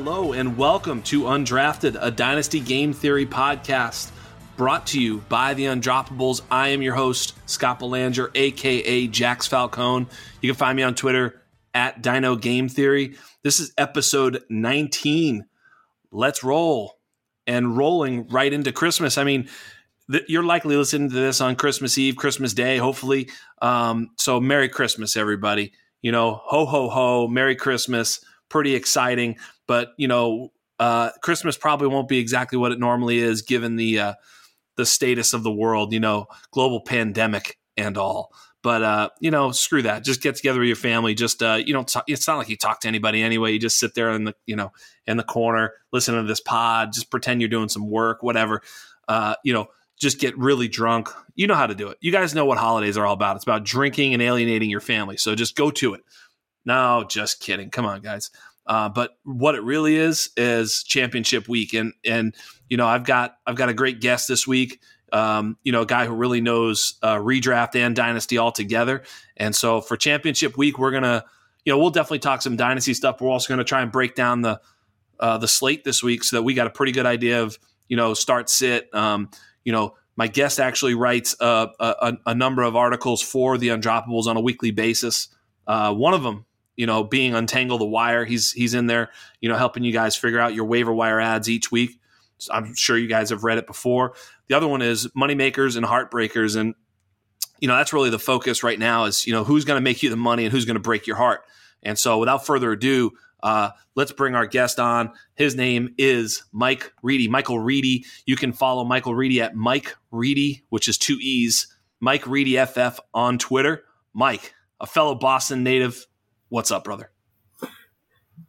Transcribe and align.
Hello 0.00 0.32
and 0.32 0.56
welcome 0.56 1.02
to 1.02 1.22
Undrafted, 1.22 1.98
a 2.00 2.12
Dynasty 2.12 2.60
Game 2.60 2.92
Theory 2.92 3.26
podcast 3.26 4.12
brought 4.56 4.86
to 4.86 5.00
you 5.00 5.18
by 5.28 5.54
the 5.54 5.64
Undroppables. 5.64 6.40
I 6.52 6.68
am 6.68 6.82
your 6.82 6.94
host, 6.94 7.34
Scott 7.50 7.80
Belanger, 7.80 8.30
aka 8.36 9.08
Jax 9.08 9.48
Falcone. 9.48 10.06
You 10.40 10.52
can 10.52 10.56
find 10.56 10.76
me 10.76 10.84
on 10.84 10.94
Twitter 10.94 11.42
at 11.74 12.00
Dyno 12.00 12.40
Game 12.40 12.68
Theory. 12.68 13.16
This 13.42 13.58
is 13.58 13.72
episode 13.76 14.44
19. 14.48 15.46
Let's 16.12 16.44
roll 16.44 17.00
and 17.48 17.76
rolling 17.76 18.28
right 18.28 18.52
into 18.52 18.70
Christmas. 18.70 19.18
I 19.18 19.24
mean, 19.24 19.48
th- 20.12 20.26
you're 20.28 20.44
likely 20.44 20.76
listening 20.76 21.10
to 21.10 21.16
this 21.16 21.40
on 21.40 21.56
Christmas 21.56 21.98
Eve, 21.98 22.14
Christmas 22.14 22.54
Day, 22.54 22.76
hopefully. 22.76 23.30
Um, 23.60 24.10
so, 24.16 24.38
Merry 24.38 24.68
Christmas, 24.68 25.16
everybody. 25.16 25.72
You 26.02 26.12
know, 26.12 26.40
ho, 26.44 26.66
ho, 26.66 26.88
ho, 26.88 27.26
Merry 27.26 27.56
Christmas. 27.56 28.24
Pretty 28.48 28.76
exciting 28.76 29.36
but 29.68 29.92
you 29.96 30.08
know, 30.08 30.50
uh, 30.80 31.10
Christmas 31.22 31.56
probably 31.56 31.86
won't 31.86 32.08
be 32.08 32.18
exactly 32.18 32.58
what 32.58 32.72
it 32.72 32.80
normally 32.80 33.18
is, 33.18 33.42
given 33.42 33.76
the 33.76 34.00
uh, 34.00 34.14
the 34.76 34.84
status 34.84 35.32
of 35.32 35.44
the 35.44 35.52
world. 35.52 35.92
You 35.92 36.00
know, 36.00 36.26
global 36.50 36.80
pandemic 36.80 37.56
and 37.76 37.96
all. 37.96 38.32
But 38.62 38.82
uh, 38.82 39.10
you 39.20 39.30
know, 39.30 39.52
screw 39.52 39.82
that. 39.82 40.02
Just 40.02 40.20
get 40.20 40.34
together 40.34 40.58
with 40.58 40.66
your 40.66 40.76
family. 40.76 41.14
Just 41.14 41.42
uh, 41.42 41.60
you 41.64 41.72
know, 41.72 41.84
talk, 41.84 42.04
it's 42.08 42.26
not 42.26 42.38
like 42.38 42.48
you 42.48 42.56
talk 42.56 42.80
to 42.80 42.88
anybody 42.88 43.22
anyway. 43.22 43.52
You 43.52 43.60
just 43.60 43.78
sit 43.78 43.94
there 43.94 44.10
in 44.10 44.24
the 44.24 44.34
you 44.46 44.56
know 44.56 44.72
in 45.06 45.16
the 45.16 45.22
corner, 45.22 45.74
listen 45.92 46.16
to 46.16 46.24
this 46.24 46.40
pod. 46.40 46.92
Just 46.92 47.10
pretend 47.10 47.40
you're 47.40 47.48
doing 47.48 47.68
some 47.68 47.88
work, 47.88 48.22
whatever. 48.22 48.62
Uh, 49.06 49.36
you 49.44 49.52
know, 49.52 49.68
just 49.98 50.18
get 50.18 50.36
really 50.36 50.68
drunk. 50.68 51.08
You 51.34 51.46
know 51.46 51.54
how 51.54 51.66
to 51.66 51.74
do 51.74 51.88
it. 51.88 51.98
You 52.00 52.10
guys 52.10 52.34
know 52.34 52.46
what 52.46 52.58
holidays 52.58 52.96
are 52.96 53.06
all 53.06 53.14
about. 53.14 53.36
It's 53.36 53.44
about 53.44 53.64
drinking 53.64 54.12
and 54.14 54.22
alienating 54.22 54.70
your 54.70 54.80
family. 54.80 55.16
So 55.16 55.34
just 55.34 55.54
go 55.54 55.70
to 55.72 55.94
it. 55.94 56.02
No, 56.64 57.04
just 57.08 57.40
kidding. 57.40 57.70
Come 57.70 57.86
on, 57.86 58.00
guys. 58.00 58.30
Uh, 58.68 58.88
but 58.88 59.16
what 59.24 59.54
it 59.54 59.62
really 59.62 59.96
is 59.96 60.30
is 60.36 60.84
championship 60.84 61.48
week, 61.48 61.72
and 61.72 61.94
and 62.04 62.34
you 62.68 62.76
know 62.76 62.86
I've 62.86 63.04
got 63.04 63.36
I've 63.46 63.56
got 63.56 63.70
a 63.70 63.74
great 63.74 64.00
guest 64.00 64.28
this 64.28 64.46
week. 64.46 64.80
Um, 65.10 65.56
you 65.62 65.72
know, 65.72 65.82
a 65.82 65.86
guy 65.86 66.04
who 66.04 66.14
really 66.14 66.42
knows 66.42 66.98
uh, 67.02 67.16
redraft 67.16 67.74
and 67.74 67.96
dynasty 67.96 68.36
all 68.36 68.52
together. 68.52 69.04
And 69.38 69.56
so 69.56 69.80
for 69.80 69.96
championship 69.96 70.58
week, 70.58 70.78
we're 70.78 70.90
gonna 70.90 71.24
you 71.64 71.72
know 71.72 71.78
we'll 71.78 71.90
definitely 71.90 72.18
talk 72.18 72.42
some 72.42 72.56
dynasty 72.56 72.92
stuff. 72.92 73.22
We're 73.22 73.30
also 73.30 73.48
gonna 73.48 73.64
try 73.64 73.80
and 73.80 73.90
break 73.90 74.14
down 74.14 74.42
the 74.42 74.60
uh, 75.18 75.38
the 75.38 75.48
slate 75.48 75.82
this 75.84 76.02
week 76.02 76.22
so 76.22 76.36
that 76.36 76.42
we 76.42 76.52
got 76.52 76.66
a 76.66 76.70
pretty 76.70 76.92
good 76.92 77.06
idea 77.06 77.42
of 77.42 77.58
you 77.88 77.96
know 77.96 78.12
start 78.12 78.50
sit. 78.50 78.94
Um, 78.94 79.30
you 79.64 79.72
know, 79.72 79.96
my 80.16 80.26
guest 80.26 80.60
actually 80.60 80.94
writes 80.94 81.34
a, 81.40 81.68
a, 81.80 82.12
a, 82.26 82.34
number 82.34 82.62
of 82.62 82.74
articles 82.74 83.22
for 83.22 83.56
the 83.58 83.68
Undroppables 83.68 84.26
on 84.26 84.36
a 84.36 84.40
weekly 84.40 84.70
basis. 84.70 85.28
Uh, 85.66 85.92
one 85.94 86.14
of 86.14 86.22
them 86.22 86.44
you 86.78 86.86
know, 86.86 87.02
being 87.02 87.34
untangle 87.34 87.76
the 87.76 87.84
wire. 87.84 88.24
He's 88.24 88.52
he's 88.52 88.72
in 88.72 88.86
there, 88.86 89.10
you 89.40 89.48
know, 89.48 89.56
helping 89.56 89.82
you 89.82 89.92
guys 89.92 90.14
figure 90.14 90.38
out 90.38 90.54
your 90.54 90.64
waiver 90.64 90.94
wire 90.94 91.20
adds 91.20 91.50
each 91.50 91.72
week. 91.72 92.00
I'm 92.52 92.72
sure 92.76 92.96
you 92.96 93.08
guys 93.08 93.30
have 93.30 93.42
read 93.42 93.58
it 93.58 93.66
before. 93.66 94.14
The 94.46 94.56
other 94.56 94.68
one 94.68 94.80
is 94.80 95.08
moneymakers 95.08 95.76
and 95.76 95.84
heartbreakers, 95.84 96.56
and 96.56 96.76
you 97.58 97.66
know 97.66 97.74
that's 97.74 97.92
really 97.92 98.10
the 98.10 98.18
focus 98.18 98.62
right 98.62 98.78
now. 98.78 99.06
Is 99.06 99.26
you 99.26 99.32
know 99.32 99.42
who's 99.42 99.64
going 99.64 99.76
to 99.76 99.82
make 99.82 100.04
you 100.04 100.08
the 100.08 100.16
money 100.16 100.44
and 100.44 100.52
who's 100.52 100.64
going 100.64 100.76
to 100.76 100.80
break 100.80 101.08
your 101.08 101.16
heart. 101.16 101.42
And 101.82 101.98
so, 101.98 102.18
without 102.18 102.46
further 102.46 102.70
ado, 102.70 103.10
uh, 103.42 103.70
let's 103.96 104.12
bring 104.12 104.36
our 104.36 104.46
guest 104.46 104.78
on. 104.78 105.12
His 105.34 105.56
name 105.56 105.94
is 105.98 106.44
Mike 106.52 106.92
Reedy. 107.02 107.26
Michael 107.26 107.58
Reedy. 107.58 108.04
You 108.24 108.36
can 108.36 108.52
follow 108.52 108.84
Michael 108.84 109.16
Reedy 109.16 109.40
at 109.40 109.56
Mike 109.56 109.96
Reedy, 110.12 110.62
which 110.68 110.88
is 110.88 110.96
two 110.96 111.18
E's. 111.20 111.66
Mike 111.98 112.24
Reedy 112.28 112.64
FF 112.64 113.00
on 113.12 113.36
Twitter. 113.36 113.82
Mike, 114.14 114.54
a 114.80 114.86
fellow 114.86 115.16
Boston 115.16 115.64
native, 115.64 116.06
What's 116.48 116.70
up, 116.70 116.84
brother? 116.84 117.10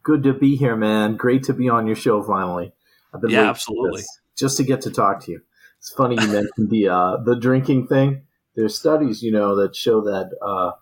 Good 0.02 0.22
to 0.22 0.32
be 0.32 0.56
here, 0.56 0.76
man. 0.76 1.16
Great 1.16 1.42
to 1.44 1.52
be 1.52 1.68
on 1.68 1.86
your 1.86 1.96
show 1.96 2.22
finally. 2.22 2.72
I've 3.12 3.20
been 3.20 3.30
yeah, 3.30 3.50
absolutely. 3.50 4.02
Just 4.36 4.56
to 4.56 4.62
get 4.62 4.80
to 4.82 4.90
talk 4.90 5.24
to 5.24 5.32
you. 5.32 5.42
It's 5.78 5.92
funny 5.92 6.14
you 6.14 6.28
mentioned 6.28 6.70
the 6.70 6.88
uh, 6.88 7.16
the 7.24 7.36
drinking 7.36 7.88
thing. 7.88 8.22
There's 8.54 8.78
studies, 8.78 9.22
you 9.22 9.32
know, 9.32 9.56
that 9.56 9.76
show 9.76 10.00
that 10.02 10.30
uh, 10.42 10.72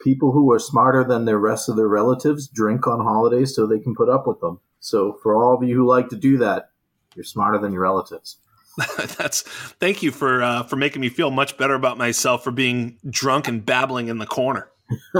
people 0.00 0.32
who 0.32 0.50
are 0.52 0.58
smarter 0.58 1.04
than 1.04 1.24
the 1.24 1.38
rest 1.38 1.68
of 1.68 1.76
their 1.76 1.88
relatives 1.88 2.48
drink 2.48 2.86
on 2.86 3.00
holidays 3.00 3.54
so 3.54 3.66
they 3.66 3.78
can 3.78 3.94
put 3.94 4.08
up 4.08 4.26
with 4.26 4.40
them. 4.40 4.60
So 4.80 5.18
for 5.22 5.34
all 5.34 5.54
of 5.54 5.62
you 5.62 5.76
who 5.76 5.86
like 5.86 6.08
to 6.08 6.16
do 6.16 6.38
that, 6.38 6.70
you're 7.14 7.24
smarter 7.24 7.58
than 7.58 7.72
your 7.72 7.82
relatives. 7.82 8.38
That's 9.18 9.42
thank 9.42 10.02
you 10.02 10.10
for 10.10 10.42
uh, 10.42 10.62
for 10.64 10.76
making 10.76 11.00
me 11.00 11.08
feel 11.08 11.30
much 11.30 11.56
better 11.56 11.74
about 11.74 11.98
myself 11.98 12.42
for 12.42 12.50
being 12.50 12.98
drunk 13.08 13.48
and 13.48 13.64
babbling 13.64 14.08
in 14.08 14.18
the 14.18 14.26
corner. 14.26 14.71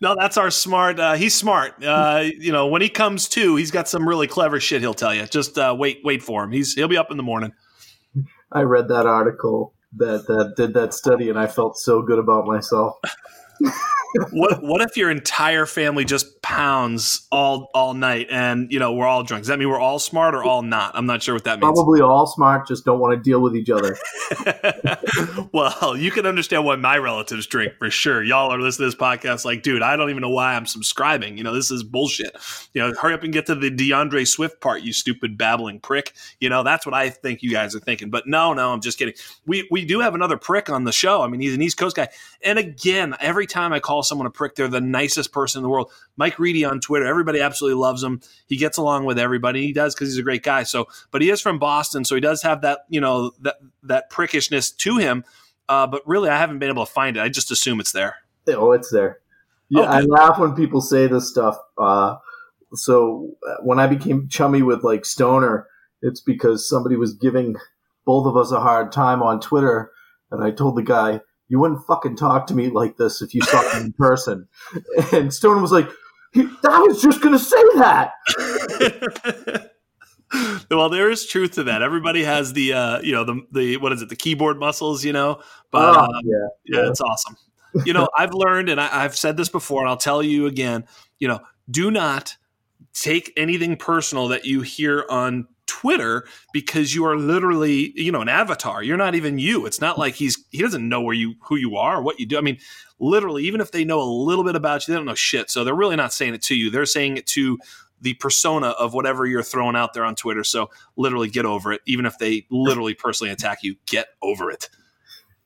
no, 0.00 0.14
that's 0.18 0.36
our 0.36 0.50
smart. 0.50 0.98
Uh, 0.98 1.14
he's 1.14 1.34
smart. 1.34 1.82
Uh, 1.82 2.24
you 2.38 2.52
know, 2.52 2.66
when 2.66 2.82
he 2.82 2.88
comes 2.88 3.28
to, 3.30 3.56
he's 3.56 3.70
got 3.70 3.88
some 3.88 4.08
really 4.08 4.26
clever 4.26 4.60
shit. 4.60 4.80
He'll 4.80 4.94
tell 4.94 5.14
you. 5.14 5.26
Just 5.26 5.58
uh, 5.58 5.74
wait, 5.78 6.00
wait 6.04 6.22
for 6.22 6.44
him. 6.44 6.52
He's 6.52 6.74
he'll 6.74 6.88
be 6.88 6.96
up 6.96 7.10
in 7.10 7.16
the 7.16 7.22
morning. 7.22 7.52
I 8.50 8.62
read 8.62 8.88
that 8.88 9.06
article 9.06 9.74
that 9.96 10.26
that 10.26 10.54
did 10.56 10.74
that 10.74 10.94
study, 10.94 11.28
and 11.30 11.38
I 11.38 11.46
felt 11.46 11.76
so 11.78 12.02
good 12.02 12.18
about 12.18 12.46
myself. 12.46 12.96
what 14.32 14.62
what 14.62 14.80
if 14.80 14.96
your 14.96 15.10
entire 15.10 15.66
family 15.66 16.04
just 16.04 16.40
pounds 16.42 17.26
all 17.30 17.70
all 17.74 17.94
night 17.94 18.28
and 18.30 18.72
you 18.72 18.78
know 18.78 18.92
we're 18.92 19.06
all 19.06 19.22
drunk? 19.22 19.42
Does 19.42 19.48
that 19.48 19.58
mean 19.58 19.68
we're 19.68 19.80
all 19.80 19.98
smart 19.98 20.34
or 20.34 20.42
all 20.42 20.62
not? 20.62 20.92
I'm 20.94 21.06
not 21.06 21.22
sure 21.22 21.34
what 21.34 21.44
that 21.44 21.60
means. 21.60 21.72
Probably 21.74 22.00
all 22.00 22.26
smart, 22.26 22.66
just 22.66 22.84
don't 22.84 23.00
want 23.00 23.12
to 23.12 23.22
deal 23.22 23.40
with 23.40 23.54
each 23.54 23.70
other. 23.70 23.96
well, 25.52 25.96
you 25.96 26.10
can 26.10 26.26
understand 26.26 26.64
why 26.64 26.76
my 26.76 26.96
relatives 26.96 27.46
drink 27.46 27.74
for 27.78 27.90
sure. 27.90 28.22
Y'all 28.22 28.50
are 28.52 28.58
listening 28.58 28.90
to 28.90 28.96
this 28.96 29.00
podcast 29.00 29.44
like, 29.44 29.62
dude, 29.62 29.82
I 29.82 29.96
don't 29.96 30.10
even 30.10 30.22
know 30.22 30.30
why 30.30 30.54
I'm 30.54 30.66
subscribing. 30.66 31.36
You 31.36 31.44
know, 31.44 31.52
this 31.52 31.70
is 31.70 31.82
bullshit. 31.82 32.36
You 32.74 32.82
know, 32.82 32.94
hurry 32.94 33.14
up 33.14 33.22
and 33.22 33.32
get 33.32 33.46
to 33.46 33.54
the 33.54 33.70
DeAndre 33.70 34.26
Swift 34.26 34.60
part, 34.60 34.82
you 34.82 34.92
stupid 34.92 35.36
babbling 35.36 35.80
prick. 35.80 36.12
You 36.40 36.48
know, 36.48 36.62
that's 36.62 36.86
what 36.86 36.94
I 36.94 37.10
think 37.10 37.42
you 37.42 37.50
guys 37.50 37.74
are 37.74 37.80
thinking. 37.80 38.10
But 38.10 38.26
no, 38.26 38.54
no, 38.54 38.72
I'm 38.72 38.80
just 38.80 38.98
kidding. 38.98 39.14
We 39.46 39.68
we 39.70 39.84
do 39.84 40.00
have 40.00 40.14
another 40.14 40.36
prick 40.36 40.70
on 40.70 40.84
the 40.84 40.92
show. 40.92 41.22
I 41.22 41.28
mean, 41.28 41.40
he's 41.40 41.54
an 41.54 41.62
East 41.62 41.76
Coast 41.76 41.96
guy. 41.96 42.08
And 42.42 42.58
again, 42.58 43.14
every 43.20 43.46
time 43.46 43.72
I 43.72 43.80
call 43.80 43.97
call 43.98 44.04
someone 44.04 44.26
a 44.26 44.30
prick. 44.30 44.54
They're 44.54 44.68
the 44.68 44.80
nicest 44.80 45.32
person 45.32 45.58
in 45.58 45.62
the 45.64 45.68
world. 45.68 45.90
Mike 46.16 46.38
Reedy 46.38 46.64
on 46.64 46.80
Twitter, 46.80 47.04
everybody 47.04 47.40
absolutely 47.40 47.80
loves 47.80 48.02
him. 48.02 48.20
He 48.46 48.56
gets 48.56 48.78
along 48.78 49.06
with 49.06 49.18
everybody. 49.18 49.66
He 49.66 49.72
does 49.72 49.94
because 49.94 50.08
he's 50.08 50.18
a 50.18 50.22
great 50.22 50.44
guy. 50.44 50.62
So, 50.62 50.86
but 51.10 51.20
he 51.20 51.30
is 51.30 51.40
from 51.40 51.58
Boston, 51.58 52.04
so 52.04 52.14
he 52.14 52.20
does 52.20 52.42
have 52.42 52.62
that 52.62 52.80
you 52.88 53.00
know 53.00 53.32
that 53.40 53.56
that 53.82 54.10
prickishness 54.10 54.76
to 54.78 54.98
him. 54.98 55.24
Uh, 55.68 55.86
but 55.86 56.06
really, 56.06 56.30
I 56.30 56.38
haven't 56.38 56.60
been 56.60 56.70
able 56.70 56.86
to 56.86 56.92
find 56.92 57.16
it. 57.16 57.20
I 57.20 57.28
just 57.28 57.50
assume 57.50 57.80
it's 57.80 57.92
there. 57.92 58.16
Oh, 58.48 58.72
it's 58.72 58.90
there. 58.90 59.18
Yeah, 59.68 59.82
okay. 59.82 59.90
I 59.90 60.00
laugh 60.02 60.38
when 60.38 60.54
people 60.54 60.80
say 60.80 61.08
this 61.08 61.28
stuff. 61.28 61.58
Uh, 61.76 62.16
so 62.74 63.36
uh, 63.46 63.56
when 63.62 63.78
I 63.78 63.86
became 63.86 64.28
chummy 64.28 64.62
with 64.62 64.84
like 64.84 65.04
Stoner, 65.04 65.66
it's 66.00 66.20
because 66.20 66.68
somebody 66.68 66.96
was 66.96 67.14
giving 67.14 67.56
both 68.06 68.26
of 68.26 68.36
us 68.36 68.52
a 68.52 68.60
hard 68.60 68.92
time 68.92 69.22
on 69.22 69.40
Twitter, 69.40 69.90
and 70.30 70.42
I 70.42 70.52
told 70.52 70.76
the 70.76 70.82
guy, 70.82 71.20
you 71.48 71.58
wouldn't 71.58 71.84
fucking 71.86 72.16
talk 72.16 72.46
to 72.48 72.54
me 72.54 72.68
like 72.68 72.96
this 72.96 73.22
if 73.22 73.34
you 73.34 73.40
saw 73.42 73.62
me 73.74 73.86
in 73.86 73.92
person. 73.92 74.48
And 75.12 75.32
Stone 75.32 75.62
was 75.62 75.72
like, 75.72 75.88
I 76.36 76.84
was 76.86 77.00
just 77.00 77.22
going 77.22 77.32
to 77.32 77.38
say 77.38 77.62
that. 77.76 78.12
well, 80.70 80.90
there 80.90 81.10
is 81.10 81.26
truth 81.26 81.52
to 81.52 81.64
that. 81.64 81.82
Everybody 81.82 82.22
has 82.24 82.52
the, 82.52 82.74
uh, 82.74 83.00
you 83.00 83.12
know, 83.12 83.24
the, 83.24 83.40
the, 83.52 83.76
what 83.78 83.92
is 83.92 84.02
it? 84.02 84.10
The 84.10 84.16
keyboard 84.16 84.58
muscles, 84.58 85.04
you 85.04 85.12
know, 85.12 85.40
but 85.70 85.96
oh, 85.96 86.00
um, 86.00 86.10
yeah, 86.24 86.34
yeah, 86.64 86.82
yeah, 86.82 86.90
it's 86.90 87.00
awesome. 87.00 87.36
You 87.84 87.94
know, 87.94 88.08
I've 88.18 88.34
learned, 88.34 88.68
and 88.68 88.80
I, 88.80 89.04
I've 89.04 89.16
said 89.16 89.36
this 89.36 89.48
before, 89.48 89.80
and 89.80 89.88
I'll 89.88 89.96
tell 89.96 90.22
you 90.22 90.46
again, 90.46 90.84
you 91.18 91.28
know, 91.28 91.40
do 91.70 91.90
not 91.90 92.36
take 92.92 93.32
anything 93.36 93.76
personal 93.76 94.28
that 94.28 94.44
you 94.44 94.60
hear 94.60 95.06
on 95.08 95.46
Twitter 95.68 96.26
because 96.52 96.94
you 96.94 97.04
are 97.04 97.16
literally, 97.16 97.92
you 97.94 98.10
know, 98.10 98.20
an 98.20 98.28
avatar. 98.28 98.82
You're 98.82 98.96
not 98.96 99.14
even 99.14 99.38
you. 99.38 99.66
It's 99.66 99.80
not 99.80 99.98
like 99.98 100.14
he's 100.14 100.42
he 100.50 100.60
doesn't 100.60 100.88
know 100.88 101.00
where 101.00 101.14
you 101.14 101.34
who 101.42 101.56
you 101.56 101.76
are 101.76 101.98
or 101.98 102.02
what 102.02 102.18
you 102.18 102.26
do. 102.26 102.38
I 102.38 102.40
mean, 102.40 102.58
literally, 102.98 103.44
even 103.44 103.60
if 103.60 103.70
they 103.70 103.84
know 103.84 104.00
a 104.00 104.10
little 104.10 104.42
bit 104.42 104.56
about 104.56 104.86
you, 104.86 104.92
they 104.92 104.98
don't 104.98 105.06
know 105.06 105.14
shit. 105.14 105.50
So 105.50 105.62
they're 105.62 105.74
really 105.74 105.96
not 105.96 106.12
saying 106.12 106.34
it 106.34 106.42
to 106.42 106.56
you. 106.56 106.70
They're 106.70 106.86
saying 106.86 107.18
it 107.18 107.26
to 107.28 107.58
the 108.00 108.14
persona 108.14 108.68
of 108.68 108.94
whatever 108.94 109.26
you're 109.26 109.42
throwing 109.42 109.76
out 109.76 109.92
there 109.92 110.04
on 110.04 110.14
Twitter. 110.14 110.42
So 110.44 110.70
literally 110.96 111.28
get 111.28 111.44
over 111.44 111.72
it. 111.72 111.82
Even 111.86 112.06
if 112.06 112.18
they 112.18 112.46
literally 112.50 112.94
personally 112.94 113.32
attack 113.32 113.62
you, 113.62 113.76
get 113.86 114.08
over 114.22 114.50
it. 114.50 114.68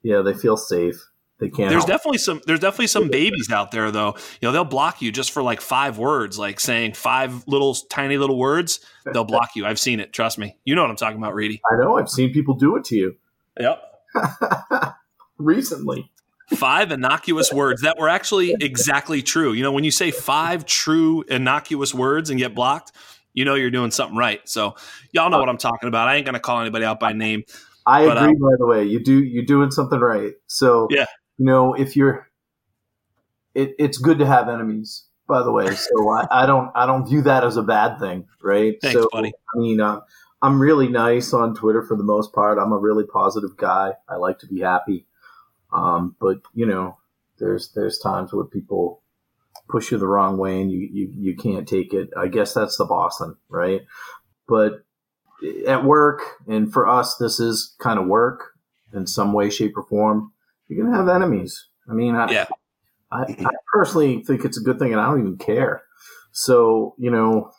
Yeah, 0.02 0.22
they 0.22 0.34
feel 0.34 0.56
safe. 0.56 0.96
They 1.42 1.48
can't. 1.48 1.70
There's 1.70 1.82
help. 1.82 1.88
definitely 1.88 2.18
some. 2.18 2.40
There's 2.46 2.60
definitely 2.60 2.86
some 2.86 3.08
babies 3.08 3.50
out 3.50 3.72
there, 3.72 3.90
though. 3.90 4.14
You 4.40 4.46
know, 4.46 4.52
they'll 4.52 4.64
block 4.64 5.02
you 5.02 5.10
just 5.10 5.32
for 5.32 5.42
like 5.42 5.60
five 5.60 5.98
words, 5.98 6.38
like 6.38 6.60
saying 6.60 6.92
five 6.92 7.48
little 7.48 7.74
tiny 7.74 8.16
little 8.16 8.38
words. 8.38 8.78
They'll 9.12 9.24
block 9.24 9.56
you. 9.56 9.66
I've 9.66 9.80
seen 9.80 9.98
it. 9.98 10.12
Trust 10.12 10.38
me. 10.38 10.56
You 10.64 10.76
know 10.76 10.82
what 10.82 10.90
I'm 10.90 10.96
talking 10.96 11.18
about, 11.18 11.34
Reedy. 11.34 11.60
I 11.68 11.82
know. 11.82 11.98
I've 11.98 12.08
seen 12.08 12.32
people 12.32 12.54
do 12.54 12.76
it 12.76 12.84
to 12.84 12.96
you. 12.96 13.16
Yep. 13.58 13.82
Recently. 15.38 16.12
Five 16.54 16.92
innocuous 16.92 17.52
words 17.52 17.82
that 17.82 17.98
were 17.98 18.08
actually 18.08 18.54
exactly 18.60 19.20
true. 19.20 19.52
You 19.52 19.64
know, 19.64 19.72
when 19.72 19.82
you 19.82 19.90
say 19.90 20.12
five 20.12 20.64
true 20.64 21.24
innocuous 21.28 21.92
words 21.92 22.30
and 22.30 22.38
get 22.38 22.54
blocked, 22.54 22.92
you 23.34 23.44
know 23.44 23.56
you're 23.56 23.70
doing 23.70 23.90
something 23.90 24.16
right. 24.16 24.48
So 24.48 24.76
y'all 25.10 25.28
know 25.28 25.40
what 25.40 25.48
I'm 25.48 25.58
talking 25.58 25.88
about. 25.88 26.06
I 26.06 26.14
ain't 26.14 26.26
gonna 26.26 26.38
call 26.38 26.60
anybody 26.60 26.84
out 26.84 27.00
by 27.00 27.12
name. 27.14 27.42
I 27.84 28.06
but, 28.06 28.16
agree. 28.16 28.28
Um, 28.28 28.34
by 28.34 28.56
the 28.58 28.66
way, 28.66 28.84
you 28.84 29.02
do 29.02 29.24
you're 29.24 29.44
doing 29.44 29.72
something 29.72 29.98
right. 29.98 30.34
So 30.46 30.86
yeah, 30.90 31.06
you 31.42 31.46
know, 31.46 31.74
if 31.74 31.96
you're, 31.96 32.28
it, 33.52 33.74
it's 33.76 33.98
good 33.98 34.20
to 34.20 34.26
have 34.26 34.48
enemies, 34.48 35.06
by 35.26 35.42
the 35.42 35.50
way. 35.50 35.74
So 35.74 36.08
I, 36.08 36.24
I, 36.42 36.46
don't 36.46 36.70
I 36.76 36.86
don't 36.86 37.04
view 37.04 37.22
that 37.22 37.42
as 37.42 37.56
a 37.56 37.64
bad 37.64 37.98
thing, 37.98 38.28
right? 38.40 38.76
Thanks, 38.80 38.94
so, 38.94 39.08
buddy. 39.10 39.32
I 39.52 39.58
mean, 39.58 39.80
uh, 39.80 40.02
I'm 40.40 40.60
really 40.60 40.86
nice 40.86 41.32
on 41.32 41.56
Twitter 41.56 41.82
for 41.82 41.96
the 41.96 42.04
most 42.04 42.32
part. 42.32 42.58
I'm 42.58 42.70
a 42.70 42.78
really 42.78 43.04
positive 43.04 43.56
guy. 43.56 43.94
I 44.08 44.16
like 44.16 44.38
to 44.38 44.46
be 44.46 44.60
happy, 44.60 45.04
um, 45.72 46.14
but 46.20 46.42
you 46.54 46.64
know, 46.64 46.98
there's 47.40 47.72
there's 47.72 47.98
times 47.98 48.32
where 48.32 48.44
people 48.44 49.02
push 49.68 49.90
you 49.90 49.98
the 49.98 50.06
wrong 50.06 50.38
way 50.38 50.60
and 50.60 50.70
you, 50.70 50.88
you 50.92 51.12
you 51.12 51.36
can't 51.36 51.66
take 51.66 51.92
it. 51.92 52.10
I 52.16 52.28
guess 52.28 52.54
that's 52.54 52.76
the 52.76 52.84
Boston, 52.84 53.34
right? 53.48 53.80
But 54.46 54.84
at 55.66 55.84
work, 55.84 56.20
and 56.46 56.72
for 56.72 56.88
us, 56.88 57.16
this 57.16 57.40
is 57.40 57.74
kind 57.80 57.98
of 57.98 58.06
work 58.06 58.52
in 58.92 59.08
some 59.08 59.32
way, 59.32 59.50
shape, 59.50 59.76
or 59.76 59.82
form. 59.82 60.31
You're 60.74 60.86
gonna 60.86 60.96
have 60.96 61.08
enemies. 61.08 61.68
I 61.88 61.94
mean, 61.94 62.14
I, 62.14 62.30
yeah. 62.30 62.46
I, 63.10 63.22
I 63.22 63.50
personally 63.72 64.22
think 64.24 64.44
it's 64.44 64.58
a 64.58 64.62
good 64.62 64.78
thing, 64.78 64.92
and 64.92 65.00
I 65.00 65.06
don't 65.06 65.20
even 65.20 65.36
care. 65.36 65.82
So 66.32 66.94
you 66.98 67.10
know, 67.10 67.50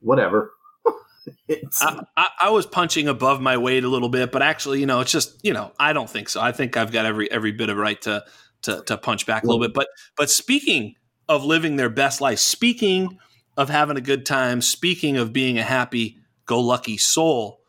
whatever. 0.00 0.52
I, 1.80 2.00
I, 2.16 2.26
I, 2.44 2.50
was 2.50 2.64
punching 2.64 3.06
above 3.06 3.40
my 3.40 3.58
weight 3.58 3.84
a 3.84 3.88
little 3.88 4.08
bit, 4.08 4.32
but 4.32 4.40
actually, 4.40 4.80
you 4.80 4.86
know, 4.86 5.00
it's 5.00 5.12
just 5.12 5.38
you 5.44 5.52
know, 5.52 5.72
I 5.78 5.92
don't 5.92 6.08
think 6.08 6.28
so. 6.28 6.40
I 6.40 6.52
think 6.52 6.76
I've 6.76 6.92
got 6.92 7.04
every 7.04 7.30
every 7.30 7.52
bit 7.52 7.68
of 7.68 7.76
right 7.76 8.00
to 8.02 8.24
to, 8.62 8.82
to 8.86 8.96
punch 8.96 9.26
back 9.26 9.42
a 9.42 9.46
little 9.46 9.60
bit. 9.60 9.74
But 9.74 9.88
but 10.16 10.30
speaking 10.30 10.94
of 11.28 11.44
living 11.44 11.76
their 11.76 11.90
best 11.90 12.20
life, 12.20 12.38
speaking 12.38 13.18
of 13.56 13.68
having 13.68 13.96
a 13.96 14.00
good 14.00 14.24
time, 14.24 14.62
speaking 14.62 15.16
of 15.16 15.32
being 15.32 15.58
a 15.58 15.62
happy 15.62 16.16
go 16.46 16.60
lucky 16.60 16.96
soul, 16.96 17.59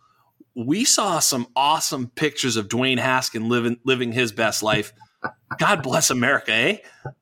we 0.55 0.83
saw 0.83 1.19
some 1.19 1.47
awesome 1.55 2.07
pictures 2.07 2.57
of 2.57 2.67
Dwayne 2.67 2.99
Haskin 2.99 3.47
living 3.47 3.77
living 3.85 4.11
his 4.11 4.31
best 4.31 4.63
life. 4.63 4.93
God 5.59 5.83
bless 5.83 6.09
America, 6.09 6.51
eh? 6.51 6.77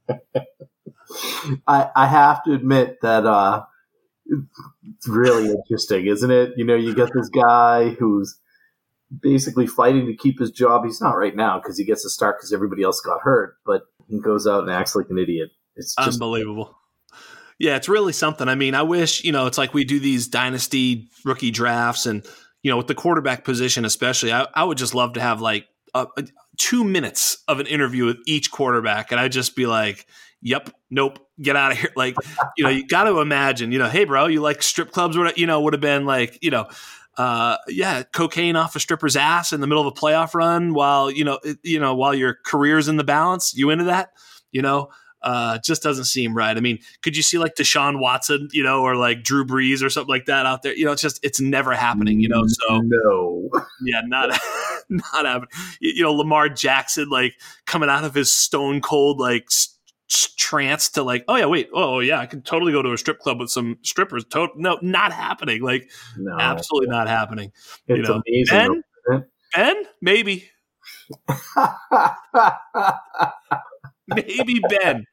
I, 1.67 1.89
I 1.95 2.07
have 2.07 2.43
to 2.43 2.53
admit 2.53 3.01
that 3.01 3.25
uh, 3.25 3.63
it's 4.27 5.07
really 5.07 5.49
interesting, 5.49 6.07
isn't 6.07 6.31
it? 6.31 6.53
You 6.55 6.65
know, 6.65 6.75
you 6.75 6.93
get 6.93 7.09
this 7.13 7.29
guy 7.29 7.89
who's 7.89 8.37
basically 9.21 9.67
fighting 9.67 10.05
to 10.05 10.15
keep 10.15 10.39
his 10.39 10.51
job. 10.51 10.85
He's 10.85 11.01
not 11.01 11.17
right 11.17 11.35
now 11.35 11.59
because 11.59 11.77
he 11.77 11.83
gets 11.83 12.03
to 12.03 12.09
start 12.09 12.37
because 12.37 12.53
everybody 12.53 12.83
else 12.83 13.01
got 13.01 13.21
hurt, 13.21 13.57
but 13.65 13.83
he 14.07 14.19
goes 14.19 14.47
out 14.47 14.61
and 14.61 14.71
acts 14.71 14.95
like 14.95 15.07
an 15.09 15.17
idiot. 15.17 15.49
It's 15.75 15.95
just 15.95 16.21
unbelievable. 16.21 16.75
Yeah, 17.57 17.75
it's 17.75 17.89
really 17.89 18.13
something. 18.13 18.47
I 18.47 18.55
mean, 18.55 18.73
I 18.73 18.83
wish, 18.83 19.23
you 19.23 19.33
know, 19.33 19.47
it's 19.47 19.57
like 19.57 19.73
we 19.73 19.83
do 19.83 19.99
these 19.99 20.27
dynasty 20.27 21.09
rookie 21.25 21.51
drafts 21.51 22.05
and, 22.05 22.25
you 22.63 22.71
know, 22.71 22.77
with 22.77 22.88
the 22.88 22.95
quarterback 22.95 23.44
position, 23.44 23.85
especially, 23.85 24.33
I, 24.33 24.47
I 24.53 24.63
would 24.63 24.77
just 24.77 24.94
love 24.94 25.13
to 25.13 25.21
have 25.21 25.41
like 25.41 25.67
a, 25.94 26.07
a, 26.17 26.23
two 26.57 26.83
minutes 26.83 27.44
of 27.47 27.59
an 27.59 27.67
interview 27.67 28.06
with 28.06 28.17
each 28.25 28.51
quarterback. 28.51 29.11
And 29.11 29.19
I'd 29.19 29.31
just 29.31 29.56
be 29.56 29.65
like, 29.65 30.06
yep, 30.41 30.69
nope, 30.89 31.19
get 31.41 31.56
out 31.56 31.71
of 31.71 31.77
here. 31.77 31.91
Like, 31.95 32.15
you 32.57 32.63
know, 32.63 32.69
you 32.69 32.88
got 32.88 33.06
to 33.06 33.19
imagine, 33.19 33.71
you 33.71 33.79
know, 33.79 33.89
hey, 33.89 34.06
bro, 34.06 34.27
you 34.27 34.41
like 34.41 34.61
strip 34.61 34.91
clubs? 34.91 35.17
Would 35.17 35.38
you 35.38 35.47
know, 35.47 35.61
would 35.61 35.73
have 35.73 35.81
been 35.81 36.06
like, 36.06 36.38
you 36.41 36.51
know, 36.51 36.67
uh, 37.17 37.57
yeah, 37.67 38.03
cocaine 38.03 38.56
off 38.56 38.75
a 38.75 38.79
stripper's 38.79 39.15
ass 39.15 39.51
in 39.51 39.59
the 39.62 39.67
middle 39.67 39.85
of 39.85 39.88
a 39.88 40.00
playoff 40.00 40.33
run 40.33 40.73
while 40.73 41.12
you 41.12 41.23
know, 41.23 41.39
you 41.63 41.79
know, 41.79 41.95
while 41.95 42.13
your 42.13 42.35
career's 42.45 42.88
in 42.88 42.97
the 42.97 43.03
balance. 43.03 43.53
You 43.55 43.69
into 43.69 43.85
that? 43.85 44.12
You 44.51 44.62
know, 44.62 44.89
uh, 45.21 45.60
just 45.60 45.83
doesn't 45.83 46.06
seem 46.06 46.33
right. 46.33 46.56
I 46.56 46.60
mean, 46.60 46.80
could 47.01 47.18
you 47.18 47.24
see 47.24 47.38
like 47.38 47.56
Deshaun 47.56 48.00
Watson, 48.00 48.50
you 48.51 48.63
know, 48.63 48.81
or 48.81 48.95
like 48.95 49.24
Drew 49.24 49.45
Brees 49.45 49.83
or 49.83 49.89
something 49.89 50.10
like 50.10 50.25
that 50.25 50.45
out 50.45 50.62
there? 50.62 50.75
You 50.75 50.86
know, 50.86 50.92
it's 50.92 51.01
just 51.01 51.19
it's 51.24 51.39
never 51.39 51.74
happening. 51.74 52.19
You 52.19 52.30
know, 52.30 52.44
so 52.48 52.81
no, 52.83 53.50
yeah, 53.83 54.01
not 54.06 54.30
not 54.89 55.25
happening. 55.25 55.50
You 55.80 56.04
know, 56.04 56.13
Lamar 56.13 56.50
Jackson 56.50 57.10
like 57.10 57.33
coming 57.66 57.89
out 57.89 58.04
of 58.04 58.13
his 58.13 58.31
stone 58.31 58.81
cold 58.81 59.19
like 59.19 59.50
trance 60.38 60.89
to 60.89 61.04
like, 61.04 61.24
oh 61.27 61.36
yeah, 61.36 61.45
wait, 61.45 61.69
oh 61.74 62.00
yeah, 62.00 62.19
I 62.19 62.25
could 62.25 62.45
totally 62.45 62.72
go 62.72 62.81
to 62.81 62.92
a 62.92 62.98
strip 62.98 63.19
club 63.19 63.39
with 63.39 63.50
some 63.50 63.77
strippers. 63.83 64.25
To- 64.31 64.50
no, 64.56 64.80
not 64.81 65.13
happening. 65.13 65.62
Like, 65.62 65.92
no. 66.18 66.38
absolutely 66.39 66.89
not 66.89 67.07
happening. 67.07 67.51
It's 67.88 67.98
you 67.98 68.04
know, 68.04 68.22
amazing. 68.25 68.83
Ben, 69.07 69.25
ben, 69.54 69.83
maybe, 70.01 70.50
maybe 74.15 74.61
Ben. 74.69 75.06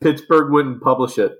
Pittsburgh 0.00 0.52
wouldn't 0.52 0.82
publish 0.82 1.18
it 1.18 1.32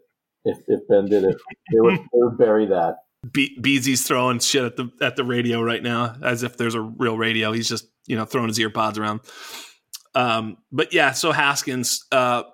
if, 0.44 0.58
if 0.68 0.80
Ben 0.88 1.06
did 1.06 1.24
it. 1.24 1.36
They 1.72 1.80
would, 1.80 1.94
they 1.94 2.08
would 2.12 2.38
bury 2.38 2.66
that. 2.66 2.96
Be- 3.32 3.58
Beezy's 3.60 4.02
throwing 4.06 4.38
shit 4.38 4.64
at 4.64 4.76
the 4.76 4.90
at 5.00 5.16
the 5.16 5.24
radio 5.24 5.62
right 5.62 5.82
now, 5.82 6.16
as 6.22 6.42
if 6.42 6.56
there's 6.56 6.74
a 6.74 6.80
real 6.80 7.16
radio. 7.16 7.52
He's 7.52 7.68
just 7.68 7.86
you 8.06 8.16
know 8.16 8.24
throwing 8.24 8.48
his 8.48 8.58
ear 8.58 8.70
pods 8.70 8.98
around. 8.98 9.20
Um, 10.14 10.58
but 10.70 10.92
yeah, 10.92 11.12
so 11.12 11.32
Haskins, 11.32 12.04
uh, 12.12 12.44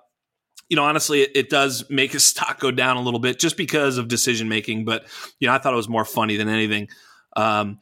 you 0.69 0.75
know, 0.75 0.83
honestly, 0.83 1.21
it, 1.21 1.31
it, 1.35 1.49
does 1.49 1.87
make 1.89 2.11
his 2.11 2.23
stock 2.31 2.59
go 2.59 2.71
down 2.71 2.97
a 2.97 3.01
little 3.01 3.19
bit 3.19 3.39
just 3.39 3.57
because 3.57 3.97
of 3.97 4.07
decision 4.07 4.47
making. 4.49 4.85
But 4.85 5.05
you 5.39 5.47
know, 5.47 5.53
I 5.53 5.57
thought 5.57 5.73
it 5.73 5.77
was 5.77 5.89
more 5.89 6.05
funny 6.05 6.37
than 6.37 6.49
anything. 6.49 6.87
Um, 7.35 7.79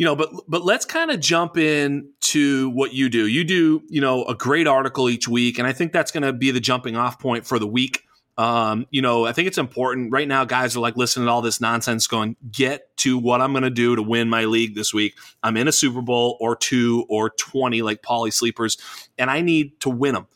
you 0.00 0.06
know, 0.06 0.16
but 0.16 0.30
but 0.48 0.64
let's 0.64 0.86
kind 0.86 1.10
of 1.10 1.20
jump 1.20 1.58
in 1.58 2.08
to 2.20 2.70
what 2.70 2.94
you 2.94 3.10
do. 3.10 3.26
You 3.26 3.44
do, 3.44 3.82
you 3.90 4.00
know, 4.00 4.24
a 4.24 4.34
great 4.34 4.66
article 4.66 5.10
each 5.10 5.28
week, 5.28 5.58
and 5.58 5.68
I 5.68 5.74
think 5.74 5.92
that's 5.92 6.10
going 6.10 6.22
to 6.22 6.32
be 6.32 6.50
the 6.50 6.58
jumping 6.58 6.96
off 6.96 7.18
point 7.18 7.46
for 7.46 7.58
the 7.58 7.66
week. 7.66 8.04
Um, 8.38 8.86
you 8.90 9.02
know, 9.02 9.26
I 9.26 9.34
think 9.34 9.46
it's 9.46 9.58
important 9.58 10.10
right 10.10 10.26
now. 10.26 10.46
Guys 10.46 10.74
are 10.74 10.80
like 10.80 10.96
listening 10.96 11.26
to 11.26 11.30
all 11.30 11.42
this 11.42 11.60
nonsense, 11.60 12.06
going, 12.06 12.36
"Get 12.50 12.96
to 12.96 13.18
what 13.18 13.42
I'm 13.42 13.52
going 13.52 13.64
to 13.64 13.68
do 13.68 13.94
to 13.94 14.00
win 14.00 14.30
my 14.30 14.46
league 14.46 14.74
this 14.74 14.94
week. 14.94 15.18
I'm 15.42 15.58
in 15.58 15.68
a 15.68 15.72
Super 15.72 16.00
Bowl 16.00 16.38
or 16.40 16.56
two 16.56 17.04
or 17.10 17.28
twenty, 17.28 17.82
like 17.82 18.00
poly 18.00 18.30
sleepers, 18.30 18.78
and 19.18 19.30
I 19.30 19.42
need 19.42 19.80
to 19.80 19.90
win 19.90 20.14
them." 20.14 20.28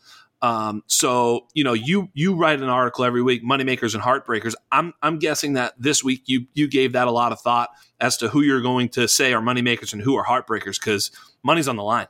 Um, 0.42 0.82
so 0.88 1.46
you 1.54 1.64
know, 1.64 1.72
you 1.72 2.10
you 2.12 2.34
write 2.34 2.60
an 2.60 2.68
article 2.68 3.06
every 3.06 3.22
week, 3.22 3.42
moneymakers 3.42 3.94
and 3.94 4.02
heartbreakers. 4.02 4.52
I'm 4.70 4.92
I'm 5.00 5.18
guessing 5.18 5.54
that 5.54 5.72
this 5.78 6.04
week 6.04 6.24
you 6.26 6.48
you 6.52 6.68
gave 6.68 6.92
that 6.92 7.08
a 7.08 7.10
lot 7.10 7.32
of 7.32 7.40
thought 7.40 7.70
as 8.04 8.18
to 8.18 8.28
who 8.28 8.42
you're 8.42 8.60
going 8.60 8.90
to 8.90 9.08
say 9.08 9.32
are 9.32 9.40
moneymakers 9.40 9.94
and 9.94 10.02
who 10.02 10.14
are 10.14 10.26
heartbreakers 10.26 10.78
because 10.78 11.10
money's 11.42 11.66
on 11.66 11.76
the 11.76 11.82
line. 11.82 12.06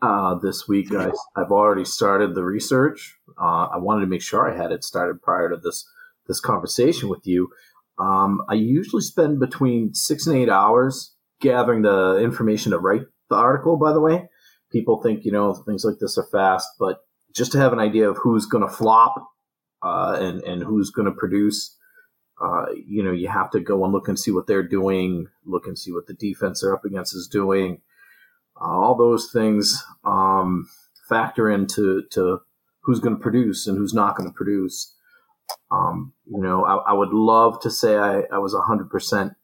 Uh, 0.00 0.36
this 0.36 0.68
week, 0.68 0.88
guys, 0.90 1.18
I've 1.34 1.50
already 1.50 1.84
started 1.84 2.36
the 2.36 2.44
research. 2.44 3.18
Uh, 3.36 3.66
I 3.72 3.78
wanted 3.78 4.02
to 4.02 4.06
make 4.06 4.22
sure 4.22 4.48
I 4.48 4.56
had 4.56 4.70
it 4.70 4.84
started 4.84 5.20
prior 5.20 5.50
to 5.50 5.56
this 5.56 5.84
this 6.28 6.38
conversation 6.38 7.08
with 7.08 7.26
you. 7.26 7.48
Um, 7.98 8.42
I 8.48 8.54
usually 8.54 9.02
spend 9.02 9.40
between 9.40 9.94
six 9.94 10.28
and 10.28 10.36
eight 10.36 10.48
hours 10.48 11.16
gathering 11.40 11.82
the 11.82 12.18
information 12.22 12.70
to 12.70 12.78
write 12.78 13.02
the 13.28 13.34
article. 13.34 13.76
By 13.76 13.92
the 13.92 14.00
way, 14.00 14.28
people 14.70 15.02
think 15.02 15.24
you 15.24 15.32
know 15.32 15.54
things 15.54 15.84
like 15.84 15.98
this 15.98 16.16
are 16.16 16.28
fast, 16.30 16.68
but 16.78 17.00
just 17.34 17.50
to 17.50 17.58
have 17.58 17.72
an 17.72 17.80
idea 17.80 18.08
of 18.08 18.16
who's 18.18 18.46
going 18.46 18.64
to 18.64 18.72
flop 18.72 19.16
uh, 19.82 20.16
and 20.20 20.40
and 20.44 20.62
who's 20.62 20.90
going 20.90 21.06
to 21.06 21.18
produce. 21.18 21.74
Uh, 22.40 22.66
you 22.86 23.02
know, 23.02 23.12
you 23.12 23.28
have 23.28 23.50
to 23.50 23.60
go 23.60 23.84
and 23.84 23.92
look 23.92 24.08
and 24.08 24.18
see 24.18 24.30
what 24.30 24.46
they're 24.46 24.62
doing, 24.62 25.26
look 25.44 25.66
and 25.66 25.78
see 25.78 25.92
what 25.92 26.06
the 26.06 26.14
defense 26.14 26.60
they're 26.60 26.74
up 26.74 26.84
against 26.84 27.14
is 27.14 27.26
doing. 27.26 27.80
Uh, 28.60 28.64
all 28.64 28.96
those 28.96 29.30
things 29.32 29.82
um, 30.04 30.68
factor 31.08 31.50
into 31.50 32.02
to 32.10 32.40
who's 32.82 33.00
going 33.00 33.16
to 33.16 33.22
produce 33.22 33.66
and 33.66 33.76
who's 33.76 33.94
not 33.94 34.16
going 34.16 34.28
to 34.28 34.34
produce. 34.34 34.94
Um, 35.70 36.12
you 36.26 36.40
know, 36.40 36.64
I, 36.64 36.90
I, 36.90 36.92
would 36.92 37.12
love 37.12 37.60
to 37.60 37.70
say 37.70 37.96
I, 37.96 38.20
I 38.32 38.38
was 38.38 38.54
100% 38.54 39.34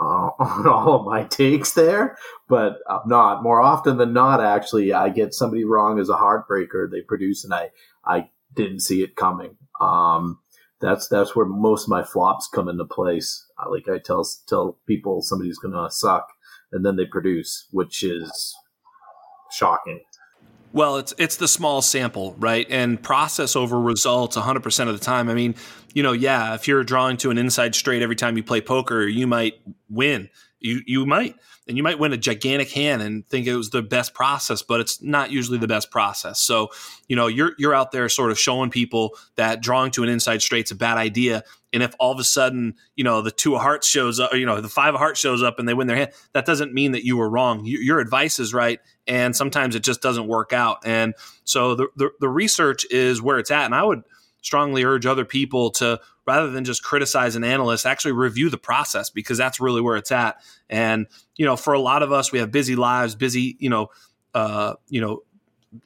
uh, 0.00 0.04
on 0.38 0.66
all 0.66 1.00
of 1.00 1.06
my 1.06 1.24
takes 1.24 1.72
there, 1.72 2.16
but 2.48 2.78
I'm 2.88 3.06
not. 3.06 3.42
More 3.42 3.60
often 3.60 3.96
than 3.96 4.12
not, 4.12 4.42
actually, 4.42 4.92
I 4.92 5.08
get 5.08 5.34
somebody 5.34 5.64
wrong 5.64 5.98
as 5.98 6.08
a 6.08 6.16
heartbreaker. 6.16 6.90
They 6.90 7.00
produce, 7.00 7.44
and 7.44 7.52
I 7.52 7.70
I 8.04 8.30
didn't 8.54 8.80
see 8.80 9.02
it 9.02 9.16
coming. 9.16 9.56
Um, 9.80 10.38
that's 10.80 11.08
that's 11.08 11.34
where 11.34 11.46
most 11.46 11.84
of 11.84 11.88
my 11.88 12.02
flops 12.02 12.48
come 12.48 12.68
into 12.68 12.84
place. 12.84 13.44
Like 13.68 13.88
I 13.88 13.98
tell 13.98 14.26
tell 14.46 14.78
people 14.86 15.22
somebody's 15.22 15.58
gonna 15.58 15.90
suck, 15.90 16.28
and 16.72 16.84
then 16.84 16.96
they 16.96 17.06
produce, 17.06 17.66
which 17.70 18.02
is 18.02 18.54
shocking. 19.50 20.00
Well, 20.72 20.98
it's 20.98 21.14
it's 21.18 21.36
the 21.36 21.48
small 21.48 21.82
sample, 21.82 22.36
right? 22.38 22.66
And 22.68 23.02
process 23.02 23.56
over 23.56 23.80
results 23.80 24.36
100% 24.36 24.88
of 24.88 24.98
the 24.98 25.04
time. 25.04 25.28
I 25.28 25.34
mean, 25.34 25.54
you 25.94 26.02
know, 26.02 26.12
yeah, 26.12 26.54
if 26.54 26.68
you're 26.68 26.84
drawing 26.84 27.16
to 27.18 27.30
an 27.30 27.38
inside 27.38 27.74
straight 27.74 28.02
every 28.02 28.16
time 28.16 28.36
you 28.36 28.42
play 28.42 28.60
poker, 28.60 29.02
you 29.02 29.26
might 29.26 29.60
win. 29.88 30.28
You 30.60 30.80
you 30.86 31.06
might. 31.06 31.36
And 31.66 31.76
you 31.76 31.82
might 31.82 31.98
win 31.98 32.14
a 32.14 32.16
gigantic 32.16 32.70
hand 32.70 33.02
and 33.02 33.26
think 33.28 33.46
it 33.46 33.54
was 33.54 33.68
the 33.68 33.82
best 33.82 34.14
process, 34.14 34.62
but 34.62 34.80
it's 34.80 35.02
not 35.02 35.30
usually 35.30 35.58
the 35.58 35.68
best 35.68 35.90
process. 35.90 36.40
So, 36.40 36.70
you 37.08 37.16
know, 37.16 37.26
you're 37.26 37.52
you're 37.58 37.74
out 37.74 37.92
there 37.92 38.08
sort 38.08 38.30
of 38.30 38.38
showing 38.38 38.70
people 38.70 39.16
that 39.36 39.60
drawing 39.60 39.90
to 39.92 40.02
an 40.02 40.08
inside 40.08 40.40
straight's 40.40 40.70
a 40.70 40.74
bad 40.74 40.96
idea. 40.96 41.44
And 41.74 41.82
if 41.82 41.94
all 42.00 42.10
of 42.10 42.18
a 42.18 42.24
sudden, 42.24 42.76
you 42.96 43.04
know, 43.04 43.20
the 43.20 43.30
two 43.30 43.54
of 43.54 43.60
hearts 43.60 43.86
shows 43.86 44.18
up, 44.18 44.32
or, 44.32 44.36
you 44.36 44.46
know, 44.46 44.62
the 44.62 44.70
five 44.70 44.94
of 44.94 45.00
hearts 45.00 45.20
shows 45.20 45.42
up 45.42 45.58
and 45.58 45.68
they 45.68 45.74
win 45.74 45.86
their 45.86 45.98
hand, 45.98 46.12
that 46.32 46.46
doesn't 46.46 46.72
mean 46.72 46.92
that 46.92 47.04
you 47.04 47.18
were 47.18 47.28
wrong. 47.28 47.66
You, 47.66 47.78
your 47.80 47.98
advice 47.98 48.38
is 48.38 48.54
right. 48.54 48.80
And 49.06 49.36
sometimes 49.36 49.74
it 49.74 49.84
just 49.84 50.00
doesn't 50.00 50.26
work 50.26 50.54
out. 50.54 50.78
And 50.86 51.14
so 51.44 51.74
the, 51.74 51.88
the, 51.96 52.10
the 52.20 52.28
research 52.28 52.86
is 52.90 53.20
where 53.20 53.38
it's 53.38 53.50
at. 53.50 53.66
And 53.66 53.74
I 53.74 53.82
would 53.82 54.02
strongly 54.40 54.84
urge 54.84 55.04
other 55.04 55.26
people 55.26 55.70
to 55.72 56.00
rather 56.28 56.50
than 56.50 56.62
just 56.62 56.84
criticize 56.84 57.34
an 57.34 57.42
analyst 57.42 57.86
actually 57.86 58.12
review 58.12 58.50
the 58.50 58.58
process 58.58 59.10
because 59.10 59.38
that's 59.38 59.58
really 59.58 59.80
where 59.80 59.96
it's 59.96 60.12
at 60.12 60.36
and 60.68 61.06
you 61.36 61.46
know 61.46 61.56
for 61.56 61.72
a 61.72 61.80
lot 61.80 62.02
of 62.02 62.12
us 62.12 62.30
we 62.30 62.38
have 62.38 62.52
busy 62.52 62.76
lives 62.76 63.14
busy 63.14 63.56
you 63.58 63.70
know 63.70 63.88
uh, 64.34 64.74
you 64.88 65.00
know 65.00 65.22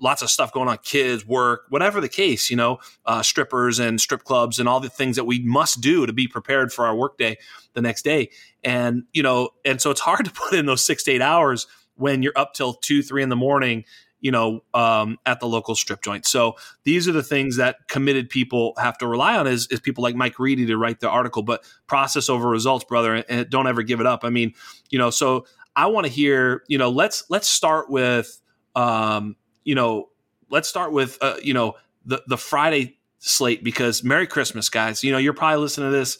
lots 0.01 0.23
of 0.23 0.31
stuff 0.31 0.53
going 0.53 0.69
on, 0.69 0.79
kids, 0.79 1.27
work, 1.27 1.67
whatever 1.69 2.01
the 2.01 2.09
case, 2.09 2.51
you 2.51 2.57
know, 2.57 2.79
uh, 3.07 3.23
strippers 3.23 3.79
and 3.79 4.01
strip 4.01 4.25
clubs 4.25 4.59
and 4.59 4.69
all 4.69 4.81
the 4.81 4.89
things 4.89 5.17
that 5.17 5.25
we 5.25 5.41
must 5.41 5.81
do 5.81 6.07
to 6.07 6.13
be 6.13 6.29
prepared 6.29 6.73
for 6.73 6.87
our 6.87 6.95
workday 6.95 7.37
the 7.75 7.83
next 7.83 8.03
day. 8.03 8.31
And, 8.63 9.05
you 9.13 9.23
know, 9.23 9.51
and 9.65 9.81
so 9.81 9.91
it's 9.91 10.01
hard 10.01 10.25
to 10.25 10.31
put 10.31 10.55
in 10.55 10.67
those 10.67 10.85
six 10.85 11.03
to 11.05 11.13
eight 11.13 11.23
hours 11.23 11.67
when 11.97 12.23
you're 12.23 12.33
up 12.37 12.55
till 12.55 12.75
two, 12.75 13.03
three 13.03 13.23
in 13.23 13.29
the 13.29 13.37
morning, 13.37 13.85
you 14.23 14.31
know, 14.31 14.63
um, 14.73 15.19
at 15.27 15.41
the 15.41 15.47
local 15.47 15.75
strip 15.75 16.03
joint. 16.03 16.25
So 16.25 16.57
these 16.85 17.07
are 17.07 17.13
the 17.13 17.23
things 17.23 17.57
that 17.59 17.87
committed 17.89 18.31
people 18.31 18.73
have 18.79 18.97
to 18.99 19.07
rely 19.07 19.37
on 19.37 19.47
is, 19.47 19.67
is 19.67 19.81
people 19.81 20.03
like 20.03 20.15
Mike 20.15 20.39
Reedy 20.39 20.65
to 20.65 20.79
write 20.79 21.01
the 21.01 21.11
article, 21.11 21.43
but 21.43 21.63
process 21.87 22.31
over 22.31 22.49
results, 22.49 22.87
brother, 22.87 23.17
and 23.29 23.51
don't 23.51 23.67
ever 23.67 23.83
give 23.83 24.01
it 24.01 24.07
up. 24.07 24.25
I 24.25 24.31
mean, 24.31 24.55
you 24.89 24.99
know, 24.99 25.11
so 25.11 25.45
I 25.77 25.89
want 25.89 26.07
to 26.07 26.13
hear, 26.13 26.63
you 26.69 26.79
know, 26.79 26.89
let's, 26.89 27.25
let's 27.29 27.49
start 27.49 27.91
with, 27.91 28.41
um, 28.75 29.37
you 29.65 29.75
know, 29.75 30.09
let's 30.53 30.69
start 30.69 30.93
with 30.93 31.19
uh, 31.21 31.37
you 31.43 31.55
know 31.55 31.75
the 32.05 32.23
the 32.29 32.37
Friday 32.37 32.99
slate 33.19 33.65
because 33.65 34.05
Merry 34.05 34.29
Christmas, 34.29 34.69
guys. 34.69 35.03
You 35.03 35.11
know, 35.11 35.19
you're 35.19 35.33
probably 35.33 35.61
listening 35.61 35.91
to 35.91 35.97
this 35.97 36.19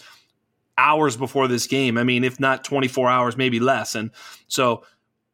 hours 0.77 1.17
before 1.17 1.47
this 1.47 1.69
game. 1.69 1.99
I 1.99 2.03
mean, 2.03 2.25
if 2.25 2.41
not 2.41 2.65
24 2.65 3.09
hours, 3.11 3.37
maybe 3.37 3.61
less. 3.61 3.95
And 3.95 4.11
so 4.49 4.85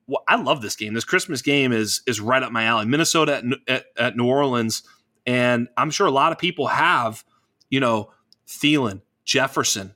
well, 0.09 0.25
I 0.27 0.37
love 0.37 0.63
this 0.63 0.75
game. 0.75 0.95
This 0.95 1.05
Christmas 1.05 1.43
game 1.43 1.73
is 1.73 2.03
is 2.07 2.21
right 2.21 2.43
up 2.43 2.51
my 2.51 2.65
alley. 2.65 2.87
Minnesota 2.87 3.37
at, 3.37 3.45
at, 3.69 3.85
at 3.97 4.17
New 4.17 4.27
Orleans, 4.27 4.83
and 5.27 5.69
I'm 5.77 5.91
sure 5.91 6.07
a 6.07 6.11
lot 6.11 6.33
of 6.33 6.39
people 6.39 6.67
have, 6.67 7.25
you 7.71 7.79
know, 7.79 8.11
Thielen, 8.49 9.03
Jefferson, 9.25 9.95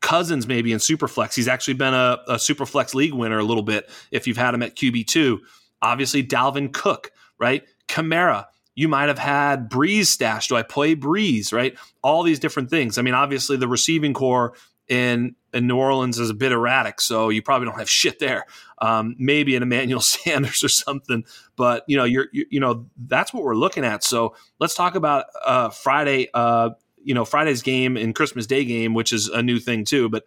Cousins 0.00 0.46
maybe 0.46 0.72
in 0.72 0.78
Superflex. 0.78 1.34
He's 1.34 1.48
actually 1.48 1.74
been 1.74 1.94
a, 1.94 2.18
a 2.28 2.34
Superflex 2.34 2.94
league 2.94 3.14
winner 3.14 3.38
a 3.38 3.44
little 3.44 3.62
bit 3.62 3.90
if 4.10 4.26
you've 4.26 4.36
had 4.36 4.54
him 4.54 4.62
at 4.62 4.76
QB 4.76 5.06
two. 5.06 5.40
Obviously, 5.82 6.22
Dalvin 6.22 6.72
Cook 6.72 7.10
right? 7.38 7.64
Kamara, 7.88 8.46
you 8.74 8.88
might 8.88 9.08
have 9.08 9.18
had 9.18 9.70
Brees 9.70 10.06
stash. 10.06 10.48
Do 10.48 10.56
I 10.56 10.62
play 10.62 10.96
Brees, 10.96 11.52
right? 11.52 11.76
All 12.02 12.22
these 12.22 12.38
different 12.38 12.70
things. 12.70 12.98
I 12.98 13.02
mean, 13.02 13.14
obviously 13.14 13.56
the 13.56 13.68
receiving 13.68 14.14
corps 14.14 14.54
in, 14.88 15.34
in 15.52 15.66
New 15.66 15.76
Orleans 15.76 16.18
is 16.18 16.30
a 16.30 16.34
bit 16.34 16.52
erratic, 16.52 17.00
so 17.00 17.28
you 17.28 17.42
probably 17.42 17.66
don't 17.66 17.78
have 17.78 17.88
shit 17.88 18.18
there. 18.18 18.44
Um, 18.78 19.14
maybe 19.18 19.56
an 19.56 19.62
Emmanuel 19.62 20.00
Sanders 20.02 20.62
or 20.62 20.68
something, 20.68 21.24
but 21.56 21.84
you 21.86 21.96
know, 21.96 22.04
you're 22.04 22.26
you, 22.32 22.46
you, 22.50 22.60
know 22.60 22.86
that's 22.96 23.32
what 23.32 23.44
we're 23.44 23.54
looking 23.54 23.84
at. 23.84 24.02
So 24.04 24.34
let's 24.58 24.74
talk 24.74 24.94
about 24.94 25.26
uh, 25.44 25.70
Friday. 25.70 26.28
Uh, 26.34 26.70
you 27.02 27.14
know, 27.14 27.24
Friday's 27.24 27.62
game 27.62 27.96
and 27.96 28.14
Christmas 28.14 28.46
Day 28.46 28.64
game, 28.64 28.94
which 28.94 29.12
is 29.12 29.28
a 29.28 29.42
new 29.42 29.58
thing 29.58 29.84
too. 29.84 30.08
But 30.08 30.26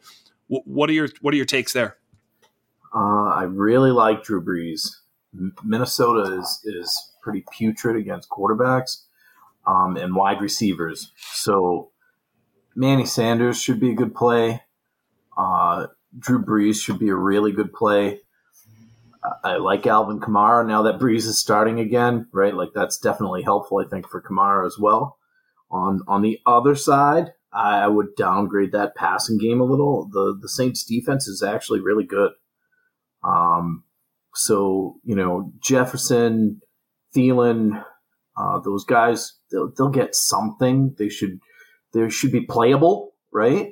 w- 0.50 0.64
what 0.66 0.90
are 0.90 0.94
your 0.94 1.10
what 1.22 1.34
are 1.34 1.38
your 1.38 1.46
takes 1.46 1.74
there? 1.74 1.98
Uh, 2.96 3.30
I 3.30 3.44
really 3.44 3.92
like 3.92 4.24
Drew 4.24 4.44
Brees. 4.44 4.98
Minnesota 5.64 6.40
is 6.40 6.62
is 6.64 7.12
pretty 7.22 7.44
putrid 7.52 7.98
against 7.98 8.30
quarterbacks 8.30 9.04
um, 9.66 9.98
and 9.98 10.16
wide 10.16 10.42
receivers. 10.42 11.12
So 11.34 11.92
Manny 12.77 13.05
Sanders 13.05 13.62
should 13.62 13.79
be 13.79 13.91
a 13.91 13.96
good 13.96 14.15
play. 14.15 14.62
Uh, 15.38 15.88
Drew 16.17 16.43
Brees 16.43 16.81
should 16.81 17.00
be 17.00 17.10
a 17.10 17.15
really 17.15 17.51
good 17.51 17.74
play. 17.74 18.19
I 19.43 19.57
like 19.57 19.86
Alvin 19.86 20.22
Kamara 20.22 20.65
now 20.65 20.84
that 20.84 21.00
Brees 21.00 21.25
is 21.25 21.38
starting 21.38 21.79
again, 21.79 22.27
right? 22.31 22.53
Like 22.53 22.69
that's 22.74 22.98
definitely 22.98 23.43
helpful, 23.43 23.84
I 23.86 23.89
think, 23.89 24.07
for 24.07 24.22
Kamara 24.22 24.65
as 24.65 24.77
well. 24.79 25.17
On 25.69 26.01
on 26.07 26.22
the 26.22 26.39
other 26.46 26.75
side, 26.75 27.34
I 27.51 27.88
would 27.88 28.15
downgrade 28.15 28.72
that 28.72 28.96
passing 28.96 29.38
game 29.38 29.60
a 29.60 29.65
little. 29.65 30.07
The 30.10 30.38
the 30.41 30.48
Saints 30.48 30.86
defense 30.86 31.27
is 31.27 31.43
actually 31.43 31.81
really 31.81 32.05
good. 32.05 32.31
Um, 33.24 33.84
so, 34.34 35.00
you 35.03 35.15
know, 35.15 35.51
Jefferson, 35.60 36.62
Thielen, 37.15 37.84
uh, 38.38 38.60
those 38.60 38.86
guys, 38.86 39.34
they'll, 39.51 39.72
they'll, 39.75 39.89
get 39.89 40.15
something. 40.15 40.96
They 40.98 41.10
should, 41.10 41.39
they 41.94 42.10
should 42.10 42.32
be 42.32 42.41
playable, 42.41 43.13
right? 43.32 43.72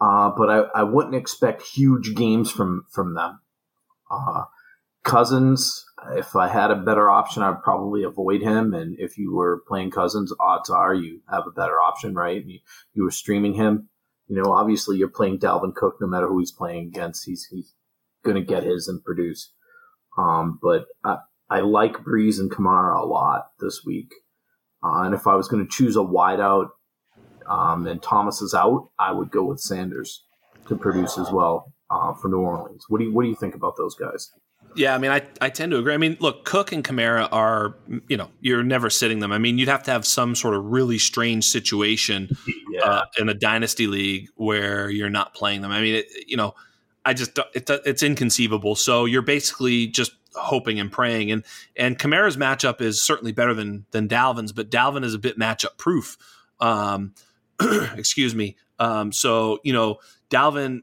Uh, 0.00 0.30
but 0.36 0.48
I, 0.48 0.80
I 0.80 0.82
wouldn't 0.84 1.14
expect 1.14 1.62
huge 1.62 2.14
games 2.14 2.50
from, 2.50 2.86
from 2.90 3.14
them. 3.14 3.40
Uh, 4.10 4.44
Cousins, 5.04 5.84
if 6.12 6.36
I 6.36 6.48
had 6.48 6.70
a 6.70 6.76
better 6.76 7.10
option, 7.10 7.42
I'd 7.42 7.62
probably 7.62 8.02
avoid 8.02 8.42
him. 8.42 8.74
And 8.74 8.96
if 8.98 9.18
you 9.18 9.34
were 9.34 9.62
playing 9.66 9.90
Cousins, 9.90 10.32
odds 10.40 10.70
are 10.70 10.94
you 10.94 11.20
have 11.30 11.46
a 11.46 11.52
better 11.52 11.80
option, 11.80 12.14
right? 12.14 12.44
You, 12.44 12.60
you 12.94 13.04
were 13.04 13.10
streaming 13.10 13.54
him. 13.54 13.88
You 14.28 14.36
know, 14.36 14.52
obviously 14.52 14.96
you're 14.96 15.08
playing 15.08 15.38
Dalvin 15.38 15.74
Cook 15.74 15.96
no 16.00 16.06
matter 16.06 16.28
who 16.28 16.38
he's 16.38 16.52
playing 16.52 16.88
against. 16.88 17.24
He's, 17.26 17.46
he's 17.50 17.74
going 18.24 18.36
to 18.36 18.42
get 18.42 18.62
his 18.62 18.88
and 18.88 19.02
produce. 19.02 19.52
Um, 20.16 20.58
but 20.62 20.86
I, 21.04 21.18
I 21.48 21.60
like 21.60 22.04
Brees 22.04 22.38
and 22.38 22.50
Kamara 22.50 23.02
a 23.02 23.06
lot 23.06 23.46
this 23.58 23.82
week. 23.84 24.12
Uh, 24.82 25.02
and 25.02 25.14
if 25.14 25.26
I 25.26 25.34
was 25.34 25.48
going 25.48 25.66
to 25.66 25.70
choose 25.70 25.96
a 25.96 26.00
wideout 26.00 26.68
um, 27.50 27.86
and 27.86 28.02
Thomas 28.02 28.40
is 28.40 28.54
out, 28.54 28.88
I 28.98 29.12
would 29.12 29.30
go 29.30 29.44
with 29.44 29.60
Sanders 29.60 30.22
to 30.68 30.76
produce 30.76 31.18
as 31.18 31.30
well 31.30 31.72
uh, 31.90 32.14
for 32.14 32.28
New 32.28 32.38
Orleans. 32.38 32.86
What 32.88 32.98
do 32.98 33.04
you 33.04 33.12
What 33.12 33.24
do 33.24 33.28
you 33.28 33.34
think 33.34 33.54
about 33.54 33.76
those 33.76 33.94
guys? 33.94 34.30
Yeah, 34.76 34.94
I 34.94 34.98
mean, 34.98 35.10
I, 35.10 35.22
I 35.40 35.50
tend 35.50 35.72
to 35.72 35.78
agree. 35.78 35.94
I 35.94 35.96
mean, 35.96 36.16
look, 36.20 36.44
Cook 36.44 36.70
and 36.70 36.84
Kamara 36.84 37.28
are, 37.32 37.74
you 38.08 38.16
know, 38.16 38.30
you're 38.40 38.62
never 38.62 38.88
sitting 38.88 39.18
them. 39.18 39.32
I 39.32 39.38
mean, 39.38 39.58
you'd 39.58 39.66
have 39.66 39.82
to 39.84 39.90
have 39.90 40.06
some 40.06 40.36
sort 40.36 40.54
of 40.54 40.64
really 40.64 40.96
strange 40.96 41.44
situation 41.44 42.28
yeah. 42.70 42.82
uh, 42.82 43.04
in 43.18 43.28
a 43.28 43.34
dynasty 43.34 43.88
league 43.88 44.28
where 44.36 44.88
you're 44.88 45.10
not 45.10 45.34
playing 45.34 45.62
them. 45.62 45.72
I 45.72 45.80
mean, 45.80 45.96
it, 45.96 46.06
you 46.28 46.36
know, 46.36 46.54
I 47.04 47.14
just 47.14 47.36
it, 47.52 47.68
it's 47.84 48.04
inconceivable. 48.04 48.76
So 48.76 49.06
you're 49.06 49.22
basically 49.22 49.88
just 49.88 50.12
hoping 50.34 50.78
and 50.78 50.92
praying. 50.92 51.32
And 51.32 51.44
and 51.74 51.98
Kamara's 51.98 52.36
matchup 52.36 52.80
is 52.80 53.02
certainly 53.02 53.32
better 53.32 53.54
than 53.54 53.86
than 53.90 54.08
Dalvin's, 54.08 54.52
but 54.52 54.70
Dalvin 54.70 55.04
is 55.04 55.14
a 55.14 55.18
bit 55.18 55.36
matchup 55.36 55.78
proof. 55.78 56.16
Um, 56.60 57.14
excuse 57.96 58.34
me. 58.34 58.56
Um, 58.78 59.12
so 59.12 59.58
you 59.62 59.72
know 59.72 59.98
Dalvin, 60.30 60.80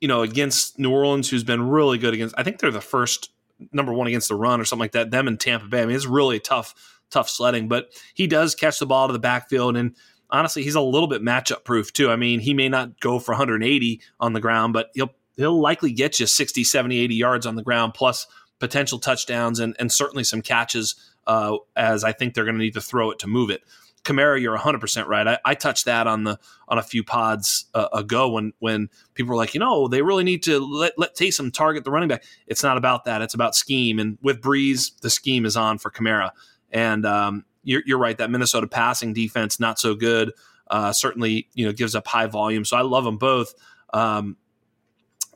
you 0.00 0.08
know 0.08 0.22
against 0.22 0.78
New 0.78 0.90
Orleans, 0.90 1.28
who's 1.28 1.44
been 1.44 1.68
really 1.68 1.98
good 1.98 2.14
against. 2.14 2.34
I 2.38 2.42
think 2.42 2.58
they're 2.58 2.70
the 2.70 2.80
first 2.80 3.30
number 3.72 3.92
one 3.92 4.06
against 4.06 4.28
the 4.28 4.34
run 4.34 4.60
or 4.60 4.64
something 4.64 4.84
like 4.84 4.92
that. 4.92 5.10
Them 5.10 5.28
in 5.28 5.36
Tampa 5.36 5.66
Bay. 5.66 5.82
I 5.82 5.86
mean, 5.86 5.96
it's 5.96 6.06
really 6.06 6.40
tough, 6.40 6.74
tough 7.10 7.28
sledding. 7.28 7.68
But 7.68 7.92
he 8.14 8.26
does 8.26 8.54
catch 8.54 8.78
the 8.78 8.86
ball 8.86 9.06
to 9.06 9.12
the 9.12 9.18
backfield 9.18 9.76
and. 9.76 9.94
Honestly, 10.32 10.62
he's 10.62 10.76
a 10.76 10.80
little 10.80 11.08
bit 11.08 11.22
matchup 11.22 11.64
proof 11.64 11.92
too. 11.92 12.08
I 12.08 12.14
mean, 12.14 12.38
he 12.38 12.54
may 12.54 12.68
not 12.68 13.00
go 13.00 13.18
for 13.18 13.32
180 13.32 14.00
on 14.20 14.32
the 14.32 14.38
ground, 14.38 14.72
but 14.72 14.92
he'll 14.94 15.10
he'll 15.36 15.60
likely 15.60 15.90
get 15.90 16.20
you 16.20 16.26
60, 16.26 16.62
70, 16.62 17.00
80 17.00 17.14
yards 17.16 17.46
on 17.46 17.56
the 17.56 17.64
ground 17.64 17.94
plus 17.94 18.28
potential 18.60 18.98
touchdowns 18.98 19.58
and, 19.58 19.74
and 19.80 19.90
certainly 19.90 20.22
some 20.22 20.42
catches 20.42 20.94
uh, 21.26 21.56
as 21.74 22.04
I 22.04 22.12
think 22.12 22.34
they're 22.34 22.44
going 22.44 22.56
to 22.56 22.62
need 22.62 22.74
to 22.74 22.80
throw 22.80 23.10
it 23.10 23.18
to 23.20 23.26
move 23.26 23.50
it. 23.50 23.62
Kamara, 24.04 24.40
you're 24.40 24.56
100% 24.56 25.06
right. 25.06 25.26
I, 25.26 25.38
I, 25.44 25.54
touched 25.54 25.84
that 25.84 26.06
on 26.06 26.24
the 26.24 26.38
on 26.68 26.78
a 26.78 26.82
few 26.82 27.04
pods 27.04 27.66
uh, 27.74 27.88
ago 27.92 28.30
when 28.30 28.52
when 28.58 28.88
people 29.14 29.30
were 29.30 29.36
like, 29.36 29.52
you 29.52 29.60
know, 29.60 29.88
they 29.88 30.00
really 30.00 30.24
need 30.24 30.42
to 30.44 30.58
let, 30.58 30.98
let 30.98 31.14
Taysom 31.14 31.52
target 31.52 31.84
the 31.84 31.90
running 31.90 32.08
back. 32.08 32.24
It's 32.46 32.62
not 32.62 32.78
about 32.78 33.04
that. 33.04 33.20
It's 33.20 33.34
about 33.34 33.54
scheme. 33.54 33.98
And 33.98 34.16
with 34.22 34.40
Brees, 34.40 34.98
the 35.00 35.10
scheme 35.10 35.44
is 35.44 35.56
on 35.56 35.78
for 35.78 35.90
Kamara. 35.90 36.30
And 36.70 37.04
um, 37.04 37.44
you're, 37.62 37.82
you're, 37.84 37.98
right. 37.98 38.16
That 38.16 38.30
Minnesota 38.30 38.66
passing 38.66 39.12
defense 39.12 39.60
not 39.60 39.78
so 39.78 39.94
good. 39.94 40.32
Uh, 40.68 40.92
certainly, 40.92 41.48
you 41.54 41.66
know, 41.66 41.72
gives 41.72 41.94
up 41.94 42.06
high 42.06 42.26
volume. 42.26 42.64
So 42.64 42.76
I 42.76 42.82
love 42.82 43.04
them 43.04 43.18
both. 43.18 43.54
Um, 43.92 44.36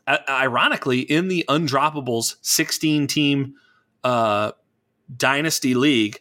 ironically, 0.09 1.01
in 1.01 1.29
the 1.29 1.45
Undroppables 1.49 2.37
16 2.43 3.07
team 3.09 3.55
uh, 4.05 4.53
dynasty 5.17 5.75
league, 5.75 6.21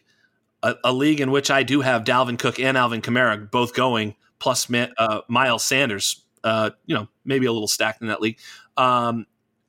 a, 0.64 0.76
a, 0.84 0.92
league 0.92 1.20
in 1.20 1.30
which 1.30 1.50
I 1.50 1.62
do 1.62 1.82
have 1.82 2.04
Dalvin 2.04 2.38
Cook 2.38 2.58
and 2.58 2.76
Alvin 2.76 3.02
Kamara 3.02 3.50
both 3.50 3.74
going, 3.74 4.14
plus 4.38 4.66
uh, 4.72 5.20
Miles 5.28 5.64
Sanders. 5.64 6.22
Uh, 6.42 6.70
you 6.86 6.94
know, 6.94 7.08
maybe 7.24 7.46
a 7.46 7.52
little 7.52 7.68
stacked 7.68 8.02
in 8.02 8.08
that 8.08 8.20
league. 8.20 8.38
Um, 8.76 9.26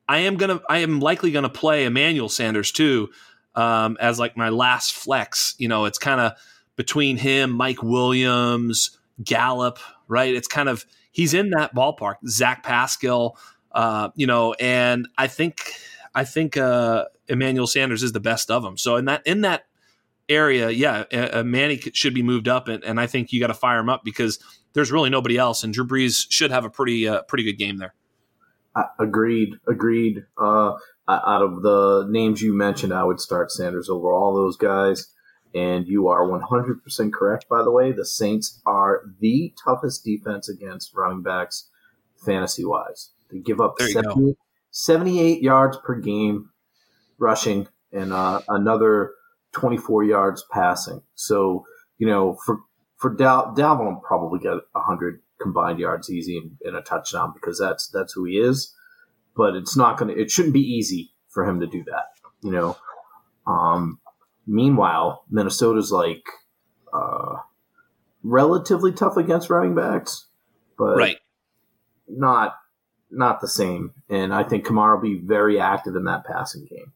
I 0.08 0.20
am 0.20 0.38
gonna, 0.38 0.62
I 0.70 0.80
am 0.80 1.00
likely 1.00 1.32
gonna 1.32 1.50
play 1.50 1.86
Emmanuel 1.86 2.30
Sanders 2.30 2.72
too, 2.72 3.10
um, 3.56 3.98
as 4.00 4.20
like 4.20 4.38
my 4.38 4.50
last 4.50 4.94
flex. 4.94 5.56
You 5.58 5.68
know, 5.68 5.86
it's 5.86 5.98
kind 5.98 6.22
of 6.22 6.34
between 6.76 7.18
him, 7.18 7.52
Mike 7.52 7.84
Williams, 7.84 8.98
Gallup, 9.24 9.80
right? 10.08 10.34
It's 10.34 10.48
kind 10.48 10.70
of 10.70 10.86
he's 11.12 11.34
in 11.34 11.52
that 11.52 11.76
ballpark. 11.76 12.16
Zach 12.28 12.64
Pascal. 12.64 13.38
Uh, 13.72 14.10
you 14.16 14.26
know, 14.26 14.54
and 14.54 15.08
I 15.18 15.28
think 15.28 15.74
I 16.14 16.24
think 16.24 16.56
uh, 16.56 17.06
Emmanuel 17.28 17.68
Sanders 17.68 18.04
is 18.04 18.14
the 18.14 18.22
best 18.22 18.50
of 18.50 18.64
them. 18.64 18.78
So 18.78 18.96
in 18.96 19.06
that 19.06 19.26
in 19.26 19.42
that 19.42 19.66
area, 20.30 20.70
yeah, 20.70 21.04
uh, 21.12 21.44
Manny 21.44 21.78
should 21.94 22.14
be 22.14 22.24
moved 22.24 22.48
up, 22.48 22.68
and, 22.68 22.84
and 22.84 23.00
I 23.00 23.08
think 23.08 23.32
you 23.32 23.40
got 23.40 23.48
to 23.48 23.54
fire 23.54 23.80
him 23.80 23.90
up 23.90 24.04
because 24.04 24.40
there's 24.74 24.92
really 24.92 25.10
nobody 25.10 25.38
else, 25.38 25.64
and 25.64 25.74
Drew 25.74 25.86
Brees 25.86 26.26
should 26.30 26.52
have 26.52 26.66
a 26.66 26.70
pretty 26.70 27.08
uh, 27.08 27.24
pretty 27.24 27.44
good 27.44 27.58
game 27.58 27.78
there. 27.78 27.94
agreed, 29.00 29.56
agreed. 29.68 30.26
Uh, 30.38 30.74
out 31.08 31.42
of 31.42 31.62
the 31.62 32.08
names 32.10 32.42
you 32.42 32.54
mentioned, 32.54 32.94
I 32.94 33.04
would 33.04 33.20
start 33.20 33.52
Sanders 33.52 33.90
over 33.90 34.12
all 34.12 34.34
those 34.34 34.58
guys. 34.58 35.12
And 35.54 35.88
you 35.88 36.10
are 36.10 36.28
100% 36.28 37.14
correct, 37.14 37.48
by 37.48 37.64
the 37.64 37.72
way. 37.72 37.94
The 37.94 38.06
Saints 38.06 38.62
are 38.66 39.04
the 39.22 39.54
toughest 39.64 40.04
defense 40.04 40.50
against 40.50 40.94
running 40.94 41.22
backs 41.22 41.70
fantasy 42.18 42.66
wise. 42.66 43.12
They 43.32 43.40
give 43.40 43.62
up 43.62 43.80
70, 43.80 44.36
78 44.72 45.42
yards 45.42 45.78
per 45.78 45.96
game 45.96 46.50
rushing 47.18 47.70
and 47.94 48.12
uh, 48.12 48.42
another 48.50 49.14
24 49.56 50.04
yards 50.04 50.46
passing. 50.52 51.02
So, 51.16 51.66
you 51.98 52.08
know, 52.08 52.38
for, 52.46 52.60
for 52.98 53.14
Dal- 53.16 53.54
Dalvin 53.56 53.86
will 53.86 54.02
probably 54.06 54.40
get 54.40 54.58
100 54.74 55.22
combined 55.42 55.80
yards 55.80 56.10
easy 56.10 56.42
and, 56.64 56.76
a 56.76 56.82
touchdown 56.82 57.34
because 57.34 57.60
that's, 57.60 57.88
that's 57.88 58.14
who 58.14 58.26
he 58.26 58.34
is. 58.34 58.74
But 59.36 59.56
it's 59.56 59.76
not 59.76 59.98
going 59.98 60.14
to, 60.14 60.22
it 60.22 60.32
shouldn't 60.32 60.54
be 60.54 60.62
easy 60.62 61.12
for 61.30 61.46
him 61.46 61.60
to 61.60 61.68
do 61.68 61.84
that, 61.86 62.06
you 62.42 62.52
know. 62.52 62.78
Um, 63.48 64.00
meanwhile, 64.48 65.26
Minnesota's 65.30 65.92
like, 65.92 66.24
uh, 66.94 67.36
relatively 68.24 68.92
tough 68.92 69.18
against 69.18 69.50
running 69.50 69.76
backs, 69.76 70.28
but 70.78 70.98
right. 70.98 71.18
not 72.08 72.56
not 73.12 73.40
the 73.40 73.48
same. 73.48 73.94
And 74.10 74.34
I 74.34 74.44
think 74.44 74.66
Kamara 74.66 74.96
will 74.96 75.02
be 75.02 75.22
very 75.24 75.60
active 75.60 75.96
in 75.96 76.06
that 76.06 76.26
passing 76.26 76.66
game. 76.66 76.92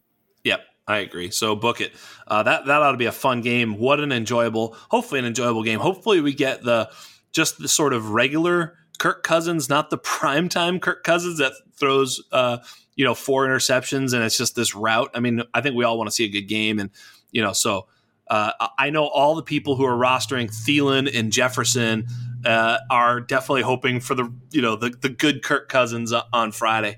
I 0.89 0.97
agree. 0.97 1.29
So 1.29 1.55
book 1.55 1.81
it. 1.81 1.93
Uh, 2.27 2.41
that 2.41 2.65
that 2.65 2.81
ought 2.81 2.93
to 2.93 2.97
be 2.97 3.05
a 3.05 3.11
fun 3.11 3.41
game. 3.41 3.77
What 3.77 3.99
an 3.99 4.11
enjoyable, 4.11 4.75
hopefully 4.89 5.19
an 5.19 5.25
enjoyable 5.25 5.61
game. 5.61 5.79
Hopefully 5.79 6.19
we 6.19 6.33
get 6.33 6.63
the 6.63 6.89
just 7.31 7.59
the 7.59 7.67
sort 7.67 7.93
of 7.93 8.09
regular 8.09 8.75
Kirk 8.97 9.21
Cousins, 9.23 9.69
not 9.69 9.91
the 9.91 9.97
primetime 9.99 10.81
Kirk 10.81 11.03
Cousins 11.03 11.37
that 11.37 11.53
throws 11.75 12.23
uh, 12.31 12.57
you 12.95 13.05
know 13.05 13.13
four 13.13 13.45
interceptions 13.45 14.15
and 14.15 14.23
it's 14.23 14.35
just 14.35 14.55
this 14.55 14.73
route. 14.73 15.11
I 15.13 15.19
mean, 15.19 15.43
I 15.53 15.61
think 15.61 15.75
we 15.75 15.83
all 15.83 15.95
want 15.95 16.07
to 16.07 16.11
see 16.11 16.25
a 16.25 16.29
good 16.29 16.47
game, 16.47 16.79
and 16.79 16.89
you 17.31 17.43
know, 17.43 17.53
so 17.53 17.85
uh, 18.27 18.53
I 18.79 18.89
know 18.89 19.05
all 19.05 19.35
the 19.35 19.43
people 19.43 19.75
who 19.75 19.85
are 19.85 19.95
rostering 19.95 20.49
Thielen 20.49 21.07
and 21.13 21.31
Jefferson 21.31 22.07
uh, 22.45 22.79
are 22.89 23.21
definitely 23.21 23.61
hoping 23.61 23.99
for 23.99 24.15
the 24.15 24.33
you 24.49 24.63
know 24.63 24.75
the 24.75 24.89
the 24.89 25.09
good 25.09 25.43
Kirk 25.43 25.69
Cousins 25.69 26.11
on 26.33 26.51
Friday. 26.51 26.97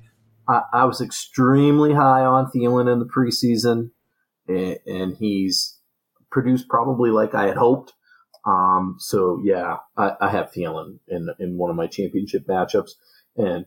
I, 0.52 0.64
I 0.74 0.86
was 0.86 1.02
extremely 1.02 1.94
high 1.94 2.26
on 2.26 2.52
Thielen 2.52 2.92
in 2.92 3.00
the 3.00 3.06
preseason, 3.06 3.92
and, 4.48 4.78
and 4.86 5.18
he's 5.18 5.80
produced 6.30 6.68
probably 6.68 7.10
like 7.10 7.34
I 7.34 7.48
had 7.48 7.58
hoped. 7.58 7.94
Um, 8.46 8.96
so 9.00 9.40
yeah, 9.44 9.78
I, 9.96 10.14
I 10.20 10.30
have 10.30 10.52
Thielen 10.52 11.00
in 11.08 11.30
in 11.40 11.58
one 11.58 11.70
of 11.70 11.76
my 11.76 11.88
championship 11.88 12.48
matchups, 12.48 12.92
and 13.38 13.66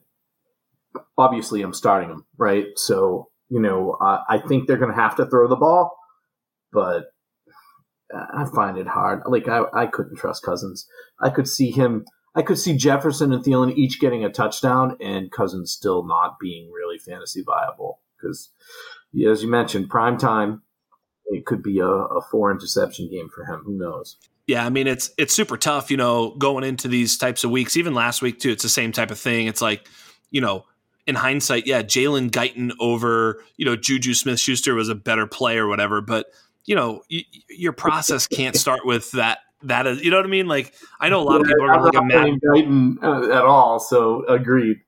obviously 1.16 1.62
I'm 1.62 1.72
starting 1.74 2.10
him 2.10 2.26
right. 2.36 2.66
So 2.76 3.30
you 3.48 3.60
know 3.60 3.96
I, 4.00 4.20
I 4.28 4.38
think 4.38 4.66
they're 4.66 4.76
going 4.76 4.94
to 4.94 5.00
have 5.00 5.16
to 5.16 5.26
throw 5.26 5.48
the 5.48 5.56
ball, 5.56 5.96
but 6.72 7.04
I 8.12 8.44
find 8.54 8.76
it 8.76 8.88
hard. 8.88 9.22
Like 9.26 9.48
I, 9.48 9.62
I 9.72 9.86
couldn't 9.86 10.16
trust 10.16 10.42
Cousins. 10.42 10.86
I 11.20 11.30
could 11.30 11.48
see 11.48 11.70
him. 11.70 12.04
I 12.34 12.42
could 12.42 12.58
see 12.58 12.76
Jefferson 12.76 13.32
and 13.32 13.44
Thielen 13.44 13.74
each 13.76 14.00
getting 14.00 14.24
a 14.24 14.30
touchdown, 14.30 14.96
and 15.00 15.30
Cousins 15.30 15.70
still 15.70 16.04
not 16.04 16.38
being 16.40 16.70
really 16.72 16.98
fantasy 16.98 17.42
viable 17.42 18.00
because, 18.16 18.50
as 19.28 19.42
you 19.42 19.50
mentioned, 19.50 19.88
prime 19.88 20.18
time. 20.18 20.62
It 21.26 21.46
could 21.46 21.62
be 21.62 21.78
a, 21.78 21.86
a 21.86 22.20
four 22.20 22.50
interception 22.50 23.08
game 23.10 23.30
for 23.34 23.44
him. 23.46 23.62
Who 23.64 23.78
knows? 23.78 24.18
Yeah, 24.46 24.66
I 24.66 24.68
mean 24.68 24.86
it's 24.86 25.10
it's 25.16 25.34
super 25.34 25.56
tough, 25.56 25.90
you 25.90 25.96
know, 25.96 26.34
going 26.36 26.64
into 26.64 26.86
these 26.86 27.16
types 27.16 27.44
of 27.44 27.50
weeks. 27.50 27.76
Even 27.76 27.94
last 27.94 28.20
week 28.20 28.40
too, 28.40 28.50
it's 28.50 28.62
the 28.62 28.68
same 28.68 28.92
type 28.92 29.10
of 29.10 29.18
thing. 29.18 29.46
It's 29.46 29.62
like, 29.62 29.88
you 30.30 30.42
know, 30.42 30.66
in 31.06 31.14
hindsight, 31.14 31.66
yeah, 31.66 31.82
Jalen 31.82 32.30
Guyton 32.30 32.72
over, 32.78 33.42
you 33.56 33.64
know, 33.64 33.74
Juju 33.74 34.12
Smith 34.12 34.38
Schuster 34.38 34.74
was 34.74 34.90
a 34.90 34.94
better 34.94 35.26
play 35.26 35.56
or 35.56 35.66
whatever, 35.66 36.02
but 36.02 36.26
you 36.66 36.74
know, 36.74 37.02
y- 37.10 37.24
your 37.48 37.72
process 37.72 38.26
can't 38.26 38.56
start 38.56 38.80
with 38.84 39.10
that. 39.12 39.38
That 39.64 39.86
is, 39.86 40.02
you 40.02 40.10
know 40.10 40.18
what 40.18 40.26
I 40.26 40.28
mean? 40.28 40.46
Like, 40.46 40.74
I 41.00 41.08
know 41.08 41.22
a 41.22 41.24
lot 41.24 41.40
of 41.40 41.46
people 41.46 41.64
are 41.64 41.82
like, 41.82 42.04
mad 42.04 42.98
uh, 43.02 43.30
at 43.30 43.44
all. 43.44 43.80
So 43.80 44.26
agreed. 44.26 44.78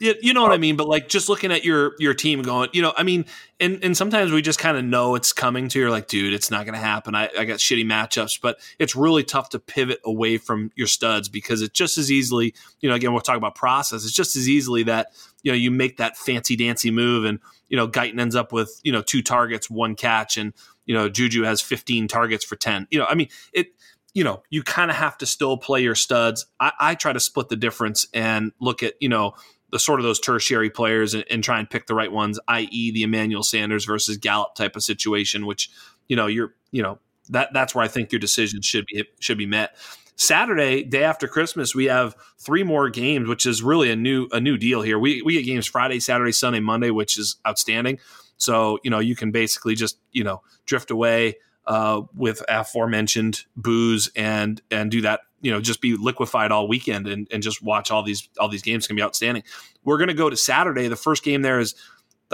You, 0.00 0.14
you 0.20 0.34
know 0.34 0.42
what 0.42 0.52
I 0.52 0.58
mean? 0.58 0.76
But 0.76 0.88
like, 0.88 1.08
just 1.08 1.28
looking 1.28 1.52
at 1.52 1.64
your 1.64 1.92
your 1.98 2.12
team, 2.12 2.42
going, 2.42 2.68
you 2.72 2.82
know, 2.82 2.92
I 2.96 3.04
mean, 3.04 3.24
and 3.60 3.82
and 3.82 3.96
sometimes 3.96 4.32
we 4.32 4.42
just 4.42 4.58
kind 4.58 4.76
of 4.76 4.84
know 4.84 5.14
it's 5.14 5.32
coming 5.32 5.68
to. 5.68 5.78
You're 5.78 5.90
like, 5.90 6.08
dude, 6.08 6.34
it's 6.34 6.50
not 6.50 6.66
going 6.66 6.74
to 6.74 6.80
happen. 6.80 7.14
I, 7.14 7.30
I 7.38 7.44
got 7.44 7.58
shitty 7.58 7.84
matchups, 7.84 8.40
but 8.40 8.58
it's 8.78 8.96
really 8.96 9.22
tough 9.22 9.50
to 9.50 9.58
pivot 9.58 10.00
away 10.04 10.38
from 10.38 10.72
your 10.74 10.88
studs 10.88 11.28
because 11.28 11.62
it's 11.62 11.72
just 11.72 11.96
as 11.96 12.10
easily, 12.10 12.54
you 12.80 12.88
know, 12.88 12.94
again, 12.94 13.12
we'll 13.12 13.22
talk 13.22 13.36
about 13.36 13.54
process. 13.54 14.04
It's 14.04 14.12
just 14.12 14.36
as 14.36 14.48
easily 14.48 14.82
that 14.84 15.12
you 15.42 15.52
know 15.52 15.56
you 15.56 15.70
make 15.70 15.98
that 15.98 16.16
fancy 16.16 16.56
dancy 16.56 16.90
move 16.90 17.24
and 17.24 17.38
you 17.68 17.76
know 17.76 17.86
Guyton 17.86 18.20
ends 18.20 18.34
up 18.34 18.52
with 18.52 18.80
you 18.82 18.92
know 18.92 19.02
two 19.02 19.22
targets, 19.22 19.70
one 19.70 19.94
catch, 19.94 20.36
and 20.36 20.52
you 20.86 20.94
know, 20.94 21.08
Juju 21.08 21.42
has 21.42 21.60
15 21.60 22.08
targets 22.08 22.44
for 22.44 22.56
10. 22.56 22.86
You 22.90 23.00
know, 23.00 23.06
I 23.06 23.14
mean, 23.14 23.28
it, 23.52 23.68
you 24.16 24.24
know, 24.24 24.42
you 24.48 24.62
kind 24.62 24.90
of 24.90 24.96
have 24.96 25.18
to 25.18 25.26
still 25.26 25.58
play 25.58 25.82
your 25.82 25.94
studs. 25.94 26.46
I, 26.58 26.72
I, 26.80 26.94
try 26.94 27.12
to 27.12 27.20
split 27.20 27.50
the 27.50 27.56
difference 27.56 28.08
and 28.14 28.50
look 28.62 28.82
at, 28.82 28.94
you 28.98 29.10
know, 29.10 29.34
the 29.72 29.78
sort 29.78 30.00
of 30.00 30.04
those 30.04 30.18
tertiary 30.18 30.70
players 30.70 31.12
and, 31.12 31.22
and 31.30 31.44
try 31.44 31.58
and 31.58 31.68
pick 31.68 31.86
the 31.86 31.94
right 31.94 32.10
ones, 32.10 32.40
i.e., 32.48 32.92
the 32.92 33.02
Emmanuel 33.02 33.42
Sanders 33.42 33.84
versus 33.84 34.16
Gallup 34.16 34.54
type 34.54 34.74
of 34.74 34.82
situation, 34.82 35.44
which, 35.44 35.70
you 36.08 36.16
know, 36.16 36.28
you're, 36.28 36.54
you 36.70 36.82
know, 36.82 36.98
that 37.28 37.52
that's 37.52 37.74
where 37.74 37.84
I 37.84 37.88
think 37.88 38.10
your 38.10 38.18
decision 38.18 38.62
should 38.62 38.86
be 38.86 39.04
should 39.20 39.36
be 39.36 39.44
met. 39.44 39.76
Saturday, 40.14 40.82
day 40.82 41.04
after 41.04 41.28
Christmas, 41.28 41.74
we 41.74 41.84
have 41.84 42.16
three 42.38 42.62
more 42.62 42.88
games, 42.88 43.28
which 43.28 43.44
is 43.44 43.62
really 43.62 43.90
a 43.90 43.96
new 43.96 44.28
a 44.32 44.40
new 44.40 44.56
deal 44.56 44.80
here. 44.80 44.98
We 44.98 45.20
we 45.20 45.34
get 45.34 45.44
games 45.44 45.66
Friday, 45.66 46.00
Saturday, 46.00 46.32
Sunday, 46.32 46.60
Monday, 46.60 46.90
which 46.90 47.18
is 47.18 47.36
outstanding. 47.46 47.98
So, 48.38 48.78
you 48.82 48.90
know, 48.90 48.98
you 48.98 49.14
can 49.14 49.30
basically 49.30 49.74
just, 49.74 49.98
you 50.12 50.24
know, 50.24 50.42
drift 50.64 50.90
away 50.90 51.36
uh, 51.66 52.02
with 52.14 52.42
aforementioned 52.48 53.44
booze 53.56 54.10
and 54.16 54.60
and 54.70 54.90
do 54.90 55.00
that, 55.02 55.20
you 55.40 55.50
know, 55.50 55.60
just 55.60 55.80
be 55.80 55.96
liquefied 55.96 56.52
all 56.52 56.68
weekend 56.68 57.06
and, 57.06 57.26
and 57.30 57.42
just 57.42 57.62
watch 57.62 57.90
all 57.90 58.02
these 58.02 58.28
all 58.38 58.48
these 58.48 58.62
games 58.62 58.86
can 58.86 58.96
be 58.96 59.02
outstanding. 59.02 59.42
We're 59.84 59.98
gonna 59.98 60.14
go 60.14 60.30
to 60.30 60.36
Saturday. 60.36 60.88
The 60.88 60.96
first 60.96 61.24
game 61.24 61.42
there 61.42 61.58
is 61.58 61.74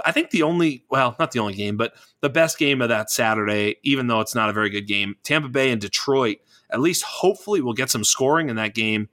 I 0.04 0.12
think 0.12 0.30
the 0.30 0.42
only 0.42 0.84
well, 0.90 1.16
not 1.18 1.32
the 1.32 1.38
only 1.38 1.54
game, 1.54 1.76
but 1.76 1.94
the 2.20 2.30
best 2.30 2.58
game 2.58 2.82
of 2.82 2.88
that 2.88 3.10
Saturday, 3.10 3.76
even 3.82 4.06
though 4.06 4.20
it's 4.20 4.34
not 4.34 4.50
a 4.50 4.52
very 4.52 4.70
good 4.70 4.86
game. 4.86 5.16
Tampa 5.22 5.48
Bay 5.48 5.70
and 5.70 5.80
Detroit. 5.80 6.38
At 6.70 6.80
least 6.80 7.04
hopefully 7.04 7.60
we'll 7.60 7.74
get 7.74 7.90
some 7.90 8.02
scoring 8.04 8.48
in 8.48 8.56
that 8.56 8.74
game 8.74 9.08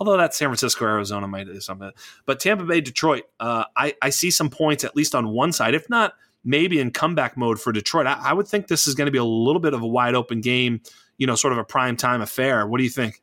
although 0.00 0.16
that 0.16 0.34
San 0.34 0.48
Francisco 0.48 0.84
Arizona 0.84 1.28
might 1.28 1.46
do 1.46 1.60
something. 1.60 1.92
But 2.26 2.40
Tampa 2.40 2.64
Bay 2.64 2.80
Detroit, 2.80 3.24
uh, 3.38 3.64
I, 3.76 3.94
I 4.02 4.10
see 4.10 4.32
some 4.32 4.50
points 4.50 4.82
at 4.82 4.96
least 4.96 5.14
on 5.14 5.28
one 5.28 5.52
side, 5.52 5.72
if 5.72 5.88
not 5.88 6.14
maybe 6.44 6.78
in 6.78 6.90
comeback 6.90 7.36
mode 7.36 7.60
for 7.60 7.72
Detroit. 7.72 8.06
I, 8.06 8.20
I 8.22 8.32
would 8.32 8.46
think 8.46 8.68
this 8.68 8.86
is 8.86 8.94
going 8.94 9.06
to 9.06 9.12
be 9.12 9.18
a 9.18 9.24
little 9.24 9.60
bit 9.60 9.74
of 9.74 9.82
a 9.82 9.86
wide 9.86 10.14
open 10.14 10.40
game, 10.40 10.80
you 11.16 11.26
know, 11.26 11.34
sort 11.34 11.52
of 11.52 11.58
a 11.58 11.64
prime 11.64 11.96
time 11.96 12.20
affair. 12.20 12.66
What 12.66 12.78
do 12.78 12.84
you 12.84 12.90
think? 12.90 13.22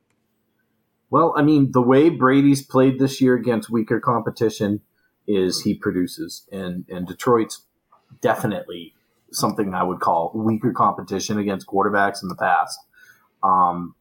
Well, 1.09 1.33
I 1.35 1.41
mean, 1.41 1.71
the 1.71 1.81
way 1.81 2.09
Brady's 2.09 2.65
played 2.65 2.97
this 2.97 3.19
year 3.19 3.35
against 3.35 3.69
weaker 3.69 3.99
competition 3.99 4.81
is 5.27 5.61
he 5.61 5.75
produces, 5.75 6.47
and 6.51 6.85
and 6.89 7.05
Detroit's 7.05 7.63
definitely 8.21 8.95
something 9.31 9.73
I 9.73 9.83
would 9.83 9.99
call 9.99 10.31
weaker 10.33 10.71
competition 10.71 11.37
against 11.37 11.67
quarterbacks 11.67 12.21
in 12.21 12.29
the 12.29 12.35
past. 12.35 12.79
Um, 13.43 13.95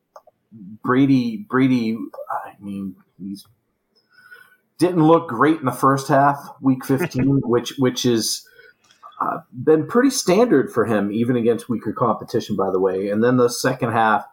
Brady, 0.52 1.46
Brady, 1.48 1.96
I 2.30 2.54
mean, 2.60 2.96
he's 3.18 3.44
didn't 4.78 5.04
look 5.04 5.28
great 5.28 5.58
in 5.58 5.66
the 5.66 5.72
first 5.72 6.08
half, 6.08 6.38
week 6.60 6.84
15, 6.84 7.40
which 7.44 7.74
which 7.78 8.06
is 8.06 8.46
uh, 9.20 9.40
been 9.52 9.86
pretty 9.86 10.10
standard 10.10 10.72
for 10.72 10.86
him, 10.86 11.12
even 11.12 11.36
against 11.36 11.68
weaker 11.68 11.92
competition. 11.92 12.56
By 12.56 12.70
the 12.70 12.80
way, 12.80 13.10
and 13.10 13.22
then 13.22 13.36
the 13.36 13.48
second 13.48 13.92
half, 13.92 14.24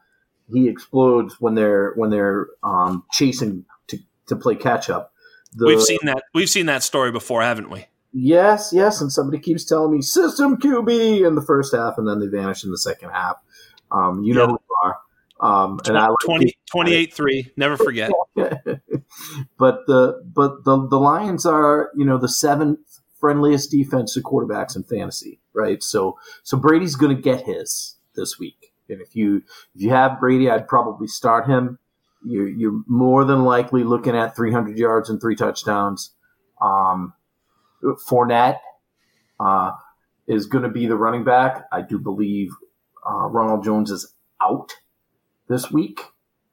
he 0.52 0.70
explodes 0.70 1.36
when 1.40 1.56
they're 1.56 1.94
when 1.96 2.10
they're 2.10 2.48
um, 2.64 3.04
chasing 3.12 3.66
to, 3.88 4.00
to 4.28 4.36
play 4.36 4.56
catch 4.56 4.90
up. 4.90 5.14
The, 5.54 5.66
we've 5.66 5.82
seen 5.82 6.00
that. 6.04 6.24
We've 6.34 6.50
seen 6.50 6.68
that 6.68 6.84
story 6.84 7.12
before, 7.12 7.42
haven't 7.42 7.70
we? 7.70 7.86
Yes, 8.14 8.72
yes. 8.74 9.02
And 9.02 9.12
somebody 9.12 9.40
keeps 9.40 9.66
telling 9.66 9.92
me 9.92 10.02
system 10.02 10.58
QB 10.58 11.28
in 11.28 11.36
the 11.36 11.42
first 11.42 11.76
half, 11.76 11.98
and 11.98 12.08
then 12.08 12.20
they 12.20 12.28
vanish 12.28 12.64
in 12.64 12.72
the 12.72 12.78
second 12.78 13.10
half. 13.10 13.36
Um, 13.92 14.24
you 14.24 14.34
know 14.34 14.48
who 14.48 14.54
you 14.54 14.76
are. 14.84 14.98
Um, 15.40 15.80
and 15.86 15.98
I 15.98 16.08
20, 16.24 16.52
28 16.72 17.14
3 17.14 17.52
never 17.58 17.78
forget 17.78 18.10
but 18.36 19.86
the 19.86 20.24
but 20.34 20.64
the 20.64 20.88
the 20.90 21.00
lions 21.00 21.46
are 21.46 21.92
you 21.96 22.04
know 22.04 22.18
the 22.18 22.28
seventh 22.28 22.97
friendliest 23.28 23.72
defense 23.72 24.14
to 24.14 24.22
quarterbacks 24.22 24.78
in 24.78 24.84
fantasy, 24.84 25.42
right? 25.54 25.84
So 25.84 26.18
so 26.44 26.58
Brady's 26.58 26.96
going 26.96 27.14
to 27.14 27.22
get 27.22 27.46
his 27.46 27.98
this 28.16 28.40
week, 28.40 28.72
and 28.88 29.02
if 29.02 29.18
you 29.18 29.44
if 29.76 29.82
you 29.82 29.90
have 29.90 30.18
Brady, 30.20 30.50
I'd 30.50 30.68
probably 30.68 31.08
start 31.08 31.46
him. 31.46 31.78
You're, 32.26 32.48
you're 32.48 32.82
more 32.88 33.26
than 33.26 33.44
likely 33.44 33.84
looking 33.84 34.16
at 34.16 34.36
300 34.36 34.78
yards 34.78 35.10
and 35.10 35.22
three 35.22 35.36
touchdowns. 35.36 36.12
Um, 36.62 37.14
Fournette 37.84 38.60
uh, 39.40 39.72
is 40.28 40.46
going 40.48 40.64
to 40.64 40.70
be 40.70 40.88
the 40.88 40.96
running 40.96 41.24
back. 41.24 41.66
I 41.72 41.82
do 41.82 42.00
believe 42.00 42.52
uh, 43.08 43.28
Ronald 43.28 43.64
Jones 43.64 43.92
is 43.92 44.14
out 44.42 44.74
this 45.48 45.70
week. 45.70 46.02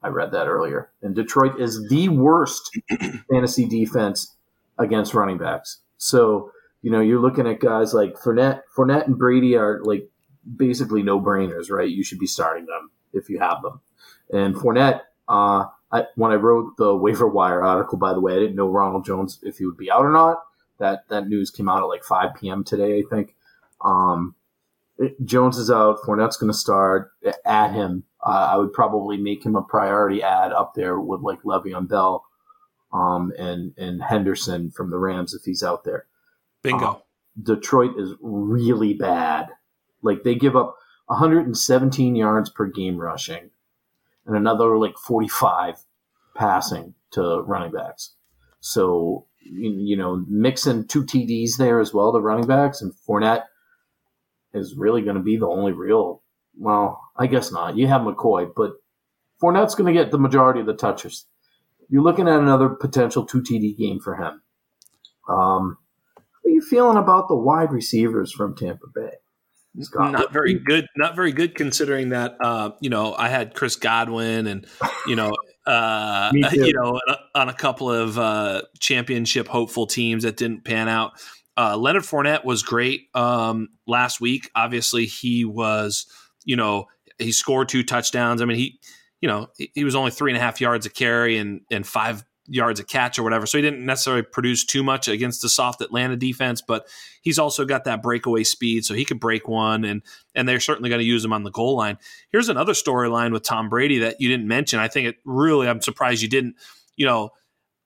I 0.03 0.09
read 0.09 0.31
that 0.31 0.47
earlier. 0.47 0.91
And 1.01 1.15
Detroit 1.15 1.59
is 1.59 1.89
the 1.89 2.09
worst 2.09 2.77
fantasy 3.31 3.65
defense 3.65 4.35
against 4.77 5.15
running 5.15 5.39
backs. 5.39 5.81
So 5.97 6.51
you 6.85 6.91
know, 6.91 7.01
you're 7.01 7.19
looking 7.19 7.47
at 7.47 7.59
guys 7.59 7.95
like 7.95 8.13
Fournette. 8.13 8.61
Fournette 8.77 9.07
and 9.07 9.17
Brady 9.17 9.55
are 9.55 9.81
like 9.83 10.07
basically 10.55 11.01
no 11.01 11.19
brainers, 11.19 11.71
right? 11.71 11.89
You 11.89 12.03
should 12.03 12.19
be 12.19 12.27
starting 12.27 12.67
them 12.67 12.91
if 13.11 13.27
you 13.27 13.39
have 13.39 13.63
them. 13.63 13.81
And 14.31 14.53
Fournette, 14.53 15.01
uh, 15.27 15.65
I, 15.91 16.03
when 16.13 16.31
I 16.31 16.35
wrote 16.35 16.77
the 16.77 16.95
waiver 16.95 17.27
wire 17.27 17.63
article, 17.63 17.97
by 17.97 18.13
the 18.13 18.21
way, 18.21 18.33
I 18.33 18.39
didn't 18.39 18.55
know 18.55 18.69
Ronald 18.69 19.03
Jones 19.03 19.39
if 19.41 19.57
he 19.57 19.65
would 19.65 19.77
be 19.77 19.89
out 19.89 20.05
or 20.05 20.11
not. 20.11 20.43
That 20.77 21.09
that 21.09 21.27
news 21.27 21.49
came 21.49 21.67
out 21.67 21.81
at 21.81 21.87
like 21.87 22.03
5 22.03 22.35
p.m. 22.39 22.63
today, 22.63 22.99
I 22.99 23.03
think. 23.09 23.35
Um, 23.83 24.35
Jones 25.23 25.57
is 25.57 25.71
out. 25.71 26.03
Fournette's 26.05 26.37
going 26.37 26.51
to 26.51 26.57
start. 26.57 27.13
At 27.45 27.73
him, 27.73 28.03
uh, 28.23 28.49
I 28.51 28.57
would 28.57 28.73
probably 28.73 29.17
make 29.17 29.43
him 29.43 29.55
a 29.55 29.63
priority 29.63 30.21
add 30.21 30.51
up 30.51 30.75
there 30.75 30.99
with 30.99 31.21
like 31.21 31.41
Le'Veon 31.41 31.87
Bell, 31.87 32.25
um, 32.93 33.33
and 33.39 33.73
and 33.75 34.03
Henderson 34.03 34.69
from 34.69 34.91
the 34.91 34.99
Rams 34.99 35.33
if 35.33 35.45
he's 35.45 35.63
out 35.63 35.83
there. 35.83 36.05
Bingo. 36.65 36.85
Uh, 36.85 36.99
Detroit 37.41 37.91
is 37.97 38.13
really 38.21 38.93
bad. 38.93 39.49
Like 40.01 40.23
they 40.23 40.35
give 40.35 40.55
up 40.55 40.75
117 41.07 42.15
yards 42.15 42.49
per 42.49 42.65
game 42.65 42.97
rushing, 42.97 43.51
and 44.25 44.35
another 44.35 44.77
like 44.77 44.97
45 44.97 45.83
passing 46.35 46.93
to 47.11 47.41
running 47.41 47.71
backs. 47.71 48.15
So 48.59 49.25
you 49.41 49.95
know, 49.95 50.25
mixing 50.27 50.87
two 50.87 51.03
TDs 51.03 51.57
there 51.57 51.79
as 51.79 51.93
well, 51.93 52.11
the 52.11 52.21
running 52.21 52.47
backs, 52.47 52.81
and 52.81 52.93
Fournette 53.07 53.43
is 54.53 54.75
really 54.75 55.01
going 55.01 55.17
to 55.17 55.21
be 55.21 55.37
the 55.37 55.47
only 55.47 55.71
real. 55.71 56.23
Well, 56.57 57.01
I 57.15 57.27
guess 57.27 57.51
not. 57.51 57.77
You 57.77 57.87
have 57.87 58.01
McCoy, 58.01 58.51
but 58.55 58.73
Fournette's 59.41 59.75
going 59.75 59.93
to 59.93 59.99
get 59.99 60.11
the 60.11 60.17
majority 60.17 60.61
of 60.61 60.65
the 60.65 60.73
touches. 60.73 61.25
You're 61.89 62.01
looking 62.01 62.27
at 62.27 62.39
another 62.39 62.69
potential 62.69 63.25
two 63.25 63.41
TD 63.41 63.77
game 63.77 63.99
for 63.99 64.15
him. 64.15 64.41
Um, 65.29 65.77
are 66.45 66.49
you 66.49 66.61
feeling 66.61 66.97
about 66.97 67.27
the 67.27 67.35
wide 67.35 67.71
receivers 67.71 68.31
from 68.31 68.55
Tampa 68.55 68.87
Bay? 68.93 69.11
Scott. 69.81 70.13
Not 70.13 70.31
very 70.31 70.53
good. 70.53 70.87
Not 70.95 71.15
very 71.15 71.31
good 71.31 71.55
considering 71.55 72.09
that 72.09 72.37
uh, 72.41 72.71
you 72.79 72.89
know 72.89 73.13
I 73.13 73.29
had 73.29 73.53
Chris 73.53 73.75
Godwin 73.75 74.47
and 74.47 74.65
you 75.07 75.15
know 75.15 75.35
uh, 75.65 76.31
you 76.33 76.73
know 76.73 76.99
on 77.33 77.49
a 77.49 77.53
couple 77.53 77.91
of 77.91 78.17
uh, 78.17 78.61
championship 78.79 79.47
hopeful 79.47 79.87
teams 79.87 80.23
that 80.23 80.37
didn't 80.37 80.63
pan 80.63 80.87
out. 80.87 81.13
Uh, 81.57 81.77
Leonard 81.77 82.03
Fournette 82.03 82.43
was 82.43 82.63
great 82.63 83.07
um, 83.13 83.69
last 83.87 84.19
week. 84.19 84.51
Obviously, 84.55 85.05
he 85.05 85.45
was, 85.45 86.05
you 86.43 86.57
know, 86.57 86.87
he 87.17 87.31
scored 87.31 87.69
two 87.69 87.81
touchdowns. 87.83 88.41
I 88.41 88.45
mean, 88.45 88.57
he, 88.57 88.79
you 89.21 89.29
know, 89.29 89.47
he 89.73 89.85
was 89.85 89.95
only 89.95 90.11
three 90.11 90.31
and 90.31 90.37
a 90.37 90.41
half 90.41 90.59
yards 90.59 90.85
a 90.85 90.89
carry 90.89 91.37
and 91.37 91.61
and 91.71 91.87
five 91.87 92.23
yards 92.47 92.79
a 92.79 92.83
catch 92.83 93.17
or 93.17 93.23
whatever. 93.23 93.45
So 93.45 93.57
he 93.57 93.61
didn't 93.61 93.85
necessarily 93.85 94.23
produce 94.23 94.63
too 94.63 94.83
much 94.83 95.07
against 95.07 95.41
the 95.41 95.49
soft 95.49 95.81
Atlanta 95.81 96.15
defense, 96.15 96.61
but 96.61 96.87
he's 97.21 97.39
also 97.39 97.65
got 97.65 97.85
that 97.85 98.03
breakaway 98.03 98.43
speed, 98.43 98.85
so 98.85 98.93
he 98.93 99.05
could 99.05 99.19
break 99.19 99.47
one, 99.47 99.83
and 99.83 100.01
and 100.33 100.47
they're 100.47 100.59
certainly 100.59 100.89
going 100.89 100.99
to 100.99 101.05
use 101.05 101.23
him 101.25 101.33
on 101.33 101.43
the 101.43 101.51
goal 101.51 101.75
line. 101.75 101.97
Here's 102.31 102.49
another 102.49 102.73
storyline 102.73 103.31
with 103.31 103.43
Tom 103.43 103.69
Brady 103.69 103.99
that 103.99 104.21
you 104.21 104.29
didn't 104.29 104.47
mention. 104.47 104.79
I 104.79 104.87
think 104.87 105.07
it 105.07 105.15
really, 105.25 105.67
I'm 105.67 105.81
surprised 105.81 106.21
you 106.21 106.29
didn't. 106.29 106.55
You 106.95 107.05
know, 107.05 107.31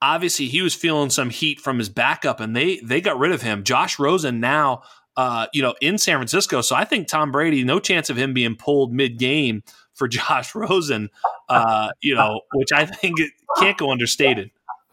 obviously 0.02 0.46
he 0.46 0.62
was 0.62 0.74
feeling 0.74 1.10
some 1.10 1.30
heat 1.30 1.60
from 1.60 1.78
his 1.78 1.88
backup, 1.88 2.40
and 2.40 2.54
they 2.54 2.78
they 2.80 3.00
got 3.00 3.18
rid 3.18 3.32
of 3.32 3.42
him. 3.42 3.64
Josh 3.64 3.98
Rosen 3.98 4.40
now, 4.40 4.82
uh, 5.16 5.46
you 5.52 5.62
know, 5.62 5.74
in 5.80 5.98
San 5.98 6.18
Francisco. 6.18 6.60
So 6.60 6.76
I 6.76 6.84
think 6.84 7.08
Tom 7.08 7.32
Brady, 7.32 7.64
no 7.64 7.80
chance 7.80 8.10
of 8.10 8.16
him 8.16 8.34
being 8.34 8.56
pulled 8.56 8.92
mid 8.92 9.18
game 9.18 9.62
for 9.94 10.08
Josh 10.08 10.54
Rosen. 10.54 11.10
Uh, 11.48 11.90
you 12.00 12.14
know, 12.14 12.42
which 12.54 12.72
I 12.72 12.86
think 12.86 13.18
can't 13.58 13.78
go 13.78 13.90
understated. 13.90 14.50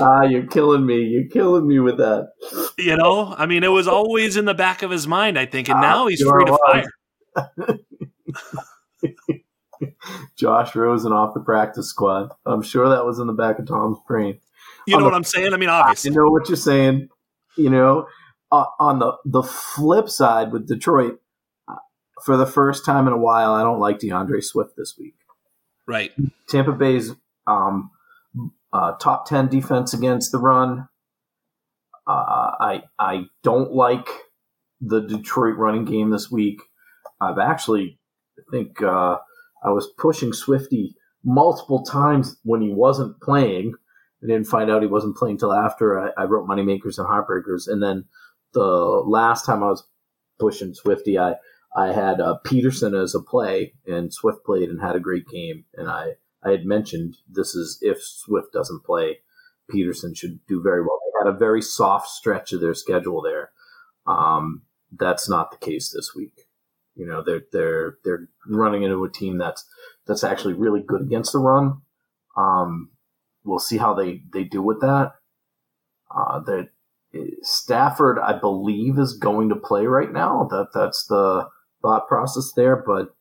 ah, 0.00 0.22
you're 0.22 0.46
killing 0.46 0.86
me. 0.86 1.02
You're 1.02 1.28
killing 1.28 1.66
me 1.66 1.78
with 1.80 1.98
that. 1.98 2.32
You 2.78 2.96
know, 2.96 3.34
I 3.36 3.46
mean, 3.46 3.64
it 3.64 3.68
was 3.68 3.88
always 3.88 4.36
in 4.36 4.44
the 4.44 4.54
back 4.54 4.82
of 4.82 4.90
his 4.90 5.06
mind, 5.06 5.38
I 5.38 5.46
think, 5.46 5.68
and 5.68 5.78
ah, 5.78 5.80
now 5.80 6.06
he's 6.06 6.22
free 6.22 6.44
to 6.44 6.58
fire. 6.66 6.86
Josh 10.36 10.74
Rosen 10.74 11.12
off 11.12 11.34
the 11.34 11.40
practice 11.40 11.88
squad. 11.88 12.30
I'm 12.46 12.62
sure 12.62 12.88
that 12.88 13.04
was 13.04 13.18
in 13.18 13.26
the 13.26 13.32
back 13.32 13.58
of 13.58 13.66
Tom's 13.66 13.98
brain. 14.06 14.38
You 14.86 14.94
know 14.94 15.00
the, 15.00 15.04
what 15.06 15.14
I'm 15.14 15.24
saying? 15.24 15.52
I 15.52 15.56
mean, 15.56 15.68
obviously. 15.68 16.10
You 16.10 16.16
know 16.16 16.30
what 16.30 16.48
you're 16.48 16.56
saying. 16.56 17.08
You 17.56 17.70
know, 17.70 18.06
uh, 18.50 18.64
on 18.78 18.98
the 18.98 19.16
the 19.24 19.42
flip 19.42 20.08
side 20.08 20.52
with 20.52 20.66
Detroit, 20.66 21.20
for 22.22 22.36
the 22.36 22.46
first 22.46 22.84
time 22.84 23.06
in 23.06 23.12
a 23.12 23.18
while, 23.18 23.52
I 23.52 23.62
don't 23.62 23.80
like 23.80 23.98
DeAndre 23.98 24.42
Swift 24.42 24.72
this 24.76 24.94
week. 24.98 25.14
Right. 25.86 26.12
Tampa 26.48 26.72
Bay's 26.72 27.12
um, 27.46 27.90
uh, 28.72 28.92
top 28.92 29.26
ten 29.26 29.48
defense 29.48 29.92
against 29.94 30.32
the 30.32 30.38
run. 30.38 30.88
Uh, 32.06 32.52
I 32.60 32.82
I 32.98 33.24
don't 33.42 33.72
like 33.72 34.08
the 34.80 35.00
Detroit 35.00 35.56
running 35.56 35.84
game 35.84 36.10
this 36.10 36.30
week. 36.30 36.60
I've 37.20 37.38
actually 37.38 37.98
I 38.38 38.42
think 38.50 38.82
uh, 38.82 39.18
I 39.62 39.70
was 39.70 39.88
pushing 39.98 40.32
Swifty 40.32 40.94
multiple 41.24 41.82
times 41.82 42.36
when 42.42 42.60
he 42.60 42.70
wasn't 42.70 43.20
playing. 43.20 43.74
I 44.22 44.26
didn't 44.26 44.46
find 44.46 44.70
out 44.70 44.82
he 44.82 44.88
wasn't 44.88 45.16
playing 45.16 45.38
till 45.38 45.52
after 45.52 46.00
I, 46.00 46.22
I 46.22 46.24
wrote 46.24 46.48
Moneymakers 46.48 46.98
and 46.98 47.06
Heartbreakers, 47.06 47.68
and 47.68 47.82
then 47.82 48.04
the 48.52 48.62
last 49.06 49.44
time 49.44 49.62
I 49.62 49.68
was 49.68 49.86
pushing 50.38 50.74
Swifty, 50.74 51.18
I 51.18 51.34
I 51.74 51.92
had 51.92 52.20
uh, 52.20 52.36
Peterson 52.44 52.94
as 52.94 53.14
a 53.14 53.20
play, 53.20 53.74
and 53.86 54.12
Swift 54.12 54.44
played 54.44 54.68
and 54.68 54.80
had 54.80 54.94
a 54.96 55.00
great 55.00 55.26
game. 55.28 55.64
And 55.74 55.88
I 55.88 56.14
I 56.42 56.50
had 56.50 56.66
mentioned 56.66 57.16
this 57.28 57.54
is 57.54 57.78
if 57.80 58.02
Swift 58.02 58.52
doesn't 58.52 58.84
play, 58.84 59.20
Peterson 59.68 60.14
should 60.14 60.40
do 60.46 60.62
very 60.62 60.82
well. 60.82 61.00
They 61.00 61.26
had 61.26 61.34
a 61.34 61.38
very 61.38 61.62
soft 61.62 62.08
stretch 62.08 62.52
of 62.52 62.60
their 62.60 62.74
schedule 62.74 63.22
there. 63.22 63.50
Um, 64.06 64.62
that's 64.92 65.28
not 65.28 65.50
the 65.50 65.64
case 65.64 65.90
this 65.90 66.14
week. 66.14 66.48
You 66.94 67.06
know, 67.06 67.22
they're 67.24 67.42
they're 67.52 67.98
they're 68.04 68.28
running 68.46 68.84
into 68.84 69.02
a 69.04 69.10
team 69.10 69.38
that's 69.38 69.64
that's 70.06 70.22
actually 70.22 70.54
really 70.54 70.82
good 70.86 71.02
against 71.02 71.32
the 71.32 71.38
run. 71.38 71.80
Um, 72.36 72.90
we'll 73.44 73.58
see 73.58 73.78
how 73.78 73.94
they 73.94 74.22
they 74.32 74.44
do 74.44 74.62
with 74.62 74.80
that. 74.80 75.12
Uh, 76.14 76.38
that 76.40 76.68
Stafford, 77.42 78.18
I 78.18 78.38
believe, 78.38 78.98
is 78.98 79.16
going 79.16 79.48
to 79.48 79.56
play 79.56 79.86
right 79.86 80.12
now. 80.12 80.46
That 80.50 80.68
that's 80.72 81.06
the 81.06 81.48
thought 81.84 82.08
process 82.08 82.52
there, 82.56 82.76
but 82.76 83.14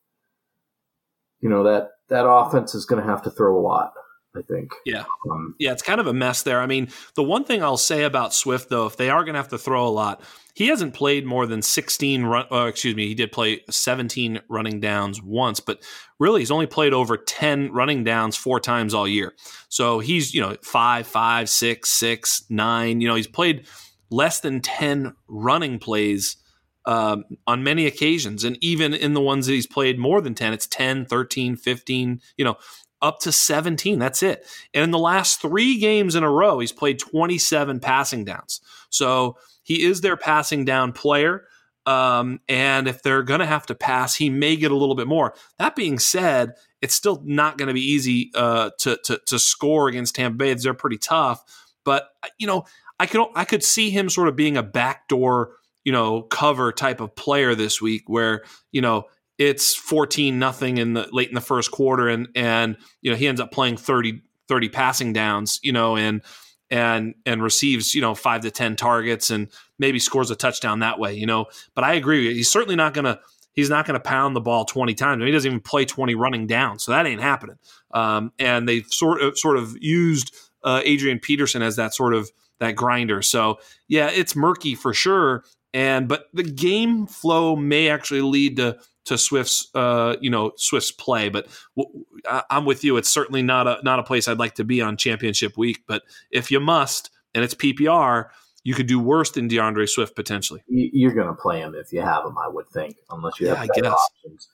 you 1.41 1.49
know 1.49 1.63
that 1.63 1.89
that 2.10 2.28
offense 2.28 2.73
is 2.73 2.86
going 2.86 3.02
to 3.04 3.08
have 3.08 3.21
to 3.23 3.30
throw 3.30 3.60
a 3.60 3.62
lot. 3.62 3.93
I 4.36 4.41
think. 4.41 4.71
Yeah. 4.84 5.04
Um, 5.30 5.54
yeah, 5.60 5.73
it's 5.73 5.84
kind 5.84 6.02
of 6.02 6.08
a 6.08 6.13
mess 6.13 6.41
there. 6.41 6.60
I 6.60 6.65
mean, 6.65 6.88
the 7.15 7.21
one 7.21 7.43
thing 7.43 7.62
I'll 7.62 7.78
say 7.78 8.04
about 8.04 8.34
Swift, 8.34 8.67
though, 8.67 8.88
if 8.88 8.97
they 8.97 9.12
are 9.12 9.23
going 9.23 9.36
to 9.36 9.39
have 9.39 9.49
to 9.49 9.60
throw 9.60 9.88
a 9.88 9.89
lot, 9.89 10.23
he 10.56 10.67
hasn't 10.69 10.95
played 10.95 11.23
more 11.23 11.45
than 11.45 11.62
16 11.62 12.23
run, 12.23 12.45
uh, 12.52 12.65
excuse 12.65 12.95
me, 12.95 13.08
he 13.08 13.13
did 13.13 13.32
play 13.32 13.62
17 13.69 14.41
running 14.49 14.80
downs 14.80 15.21
once, 15.21 15.60
but 15.60 15.84
really 16.19 16.41
he's 16.41 16.49
only 16.49 16.65
played 16.65 16.93
over 16.93 17.15
10 17.15 17.71
running 17.71 18.04
downs 18.04 18.36
four 18.36 18.60
times 18.60 18.93
all 18.93 19.08
year. 19.08 19.34
So 19.69 19.99
he's, 19.99 20.34
you 20.34 20.41
know, 20.41 20.58
five, 20.63 21.06
five, 21.06 21.47
six, 21.47 21.89
six, 21.89 22.43
nine. 22.49 23.02
You 23.02 23.08
know, 23.08 23.15
he's 23.15 23.28
played 23.28 23.67
less 24.10 24.39
than 24.39 24.62
10 24.62 25.13
running 25.28 25.78
plays 25.78 26.38
um, 26.85 27.25
on 27.47 27.63
many 27.63 27.85
occasions. 27.85 28.43
And 28.43 28.57
even 28.61 28.93
in 28.93 29.13
the 29.13 29.21
ones 29.21 29.47
that 29.47 29.53
he's 29.53 29.67
played 29.67 29.97
more 29.97 30.21
than 30.21 30.35
10, 30.35 30.53
it's 30.53 30.67
10, 30.67 31.05
13, 31.05 31.55
15, 31.55 32.21
you 32.37 32.45
know, 32.45 32.57
up 33.01 33.19
to 33.19 33.31
17. 33.31 33.99
That's 33.99 34.23
it. 34.23 34.45
And 34.73 34.83
in 34.83 34.91
the 34.91 34.99
last 34.99 35.41
three 35.41 35.77
games 35.77 36.15
in 36.15 36.23
a 36.23 36.31
row, 36.31 36.59
he's 36.59 36.71
played 36.71 36.99
27 36.99 37.79
passing 37.79 38.25
downs. 38.25 38.61
So 38.89 39.37
he 39.63 39.83
is 39.83 40.01
their 40.01 40.17
passing 40.17 40.65
down 40.65 40.93
player. 40.93 41.45
Um, 41.85 42.39
and 42.47 42.87
if 42.87 43.03
they're 43.03 43.23
going 43.23 43.41
to 43.41 43.45
have 43.45 43.65
to 43.65 43.75
pass, 43.75 44.15
he 44.15 44.29
may 44.29 44.55
get 44.55 44.71
a 44.71 44.75
little 44.75 44.95
bit 44.95 45.07
more. 45.07 45.33
That 45.59 45.75
being 45.75 45.99
said, 45.99 46.53
it's 46.81 46.93
still 46.93 47.21
not 47.25 47.57
going 47.57 47.67
to 47.67 47.73
be 47.73 47.81
easy 47.81 48.31
uh, 48.35 48.69
to, 48.79 48.97
to, 49.03 49.19
to 49.27 49.37
score 49.37 49.89
against 49.89 50.15
Tampa 50.15 50.37
Bay. 50.37 50.53
They're 50.53 50.73
pretty 50.73 50.97
tough, 50.97 51.43
but 51.83 52.09
you 52.37 52.47
know, 52.47 52.65
I 52.99 53.05
could 53.05 53.27
I 53.35 53.43
could 53.43 53.63
see 53.63 53.89
him 53.89 54.09
sort 54.09 54.29
of 54.29 54.35
being 54.35 54.55
a 54.55 54.63
backdoor 54.63 55.57
you 55.83 55.91
know 55.91 56.21
cover 56.23 56.71
type 56.71 57.01
of 57.01 57.15
player 57.15 57.55
this 57.55 57.81
week, 57.81 58.03
where 58.07 58.43
you 58.71 58.81
know 58.81 59.05
it's 59.37 59.75
14 59.75 60.37
nothing 60.37 60.77
in 60.77 60.93
the 60.93 61.07
late 61.11 61.29
in 61.29 61.35
the 61.35 61.41
first 61.41 61.71
quarter 61.71 62.07
and 62.07 62.27
and 62.35 62.77
you 63.01 63.09
know 63.09 63.17
he 63.17 63.27
ends 63.27 63.41
up 63.41 63.51
playing 63.51 63.77
30 63.77 64.21
30 64.47 64.69
passing 64.69 65.11
downs 65.11 65.59
you 65.63 65.71
know 65.71 65.97
and 65.97 66.21
and 66.69 67.15
and 67.25 67.41
receives 67.43 67.93
you 67.93 68.01
know 68.01 68.15
5 68.15 68.41
to 68.41 68.51
10 68.51 68.75
targets 68.75 69.29
and 69.29 69.47
maybe 69.79 69.99
scores 69.99 70.31
a 70.31 70.35
touchdown 70.35 70.79
that 70.79 70.99
way 70.99 71.13
you 71.13 71.25
know. 71.25 71.45
But 71.75 71.83
I 71.83 71.93
agree 71.93 72.33
he's 72.33 72.49
certainly 72.49 72.75
not 72.75 72.93
going 72.93 73.05
to 73.05 73.19
he's 73.53 73.69
not 73.69 73.85
going 73.85 73.93
to 73.93 73.99
pound 73.99 74.35
the 74.35 74.41
ball 74.41 74.65
20 74.65 74.95
times. 74.95 75.23
He 75.23 75.31
doesn't 75.31 75.47
even 75.47 75.61
play 75.61 75.85
20 75.85 76.15
running 76.15 76.47
down 76.47 76.79
so 76.79 76.91
that 76.91 77.05
ain't 77.05 77.21
happening. 77.21 77.57
Um, 77.93 78.31
and 78.39 78.67
they've 78.67 78.87
sort 78.87 79.21
of 79.21 79.37
sort 79.37 79.57
of 79.57 79.75
used 79.79 80.35
uh, 80.63 80.81
Adrian 80.83 81.19
Peterson 81.19 81.61
as 81.61 81.75
that 81.75 81.93
sort 81.93 82.13
of 82.13 82.31
that 82.59 82.75
grinder. 82.75 83.21
So 83.21 83.59
yeah 83.87 84.09
it's 84.09 84.35
murky 84.35 84.73
for 84.75 84.93
sure 84.93 85.43
and 85.73 86.07
but 86.07 86.27
the 86.33 86.43
game 86.43 87.07
flow 87.07 87.55
may 87.55 87.89
actually 87.89 88.21
lead 88.21 88.57
to 88.57 88.77
to 89.05 89.17
Swift's 89.17 89.69
uh, 89.75 90.15
you 90.21 90.29
know 90.29 90.51
Swift's 90.55 90.91
play. 90.91 91.29
But 91.29 91.47
w- 91.75 92.05
I'm 92.49 92.65
with 92.65 92.83
you. 92.83 92.97
It's 92.97 93.12
certainly 93.12 93.41
not 93.41 93.67
a 93.67 93.79
not 93.83 93.99
a 93.99 94.03
place 94.03 94.27
I'd 94.27 94.39
like 94.39 94.55
to 94.55 94.63
be 94.63 94.81
on 94.81 94.97
championship 94.97 95.57
week. 95.57 95.83
But 95.88 96.03
if 96.31 96.51
you 96.51 96.59
must, 96.59 97.09
and 97.33 97.43
it's 97.43 97.55
PPR, 97.55 98.29
you 98.63 98.73
could 98.73 98.88
do 98.88 98.99
worse 98.99 99.31
than 99.31 99.49
DeAndre 99.49 99.89
Swift 99.89 100.15
potentially. 100.15 100.63
You're 100.67 101.13
going 101.13 101.27
to 101.27 101.33
play 101.33 101.59
him 101.59 101.75
if 101.75 101.91
you 101.91 102.01
have 102.01 102.25
him, 102.25 102.38
I 102.38 102.47
would 102.47 102.67
think, 102.69 102.97
unless 103.09 103.39
you 103.39 103.47
have 103.47 103.67
yeah, 103.75 103.89
options. 103.89 104.49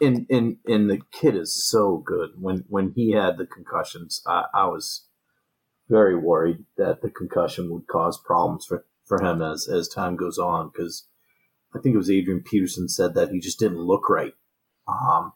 And, 0.00 0.26
and 0.30 0.56
and 0.66 0.90
the 0.90 1.00
kid 1.12 1.36
is 1.36 1.68
so 1.68 2.02
good. 2.04 2.30
When 2.38 2.64
when 2.68 2.92
he 2.96 3.12
had 3.12 3.36
the 3.36 3.46
concussions, 3.46 4.22
I, 4.26 4.44
I 4.54 4.66
was 4.66 5.06
very 5.88 6.16
worried 6.16 6.64
that 6.76 7.02
the 7.02 7.10
concussion 7.10 7.70
would 7.70 7.86
cause 7.86 8.18
problems 8.18 8.66
for 8.66 8.84
for 9.06 9.22
him 9.22 9.40
as 9.40 9.68
as 9.68 9.88
time 9.88 10.16
goes 10.16 10.38
on 10.38 10.68
because 10.68 11.06
I 11.74 11.78
think 11.78 11.94
it 11.94 11.98
was 11.98 12.10
Adrian 12.10 12.42
Peterson 12.42 12.88
said 12.88 13.14
that 13.14 13.30
he 13.30 13.40
just 13.40 13.58
didn't 13.58 13.80
look 13.80 14.08
right. 14.10 14.34
Um, 14.88 15.32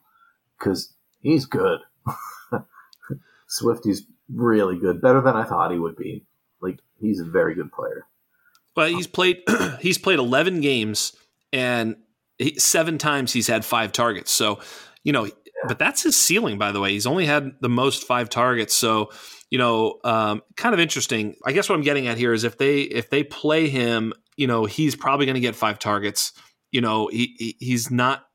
because 0.57 0.93
he's 1.21 1.45
good. 1.45 1.79
Swifty's 3.47 4.03
really 4.33 4.77
good, 4.77 5.01
better 5.01 5.21
than 5.21 5.35
I 5.35 5.43
thought 5.43 5.71
he 5.71 5.79
would 5.79 5.95
be. 5.95 6.25
Like 6.61 6.79
he's 6.99 7.19
a 7.19 7.25
very 7.25 7.55
good 7.55 7.71
player. 7.71 8.05
But 8.75 8.91
he's 8.91 9.07
played 9.07 9.41
he's 9.81 9.97
played 9.97 10.19
11 10.19 10.61
games 10.61 11.15
and 11.51 11.95
he, 12.37 12.57
seven 12.57 12.97
times 12.97 13.33
he's 13.33 13.47
had 13.47 13.65
five 13.65 13.91
targets. 13.91 14.31
So, 14.31 14.59
you 15.03 15.11
know, 15.11 15.27
but 15.67 15.79
that's 15.79 16.03
his 16.03 16.17
ceiling 16.17 16.57
by 16.57 16.71
the 16.71 16.79
way. 16.79 16.91
He's 16.91 17.07
only 17.07 17.25
had 17.25 17.51
the 17.61 17.69
most 17.69 18.05
five 18.05 18.29
targets. 18.29 18.75
So, 18.75 19.11
you 19.49 19.57
know, 19.57 19.99
um, 20.03 20.41
kind 20.55 20.73
of 20.73 20.79
interesting. 20.79 21.35
I 21.45 21.51
guess 21.51 21.69
what 21.69 21.75
I'm 21.75 21.83
getting 21.83 22.07
at 22.07 22.17
here 22.17 22.33
is 22.33 22.43
if 22.43 22.57
they 22.57 22.81
if 22.81 23.09
they 23.09 23.23
play 23.23 23.69
him, 23.69 24.13
you 24.37 24.47
know, 24.47 24.65
he's 24.65 24.95
probably 24.95 25.25
going 25.25 25.35
to 25.35 25.41
get 25.41 25.55
five 25.55 25.79
targets. 25.79 26.33
You 26.71 26.81
know, 26.81 27.07
he, 27.07 27.35
he 27.37 27.55
he's 27.59 27.91
not 27.91 28.25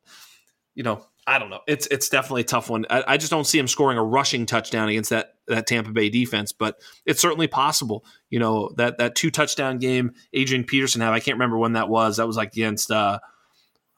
you 0.77 0.83
know, 0.83 1.05
I 1.27 1.41
don't 1.41 1.51
know. 1.51 1.61
It's 1.67 1.89
it's 1.89 2.09
definitely 2.09 2.43
a 2.43 2.45
tough 2.45 2.71
one. 2.71 2.87
I, 2.89 3.03
I, 3.09 3.17
just 3.17 3.33
don't 3.33 3.47
see 3.47 3.59
him 3.59 3.67
scoring 3.67 3.99
a 3.99 4.05
rushing 4.05 4.47
touchdown 4.47 4.89
against 4.89 5.11
that 5.11 5.31
that 5.49 5.67
Tampa 5.67 5.91
Bay 5.91 6.09
defense, 6.09 6.53
but 6.53 6.81
it's 7.05 7.21
certainly 7.21 7.49
possible. 7.49 8.05
You 8.31 8.39
know 8.39 8.71
that 8.77 8.99
that 8.99 9.17
two 9.17 9.33
touchdown 9.33 9.79
game 9.79 10.13
Adrian 10.33 10.63
Peterson 10.63 11.01
had. 11.01 11.13
I 11.13 11.19
can't 11.19 11.35
remember 11.35 11.59
when 11.59 11.73
that 11.73 11.89
was. 11.89 12.19
That 12.19 12.29
was 12.29 12.37
like 12.37 12.53
against. 12.53 12.93
Uh, 12.93 13.19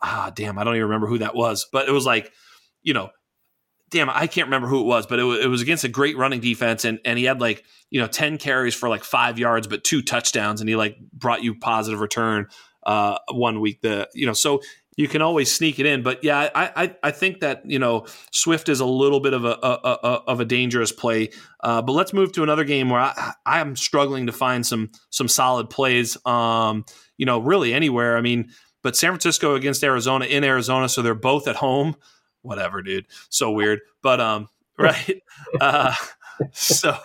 ah, 0.01 0.33
damn, 0.35 0.59
I 0.59 0.64
don't 0.64 0.77
even 0.77 0.87
remember 0.87 1.07
who 1.07 1.19
that 1.19 1.35
was. 1.35 1.67
But 1.71 1.87
it 1.87 1.93
was 1.93 2.07
like, 2.07 2.33
you 2.83 2.95
know, 2.95 3.11
damn, 3.90 4.11
I 4.11 4.27
can't 4.27 4.46
remember 4.46 4.68
who 4.68 4.81
it 4.81 4.87
was. 4.87 5.07
But 5.07 5.18
it 5.18 5.24
was, 5.24 5.40
it 5.40 5.48
was 5.48 5.62
against 5.62 5.85
a 5.85 5.88
great 5.88 6.16
running 6.16 6.40
defense, 6.40 6.85
and 6.85 6.98
and 7.05 7.18
he 7.18 7.24
had 7.24 7.40
like 7.40 7.64
you 7.90 8.01
know 8.01 8.07
ten 8.07 8.38
carries 8.38 8.74
for 8.74 8.88
like 8.88 9.05
five 9.05 9.38
yards, 9.38 9.66
but 9.66 9.85
two 9.85 10.03
touchdowns, 10.03 10.61
and 10.61 10.68
he 10.68 10.77
like 10.77 10.98
brought 11.12 11.42
you 11.42 11.55
positive 11.55 12.01
return 12.01 12.46
uh, 12.85 13.18
one 13.31 13.61
week. 13.61 13.81
The 13.83 14.09
you 14.14 14.27
know 14.27 14.33
so 14.33 14.61
you 14.98 15.07
can 15.07 15.22
always 15.22 15.51
sneak 15.51 15.79
it 15.79 15.87
in. 15.87 16.03
But 16.03 16.24
yeah, 16.24 16.51
I, 16.53 16.72
I, 16.74 16.96
I 17.05 17.11
think 17.12 17.38
that 17.40 17.62
you 17.64 17.79
know 17.79 18.07
Swift 18.33 18.68
is 18.68 18.81
a 18.81 18.87
little 18.87 19.20
bit 19.20 19.33
of 19.33 19.44
a, 19.44 19.57
a, 19.62 19.81
a 20.03 20.09
of 20.27 20.40
a 20.40 20.44
dangerous 20.44 20.90
play. 20.90 21.31
Uh, 21.61 21.81
but 21.83 21.92
let's 21.92 22.12
move 22.12 22.33
to 22.33 22.42
another 22.42 22.64
game 22.64 22.90
where 22.90 23.01
I, 23.01 23.33
I 23.46 23.61
am 23.61 23.77
struggling 23.77 24.27
to 24.27 24.33
find 24.33 24.66
some 24.66 24.90
some 25.11 25.29
solid 25.29 25.70
plays. 25.70 26.16
Um, 26.27 26.85
you 27.16 27.27
know, 27.27 27.38
really 27.38 27.72
anywhere. 27.72 28.16
I 28.16 28.20
mean, 28.20 28.51
but 28.83 28.96
San 28.96 29.11
Francisco 29.11 29.55
against 29.55 29.85
Arizona 29.85 30.24
in 30.24 30.42
Arizona, 30.42 30.88
so 30.88 31.01
they're 31.01 31.14
both 31.14 31.46
at 31.46 31.57
home. 31.57 31.94
Whatever, 32.48 32.82
dude. 32.82 33.06
So 33.28 33.50
weird. 33.50 33.80
But 34.02 34.20
um, 34.20 34.48
right. 34.78 35.22
Uh, 35.61 35.94
so 36.52 36.96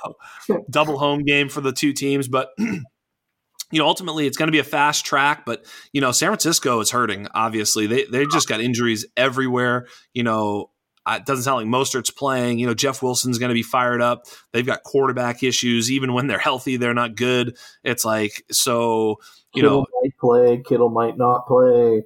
double 0.70 0.98
home 0.98 1.24
game 1.24 1.50
for 1.50 1.62
the 1.62 1.72
two 1.72 1.94
teams, 1.94 2.28
but 2.28 2.50
you 2.58 3.80
know, 3.80 3.88
ultimately 3.88 4.28
it's 4.28 4.38
going 4.38 4.48
to 4.48 4.52
be 4.52 4.60
a 4.60 4.64
fast 4.64 5.06
track, 5.06 5.46
but 5.46 5.66
you 5.92 6.02
know, 6.02 6.12
San 6.12 6.30
Francisco 6.30 6.80
is 6.80 6.92
hurting. 6.92 7.28
Obviously, 7.34 7.88
they 7.88 8.06
they 8.06 8.26
just 8.26 8.48
got 8.48 8.62
injuries 8.62 9.06
everywhere. 9.18 9.88
You 10.14 10.24
know, 10.24 10.70
it 11.08 11.26
doesn't 11.26 11.44
sound 11.44 11.58
like 11.58 11.68
Mostert's 11.68 12.12
playing. 12.12 12.60
You 12.60 12.68
know, 12.68 12.74
Jeff 12.74 13.02
Wilson's 13.02 13.40
going 13.40 13.50
to 13.50 13.56
be 13.56 13.64
fired 13.64 14.02
up. 14.02 14.26
They've 14.52 14.66
got 14.66 14.84
quarterback 14.84 15.44
issues. 15.44 15.92
Even 15.92 16.14
when 16.14 16.28
they're 16.28 16.38
healthy, 16.38 16.78
they're 16.78 16.94
not 16.94 17.16
good. 17.16 17.58
It's 17.84 18.06
like 18.06 18.44
so. 18.52 19.18
You 19.56 19.64
Kittle 19.64 19.80
know, 19.80 19.86
might 20.02 20.18
play. 20.20 20.64
Kittle 20.64 20.90
might 20.90 21.18
not 21.18 21.48
play. 21.48 22.04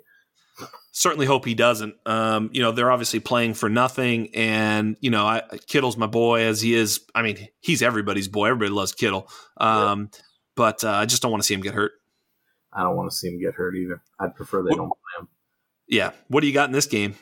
Certainly 0.98 1.28
hope 1.28 1.46
he 1.46 1.54
doesn't. 1.54 1.96
Um, 2.06 2.50
you 2.54 2.62
know, 2.62 2.72
they're 2.72 2.92
obviously 2.92 3.20
playing 3.20 3.54
for 3.54 3.70
nothing, 3.70 4.34
and 4.34 4.98
you 5.00 5.12
know, 5.12 5.26
I, 5.26 5.44
Kittle's 5.68 5.98
my 5.98 6.08
boy 6.08 6.42
as 6.42 6.62
he 6.62 6.74
is. 6.74 7.02
I 7.14 7.22
mean, 7.22 7.48
he's 7.60 7.84
everybody's 7.84 8.28
boy. 8.28 8.48
Everybody 8.48 8.72
loves 8.72 8.94
Kittle. 8.94 9.30
Um, 9.58 10.10
yeah 10.12 10.20
but 10.58 10.84
uh, 10.84 10.90
I 10.90 11.06
just 11.06 11.22
don't 11.22 11.32
want 11.32 11.42
to 11.42 11.48
see 11.48 11.54
him 11.54 11.62
get 11.62 11.76
hurt. 11.76 11.94
I 12.74 12.82
don't 12.82 12.98
want 12.98 13.10
to 13.10 13.16
see 13.16 13.30
him 13.30 13.40
get 13.40 13.54
hurt 13.54 13.78
either. 13.78 14.02
I'd 14.20 14.36
prefer 14.36 14.62
they 14.64 14.72
what, 14.72 14.78
don't 14.78 14.90
play 14.90 15.22
him. 15.22 15.28
Yeah. 15.88 16.12
What 16.28 16.42
do 16.42 16.48
you 16.48 16.54
got 16.54 16.68
in 16.68 16.74
this 16.74 16.88
game? 16.88 17.16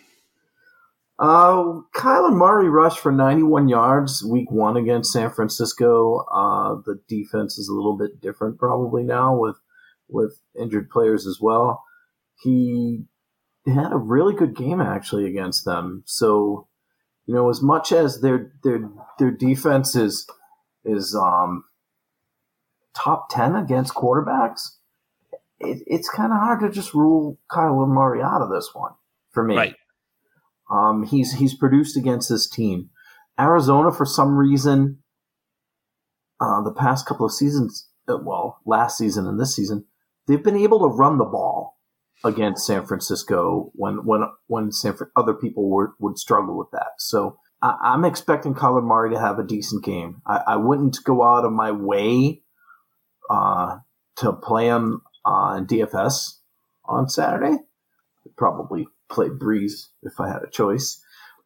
Uh, 1.20 1.82
Kyler 1.94 2.34
Murray 2.34 2.68
rushed 2.68 3.00
for 3.00 3.12
91 3.12 3.70
yards 3.70 4.24
week 4.24 4.50
one 4.50 4.76
against 4.76 5.14
San 5.14 5.30
Francisco. 5.30 6.26
Uh, 6.32 6.82
the 6.86 7.00
defense 7.08 7.58
is 7.58 7.70
a 7.70 7.74
little 7.74 7.96
bit 7.96 8.20
different 8.20 8.58
probably 8.58 9.04
now 9.04 9.38
with 9.38 9.58
with 10.08 10.40
injured 10.60 10.90
players 10.90 11.28
as 11.28 11.40
well. 11.42 11.84
He 12.42 13.06
had 13.74 13.92
a 13.92 13.98
really 13.98 14.36
good 14.36 14.56
game 14.56 14.80
actually 14.80 15.26
against 15.26 15.66
them. 15.66 16.04
So, 16.06 16.68
you 17.26 17.34
know, 17.34 17.50
as 17.50 17.62
much 17.62 17.92
as 17.92 18.22
their 18.22 18.54
their 18.64 18.90
their 19.18 19.32
defense 19.32 19.96
is 19.96 20.28
is 20.84 21.16
um 21.16 21.66
top 22.96 23.30
10 23.30 23.56
against 23.56 23.94
quarterbacks, 23.94 24.78
it, 25.60 25.84
it's 25.88 26.10
kind 26.10 26.32
of 26.32 26.40
hard 26.40 26.62
to 26.62 26.70
just 26.70 26.94
rule 26.94 27.40
Kyler 27.52 27.88
Murray 27.88 28.22
out 28.22 28.42
of 28.42 28.50
this 28.50 28.70
one 28.74 28.94
for 29.32 29.44
me. 29.44 29.56
Right. 29.56 29.76
Um, 30.70 31.06
he's 31.06 31.34
he's 31.34 31.54
produced 31.54 31.98
against 31.98 32.30
this 32.30 32.50
team. 32.50 32.90
Arizona, 33.40 33.92
for 33.92 34.06
some 34.06 34.38
reason, 34.38 35.00
uh, 36.40 36.62
the 36.64 36.74
past 36.74 37.06
couple 37.06 37.26
of 37.26 37.34
seasons, 37.34 37.90
uh, 38.08 38.18
well, 38.18 38.62
last 38.66 38.98
season 38.98 39.28
and 39.28 39.40
this 39.40 39.56
season, 39.56 39.86
they've 40.28 40.44
been 40.44 40.58
able 40.58 40.80
to 40.80 40.96
run 40.96 41.18
the 41.18 41.26
ball 41.26 41.75
against 42.26 42.66
San 42.66 42.86
Francisco 42.86 43.72
when 43.76 44.06
when 44.06 44.24
when 44.48 44.72
San, 44.72 44.98
other 45.16 45.34
people 45.34 45.70
were, 45.70 45.94
would 46.00 46.18
struggle 46.18 46.58
with 46.58 46.70
that. 46.72 46.94
So 46.98 47.38
I, 47.62 47.94
am 47.94 48.04
expecting 48.04 48.54
Murray 48.56 49.12
to 49.12 49.20
have 49.20 49.40
a 49.40 49.44
decent 49.44 49.84
game. 49.84 50.22
I, 50.26 50.42
I 50.48 50.56
wouldn't 50.58 50.98
go 51.04 51.24
out 51.24 51.46
of 51.46 51.52
my 51.52 51.72
way 51.72 52.42
uh, 53.30 53.78
to 54.18 54.34
play 54.34 54.66
him 54.68 55.02
on 55.24 55.68
DFS 55.68 56.40
on 56.86 57.08
Saturday. 57.08 57.54
I'd 57.56 58.36
probably 58.36 58.88
play 59.10 59.30
Brees 59.30 59.88
if 60.02 60.20
I 60.20 60.28
had 60.28 60.44
a 60.44 60.50
choice, 60.50 61.02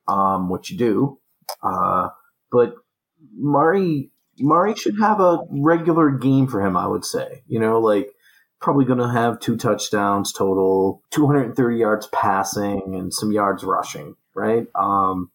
um, 0.08 0.50
which 0.50 0.72
you 0.72 0.78
do. 0.78 1.20
Uh, 1.62 2.10
but 2.52 2.74
Murray 3.36 4.12
Murray 4.40 4.76
should 4.76 4.98
have 5.00 5.20
a 5.20 5.40
regular 5.50 6.10
game 6.12 6.48
for 6.48 6.66
him. 6.66 6.78
I 6.78 6.88
would 6.88 7.04
say, 7.04 7.44
you 7.48 7.60
know, 7.60 7.80
like 7.80 8.14
probably 8.62 8.86
going 8.86 9.00
to 9.00 9.10
have 9.10 9.40
two 9.40 9.58
touchdowns 9.58 10.34
total, 10.34 11.02
230 11.12 11.78
yards 11.78 12.08
passing, 12.08 12.96
and 12.96 13.14
some 13.14 13.32
yards 13.32 13.64
rushing. 13.64 14.16
Right. 14.36 14.68
Um, 14.76 15.32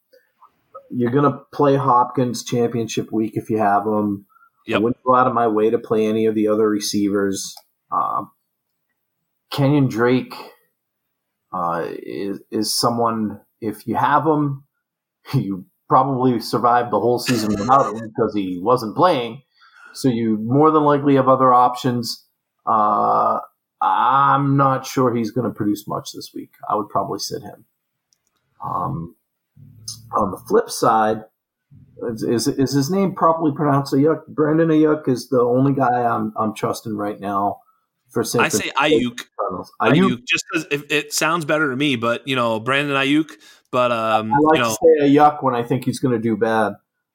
you're 0.91 1.11
going 1.11 1.31
to 1.31 1.39
play 1.53 1.77
Hopkins 1.77 2.45
championship 2.45 3.13
week 3.13 3.37
if 3.37 3.51
you 3.51 3.59
have 3.59 3.87
him. 3.87 4.27
Yep. 4.67 4.77
I 4.77 4.83
wouldn't 4.83 5.05
go 5.05 5.15
out 5.15 5.27
of 5.27 5.35
my 5.35 5.49
way 5.49 5.71
to 5.71 5.79
play 5.79 6.07
any 6.07 6.27
of 6.27 6.35
the 6.35 6.49
other 6.49 6.69
receivers. 6.69 7.55
Um, 7.91 8.31
Kenyon 9.51 9.89
Drake 9.89 10.35
uh, 11.53 11.87
is 11.89 12.41
is 12.51 12.77
someone 12.77 13.41
if 13.61 13.87
you 13.87 13.95
have 13.95 14.27
him, 14.27 14.65
you 15.35 15.67
probably 15.89 16.41
survived 16.41 16.91
the 16.91 17.01
whole 17.01 17.19
season 17.19 17.51
without 17.51 17.95
him 17.95 18.01
because 18.09 18.35
he 18.35 18.59
wasn't 18.61 18.97
playing. 18.97 19.43
So 19.93 20.09
you 20.09 20.39
more 20.39 20.71
than 20.71 20.83
likely 20.83 21.15
have 21.15 21.29
other 21.29 21.53
options. 21.53 22.24
Uh, 22.67 23.41
I'm 23.81 24.57
not 24.57 24.87
sure 24.87 25.15
he's 25.15 25.31
going 25.31 25.47
to 25.47 25.55
produce 25.55 25.87
much 25.87 26.13
this 26.13 26.33
week. 26.35 26.53
I 26.69 26.77
would 26.77 26.89
probably 26.89 27.19
sit 27.19 27.43
him. 27.43 27.65
Um, 28.65 29.17
on 30.13 30.31
the 30.31 30.39
flip 30.39 30.71
side, 30.71 31.25
is, 32.03 32.49
is 32.49 32.73
his 32.73 32.91
name 32.91 33.15
properly 33.15 33.53
pronounced 33.53 33.93
Aiyuk? 33.93 34.27
Brandon 34.29 34.69
Ayuk 34.69 35.09
is 35.09 35.29
the 35.29 35.41
only 35.41 35.73
guy 35.73 36.03
I'm 36.05 36.33
I'm 36.37 36.55
trusting 36.55 36.97
right 36.97 37.21
now 37.21 37.61
for 38.11 38.25
San 38.25 38.41
I 38.43 38.49
say 38.49 38.71
Aiyuk. 38.77 39.21
Aiyuk. 39.41 39.69
Aiyuk, 39.81 40.27
just 40.27 40.45
because 40.51 40.67
it, 40.71 40.93
it, 40.93 41.13
sounds 41.13 41.45
better 41.45 41.71
to 41.71 41.77
me, 41.77 41.97
but 41.97 42.27
you 42.27 42.37
know 42.37 42.59
Brandon 42.59 42.97
Ayuk. 42.97 43.31
But 43.71 43.93
um, 43.93 44.33
I 44.33 44.39
like 44.39 44.57
you 44.57 44.63
know, 44.63 44.69
to 44.71 44.75
say 44.75 45.09
Aiyuk 45.09 45.43
when 45.43 45.55
I 45.55 45.63
think 45.63 45.85
he's 45.85 45.99
going 45.99 46.15
to 46.15 46.21
do 46.21 46.37
bad. 46.37 46.75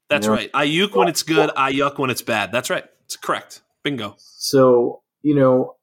That's 0.09 0.25
you 0.25 0.31
know? 0.31 0.37
right. 0.37 0.51
Aiyuk 0.51 0.95
when 0.95 1.07
it's 1.07 1.23
good. 1.23 1.49
Aiyuk 1.51 1.97
when 1.97 2.09
it's 2.09 2.21
bad. 2.21 2.51
That's 2.51 2.69
right. 2.69 2.85
It's 3.05 3.15
correct. 3.15 3.61
Bingo. 3.83 4.15
So 4.17 5.01
you 5.21 5.35
know 5.35 5.75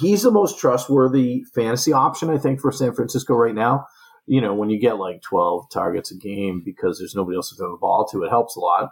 he's 0.00 0.22
the 0.22 0.30
most 0.30 0.58
trustworthy 0.58 1.44
fantasy 1.54 1.92
option 1.92 2.30
I 2.30 2.38
think 2.38 2.60
for 2.60 2.72
San 2.72 2.94
Francisco 2.94 3.34
right 3.34 3.54
now 3.54 3.86
you 4.28 4.42
know, 4.42 4.54
when 4.54 4.68
you 4.68 4.78
get 4.78 4.98
like 4.98 5.22
12 5.22 5.70
targets 5.70 6.12
a 6.12 6.16
game 6.16 6.62
because 6.62 6.98
there's 6.98 7.14
nobody 7.14 7.36
else 7.36 7.48
to 7.48 7.56
throw 7.56 7.72
the 7.72 7.78
ball 7.78 8.06
to, 8.12 8.22
it 8.22 8.28
helps 8.28 8.56
a 8.56 8.60
lot. 8.60 8.90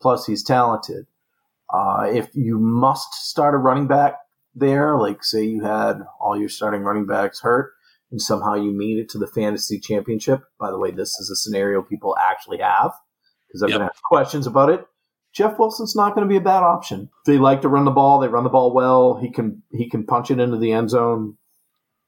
Plus, 0.00 0.26
he's 0.26 0.44
talented. 0.44 1.06
Uh, 1.72 2.06
if 2.12 2.28
you 2.34 2.58
must 2.58 3.14
start 3.14 3.54
a 3.54 3.58
running 3.58 3.86
back 3.86 4.16
there, 4.54 4.96
like 4.98 5.24
say 5.24 5.42
you 5.42 5.64
had 5.64 6.02
all 6.20 6.38
your 6.38 6.50
starting 6.50 6.82
running 6.82 7.06
backs 7.06 7.40
hurt 7.40 7.72
and 8.10 8.20
somehow 8.20 8.54
you 8.54 8.76
made 8.76 8.98
it 8.98 9.08
to 9.08 9.18
the 9.18 9.26
fantasy 9.26 9.80
championship, 9.80 10.42
by 10.60 10.70
the 10.70 10.78
way, 10.78 10.90
this 10.90 11.18
is 11.18 11.30
a 11.30 11.36
scenario 11.36 11.80
people 11.80 12.14
actually 12.20 12.58
have 12.58 12.92
because 13.48 13.62
I've 13.62 13.70
yep. 13.70 13.78
been 13.78 13.88
asked 13.88 14.02
questions 14.02 14.46
about 14.46 14.68
it. 14.68 14.84
Jeff 15.34 15.58
Wilson's 15.58 15.96
not 15.96 16.14
going 16.14 16.26
to 16.26 16.28
be 16.28 16.36
a 16.36 16.40
bad 16.40 16.62
option. 16.62 17.10
They 17.26 17.38
like 17.38 17.62
to 17.62 17.68
run 17.68 17.84
the 17.84 17.90
ball. 17.90 18.20
They 18.20 18.28
run 18.28 18.44
the 18.44 18.50
ball 18.50 18.72
well. 18.72 19.16
He 19.16 19.30
can 19.30 19.62
he 19.72 19.90
can 19.90 20.06
punch 20.06 20.30
it 20.30 20.38
into 20.38 20.56
the 20.56 20.72
end 20.72 20.90
zone. 20.90 21.36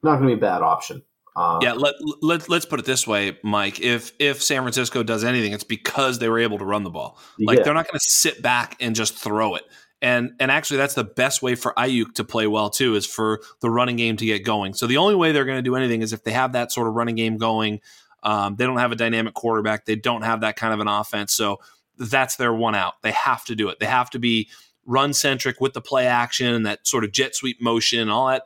Not 0.03 0.19
going 0.19 0.31
to 0.31 0.37
be 0.37 0.39
a 0.39 0.41
bad 0.41 0.63
option. 0.63 1.03
Um, 1.35 1.59
yeah, 1.61 1.75
let, 1.75 1.95
let 2.23 2.49
let's 2.49 2.65
put 2.65 2.81
it 2.81 2.87
this 2.87 3.07
way, 3.07 3.37
Mike. 3.43 3.81
If 3.81 4.13
if 4.19 4.43
San 4.43 4.63
Francisco 4.63 5.03
does 5.03 5.25
anything, 5.25 5.53
it's 5.53 5.65
because 5.65 6.19
they 6.19 6.29
were 6.29 6.39
able 6.39 6.57
to 6.59 6.65
run 6.65 6.85
the 6.85 6.91
ball. 6.91 7.19
Like 7.39 7.59
yeah. 7.59 7.65
they're 7.65 7.75
not 7.75 7.87
going 7.87 7.99
to 7.99 8.07
sit 8.07 8.41
back 8.41 8.77
and 8.81 8.95
just 8.95 9.15
throw 9.15 9.57
it. 9.57 9.65
And 10.01 10.33
and 10.39 10.51
actually, 10.51 10.77
that's 10.79 10.95
the 10.95 11.05
best 11.05 11.43
way 11.43 11.57
for 11.57 11.75
Aiyuk 11.77 12.15
to 12.15 12.25
play 12.25 12.47
well 12.47 12.71
too, 12.71 12.95
is 12.95 13.05
for 13.07 13.41
the 13.61 13.69
running 13.69 13.97
game 13.97 14.17
to 14.17 14.25
get 14.25 14.45
going. 14.45 14.73
So 14.73 14.87
the 14.87 14.99
only 14.99 15.17
way 15.17 15.33
they're 15.33 15.45
going 15.45 15.59
to 15.59 15.63
do 15.63 15.75
anything 15.75 16.01
is 16.01 16.13
if 16.13 16.23
they 16.23 16.33
have 16.33 16.53
that 16.53 16.71
sort 16.71 16.87
of 16.87 16.95
running 16.95 17.17
game 17.17 17.37
going. 17.39 17.81
Um, 18.23 18.57
they 18.57 18.65
don't 18.65 18.79
have 18.79 18.91
a 18.91 18.97
dynamic 18.97 19.35
quarterback. 19.35 19.85
They 19.85 19.95
don't 19.95 20.23
have 20.23 20.41
that 20.41 20.57
kind 20.57 20.75
of 20.75 20.81
an 20.81 20.89
offense. 20.89 21.33
So 21.33 21.61
that's 21.99 22.37
their 22.37 22.55
one 22.55 22.75
out. 22.75 22.95
They 23.03 23.13
have 23.13 23.45
to 23.47 23.55
do 23.55 23.69
it. 23.69 23.79
They 23.81 23.87
have 23.87 24.11
to 24.11 24.19
be 24.19 24.49
run 24.85 25.13
centric 25.13 25.61
with 25.61 25.73
the 25.73 25.81
play 25.81 26.07
action 26.07 26.53
and 26.55 26.67
that 26.67 26.87
sort 26.87 27.05
of 27.05 27.13
jet 27.13 27.35
sweep 27.35 27.61
motion, 27.61 28.01
and 28.01 28.11
all 28.11 28.29
that 28.29 28.45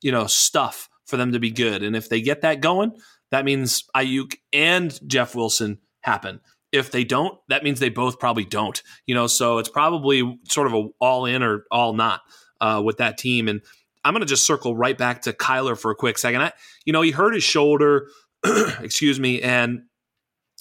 you 0.00 0.12
know 0.12 0.26
stuff 0.26 0.88
for 1.06 1.16
them 1.16 1.32
to 1.32 1.38
be 1.38 1.50
good. 1.50 1.82
And 1.82 1.96
if 1.96 2.08
they 2.08 2.20
get 2.20 2.42
that 2.42 2.60
going, 2.60 2.92
that 3.30 3.44
means 3.44 3.84
Aiyuk 3.96 4.34
and 4.52 4.98
Jeff 5.08 5.34
Wilson 5.34 5.78
happen. 6.00 6.40
If 6.70 6.90
they 6.90 7.04
don't, 7.04 7.38
that 7.48 7.64
means 7.64 7.80
they 7.80 7.88
both 7.88 8.18
probably 8.18 8.44
don't. 8.44 8.82
You 9.06 9.14
know, 9.14 9.26
so 9.26 9.58
it's 9.58 9.70
probably 9.70 10.38
sort 10.48 10.66
of 10.66 10.74
a 10.74 10.88
all 11.00 11.24
in 11.24 11.42
or 11.42 11.64
all 11.70 11.94
not 11.94 12.20
uh, 12.60 12.82
with 12.84 12.98
that 12.98 13.16
team. 13.16 13.48
And 13.48 13.62
I'm 14.04 14.12
going 14.12 14.20
to 14.20 14.26
just 14.26 14.46
circle 14.46 14.76
right 14.76 14.96
back 14.96 15.22
to 15.22 15.32
Kyler 15.32 15.78
for 15.78 15.90
a 15.90 15.94
quick 15.94 16.18
second. 16.18 16.42
I, 16.42 16.52
you 16.84 16.92
know, 16.92 17.02
he 17.02 17.10
hurt 17.10 17.34
his 17.34 17.44
shoulder, 17.44 18.08
excuse 18.80 19.18
me, 19.18 19.42
and 19.42 19.82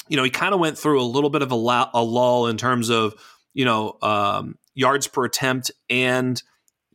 you 0.10 0.18
know 0.18 0.24
he 0.24 0.30
kind 0.30 0.54
of 0.54 0.60
went 0.60 0.78
through 0.78 1.02
a 1.02 1.04
little 1.04 1.30
bit 1.30 1.42
of 1.42 1.52
a, 1.52 1.56
la- 1.56 1.90
a 1.94 2.04
lull 2.04 2.48
in 2.48 2.58
terms 2.58 2.90
of 2.90 3.14
you 3.54 3.66
know 3.66 3.98
um, 4.02 4.58
yards 4.74 5.08
per 5.08 5.26
attempt 5.26 5.72
and 5.90 6.42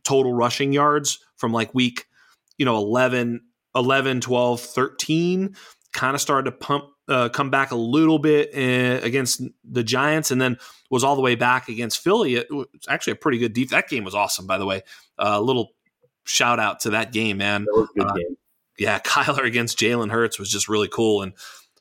total 0.03 0.33
rushing 0.33 0.73
yards 0.73 1.19
from 1.37 1.51
like 1.51 1.73
week 1.73 2.05
you 2.57 2.65
know 2.65 2.77
11 2.77 3.41
11 3.75 4.21
12 4.21 4.61
13 4.61 5.55
kind 5.93 6.15
of 6.15 6.21
started 6.21 6.51
to 6.51 6.57
pump 6.57 6.85
uh, 7.07 7.29
come 7.29 7.49
back 7.49 7.71
a 7.71 7.75
little 7.75 8.19
bit 8.19 8.49
uh, 8.55 9.05
against 9.05 9.41
the 9.63 9.83
Giants, 9.83 10.31
and 10.31 10.41
then 10.41 10.57
was 10.89 11.03
all 11.03 11.15
the 11.15 11.21
way 11.21 11.35
back 11.35 11.67
against 11.67 11.99
Philly. 11.99 12.35
It 12.35 12.51
was 12.51 12.67
actually 12.87 13.13
a 13.13 13.17
pretty 13.17 13.37
good 13.37 13.53
deep. 13.53 13.69
That 13.69 13.89
game 13.89 14.03
was 14.03 14.15
awesome, 14.15 14.47
by 14.47 14.57
the 14.57 14.65
way. 14.65 14.83
A 15.19 15.33
uh, 15.33 15.39
little 15.39 15.71
shout 16.25 16.59
out 16.59 16.81
to 16.81 16.91
that 16.91 17.11
game, 17.11 17.37
man. 17.37 17.65
That 17.65 17.73
was 17.73 17.89
a 17.95 17.99
good 17.99 18.07
uh, 18.07 18.13
game. 18.13 18.37
Yeah, 18.77 18.99
Kyler 19.05 19.45
against 19.45 19.77
Jalen 19.77 20.11
Hurts 20.11 20.39
was 20.39 20.49
just 20.49 20.69
really 20.69 20.87
cool, 20.87 21.21
and 21.21 21.33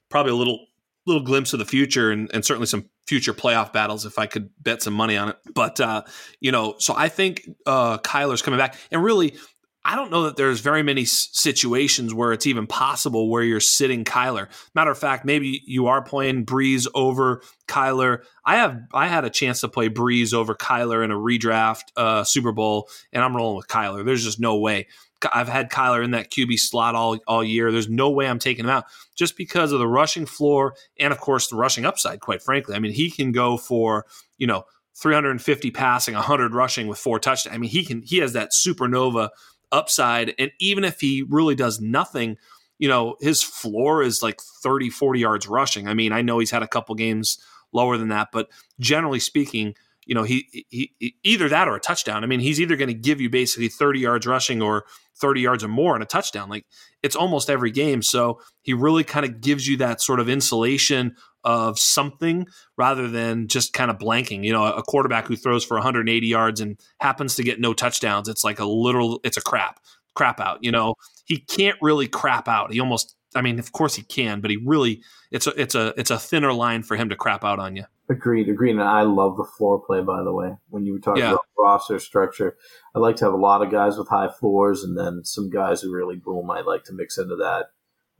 probably 0.08 0.32
a 0.32 0.36
little 0.36 0.66
little 1.06 1.22
glimpse 1.22 1.52
of 1.52 1.58
the 1.58 1.64
future, 1.64 2.10
and, 2.10 2.30
and 2.32 2.44
certainly 2.44 2.66
some 2.66 2.88
future 3.06 3.32
playoff 3.32 3.72
battles 3.72 4.06
if 4.06 4.18
I 4.18 4.26
could 4.26 4.50
bet 4.60 4.82
some 4.82 4.94
money 4.94 5.16
on 5.16 5.30
it. 5.30 5.36
But 5.54 5.80
uh, 5.80 6.02
you 6.40 6.52
know, 6.52 6.76
so 6.78 6.94
I 6.96 7.08
think 7.08 7.48
uh, 7.66 7.98
Kyler's 7.98 8.42
coming 8.42 8.58
back, 8.58 8.76
and 8.90 9.02
really 9.02 9.36
I 9.84 9.96
don't 9.96 10.12
know 10.12 10.24
that 10.24 10.36
there's 10.36 10.60
very 10.60 10.82
many 10.82 11.04
situations 11.04 12.14
where 12.14 12.32
it's 12.32 12.46
even 12.46 12.66
possible 12.68 13.28
where 13.28 13.42
you're 13.42 13.58
sitting 13.58 14.04
Kyler. 14.04 14.46
Matter 14.74 14.92
of 14.92 14.98
fact, 14.98 15.24
maybe 15.24 15.60
you 15.66 15.88
are 15.88 16.02
playing 16.02 16.46
Brees 16.46 16.86
over 16.94 17.42
Kyler. 17.66 18.22
I 18.44 18.56
have 18.56 18.78
I 18.94 19.08
had 19.08 19.24
a 19.24 19.30
chance 19.30 19.60
to 19.62 19.68
play 19.68 19.88
Brees 19.88 20.32
over 20.32 20.54
Kyler 20.54 21.04
in 21.04 21.10
a 21.10 21.16
redraft 21.16 21.84
uh, 21.96 22.22
Super 22.22 22.52
Bowl, 22.52 22.88
and 23.12 23.24
I'm 23.24 23.36
rolling 23.36 23.56
with 23.56 23.66
Kyler. 23.66 24.04
There's 24.04 24.24
just 24.24 24.40
no 24.40 24.56
way. 24.58 24.86
I've 25.32 25.48
had 25.48 25.70
Kyler 25.70 26.04
in 26.04 26.12
that 26.12 26.30
QB 26.30 26.58
slot 26.58 26.94
all 26.94 27.18
all 27.26 27.44
year. 27.44 27.70
There's 27.70 27.88
no 27.88 28.10
way 28.10 28.26
I'm 28.26 28.38
taking 28.38 28.64
him 28.64 28.70
out 28.70 28.84
just 29.16 29.36
because 29.36 29.72
of 29.72 29.78
the 29.78 29.88
rushing 29.88 30.26
floor 30.26 30.74
and 30.98 31.12
of 31.12 31.20
course 31.20 31.48
the 31.48 31.56
rushing 31.56 31.84
upside. 31.84 32.20
Quite 32.20 32.42
frankly, 32.42 32.74
I 32.74 32.78
mean 32.78 32.92
he 32.92 33.10
can 33.10 33.32
go 33.32 33.56
for 33.56 34.06
you 34.38 34.46
know 34.46 34.64
350 34.94 35.70
passing, 35.70 36.14
100 36.14 36.54
rushing 36.54 36.86
with 36.86 36.98
four 36.98 37.18
touchdowns. 37.18 37.54
I 37.54 37.58
mean 37.58 37.70
he 37.70 37.84
can 37.84 38.02
he 38.02 38.18
has 38.18 38.32
that 38.34 38.50
supernova 38.52 39.30
upside. 39.72 40.34
And 40.38 40.52
even 40.60 40.84
if 40.84 41.00
he 41.00 41.24
really 41.28 41.54
does 41.54 41.80
nothing, 41.80 42.36
you 42.78 42.88
know, 42.88 43.16
his 43.20 43.42
floor 43.42 44.02
is 44.02 44.22
like 44.22 44.40
30, 44.40 44.90
40 44.90 45.18
yards 45.18 45.48
rushing. 45.48 45.88
I 45.88 45.94
mean, 45.94 46.12
I 46.12 46.22
know 46.22 46.38
he's 46.38 46.50
had 46.50 46.62
a 46.62 46.68
couple 46.68 46.94
games 46.94 47.38
lower 47.72 47.96
than 47.96 48.08
that, 48.08 48.28
but 48.32 48.48
generally 48.78 49.18
speaking, 49.18 49.74
you 50.06 50.14
know, 50.14 50.22
he, 50.22 50.66
he, 50.70 50.92
he 50.98 51.14
either 51.22 51.48
that 51.48 51.68
or 51.68 51.76
a 51.76 51.80
touchdown. 51.80 52.24
I 52.24 52.26
mean, 52.26 52.40
he's 52.40 52.60
either 52.60 52.76
going 52.76 52.88
to 52.88 52.94
give 52.94 53.20
you 53.20 53.30
basically 53.30 53.68
30 53.68 54.00
yards 54.00 54.26
rushing 54.26 54.60
or 54.60 54.84
30 55.20 55.40
yards 55.40 55.64
or 55.64 55.68
more 55.68 55.94
in 55.94 56.02
a 56.02 56.06
touchdown. 56.06 56.48
Like 56.48 56.66
it's 57.02 57.16
almost 57.16 57.48
every 57.48 57.70
game. 57.70 58.02
So 58.02 58.40
he 58.62 58.74
really 58.74 59.04
kind 59.04 59.24
of 59.24 59.40
gives 59.40 59.66
you 59.66 59.76
that 59.78 60.00
sort 60.00 60.20
of 60.20 60.28
insulation 60.28 61.14
of 61.44 61.78
something 61.78 62.46
rather 62.76 63.08
than 63.08 63.48
just 63.48 63.72
kind 63.72 63.90
of 63.90 63.98
blanking. 63.98 64.44
You 64.44 64.52
know, 64.52 64.64
a 64.64 64.82
quarterback 64.82 65.26
who 65.26 65.36
throws 65.36 65.64
for 65.64 65.76
180 65.76 66.26
yards 66.26 66.60
and 66.60 66.78
happens 67.00 67.34
to 67.36 67.42
get 67.42 67.60
no 67.60 67.72
touchdowns, 67.72 68.28
it's 68.28 68.44
like 68.44 68.58
a 68.58 68.64
literal, 68.64 69.20
it's 69.24 69.36
a 69.36 69.42
crap, 69.42 69.80
crap 70.14 70.40
out. 70.40 70.58
You 70.62 70.72
know, 70.72 70.94
he 71.24 71.38
can't 71.38 71.78
really 71.80 72.08
crap 72.08 72.48
out. 72.48 72.72
He 72.72 72.80
almost, 72.80 73.14
I 73.34 73.42
mean, 73.42 73.58
of 73.58 73.72
course 73.72 73.94
he 73.94 74.02
can, 74.02 74.40
but 74.40 74.50
he 74.50 74.56
really, 74.56 75.02
it's 75.30 75.46
a, 75.46 75.60
it's 75.60 75.74
a, 75.74 75.94
it's 75.96 76.10
a 76.10 76.18
thinner 76.18 76.52
line 76.52 76.82
for 76.82 76.96
him 76.96 77.08
to 77.08 77.16
crap 77.16 77.44
out 77.44 77.58
on 77.58 77.76
you. 77.76 77.84
Agreed, 78.08 78.48
agreed. 78.48 78.72
And 78.72 78.82
I 78.82 79.02
love 79.02 79.36
the 79.36 79.44
floor 79.44 79.80
play, 79.80 80.02
by 80.02 80.22
the 80.22 80.32
way. 80.32 80.56
When 80.68 80.84
you 80.84 80.92
were 80.92 80.98
talking 80.98 81.22
yeah. 81.22 81.32
about 81.32 81.46
roster 81.58 81.98
structure, 81.98 82.56
I 82.94 82.98
like 82.98 83.16
to 83.16 83.24
have 83.24 83.34
a 83.34 83.38
lot 83.38 83.62
of 83.62 83.70
guys 83.70 83.96
with 83.96 84.08
high 84.08 84.28
floors 84.28 84.82
and 84.82 84.98
then 84.98 85.24
some 85.24 85.48
guys 85.48 85.80
who 85.80 85.92
really 85.92 86.16
boom. 86.16 86.50
I 86.50 86.60
like 86.60 86.84
to 86.84 86.92
mix 86.92 87.16
into 87.16 87.36
that. 87.36 87.66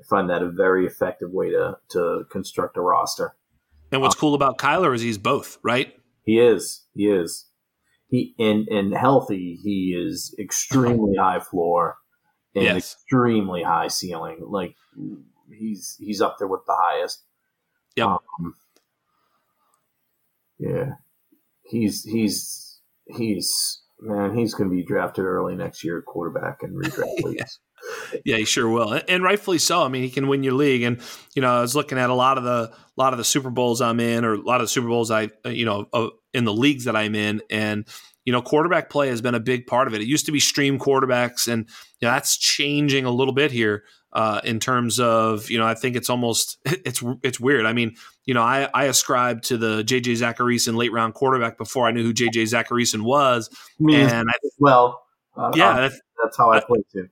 I 0.01 0.05
find 0.09 0.31
that 0.31 0.43
a 0.43 0.51
very 0.51 0.87
effective 0.87 1.31
way 1.31 1.51
to 1.51 1.77
to 1.91 2.25
construct 2.31 2.77
a 2.77 2.81
roster. 2.81 3.35
And 3.91 4.01
what's 4.01 4.17
um, 4.17 4.21
cool 4.21 4.35
about 4.35 4.59
Kyler 4.59 4.95
is 4.95 5.03
he's 5.03 5.19
both, 5.19 5.59
right? 5.63 5.95
He 6.25 6.39
is. 6.39 6.87
He 6.95 7.09
is. 7.09 7.47
He 8.09 8.35
and 8.39 8.67
and 8.69 8.95
healthy, 8.95 9.59
he 9.63 9.95
is 9.99 10.35
extremely 10.39 11.17
high 11.17 11.41
floor 11.41 11.97
and 12.55 12.65
yes. 12.65 12.77
extremely 12.77 13.63
high 13.63 13.89
ceiling. 13.89 14.39
Like 14.47 14.77
he's 15.51 15.97
he's 15.99 16.21
up 16.21 16.37
there 16.39 16.49
with 16.49 16.65
the 16.67 16.77
highest. 16.77 17.23
Yep. 17.97 18.07
Um, 18.07 18.55
yeah. 20.59 20.93
He's 21.65 22.05
he's 22.05 22.81
he's 23.07 23.83
man, 24.03 24.37
he's 24.37 24.55
going 24.55 24.69
to 24.69 24.75
be 24.75 24.83
drafted 24.83 25.25
early 25.25 25.55
next 25.55 25.85
year, 25.85 26.03
quarterback 26.03 26.63
and 26.63 26.77
redraft 26.77 27.21
leagues. 27.25 27.59
yeah, 28.25 28.37
he 28.37 28.45
sure 28.45 28.69
will, 28.69 29.01
and 29.09 29.23
rightfully 29.23 29.59
so. 29.59 29.83
I 29.83 29.89
mean, 29.89 30.03
he 30.03 30.11
can 30.11 30.29
win 30.29 30.43
your 30.43 30.55
league. 30.55 30.83
And 30.83 31.01
you 31.35 31.43
know, 31.43 31.59
I 31.59 31.61
was 31.61 31.75
looking 31.75 31.99
at 31.99 32.11
a 32.11 32.15
lot 32.15 32.39
of 32.39 32.45
the 32.45 32.71
a 32.73 33.01
lot 33.01 33.13
of 33.13 33.19
the 33.19 33.25
Super 33.25 33.51
Bowls 33.51 33.81
I'm 33.81 34.01
in, 34.01 34.25
or 34.25 34.35
a 34.35 34.41
lot 34.41 34.61
of 34.61 34.65
the 34.65 34.69
Super 34.69 34.89
Bowls 34.89 35.11
I 35.11 35.31
you 35.47 35.65
know 35.65 35.87
uh, 35.93 36.09
in 36.33 36.45
the 36.45 36.53
leagues 36.53 36.85
that 36.85 36.97
I'm 36.97 37.15
in, 37.15 37.43
and 37.51 37.87
you 38.25 38.33
know, 38.33 38.43
quarterback 38.43 38.91
play 38.91 39.09
has 39.09 39.21
been 39.21 39.35
a 39.35 39.41
big 39.41 39.67
part 39.67 39.89
of 39.89 39.95
it. 39.95 40.01
It 40.01 40.07
used 40.07 40.27
to 40.27 40.33
be 40.33 40.41
stream 40.41 40.79
quarterbacks, 40.79 41.49
and 41.49 41.69
you 42.01 42.09
know, 42.09 42.13
that's 42.13 42.37
changing 42.37 43.05
a 43.05 43.11
little 43.11 43.35
bit 43.35 43.51
here 43.51 43.85
uh, 44.13 44.41
in 44.45 44.61
terms 44.61 45.01
of 45.01 45.51
you 45.51 45.59
know, 45.59 45.67
I 45.67 45.75
think 45.75 45.97
it's 45.97 46.11
almost 46.11 46.59
it's 46.65 47.03
it's 47.23 47.41
weird. 47.41 47.67
I 47.67 47.73
mean, 47.73 47.97
you 48.25 48.35
know, 48.35 48.43
I 48.43 48.69
I 48.73 48.85
ascribed 48.85 49.45
to 49.45 49.57
the 49.57 49.83
JJ 49.83 50.19
Zachariason 50.19 50.77
late 50.77 50.93
round 50.93 51.15
quarterback 51.15 51.59
before 51.59 51.87
I 51.87 51.93
knew 51.93 52.05
who 52.05 52.15
JJ 52.15 52.45
Zachariason 52.45 53.03
was, 53.03 53.51
and 53.81 54.29
I, 54.29 54.35
well, 54.59 55.03
uh, 55.37 55.53
yeah, 55.55 55.81
that's, 55.81 56.01
that's 56.23 56.37
how 56.37 56.53
I 56.53 56.61
play 56.61 56.81
too. 56.93 57.09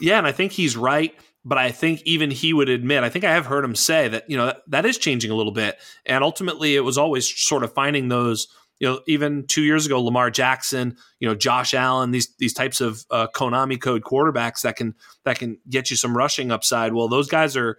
Yeah, 0.00 0.18
and 0.18 0.26
I 0.26 0.32
think 0.32 0.52
he's 0.52 0.76
right. 0.76 1.14
But 1.46 1.58
I 1.58 1.72
think 1.72 2.00
even 2.06 2.30
he 2.30 2.54
would 2.54 2.70
admit, 2.70 3.04
I 3.04 3.10
think 3.10 3.26
I 3.26 3.32
have 3.32 3.44
heard 3.44 3.66
him 3.66 3.74
say 3.74 4.08
that, 4.08 4.30
you 4.30 4.36
know, 4.38 4.46
that, 4.46 4.62
that 4.68 4.86
is 4.86 4.96
changing 4.96 5.30
a 5.30 5.34
little 5.34 5.52
bit. 5.52 5.78
And 6.06 6.24
ultimately, 6.24 6.74
it 6.74 6.80
was 6.80 6.96
always 6.96 7.28
sort 7.28 7.62
of 7.62 7.74
finding 7.74 8.08
those, 8.08 8.48
you 8.80 8.88
know, 8.88 9.00
even 9.06 9.46
two 9.46 9.62
years 9.62 9.86
ago, 9.86 10.00
Lamar 10.00 10.30
Jackson, 10.30 10.96
you 11.20 11.28
know, 11.28 11.34
Josh 11.34 11.74
Allen, 11.74 12.10
these 12.10 12.34
these 12.38 12.52
types 12.52 12.80
of 12.80 13.04
uh, 13.10 13.28
Konami 13.34 13.80
code 13.80 14.02
quarterbacks 14.02 14.62
that 14.62 14.76
can 14.76 14.94
that 15.24 15.38
can 15.38 15.58
get 15.68 15.90
you 15.90 15.96
some 15.96 16.16
rushing 16.16 16.50
upside. 16.50 16.92
Well, 16.92 17.08
those 17.08 17.28
guys 17.28 17.56
are, 17.56 17.78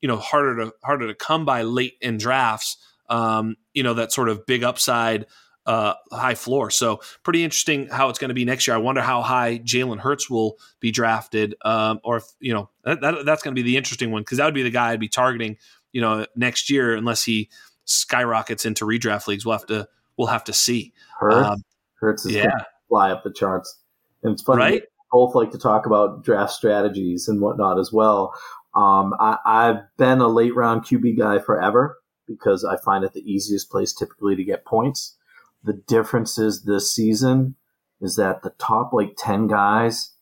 you 0.00 0.08
know, 0.08 0.16
harder 0.16 0.64
to 0.64 0.72
harder 0.82 1.06
to 1.08 1.14
come 1.14 1.44
by 1.44 1.62
late 1.62 1.94
in 2.00 2.16
drafts. 2.16 2.76
Um, 3.08 3.56
you 3.74 3.82
know, 3.82 3.94
that 3.94 4.12
sort 4.12 4.30
of 4.30 4.46
big 4.46 4.64
upside 4.64 5.26
uh, 5.66 5.94
high 6.10 6.34
floor. 6.34 6.70
So 6.70 7.00
pretty 7.22 7.44
interesting 7.44 7.88
how 7.88 8.08
it's 8.08 8.18
going 8.18 8.30
to 8.30 8.34
be 8.34 8.44
next 8.44 8.66
year. 8.66 8.74
I 8.74 8.80
wonder 8.80 9.00
how 9.00 9.22
high 9.22 9.58
Jalen 9.58 9.98
Hurts 9.98 10.28
will 10.28 10.56
be 10.80 10.90
drafted, 10.90 11.54
um, 11.64 12.00
or 12.04 12.18
if 12.18 12.24
you 12.40 12.52
know 12.52 12.70
that, 12.84 13.00
that 13.00 13.24
that's 13.24 13.42
going 13.42 13.54
to 13.54 13.62
be 13.62 13.66
the 13.66 13.76
interesting 13.76 14.10
one 14.10 14.22
because 14.22 14.38
that 14.38 14.44
would 14.46 14.54
be 14.54 14.62
the 14.62 14.70
guy 14.70 14.90
I'd 14.90 15.00
be 15.00 15.08
targeting, 15.08 15.58
you 15.92 16.00
know, 16.00 16.26
next 16.34 16.70
year 16.70 16.96
unless 16.96 17.22
he 17.22 17.50
skyrockets 17.84 18.64
into 18.64 18.84
redraft 18.84 19.26
leagues. 19.26 19.44
We'll 19.44 19.58
have 19.58 19.66
to 19.66 19.88
we'll 20.16 20.28
have 20.28 20.44
to 20.44 20.52
see. 20.52 20.92
Hurts, 21.18 21.48
um, 21.48 21.62
Hurts 21.94 22.26
is 22.26 22.34
yeah. 22.34 22.50
fly 22.88 23.10
up 23.10 23.24
the 23.24 23.32
charts, 23.32 23.80
and 24.22 24.32
it's 24.32 24.42
funny. 24.42 24.60
Right? 24.60 24.82
Both 25.10 25.34
like 25.34 25.50
to 25.50 25.58
talk 25.58 25.84
about 25.84 26.24
draft 26.24 26.52
strategies 26.52 27.28
and 27.28 27.40
whatnot 27.40 27.78
as 27.78 27.92
well. 27.92 28.34
Um, 28.74 29.14
I, 29.20 29.36
I've 29.44 29.82
been 29.98 30.20
a 30.20 30.28
late 30.28 30.54
round 30.54 30.84
QB 30.84 31.18
guy 31.18 31.38
forever 31.38 31.98
because 32.26 32.64
I 32.64 32.78
find 32.78 33.04
it 33.04 33.12
the 33.12 33.20
easiest 33.20 33.70
place 33.70 33.92
typically 33.92 34.36
to 34.36 34.44
get 34.44 34.64
points 34.64 35.16
the 35.64 35.72
differences 35.72 36.62
this 36.62 36.92
season 36.92 37.54
is 38.00 38.16
that 38.16 38.42
the 38.42 38.50
top 38.58 38.92
like 38.92 39.14
10 39.16 39.46
guys 39.46 40.14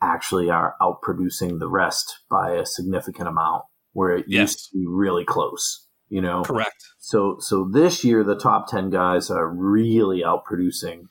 actually 0.00 0.50
are 0.50 0.74
outproducing 0.80 1.58
the 1.58 1.68
rest 1.68 2.20
by 2.28 2.52
a 2.52 2.66
significant 2.66 3.28
amount 3.28 3.64
where 3.92 4.16
it 4.16 4.24
yes. 4.26 4.40
used 4.40 4.70
to 4.70 4.78
be 4.78 4.86
really 4.86 5.24
close 5.24 5.86
you 6.12 6.20
know 6.20 6.42
correct 6.42 6.84
so 6.98 7.36
so 7.40 7.68
this 7.72 8.04
year 8.04 8.22
the 8.22 8.36
top 8.36 8.68
10 8.68 8.90
guys 8.90 9.30
are 9.30 9.48
really 9.48 10.22
outproducing 10.22 11.08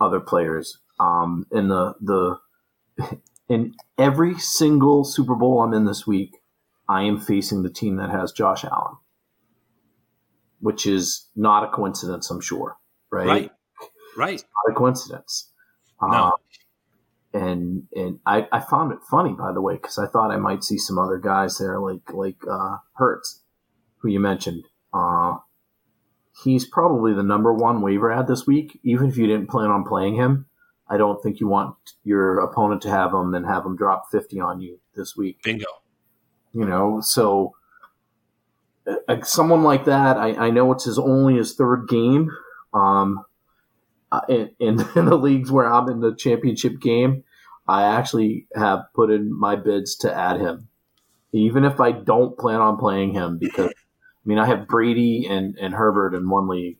other 0.00 0.20
players 0.20 0.78
um 0.98 1.46
in 1.52 1.68
the 1.68 1.94
the 2.00 2.38
in 3.48 3.74
every 3.98 4.38
single 4.38 5.04
super 5.04 5.34
bowl 5.34 5.62
i'm 5.62 5.74
in 5.74 5.84
this 5.84 6.06
week 6.06 6.38
i 6.88 7.02
am 7.02 7.18
facing 7.18 7.62
the 7.62 7.70
team 7.70 7.96
that 7.96 8.10
has 8.10 8.32
josh 8.32 8.64
allen 8.64 8.96
which 10.60 10.86
is 10.86 11.28
not 11.36 11.64
a 11.64 11.68
coincidence 11.68 12.30
i'm 12.30 12.40
sure 12.40 12.76
right? 13.10 13.26
Right. 13.26 13.50
Right. 14.16 14.34
It's 14.34 14.44
not 14.44 14.72
a 14.72 14.74
coincidence. 14.74 15.50
No. 16.02 16.08
Uh, 16.08 16.30
and 17.32 17.84
and 17.94 18.18
I, 18.26 18.48
I 18.50 18.60
found 18.60 18.92
it 18.92 18.98
funny 19.08 19.34
by 19.34 19.52
the 19.52 19.60
way 19.60 19.74
because 19.74 19.98
I 19.98 20.06
thought 20.06 20.32
I 20.32 20.36
might 20.36 20.64
see 20.64 20.78
some 20.78 20.98
other 20.98 21.18
guys 21.18 21.58
there 21.58 21.78
like 21.78 22.12
like 22.12 22.38
uh, 22.50 22.78
Hurts, 22.94 23.39
who 24.00 24.08
you 24.08 24.20
mentioned. 24.20 24.64
Uh, 24.92 25.36
he's 26.42 26.66
probably 26.66 27.12
the 27.12 27.22
number 27.22 27.52
one 27.52 27.80
waiver 27.80 28.10
add 28.12 28.26
this 28.26 28.46
week. 28.46 28.78
Even 28.82 29.08
if 29.08 29.16
you 29.16 29.26
didn't 29.26 29.48
plan 29.48 29.70
on 29.70 29.84
playing 29.84 30.16
him, 30.16 30.46
I 30.88 30.96
don't 30.96 31.22
think 31.22 31.40
you 31.40 31.48
want 31.48 31.76
your 32.04 32.40
opponent 32.40 32.82
to 32.82 32.90
have 32.90 33.12
him 33.12 33.34
and 33.34 33.46
have 33.46 33.64
him 33.64 33.76
drop 33.76 34.04
fifty 34.10 34.40
on 34.40 34.60
you 34.60 34.80
this 34.94 35.16
week. 35.16 35.42
Bingo. 35.42 35.66
You 36.52 36.64
know, 36.64 37.00
so 37.00 37.54
uh, 38.86 39.22
someone 39.22 39.62
like 39.62 39.84
that, 39.84 40.16
I, 40.16 40.46
I 40.46 40.50
know 40.50 40.72
it's 40.72 40.84
his 40.84 40.98
only 40.98 41.36
his 41.36 41.54
third 41.54 41.86
game. 41.88 42.30
Um, 42.74 43.24
uh, 44.12 44.22
in, 44.28 44.50
in, 44.58 44.80
in 44.96 45.04
the 45.06 45.16
leagues 45.16 45.50
where 45.50 45.72
I'm 45.72 45.88
in 45.88 46.00
the 46.00 46.14
championship 46.14 46.80
game, 46.80 47.24
I 47.68 47.84
actually 47.84 48.46
have 48.54 48.80
put 48.94 49.10
in 49.10 49.32
my 49.38 49.54
bids 49.56 49.96
to 49.98 50.12
add 50.12 50.40
him, 50.40 50.68
even 51.32 51.64
if 51.64 51.80
I 51.80 51.92
don't 51.92 52.36
plan 52.36 52.60
on 52.60 52.78
playing 52.78 53.12
him. 53.12 53.38
Because 53.38 53.72
I 54.24 54.28
mean, 54.28 54.38
I 54.38 54.46
have 54.46 54.68
Brady 54.68 55.26
and, 55.28 55.56
and 55.58 55.74
Herbert 55.74 56.14
in 56.14 56.28
one 56.28 56.48
league. 56.48 56.78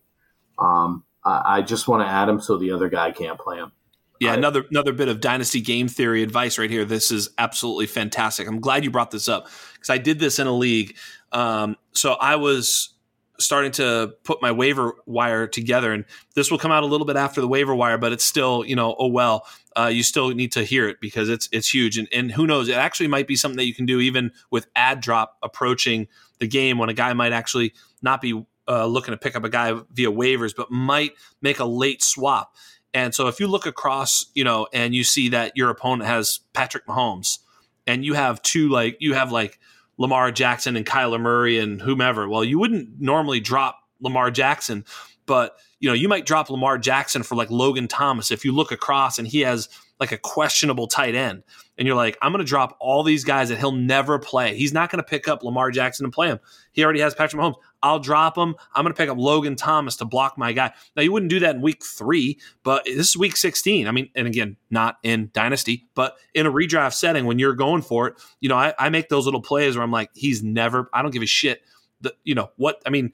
Um, 0.59 1.03
I, 1.23 1.57
I 1.57 1.61
just 1.61 1.87
want 1.87 2.07
to 2.07 2.11
add 2.11 2.29
him 2.29 2.39
so 2.39 2.57
the 2.57 2.71
other 2.71 2.89
guy 2.89 3.11
can't 3.11 3.39
play 3.39 3.57
him. 3.57 3.71
Yeah, 4.19 4.35
another 4.35 4.65
another 4.69 4.93
bit 4.93 5.07
of 5.07 5.19
dynasty 5.19 5.61
game 5.61 5.87
theory 5.87 6.21
advice 6.21 6.59
right 6.59 6.69
here. 6.69 6.85
This 6.85 7.11
is 7.11 7.31
absolutely 7.39 7.87
fantastic. 7.87 8.47
I'm 8.47 8.59
glad 8.59 8.83
you 8.83 8.91
brought 8.91 9.09
this 9.09 9.27
up 9.27 9.47
because 9.73 9.89
I 9.89 9.97
did 9.97 10.19
this 10.19 10.37
in 10.37 10.45
a 10.45 10.55
league. 10.55 10.95
Um, 11.31 11.75
so 11.93 12.13
I 12.13 12.35
was 12.35 12.93
starting 13.39 13.71
to 13.71 14.13
put 14.23 14.39
my 14.39 14.51
waiver 14.51 14.93
wire 15.07 15.47
together, 15.47 15.91
and 15.91 16.05
this 16.35 16.51
will 16.51 16.59
come 16.59 16.71
out 16.71 16.83
a 16.83 16.85
little 16.85 17.07
bit 17.07 17.15
after 17.15 17.41
the 17.41 17.47
waiver 17.47 17.73
wire, 17.73 17.97
but 17.97 18.11
it's 18.11 18.23
still, 18.23 18.63
you 18.63 18.75
know, 18.75 18.95
oh 18.99 19.07
well. 19.07 19.47
Uh, 19.75 19.87
you 19.87 20.03
still 20.03 20.29
need 20.29 20.51
to 20.51 20.63
hear 20.63 20.87
it 20.87 20.97
because 21.01 21.27
it's 21.27 21.49
it's 21.51 21.73
huge, 21.73 21.97
and, 21.97 22.07
and 22.13 22.31
who 22.31 22.45
knows? 22.45 22.67
It 22.69 22.75
actually 22.75 23.07
might 23.07 23.25
be 23.25 23.35
something 23.35 23.57
that 23.57 23.65
you 23.65 23.73
can 23.73 23.87
do 23.87 23.99
even 23.99 24.31
with 24.51 24.67
add 24.75 25.01
drop 25.01 25.37
approaching 25.41 26.07
the 26.41 26.47
game 26.47 26.77
when 26.77 26.89
a 26.89 26.93
guy 26.93 27.13
might 27.13 27.31
actually 27.31 27.73
not 28.01 28.19
be 28.19 28.45
uh, 28.67 28.85
looking 28.85 29.13
to 29.13 29.17
pick 29.17 29.37
up 29.37 29.45
a 29.45 29.49
guy 29.49 29.73
via 29.93 30.11
waivers, 30.11 30.53
but 30.55 30.69
might 30.69 31.13
make 31.41 31.59
a 31.59 31.65
late 31.65 32.03
swap. 32.03 32.55
And 32.93 33.15
so 33.15 33.27
if 33.27 33.39
you 33.39 33.47
look 33.47 33.65
across, 33.65 34.25
you 34.33 34.43
know, 34.43 34.67
and 34.73 34.93
you 34.93 35.05
see 35.05 35.29
that 35.29 35.53
your 35.55 35.69
opponent 35.69 36.09
has 36.09 36.39
Patrick 36.53 36.85
Mahomes, 36.87 37.39
and 37.87 38.03
you 38.03 38.15
have 38.15 38.41
two 38.41 38.69
like 38.69 38.97
you 38.99 39.13
have 39.13 39.31
like 39.31 39.59
Lamar 39.97 40.31
Jackson 40.31 40.75
and 40.75 40.85
Kyler 40.85 41.19
Murray 41.19 41.57
and 41.57 41.81
whomever. 41.81 42.27
Well, 42.27 42.43
you 42.43 42.59
wouldn't 42.59 42.99
normally 42.99 43.39
drop 43.39 43.79
Lamar 44.01 44.31
Jackson, 44.31 44.83
but 45.25 45.57
you 45.79 45.89
know, 45.89 45.93
you 45.93 46.07
might 46.07 46.25
drop 46.25 46.49
Lamar 46.49 46.77
Jackson 46.77 47.23
for 47.23 47.35
like 47.35 47.49
Logan 47.49 47.87
Thomas 47.87 48.31
if 48.31 48.43
you 48.43 48.51
look 48.51 48.71
across 48.71 49.17
and 49.17 49.27
he 49.27 49.41
has 49.41 49.69
like 49.99 50.11
a 50.11 50.17
questionable 50.17 50.87
tight 50.87 51.15
end. 51.15 51.43
And 51.81 51.87
you're 51.87 51.97
like, 51.97 52.15
I'm 52.21 52.31
going 52.31 52.45
to 52.45 52.47
drop 52.47 52.77
all 52.79 53.01
these 53.01 53.23
guys 53.23 53.49
that 53.49 53.57
he'll 53.57 53.71
never 53.71 54.19
play. 54.19 54.55
He's 54.55 54.71
not 54.71 54.91
going 54.91 55.03
to 55.03 55.03
pick 55.03 55.27
up 55.27 55.41
Lamar 55.41 55.71
Jackson 55.71 56.05
and 56.05 56.13
play 56.13 56.27
him. 56.27 56.39
He 56.73 56.83
already 56.83 56.99
has 56.99 57.15
Patrick 57.15 57.41
Mahomes. 57.41 57.55
I'll 57.81 57.97
drop 57.97 58.37
him. 58.37 58.53
I'm 58.75 58.83
going 58.83 58.93
to 58.93 58.97
pick 58.97 59.09
up 59.09 59.17
Logan 59.17 59.55
Thomas 59.55 59.95
to 59.95 60.05
block 60.05 60.37
my 60.37 60.51
guy. 60.51 60.73
Now, 60.95 61.01
you 61.01 61.11
wouldn't 61.11 61.31
do 61.31 61.39
that 61.39 61.55
in 61.55 61.61
week 61.63 61.83
three, 61.83 62.39
but 62.61 62.85
this 62.85 63.09
is 63.09 63.17
week 63.17 63.35
16. 63.35 63.87
I 63.87 63.91
mean, 63.91 64.11
and 64.13 64.27
again, 64.27 64.57
not 64.69 64.99
in 65.01 65.31
Dynasty, 65.33 65.87
but 65.95 66.17
in 66.35 66.45
a 66.45 66.51
redraft 66.51 66.93
setting 66.93 67.25
when 67.25 67.39
you're 67.39 67.55
going 67.55 67.81
for 67.81 68.09
it, 68.09 68.13
you 68.41 68.47
know, 68.47 68.57
I, 68.57 68.75
I 68.77 68.89
make 68.89 69.09
those 69.09 69.25
little 69.25 69.41
plays 69.41 69.75
where 69.75 69.83
I'm 69.83 69.89
like, 69.89 70.11
he's 70.13 70.43
never, 70.43 70.87
I 70.93 71.01
don't 71.01 71.09
give 71.09 71.23
a 71.23 71.25
shit. 71.25 71.63
The, 72.01 72.13
you 72.23 72.35
know, 72.35 72.51
what, 72.57 72.79
I 72.85 72.91
mean, 72.91 73.11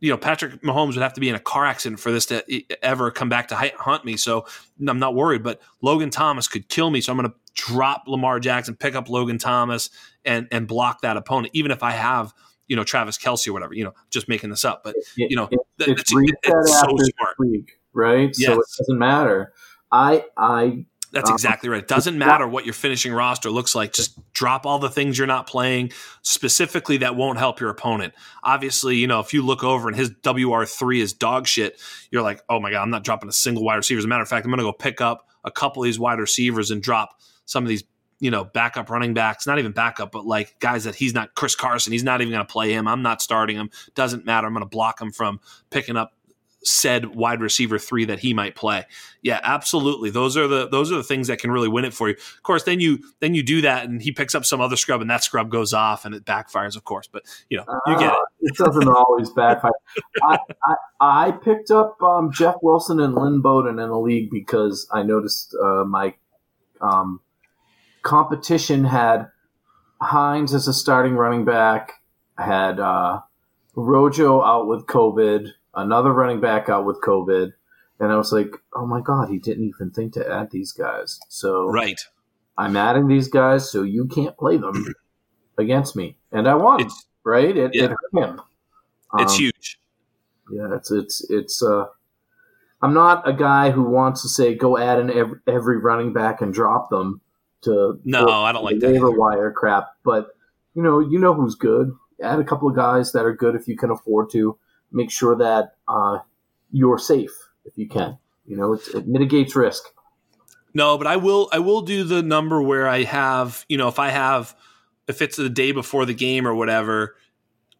you 0.00 0.10
know, 0.10 0.18
Patrick 0.18 0.60
Mahomes 0.60 0.88
would 0.88 1.02
have 1.02 1.14
to 1.14 1.20
be 1.22 1.30
in 1.30 1.34
a 1.34 1.40
car 1.40 1.64
accident 1.64 1.98
for 1.98 2.12
this 2.12 2.26
to 2.26 2.44
ever 2.82 3.10
come 3.10 3.30
back 3.30 3.48
to 3.48 3.56
hunt 3.56 4.04
me. 4.04 4.18
So 4.18 4.44
I'm 4.86 4.98
not 4.98 5.14
worried. 5.14 5.42
But 5.42 5.62
Logan 5.80 6.10
Thomas 6.10 6.46
could 6.46 6.68
kill 6.68 6.90
me. 6.90 7.00
So 7.00 7.10
I'm 7.10 7.16
going 7.16 7.30
to 7.30 7.36
drop 7.54 8.04
Lamar 8.06 8.40
Jackson, 8.40 8.76
pick 8.76 8.94
up 8.94 9.08
Logan 9.08 9.38
Thomas, 9.38 9.90
and 10.24 10.48
and 10.50 10.66
block 10.66 11.02
that 11.02 11.16
opponent, 11.16 11.50
even 11.54 11.70
if 11.70 11.82
I 11.82 11.92
have 11.92 12.32
you 12.66 12.76
know 12.76 12.84
Travis 12.84 13.18
Kelce 13.18 13.48
or 13.48 13.52
whatever. 13.52 13.74
You 13.74 13.84
know, 13.84 13.94
just 14.10 14.28
making 14.28 14.50
this 14.50 14.64
up. 14.64 14.82
But 14.84 14.96
you 15.16 15.36
know, 15.36 15.48
it, 15.50 15.60
it's, 15.80 16.12
it's, 16.12 16.12
it's 16.42 16.80
so 16.80 16.86
smart, 16.86 17.38
week, 17.38 17.80
right? 17.92 18.34
Yes. 18.36 18.46
So 18.46 18.52
it 18.54 18.66
doesn't 18.78 18.98
matter. 18.98 19.52
I 19.90 20.24
I 20.36 20.84
that's 21.14 21.30
uh, 21.30 21.34
exactly 21.34 21.68
right. 21.68 21.82
It 21.82 21.88
doesn't 21.88 22.18
matter 22.18 22.46
what 22.46 22.64
your 22.64 22.74
finishing 22.74 23.12
roster 23.12 23.48
looks 23.48 23.74
like. 23.74 23.92
Just 23.92 24.18
drop 24.32 24.66
all 24.66 24.80
the 24.80 24.90
things 24.90 25.16
you're 25.16 25.28
not 25.28 25.46
playing. 25.46 25.92
Specifically, 26.22 26.98
that 26.98 27.14
won't 27.14 27.38
help 27.38 27.60
your 27.60 27.70
opponent. 27.70 28.14
Obviously, 28.42 28.96
you 28.96 29.06
know, 29.06 29.20
if 29.20 29.32
you 29.32 29.42
look 29.42 29.62
over 29.62 29.88
and 29.88 29.96
his 29.96 30.10
WR3 30.10 31.00
is 31.00 31.12
dog 31.12 31.46
shit, 31.46 31.80
you're 32.10 32.22
like, 32.22 32.42
oh 32.48 32.58
my 32.58 32.72
God, 32.72 32.82
I'm 32.82 32.90
not 32.90 33.04
dropping 33.04 33.28
a 33.28 33.32
single 33.32 33.64
wide 33.64 33.76
receiver. 33.76 34.00
As 34.00 34.04
a 34.04 34.08
matter 34.08 34.22
of 34.22 34.28
fact, 34.28 34.44
I'm 34.44 34.50
going 34.50 34.58
to 34.58 34.64
go 34.64 34.72
pick 34.72 35.00
up 35.00 35.28
a 35.44 35.52
couple 35.52 35.82
of 35.82 35.86
these 35.86 36.00
wide 36.00 36.18
receivers 36.18 36.72
and 36.72 36.82
drop 36.82 37.20
some 37.44 37.64
of 37.64 37.68
these, 37.68 37.84
you 38.20 38.30
know, 38.30 38.44
backup 38.44 38.90
running 38.90 39.14
backs, 39.14 39.46
not 39.46 39.58
even 39.58 39.72
backup, 39.72 40.12
but 40.12 40.24
like 40.24 40.58
guys 40.60 40.84
that 40.84 40.94
he's 40.94 41.14
not, 41.14 41.34
Chris 41.34 41.54
Carson, 41.54 41.92
he's 41.92 42.04
not 42.04 42.20
even 42.20 42.32
going 42.32 42.46
to 42.46 42.52
play 42.52 42.72
him. 42.72 42.86
I'm 42.88 43.02
not 43.02 43.20
starting 43.20 43.56
him. 43.56 43.70
Doesn't 43.94 44.24
matter. 44.24 44.46
I'm 44.46 44.52
going 44.52 44.62
to 44.62 44.68
block 44.68 45.00
him 45.00 45.12
from 45.12 45.40
picking 45.70 45.96
up 45.96 46.12
said 46.64 47.14
wide 47.14 47.40
receiver 47.40 47.78
three 47.78 48.04
that 48.06 48.18
he 48.18 48.34
might 48.34 48.54
play. 48.54 48.84
Yeah, 49.22 49.40
absolutely. 49.42 50.10
Those 50.10 50.36
are 50.36 50.48
the 50.48 50.68
those 50.68 50.90
are 50.90 50.96
the 50.96 51.02
things 51.02 51.28
that 51.28 51.38
can 51.38 51.50
really 51.50 51.68
win 51.68 51.84
it 51.84 51.94
for 51.94 52.08
you. 52.08 52.14
Of 52.14 52.42
course, 52.42 52.64
then 52.64 52.80
you 52.80 53.00
then 53.20 53.34
you 53.34 53.42
do 53.42 53.60
that 53.60 53.84
and 53.84 54.02
he 54.02 54.12
picks 54.12 54.34
up 54.34 54.44
some 54.44 54.60
other 54.60 54.76
scrub 54.76 55.00
and 55.00 55.10
that 55.10 55.22
scrub 55.22 55.50
goes 55.50 55.72
off 55.72 56.04
and 56.04 56.14
it 56.14 56.24
backfires, 56.24 56.76
of 56.76 56.84
course. 56.84 57.06
But 57.06 57.22
you 57.50 57.58
know, 57.58 57.64
you 57.86 57.98
get 57.98 58.12
it. 58.12 58.12
Uh, 58.12 58.24
it 58.40 58.56
doesn't 58.56 58.88
always 58.88 59.30
backfire. 59.30 59.72
I, 60.22 60.38
I, 60.66 60.74
I, 61.00 61.30
picked 61.32 61.70
up 61.70 62.02
um, 62.02 62.32
Jeff 62.32 62.56
Wilson 62.62 63.00
and 63.00 63.14
Lynn 63.14 63.40
Bowden 63.40 63.78
in 63.78 63.90
a 63.90 64.00
league 64.00 64.30
because 64.30 64.88
I 64.92 65.02
noticed 65.02 65.54
uh, 65.62 65.84
my 65.84 66.14
um, 66.80 67.20
competition 68.04 68.84
had 68.84 69.26
Hines 70.00 70.54
as 70.54 70.68
a 70.68 70.72
starting 70.72 71.14
running 71.14 71.44
back, 71.44 71.94
had 72.38 72.78
uh, 72.78 73.20
Rojo 73.74 74.42
out 74.42 74.68
with 74.68 74.86
COVID 74.86 75.50
another 75.76 76.12
running 76.12 76.40
back 76.40 76.68
out 76.68 76.84
with 76.84 77.00
COVID. 77.00 77.52
And 78.00 78.12
I 78.12 78.16
was 78.16 78.32
like, 78.32 78.56
oh 78.74 78.86
my 78.86 79.00
God, 79.00 79.28
he 79.30 79.38
didn't 79.38 79.68
even 79.68 79.90
think 79.90 80.14
to 80.14 80.30
add 80.30 80.50
these 80.50 80.72
guys. 80.72 81.20
So 81.28 81.66
right. 81.66 82.00
I'm 82.58 82.76
adding 82.76 83.08
these 83.08 83.28
guys 83.28 83.70
so 83.70 83.82
you 83.82 84.06
can't 84.06 84.36
play 84.36 84.56
them 84.56 84.94
against 85.58 85.96
me. 85.96 86.16
And 86.32 86.48
I 86.48 86.54
won, 86.54 86.80
it's, 86.80 87.06
right? 87.24 87.56
It, 87.56 87.74
yeah. 87.74 87.84
it 87.84 87.90
hurt 87.90 88.24
him. 88.24 88.40
It's 89.18 89.32
um, 89.32 89.38
huge. 89.38 89.80
Yeah, 90.52 90.74
it's, 90.74 90.90
it's, 90.90 91.30
it's, 91.30 91.62
uh, 91.62 91.86
I'm 92.82 92.94
not 92.94 93.26
a 93.28 93.32
guy 93.32 93.70
who 93.70 93.84
wants 93.84 94.22
to 94.22 94.28
say 94.28 94.54
go 94.54 94.76
add 94.76 94.98
in 94.98 95.10
every, 95.10 95.38
every 95.46 95.78
running 95.78 96.12
back 96.12 96.42
and 96.42 96.52
drop 96.52 96.90
them 96.90 97.20
to 97.64 98.00
no, 98.04 98.28
I 98.28 98.52
don't 98.52 98.64
like 98.64 98.78
that 98.80 98.92
waiver 98.92 99.10
wire 99.10 99.52
crap. 99.52 99.88
But 100.04 100.28
you 100.74 100.82
know, 100.82 101.00
you 101.00 101.18
know 101.18 101.34
who's 101.34 101.54
good. 101.54 101.92
Add 102.22 102.38
a 102.38 102.44
couple 102.44 102.68
of 102.68 102.76
guys 102.76 103.12
that 103.12 103.24
are 103.24 103.34
good 103.34 103.54
if 103.54 103.66
you 103.68 103.76
can 103.76 103.90
afford 103.90 104.30
to 104.30 104.58
make 104.92 105.10
sure 105.10 105.36
that 105.36 105.74
uh, 105.88 106.18
you're 106.70 106.98
safe 106.98 107.32
if 107.64 107.76
you 107.76 107.88
can. 107.88 108.18
You 108.46 108.56
know, 108.56 108.74
it 108.74 109.06
mitigates 109.06 109.56
risk. 109.56 109.84
No, 110.74 110.98
but 110.98 111.06
I 111.06 111.16
will. 111.16 111.48
I 111.52 111.60
will 111.60 111.82
do 111.82 112.04
the 112.04 112.22
number 112.22 112.60
where 112.60 112.88
I 112.88 113.04
have. 113.04 113.64
You 113.68 113.78
know, 113.78 113.88
if 113.88 113.98
I 113.98 114.10
have, 114.10 114.54
if 115.06 115.22
it's 115.22 115.36
the 115.36 115.48
day 115.48 115.72
before 115.72 116.04
the 116.04 116.14
game 116.14 116.46
or 116.46 116.54
whatever, 116.54 117.16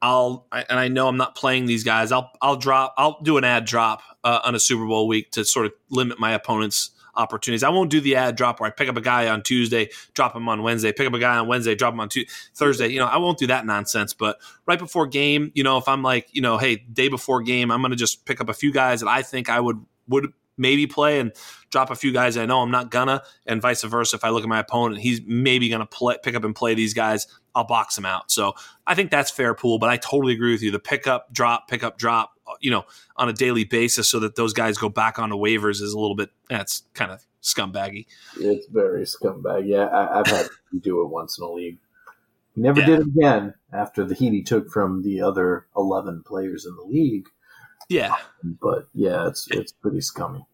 I'll 0.00 0.46
I, 0.52 0.64
and 0.68 0.78
I 0.78 0.88
know 0.88 1.08
I'm 1.08 1.16
not 1.16 1.34
playing 1.34 1.66
these 1.66 1.84
guys. 1.84 2.12
I'll 2.12 2.30
I'll 2.40 2.56
drop. 2.56 2.94
I'll 2.96 3.20
do 3.22 3.36
an 3.36 3.44
add 3.44 3.64
drop 3.64 4.00
uh, 4.22 4.40
on 4.44 4.54
a 4.54 4.60
Super 4.60 4.86
Bowl 4.86 5.08
week 5.08 5.32
to 5.32 5.44
sort 5.44 5.66
of 5.66 5.72
limit 5.90 6.18
my 6.18 6.32
opponent's 6.32 6.90
opportunities. 7.16 7.62
I 7.62 7.68
won't 7.70 7.90
do 7.90 8.00
the 8.00 8.16
add 8.16 8.36
drop 8.36 8.60
where 8.60 8.68
I 8.68 8.70
pick 8.70 8.88
up 8.88 8.96
a 8.96 9.00
guy 9.00 9.28
on 9.28 9.42
Tuesday, 9.42 9.90
drop 10.14 10.34
him 10.34 10.48
on 10.48 10.62
Wednesday, 10.62 10.92
pick 10.92 11.06
up 11.06 11.14
a 11.14 11.18
guy 11.18 11.36
on 11.36 11.48
Wednesday, 11.48 11.74
drop 11.74 11.94
him 11.94 12.00
on 12.00 12.08
Thursday. 12.54 12.88
You 12.88 12.98
know, 12.98 13.06
I 13.06 13.18
won't 13.18 13.38
do 13.38 13.46
that 13.48 13.66
nonsense. 13.66 14.14
But 14.14 14.38
right 14.66 14.78
before 14.78 15.06
game, 15.06 15.52
you 15.54 15.62
know, 15.62 15.78
if 15.78 15.88
I'm 15.88 16.02
like, 16.02 16.28
you 16.32 16.42
know, 16.42 16.58
hey, 16.58 16.76
day 16.76 17.08
before 17.08 17.42
game, 17.42 17.70
I'm 17.70 17.80
going 17.80 17.90
to 17.90 17.96
just 17.96 18.24
pick 18.26 18.40
up 18.40 18.48
a 18.48 18.54
few 18.54 18.72
guys 18.72 19.00
that 19.00 19.08
I 19.08 19.22
think 19.22 19.48
I 19.48 19.60
would 19.60 19.84
would 20.08 20.32
maybe 20.56 20.86
play 20.86 21.20
and 21.20 21.32
drop 21.70 21.90
a 21.90 21.96
few 21.96 22.12
guys 22.12 22.36
I 22.36 22.46
know 22.46 22.60
I'm 22.60 22.70
not 22.70 22.90
gonna, 22.90 23.22
and 23.46 23.60
vice 23.60 23.82
versa. 23.82 24.16
If 24.16 24.24
I 24.24 24.28
look 24.28 24.42
at 24.42 24.48
my 24.48 24.60
opponent, 24.60 25.00
he's 25.00 25.20
maybe 25.26 25.68
gonna 25.68 25.88
pick 26.22 26.34
up 26.34 26.44
and 26.44 26.54
play 26.54 26.74
these 26.74 26.94
guys. 26.94 27.26
I'll 27.54 27.64
box 27.64 27.96
him 27.96 28.04
out. 28.04 28.30
So 28.30 28.54
I 28.86 28.94
think 28.94 29.10
that's 29.10 29.30
fair 29.30 29.54
pool. 29.54 29.78
But 29.78 29.90
I 29.90 29.96
totally 29.96 30.34
agree 30.34 30.52
with 30.52 30.62
you. 30.62 30.70
The 30.70 30.78
pickup, 30.78 31.32
drop, 31.32 31.68
pickup, 31.68 31.98
drop, 31.98 32.33
you 32.60 32.70
know, 32.70 32.84
on 33.16 33.28
a 33.28 33.32
daily 33.32 33.64
basis, 33.64 34.08
so 34.08 34.20
that 34.20 34.36
those 34.36 34.52
guys 34.52 34.78
go 34.78 34.88
back 34.88 35.18
onto 35.18 35.36
waivers 35.36 35.82
is 35.82 35.92
a 35.92 35.98
little 35.98 36.16
bit. 36.16 36.30
That's 36.48 36.82
kind 36.94 37.10
of 37.10 37.24
scumbaggy. 37.42 38.06
It's 38.40 38.66
very 38.66 39.02
scumbag. 39.02 39.66
Yeah, 39.66 39.88
I, 39.92 40.18
have 40.18 40.26
had 40.26 40.46
to 40.72 40.80
do 40.80 41.02
it 41.02 41.08
once 41.08 41.38
in 41.38 41.44
a 41.44 41.50
league. 41.50 41.78
He 42.54 42.60
never 42.60 42.80
yeah. 42.80 42.86
did 42.86 43.00
it 43.00 43.06
again 43.08 43.54
after 43.72 44.04
the 44.04 44.14
heat 44.14 44.32
he 44.32 44.42
took 44.42 44.70
from 44.70 45.02
the 45.02 45.20
other 45.20 45.66
eleven 45.76 46.22
players 46.22 46.66
in 46.66 46.74
the 46.76 46.82
league. 46.82 47.28
Yeah, 47.88 48.16
but 48.42 48.88
yeah, 48.94 49.28
it's 49.28 49.48
it's 49.50 49.72
pretty 49.72 50.00
scummy. 50.00 50.46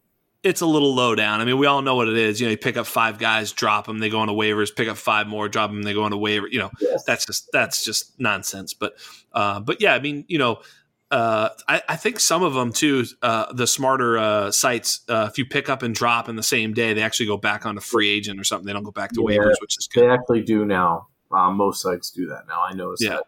It's 0.43 0.63
a 0.63 0.67
little 0.67 0.95
low 0.95 1.15
down. 1.15 1.43
I 1.43 1.45
mean, 1.45 1.59
we 1.59 1.67
all 1.67 1.83
know 1.83 1.97
what 1.97 2.09
it 2.09 2.17
is. 2.17 2.41
You 2.41 2.47
know, 2.47 2.53
you 2.53 2.57
pick 2.57 2.79
up 2.79 2.87
five 2.87 3.19
guys, 3.19 3.53
drop 3.53 3.87
them, 3.87 3.99
they 3.99 4.09
go 4.09 4.21
on 4.21 4.29
waivers. 4.29 4.75
Pick 4.75 4.89
up 4.89 4.97
five 4.97 5.27
more, 5.27 5.51
drop 5.51 5.71
them, 5.71 5.83
they 5.83 5.93
go 5.93 6.05
on 6.05 6.19
waiver. 6.19 6.49
You 6.49 6.61
know, 6.61 6.71
yes. 6.81 7.05
that's 7.05 7.27
just 7.27 7.51
that's 7.53 7.85
just 7.85 8.19
nonsense. 8.19 8.73
But 8.73 8.95
uh, 9.35 9.61
but 9.61 9.83
yeah, 9.83 9.95
I 9.95 10.01
mean, 10.01 10.25
you 10.29 10.39
know, 10.39 10.63
uh, 11.11 11.49
I, 11.67 11.83
I, 11.89 11.97
think 11.97 12.21
some 12.21 12.45
of 12.45 12.55
them 12.55 12.73
too. 12.73 13.05
Uh, 13.21 13.53
the 13.53 13.67
smarter 13.67 14.17
uh, 14.17 14.53
sites, 14.53 15.01
uh, 15.09 15.27
if 15.29 15.39
you 15.39 15.45
pick 15.45 15.69
up 15.69 15.83
and 15.83 15.93
drop 15.93 16.29
in 16.29 16.37
the 16.37 16.43
same 16.43 16.73
day, 16.73 16.95
they 16.95 17.03
actually 17.03 17.27
go 17.27 17.37
back 17.37 17.67
on 17.67 17.77
a 17.77 17.81
free 17.81 18.09
agent 18.09 18.39
or 18.39 18.45
something. 18.45 18.67
They 18.67 18.73
don't 18.73 18.85
go 18.85 18.93
back 18.93 19.11
to 19.15 19.27
yeah, 19.29 19.39
waivers, 19.39 19.55
which 19.61 19.77
is 19.77 19.89
good. 19.93 20.05
They 20.05 20.09
actually 20.09 20.43
do 20.43 20.65
now. 20.65 21.09
Uh, 21.33 21.51
most 21.51 21.83
sites 21.83 22.11
do 22.11 22.27
that 22.27 22.45
now. 22.49 22.63
I 22.63 22.75
noticed. 22.75 23.03
Yeah, 23.03 23.17
that. 23.17 23.25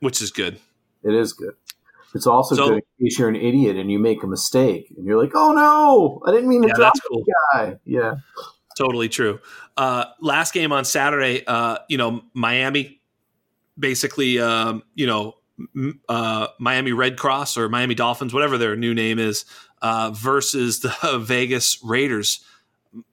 which 0.00 0.20
is 0.20 0.30
good. 0.30 0.58
It 1.02 1.14
is 1.14 1.32
good. 1.32 1.54
It's 2.14 2.26
also 2.26 2.54
so, 2.56 2.68
good 2.68 2.82
in 2.98 3.06
case 3.06 3.18
you're 3.18 3.28
an 3.30 3.36
idiot 3.36 3.76
and 3.76 3.90
you 3.90 3.98
make 3.98 4.22
a 4.22 4.26
mistake 4.26 4.92
and 4.94 5.06
you're 5.06 5.20
like, 5.20 5.32
"Oh 5.34 5.52
no, 5.52 6.22
I 6.26 6.34
didn't 6.34 6.48
mean 6.48 6.62
to 6.62 6.68
yeah, 6.68 6.74
drop 6.74 6.92
cool. 7.08 7.24
the 7.24 7.34
guy." 7.54 7.78
Yeah, 7.86 8.16
totally 8.76 9.08
true. 9.08 9.40
Uh, 9.78 10.04
last 10.20 10.52
game 10.52 10.72
on 10.72 10.84
Saturday, 10.84 11.42
you 11.88 11.96
know, 11.96 12.22
Miami 12.34 13.00
basically, 13.78 14.38
um, 14.38 14.82
you 14.94 15.06
know 15.06 15.36
uh, 16.08 16.48
Miami 16.58 16.92
Red 16.92 17.16
Cross 17.16 17.56
or 17.56 17.68
Miami 17.68 17.94
Dolphins, 17.94 18.34
whatever 18.34 18.58
their 18.58 18.76
new 18.76 18.94
name 18.94 19.18
is, 19.18 19.44
uh, 19.82 20.10
versus 20.14 20.80
the 20.80 21.18
Vegas 21.22 21.82
Raiders. 21.82 22.44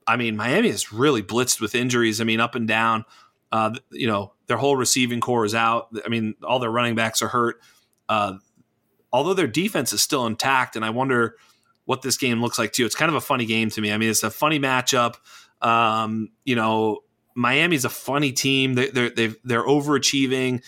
I 0.06 0.16
mean, 0.16 0.36
Miami 0.36 0.68
is 0.68 0.92
really 0.92 1.22
blitzed 1.22 1.60
with 1.60 1.74
injuries. 1.74 2.20
I 2.20 2.24
mean, 2.24 2.40
up 2.40 2.54
and 2.54 2.68
down. 2.68 3.04
Uh, 3.50 3.74
you 3.90 4.06
know, 4.06 4.32
their 4.46 4.56
whole 4.56 4.76
receiving 4.76 5.20
corps 5.20 5.44
is 5.44 5.54
out. 5.54 5.88
I 6.04 6.08
mean, 6.08 6.34
all 6.42 6.58
their 6.58 6.70
running 6.70 6.94
backs 6.94 7.20
are 7.20 7.28
hurt. 7.28 7.60
Uh, 8.08 8.34
although 9.12 9.34
their 9.34 9.46
defense 9.46 9.92
is 9.92 10.02
still 10.02 10.26
intact, 10.26 10.76
and 10.76 10.84
I 10.84 10.90
wonder 10.90 11.36
what 11.84 12.02
this 12.02 12.16
game 12.16 12.40
looks 12.40 12.58
like 12.58 12.72
too. 12.72 12.86
It's 12.86 12.94
kind 12.94 13.10
of 13.10 13.16
a 13.16 13.20
funny 13.20 13.44
game 13.44 13.70
to 13.70 13.80
me. 13.80 13.92
I 13.92 13.98
mean, 13.98 14.10
it's 14.10 14.22
a 14.22 14.30
funny 14.30 14.58
matchup. 14.58 15.16
Um, 15.60 16.30
you 16.44 16.56
know, 16.56 17.00
Miami's 17.34 17.84
a 17.84 17.90
funny 17.90 18.32
team. 18.32 18.74
They, 18.74 18.88
they're 18.88 19.10
they 19.10 19.54
are 19.54 19.64
overachieving. 19.64 20.62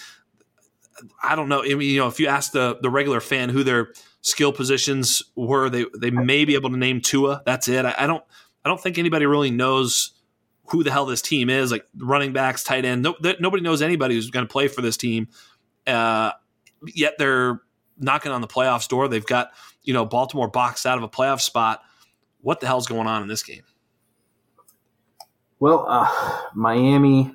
I 1.23 1.35
don't 1.35 1.49
know. 1.49 1.63
I 1.63 1.75
mean, 1.75 1.91
you 1.91 1.99
know, 1.99 2.09
if 2.09 2.21
you 2.21 2.27
ask 2.27 2.53
the 2.53 2.79
the 2.81 2.91
regular 2.91 3.21
fan 3.21 3.49
who 3.49 3.65
their 3.65 3.93
skill 4.21 4.53
positions 4.53 5.23
were, 5.35 5.69
they 5.69 5.87
they 5.99 6.11
may 6.11 6.45
be 6.45 6.55
able 6.55 6.71
to 6.71 6.77
name 6.77 7.01
Tua. 7.01 7.43
That's 7.45 7.69
it. 7.69 7.85
I, 7.85 7.95
I 7.99 8.07
don't 8.07 8.23
I 8.65 8.69
don't 8.69 8.81
think 8.81 8.99
anybody 8.99 9.27
really 9.27 9.51
knows 9.51 10.13
who 10.69 10.83
the 10.83 10.91
hell 10.91 11.07
this 11.07 11.23
team 11.23 11.51
is. 11.51 11.71
Like 11.71 11.87
running 11.97 12.33
backs, 12.33 12.65
tight 12.65 12.85
end. 12.85 13.03
No, 13.03 13.15
nobody 13.41 13.63
knows 13.63 13.83
anybody 13.83 14.15
who's 14.15 14.31
going 14.31 14.47
to 14.47 14.53
play 14.53 14.69
for 14.69 14.83
this 14.83 14.97
team. 14.97 15.29
Uh, 15.87 16.33
yet 16.95 17.15
they're 17.19 17.61
knocking 17.99 18.33
on 18.33 18.41
the 18.41 18.49
playoffs 18.49 18.89
door. 18.89 19.09
They've 19.09 19.25
got 19.25 19.51
you 19.83 19.93
know 19.93 20.05
Baltimore 20.05 20.49
boxed 20.49 20.87
out 20.87 20.99
of 20.99 21.05
a 21.05 21.09
playoff 21.09 21.41
spot. 21.41 21.83
What 22.41 22.61
the 22.61 22.67
hell's 22.67 22.87
going 22.87 23.07
on 23.07 23.23
in 23.23 23.29
this 23.29 23.43
game? 23.43 23.63
Well, 25.61 25.87
uh, 25.89 26.41
Miami 26.55 27.35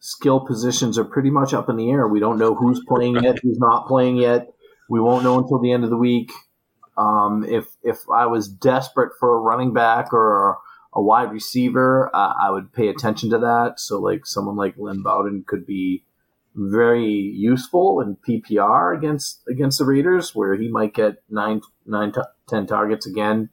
skill 0.00 0.40
positions 0.40 0.98
are 0.98 1.04
pretty 1.04 1.30
much 1.30 1.54
up 1.54 1.68
in 1.68 1.76
the 1.76 1.90
air. 1.90 2.08
We 2.08 2.20
don't 2.20 2.38
know 2.38 2.54
who's 2.54 2.82
playing 2.88 3.22
yet, 3.22 3.38
who's 3.42 3.58
not 3.58 3.86
playing 3.86 4.16
yet. 4.16 4.52
We 4.88 5.00
won't 5.00 5.22
know 5.22 5.38
until 5.38 5.60
the 5.60 5.72
end 5.72 5.84
of 5.84 5.90
the 5.90 5.96
week. 5.96 6.32
Um, 6.98 7.44
if 7.44 7.66
if 7.82 7.98
I 8.12 8.26
was 8.26 8.48
desperate 8.48 9.12
for 9.20 9.36
a 9.36 9.40
running 9.40 9.72
back 9.72 10.12
or 10.12 10.58
a, 10.92 11.00
wide 11.00 11.30
receiver, 11.30 12.10
I 12.14 12.50
would 12.50 12.72
pay 12.72 12.88
attention 12.88 13.30
to 13.30 13.38
that. 13.38 13.74
So 13.78 14.00
like 14.00 14.26
someone 14.26 14.56
like 14.56 14.74
Lynn 14.76 15.02
Bowden 15.02 15.44
could 15.46 15.64
be 15.64 16.04
very 16.54 17.06
useful 17.06 18.00
in 18.00 18.16
PPR 18.16 18.96
against 18.96 19.42
against 19.48 19.78
the 19.78 19.84
Raiders, 19.84 20.34
where 20.34 20.54
he 20.54 20.68
might 20.68 20.94
get 20.94 21.22
nine 21.30 21.60
nine 21.86 22.12
t- 22.12 22.20
ten 22.48 22.66
targets 22.66 23.06
again 23.06 23.50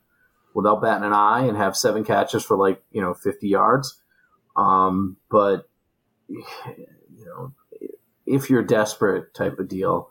without 0.55 0.81
batting 0.81 1.05
an 1.05 1.13
eye 1.13 1.45
and 1.45 1.55
have 1.55 1.77
seven 1.77 2.03
catches 2.03 2.43
for 2.43 2.57
like 2.57 2.81
you 2.91 3.01
know 3.01 3.13
fifty 3.13 3.49
yards. 3.49 4.01
Um, 4.55 5.17
but 5.29 5.66
you 6.29 7.25
know, 7.25 7.53
if 8.25 8.49
you're 8.49 8.63
desperate 8.63 9.33
type 9.33 9.59
of 9.59 9.67
deal, 9.67 10.09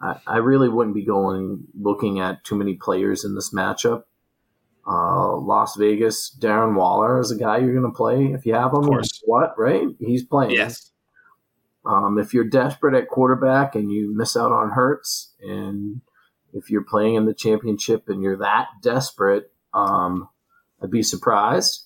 I, 0.00 0.16
I 0.26 0.36
really 0.38 0.68
wouldn't 0.68 0.94
be 0.94 1.04
going 1.04 1.64
looking 1.78 2.20
at 2.20 2.44
too 2.44 2.56
many 2.56 2.74
players 2.74 3.24
in 3.24 3.34
this 3.34 3.52
matchup. 3.52 4.04
Uh, 4.86 5.36
Las 5.36 5.76
Vegas, 5.76 6.34
Darren 6.40 6.74
Waller 6.74 7.20
is 7.20 7.30
a 7.30 7.36
guy 7.36 7.58
you're 7.58 7.78
going 7.78 7.90
to 7.90 7.96
play 7.96 8.32
if 8.32 8.46
you 8.46 8.54
have 8.54 8.72
him. 8.72 8.88
What, 9.24 9.58
right? 9.58 9.86
He's 10.00 10.24
playing. 10.24 10.52
Yes. 10.52 10.92
Um, 11.84 12.18
if 12.18 12.32
you're 12.32 12.48
desperate 12.48 12.94
at 12.94 13.08
quarterback 13.08 13.74
and 13.74 13.92
you 13.92 14.16
miss 14.16 14.36
out 14.36 14.50
on 14.50 14.70
Hurts, 14.70 15.34
and 15.42 16.00
if 16.54 16.70
you're 16.70 16.84
playing 16.84 17.16
in 17.16 17.26
the 17.26 17.34
championship 17.34 18.08
and 18.08 18.22
you're 18.22 18.38
that 18.38 18.68
desperate, 18.82 19.52
um, 19.74 20.28
I'd 20.82 20.90
be 20.90 21.02
surprised. 21.02 21.84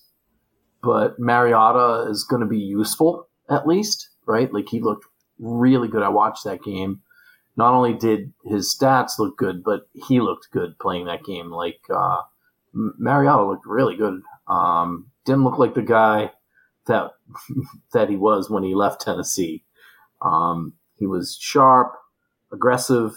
But 0.81 1.19
Mariota 1.19 2.09
is 2.09 2.23
going 2.23 2.41
to 2.41 2.47
be 2.47 2.59
useful 2.59 3.27
at 3.49 3.67
least, 3.67 4.09
right? 4.25 4.51
Like 4.53 4.69
he 4.69 4.79
looked 4.79 5.05
really 5.39 5.87
good. 5.87 6.03
I 6.03 6.09
watched 6.09 6.43
that 6.45 6.63
game. 6.63 7.01
Not 7.55 7.73
only 7.73 7.93
did 7.93 8.33
his 8.45 8.75
stats 8.75 9.19
look 9.19 9.37
good, 9.37 9.63
but 9.63 9.87
he 9.93 10.19
looked 10.19 10.51
good 10.51 10.79
playing 10.79 11.05
that 11.05 11.23
game. 11.23 11.51
Like 11.51 11.81
uh, 11.93 12.17
Mariota 12.73 13.45
looked 13.45 13.65
really 13.65 13.95
good. 13.95 14.21
Um, 14.47 15.11
didn't 15.25 15.43
look 15.43 15.59
like 15.59 15.75
the 15.75 15.81
guy 15.81 16.31
that 16.87 17.11
that 17.93 18.09
he 18.09 18.15
was 18.15 18.49
when 18.49 18.63
he 18.63 18.73
left 18.75 19.01
Tennessee. 19.01 19.63
Um, 20.21 20.73
he 20.95 21.05
was 21.05 21.37
sharp, 21.39 21.93
aggressive. 22.51 23.13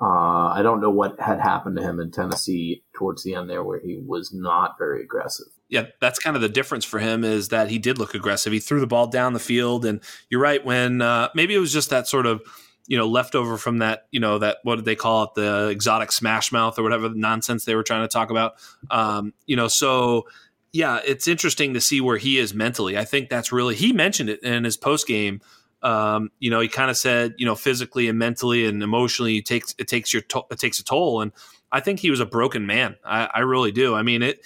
Uh, 0.00 0.48
I 0.48 0.60
don't 0.62 0.80
know 0.80 0.90
what 0.90 1.20
had 1.20 1.40
happened 1.40 1.76
to 1.76 1.82
him 1.82 2.00
in 2.00 2.10
Tennessee 2.10 2.82
towards 2.94 3.22
the 3.22 3.34
end 3.34 3.48
there, 3.48 3.64
where 3.64 3.80
he 3.80 3.96
was 4.04 4.32
not 4.32 4.76
very 4.78 5.02
aggressive 5.02 5.46
yeah, 5.68 5.86
that's 6.00 6.18
kind 6.18 6.36
of 6.36 6.42
the 6.42 6.48
difference 6.48 6.84
for 6.84 6.98
him 6.98 7.24
is 7.24 7.48
that 7.48 7.68
he 7.68 7.78
did 7.78 7.98
look 7.98 8.14
aggressive. 8.14 8.52
He 8.52 8.60
threw 8.60 8.80
the 8.80 8.86
ball 8.86 9.08
down 9.08 9.32
the 9.32 9.40
field, 9.40 9.84
and 9.84 10.00
you're 10.30 10.40
right. 10.40 10.64
When 10.64 11.02
uh, 11.02 11.28
maybe 11.34 11.54
it 11.54 11.58
was 11.58 11.72
just 11.72 11.90
that 11.90 12.06
sort 12.06 12.26
of 12.26 12.42
you 12.86 12.96
know 12.96 13.06
leftover 13.06 13.56
from 13.56 13.78
that 13.78 14.06
you 14.12 14.20
know 14.20 14.38
that 14.38 14.58
what 14.62 14.76
did 14.76 14.84
they 14.84 14.94
call 14.94 15.24
it 15.24 15.30
the 15.34 15.68
exotic 15.68 16.12
smash 16.12 16.52
mouth 16.52 16.78
or 16.78 16.84
whatever 16.84 17.08
nonsense 17.08 17.64
they 17.64 17.74
were 17.74 17.82
trying 17.82 18.02
to 18.02 18.08
talk 18.08 18.30
about. 18.30 18.54
Um, 18.90 19.32
you 19.46 19.56
know, 19.56 19.68
so 19.68 20.26
yeah, 20.72 21.00
it's 21.04 21.26
interesting 21.26 21.74
to 21.74 21.80
see 21.80 22.00
where 22.00 22.18
he 22.18 22.38
is 22.38 22.54
mentally. 22.54 22.96
I 22.96 23.04
think 23.04 23.28
that's 23.28 23.50
really 23.50 23.74
he 23.74 23.92
mentioned 23.92 24.30
it 24.30 24.42
in 24.42 24.64
his 24.64 24.76
post 24.76 25.06
game. 25.06 25.40
Um, 25.82 26.30
you 26.38 26.50
know, 26.50 26.60
he 26.60 26.68
kind 26.68 26.90
of 26.90 26.96
said, 26.96 27.34
you 27.38 27.46
know, 27.46 27.54
physically 27.54 28.08
and 28.08 28.18
mentally 28.18 28.66
and 28.66 28.82
emotionally, 28.82 29.38
it 29.38 29.46
takes 29.46 29.74
it 29.78 29.88
takes 29.88 30.12
your 30.12 30.22
to- 30.22 30.44
it 30.50 30.58
takes 30.58 30.78
a 30.78 30.84
toll, 30.84 31.22
and 31.22 31.32
I 31.72 31.80
think 31.80 32.00
he 32.00 32.10
was 32.10 32.20
a 32.20 32.26
broken 32.26 32.66
man. 32.66 32.96
I, 33.04 33.28
I 33.34 33.40
really 33.40 33.72
do. 33.72 33.94
I 33.94 34.02
mean, 34.02 34.22
it 34.22 34.40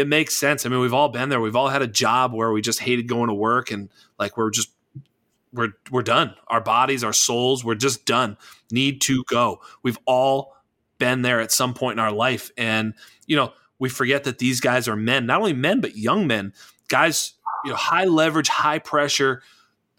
it 0.00 0.08
makes 0.08 0.36
sense. 0.36 0.64
I 0.64 0.68
mean, 0.68 0.80
we've 0.80 0.94
all 0.94 1.08
been 1.08 1.28
there. 1.28 1.40
We've 1.40 1.56
all 1.56 1.68
had 1.68 1.82
a 1.82 1.86
job 1.86 2.32
where 2.32 2.50
we 2.50 2.60
just 2.60 2.80
hated 2.80 3.06
going 3.08 3.28
to 3.28 3.34
work 3.34 3.70
and 3.70 3.88
like 4.18 4.36
we're 4.36 4.50
just 4.50 4.70
we're 5.52 5.72
we're 5.90 6.02
done. 6.02 6.34
Our 6.48 6.60
bodies, 6.60 7.04
our 7.04 7.12
souls, 7.12 7.64
we're 7.64 7.74
just 7.74 8.06
done. 8.06 8.36
Need 8.70 9.00
to 9.02 9.24
go. 9.28 9.60
We've 9.82 9.98
all 10.06 10.56
been 10.98 11.22
there 11.22 11.40
at 11.40 11.52
some 11.52 11.74
point 11.74 11.98
in 11.98 11.98
our 11.98 12.12
life 12.12 12.50
and 12.56 12.94
you 13.26 13.36
know, 13.36 13.52
we 13.78 13.88
forget 13.88 14.24
that 14.24 14.38
these 14.38 14.60
guys 14.60 14.88
are 14.88 14.96
men, 14.96 15.26
not 15.26 15.38
only 15.38 15.52
men 15.52 15.80
but 15.80 15.96
young 15.96 16.26
men. 16.26 16.52
Guys, 16.88 17.34
you 17.64 17.70
know, 17.70 17.76
high 17.76 18.04
leverage, 18.04 18.48
high 18.48 18.78
pressure, 18.78 19.42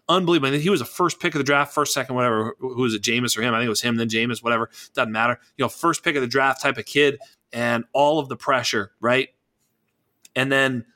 unbelievable. 0.08 0.58
He 0.58 0.70
was 0.70 0.80
a 0.80 0.86
first 0.86 1.20
pick 1.20 1.34
of 1.34 1.38
the 1.38 1.44
draft, 1.44 1.74
first, 1.74 1.94
second, 1.94 2.14
whatever. 2.14 2.54
Who 2.58 2.82
was 2.82 2.94
it, 2.94 3.02
Jameis 3.02 3.36
or 3.36 3.42
him? 3.42 3.54
I 3.54 3.58
think 3.58 3.66
it 3.66 3.70
was 3.70 3.80
him, 3.80 3.96
then 3.96 4.08
Jameis, 4.08 4.42
whatever. 4.42 4.70
Doesn't 4.94 5.12
matter. 5.12 5.38
You 5.56 5.64
know, 5.64 5.68
first 5.68 6.04
pick 6.04 6.16
of 6.16 6.22
the 6.22 6.28
draft 6.28 6.60
type 6.62 6.76
of 6.76 6.84
kid, 6.84 7.18
and 7.52 7.84
all 7.92 8.18
of 8.18 8.28
the 8.28 8.36
pressure, 8.36 8.92
right? 9.00 9.28
And 10.34 10.50
then, 10.50 10.86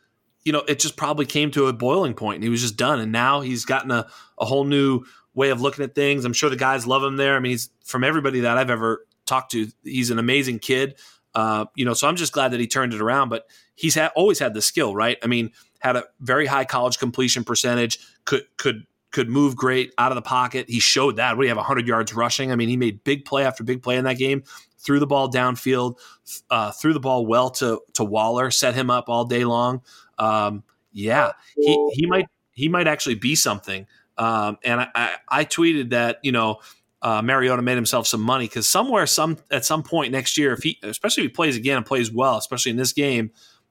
you 0.45 0.53
know, 0.53 0.62
it 0.68 0.78
just 0.78 0.97
probably 0.97 1.26
came 1.26 1.51
to 1.53 1.66
a 1.66 1.72
boiling 1.72 2.14
point 2.14 2.37
and 2.37 2.45
he 2.45 2.51
was 2.51 2.62
just 2.62 2.76
done. 2.76 3.01
And 3.01 3.12
now 3.12 3.41
he's 3.41 3.64
gotten 3.64 3.91
a, 3.91 4.07
a 4.39 4.45
whole 4.45 4.64
new 4.64 5.03
way 5.34 5.51
of 5.51 5.61
looking 5.61 5.84
at 5.84 5.95
things. 5.95 6.24
I'm 6.24 6.32
sure 6.32 6.51
the 6.51 6.57
guys 6.57 6.87
love 6.87 7.03
him 7.03 7.16
there. 7.16 7.37
I 7.37 7.41
mean, 7.41 7.51
he's 7.51 7.70
from 7.84 8.05
everybody 8.05 8.41
that 8.41 8.57
I've 8.57 8.70
ever 8.70 9.07
talked 9.26 9.53
to, 9.53 9.68
he's 9.82 10.11
an 10.11 10.18
amazing 10.18 10.61
kid. 10.61 10.99
Uh, 11.34 11.66
you 11.74 11.84
know, 11.84 11.93
so 11.93 12.09
I'm 12.09 12.16
just 12.16 12.32
glad 12.32 12.53
that 12.53 12.61
he 12.61 12.66
turned 12.66 12.95
it 12.95 13.01
around. 13.01 13.28
But 13.28 13.47
he's 13.74 13.95
had, 13.95 14.11
always 14.16 14.39
had 14.39 14.55
the 14.55 14.62
skill, 14.62 14.95
right? 14.95 15.18
I 15.22 15.26
mean, 15.26 15.51
had 15.80 15.97
a 15.97 16.05
very 16.20 16.47
high 16.47 16.64
college 16.64 16.99
completion 16.99 17.45
percentage, 17.45 17.99
could 18.24 18.45
could 18.57 18.87
could 19.12 19.28
move 19.28 19.57
great 19.57 19.93
out 19.99 20.12
of 20.12 20.16
the 20.16 20.22
pocket. 20.22 20.68
He 20.68 20.80
showed 20.80 21.16
that. 21.16 21.37
What 21.37 21.43
do 21.43 21.47
you 21.47 21.51
have 21.51 21.57
100 21.57 21.87
yards 21.87 22.12
rushing? 22.14 22.53
I 22.53 22.57
mean, 22.57 22.68
he 22.68 22.76
made 22.76 23.05
big 23.05 23.24
play 23.24 23.45
after 23.45 23.64
big 23.64 23.82
play 23.82 23.97
in 23.97 24.05
that 24.05 24.18
game 24.18 24.43
threw 24.87 25.01
the 25.01 25.07
ball 25.07 25.28
downfield, 25.30 25.99
uh, 26.49 26.70
threw 26.70 26.95
the 26.95 27.01
ball 27.01 27.26
well 27.26 27.51
to 27.51 27.82
to 27.95 28.05
Waller, 28.05 28.51
set 28.51 28.74
him 28.74 28.89
up 28.89 29.09
all 29.09 29.24
day 29.24 29.45
long. 29.45 29.82
Um, 30.18 30.62
yeah, 30.93 31.32
he 31.57 31.91
he 31.93 32.07
might 32.07 32.26
he 32.53 32.68
might 32.68 32.87
actually 32.87 33.16
be 33.16 33.34
something. 33.34 33.87
Um, 34.16 34.57
and 34.64 34.80
I, 34.80 34.89
I, 34.95 35.14
I, 35.28 35.45
tweeted 35.45 35.91
that 35.91 36.20
you 36.22 36.32
know 36.32 36.61
uh, 37.03 37.20
Mariota 37.20 37.61
made 37.61 37.74
himself 37.74 38.07
some 38.07 38.22
money 38.22 38.47
because 38.47 38.66
somewhere 38.66 39.07
some 39.07 39.37
at 39.51 39.66
some 39.66 39.82
point 39.82 40.11
next 40.11 40.39
year, 40.39 40.55
if 40.55 40.62
he 40.62 40.78
especially 40.82 41.24
if 41.24 41.30
he 41.30 41.34
plays 41.34 41.57
again 41.57 41.76
and 41.76 41.84
plays 41.84 42.11
well, 42.11 42.39
especially 42.39 42.70
in 42.70 42.78
this 42.78 42.95
game, 42.95 43.30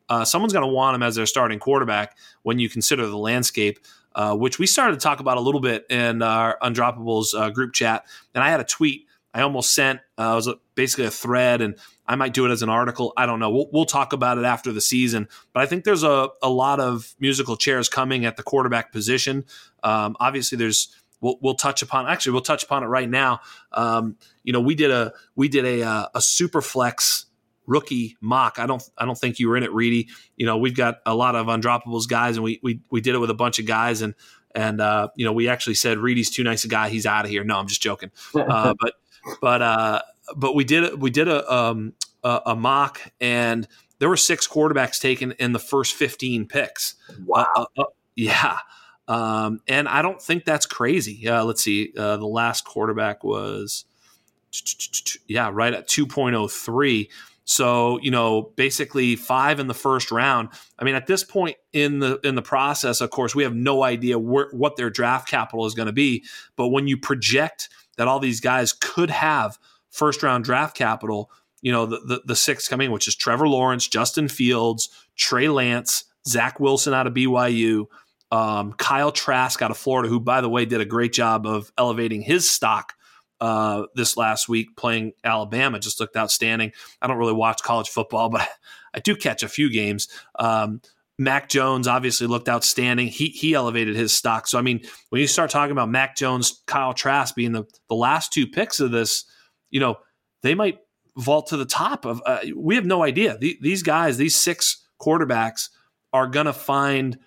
uh, 0.09 0.23
someone's 0.23 0.53
going 0.53 0.67
to 0.67 0.71
want 0.71 0.93
him 0.93 1.01
as 1.01 1.15
their 1.15 1.25
starting 1.25 1.57
quarterback 1.57 2.15
when 2.43 2.59
you 2.59 2.69
consider 2.69 3.07
the 3.07 3.17
landscape. 3.17 3.79
Uh, 4.13 4.33
which 4.33 4.59
we 4.59 4.65
started 4.65 4.97
to 4.97 5.03
talk 5.03 5.19
about 5.19 5.35
a 5.35 5.41
little 5.41 5.59
bit 5.59 5.85
in 5.89 6.21
our 6.21 6.57
Undroppables 6.61 7.37
uh, 7.37 7.49
group 7.49 7.73
chat. 7.73 8.05
And 8.33 8.41
I 8.41 8.49
had 8.49 8.61
a 8.61 8.63
tweet 8.63 9.07
I 9.35 9.41
almost 9.41 9.75
sent 9.75 9.99
uh, 10.17 10.31
it 10.31 10.35
was 10.35 10.49
basically 10.75 11.05
a 11.05 11.11
thread, 11.11 11.61
and 11.61 11.75
I 12.07 12.15
might 12.15 12.33
do 12.33 12.45
it 12.45 12.51
as 12.51 12.61
an 12.61 12.69
article. 12.69 13.11
I 13.17 13.25
don't 13.25 13.39
know. 13.39 13.49
We'll, 13.49 13.69
we'll 13.71 13.85
talk 13.85 14.13
about 14.13 14.37
it 14.37 14.45
after 14.45 14.71
the 14.71 14.79
season. 14.79 15.27
But 15.51 15.61
I 15.61 15.65
think 15.65 15.83
there's 15.83 16.03
a, 16.03 16.29
a 16.41 16.49
lot 16.49 16.79
of 16.79 17.13
musical 17.19 17.57
chairs 17.57 17.89
coming 17.89 18.25
at 18.25 18.37
the 18.37 18.43
quarterback 18.43 18.93
position. 18.93 19.43
Um, 19.83 20.15
obviously, 20.21 20.57
there's 20.57 20.95
we'll, 21.19 21.37
we'll 21.41 21.55
touch 21.55 21.81
upon. 21.81 22.07
Actually, 22.07 22.31
we'll 22.31 22.43
touch 22.43 22.63
upon 22.63 22.83
it 22.83 22.87
right 22.87 23.09
now. 23.09 23.41
Um, 23.73 24.15
you 24.45 24.53
know, 24.53 24.61
we 24.61 24.73
did 24.73 24.89
a 24.89 25.11
we 25.35 25.49
did 25.49 25.65
a 25.65 25.83
uh, 25.83 26.07
a 26.15 26.21
super 26.21 26.61
flex 26.61 27.25
rookie 27.67 28.15
mock. 28.21 28.57
I 28.57 28.67
don't 28.67 28.83
I 28.97 29.03
don't 29.03 29.17
think 29.17 29.39
you 29.39 29.49
were 29.49 29.57
in 29.57 29.63
it, 29.63 29.73
Reedy. 29.73 30.07
You 30.37 30.45
know, 30.45 30.57
we've 30.59 30.77
got 30.77 30.99
a 31.05 31.13
lot 31.13 31.35
of 31.35 31.47
undroppables 31.47 32.07
guys, 32.07 32.37
and 32.37 32.43
we 32.45 32.61
we 32.63 32.79
we 32.89 33.01
did 33.01 33.15
it 33.15 33.17
with 33.17 33.31
a 33.31 33.35
bunch 33.35 33.59
of 33.59 33.65
guys, 33.65 34.01
and 34.01 34.13
and 34.55 34.79
uh, 34.79 35.09
you 35.17 35.25
know, 35.25 35.33
we 35.33 35.49
actually 35.49 35.75
said 35.75 35.97
Reedy's 35.97 36.29
too 36.29 36.43
nice 36.43 36.63
a 36.63 36.69
guy. 36.69 36.87
He's 36.87 37.05
out 37.05 37.25
of 37.25 37.31
here. 37.31 37.43
No, 37.43 37.59
I'm 37.59 37.67
just 37.67 37.81
joking. 37.81 38.11
Uh, 38.33 38.73
but 38.79 38.93
but 39.41 39.61
uh, 39.61 40.01
but 40.35 40.55
we 40.55 40.63
did 40.63 41.01
we 41.01 41.09
did 41.09 41.27
a 41.27 41.51
um, 41.53 41.93
a, 42.23 42.41
a 42.47 42.55
mock 42.55 43.01
and 43.21 43.67
there 43.99 44.09
were 44.09 44.17
six 44.17 44.47
quarterbacks 44.47 44.99
taken 44.99 45.31
in 45.33 45.53
the 45.53 45.59
first 45.59 45.93
15 45.93 46.47
picks. 46.47 46.95
Wow. 47.25 47.47
Uh, 47.55 47.65
uh, 47.77 47.81
uh 47.81 47.85
yeah. 48.15 48.57
Um, 49.07 49.61
and 49.67 49.87
I 49.87 50.01
don't 50.01 50.21
think 50.21 50.45
that's 50.45 50.65
crazy. 50.65 51.27
Uh, 51.27 51.43
let's 51.43 51.63
see. 51.63 51.93
Uh, 51.97 52.17
the 52.17 52.25
last 52.25 52.65
quarterback 52.65 53.23
was, 53.23 53.85
yeah, 55.27 55.49
right 55.53 55.73
at 55.73 55.87
2.03. 55.87 57.09
So 57.47 57.99
you 58.01 58.09
know, 58.09 58.53
basically 58.55 59.15
five 59.15 59.59
in 59.59 59.67
the 59.67 59.75
first 59.75 60.11
round. 60.11 60.49
I 60.79 60.83
mean, 60.83 60.95
at 60.95 61.05
this 61.05 61.23
point 61.23 61.57
in 61.73 61.99
the 61.99 62.19
in 62.23 62.33
the 62.33 62.41
process, 62.41 63.01
of 63.01 63.11
course, 63.11 63.35
we 63.35 63.43
have 63.43 63.53
no 63.53 63.83
idea 63.83 64.17
where, 64.17 64.49
what 64.51 64.77
their 64.77 64.89
draft 64.89 65.27
capital 65.27 65.67
is 65.67 65.75
going 65.75 65.85
to 65.85 65.93
be. 65.93 66.23
But 66.55 66.69
when 66.69 66.87
you 66.87 66.97
project 66.97 67.69
that 67.97 68.07
all 68.07 68.19
these 68.19 68.39
guys 68.39 68.73
could 68.73 69.09
have 69.09 69.57
first 69.89 70.23
round 70.23 70.43
draft 70.43 70.75
capital, 70.75 71.31
you 71.61 71.71
know, 71.71 71.85
the, 71.85 71.99
the, 71.99 72.21
the 72.25 72.35
six 72.35 72.67
coming, 72.67 72.91
which 72.91 73.07
is 73.07 73.15
Trevor 73.15 73.47
Lawrence, 73.47 73.87
Justin 73.87 74.27
Fields, 74.27 74.89
Trey 75.15 75.47
Lance, 75.47 76.05
Zach 76.27 76.59
Wilson 76.59 76.93
out 76.93 77.07
of 77.07 77.13
BYU, 77.13 77.85
um, 78.31 78.73
Kyle 78.73 79.11
Trask 79.11 79.61
out 79.61 79.71
of 79.71 79.77
Florida, 79.77 80.09
who, 80.09 80.19
by 80.19 80.41
the 80.41 80.49
way, 80.49 80.65
did 80.65 80.81
a 80.81 80.85
great 80.85 81.13
job 81.13 81.45
of 81.45 81.71
elevating 81.77 82.21
his 82.21 82.49
stock 82.49 82.93
uh, 83.39 83.83
this 83.95 84.17
last 84.17 84.49
week 84.49 84.75
playing 84.75 85.13
Alabama. 85.23 85.79
Just 85.79 85.99
looked 85.99 86.17
outstanding. 86.17 86.71
I 87.01 87.07
don't 87.07 87.17
really 87.17 87.33
watch 87.33 87.61
college 87.63 87.89
football, 87.89 88.29
but 88.31 88.47
I 88.93 88.99
do 88.99 89.15
catch 89.15 89.43
a 89.43 89.49
few 89.49 89.71
games. 89.71 90.07
Um, 90.37 90.81
Mac 91.17 91.47
Jones 91.49 91.87
obviously 91.87 92.27
looked 92.27 92.49
outstanding. 92.49 93.07
He 93.07 93.27
he 93.27 93.53
elevated 93.53 93.95
his 93.95 94.13
stock. 94.13 94.47
So 94.47 94.59
I 94.59 94.61
mean, 94.61 94.81
when 95.09 95.21
you 95.21 95.27
start 95.27 95.49
talking 95.49 95.71
about 95.71 95.89
Mac 95.89 96.15
Jones, 96.15 96.61
Kyle 96.67 96.93
Trask 96.93 97.35
being 97.35 97.53
the 97.53 97.63
the 97.89 97.95
last 97.95 98.33
two 98.33 98.47
picks 98.47 98.79
of 98.79 98.91
this, 98.91 99.23
you 99.69 99.79
know, 99.79 99.97
they 100.43 100.55
might 100.55 100.79
vault 101.17 101.47
to 101.47 101.57
the 101.57 101.65
top 101.65 102.05
of. 102.05 102.21
Uh, 102.25 102.39
we 102.55 102.75
have 102.75 102.85
no 102.85 103.03
idea. 103.03 103.37
The, 103.37 103.57
these 103.61 103.83
guys, 103.83 104.17
these 104.17 104.35
six 104.35 104.85
quarterbacks, 105.01 105.69
are 106.11 106.27
going 106.27 106.45
to 106.45 106.53
find 106.53 107.17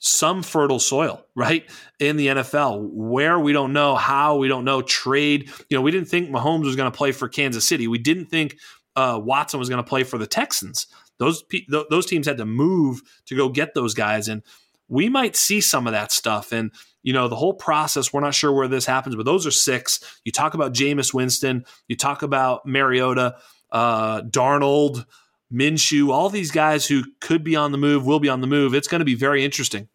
some 0.00 0.42
fertile 0.42 0.78
soil, 0.78 1.24
right, 1.34 1.68
in 1.98 2.16
the 2.16 2.28
NFL. 2.28 2.88
Where 2.92 3.38
we 3.38 3.52
don't 3.52 3.72
know, 3.72 3.94
how 3.94 4.36
we 4.36 4.48
don't 4.48 4.64
know. 4.64 4.82
Trade. 4.82 5.50
You 5.68 5.76
know, 5.76 5.82
we 5.82 5.90
didn't 5.90 6.08
think 6.08 6.30
Mahomes 6.30 6.64
was 6.64 6.76
going 6.76 6.90
to 6.90 6.96
play 6.96 7.12
for 7.12 7.28
Kansas 7.28 7.64
City. 7.64 7.86
We 7.88 7.98
didn't 7.98 8.26
think 8.26 8.58
uh, 8.96 9.20
Watson 9.22 9.60
was 9.60 9.68
going 9.68 9.82
to 9.82 9.88
play 9.88 10.02
for 10.04 10.18
the 10.18 10.26
Texans. 10.26 10.86
Those 11.18 11.44
those 11.68 12.06
teams 12.06 12.26
had 12.26 12.38
to 12.38 12.46
move 12.46 13.02
to 13.26 13.36
go 13.36 13.48
get 13.48 13.74
those 13.74 13.94
guys, 13.94 14.28
and 14.28 14.42
we 14.88 15.08
might 15.08 15.36
see 15.36 15.60
some 15.60 15.86
of 15.86 15.92
that 15.92 16.12
stuff. 16.12 16.52
And 16.52 16.72
you 17.02 17.12
know, 17.12 17.28
the 17.28 17.36
whole 17.36 17.54
process, 17.54 18.12
we're 18.12 18.20
not 18.20 18.34
sure 18.34 18.52
where 18.52 18.68
this 18.68 18.86
happens, 18.86 19.16
but 19.16 19.24
those 19.24 19.46
are 19.46 19.50
six. 19.50 20.20
You 20.24 20.32
talk 20.32 20.54
about 20.54 20.74
Jameis 20.74 21.14
Winston, 21.14 21.64
you 21.86 21.96
talk 21.96 22.22
about 22.22 22.66
Mariota, 22.66 23.36
uh, 23.70 24.22
Darnold, 24.22 25.06
Minshew, 25.52 26.10
all 26.10 26.28
these 26.28 26.50
guys 26.50 26.86
who 26.86 27.04
could 27.20 27.42
be 27.42 27.56
on 27.56 27.72
the 27.72 27.78
move, 27.78 28.04
will 28.04 28.20
be 28.20 28.28
on 28.28 28.40
the 28.40 28.46
move. 28.46 28.74
It's 28.74 28.88
going 28.88 28.98
to 29.00 29.04
be 29.04 29.14
very 29.14 29.44
interesting. 29.44 29.88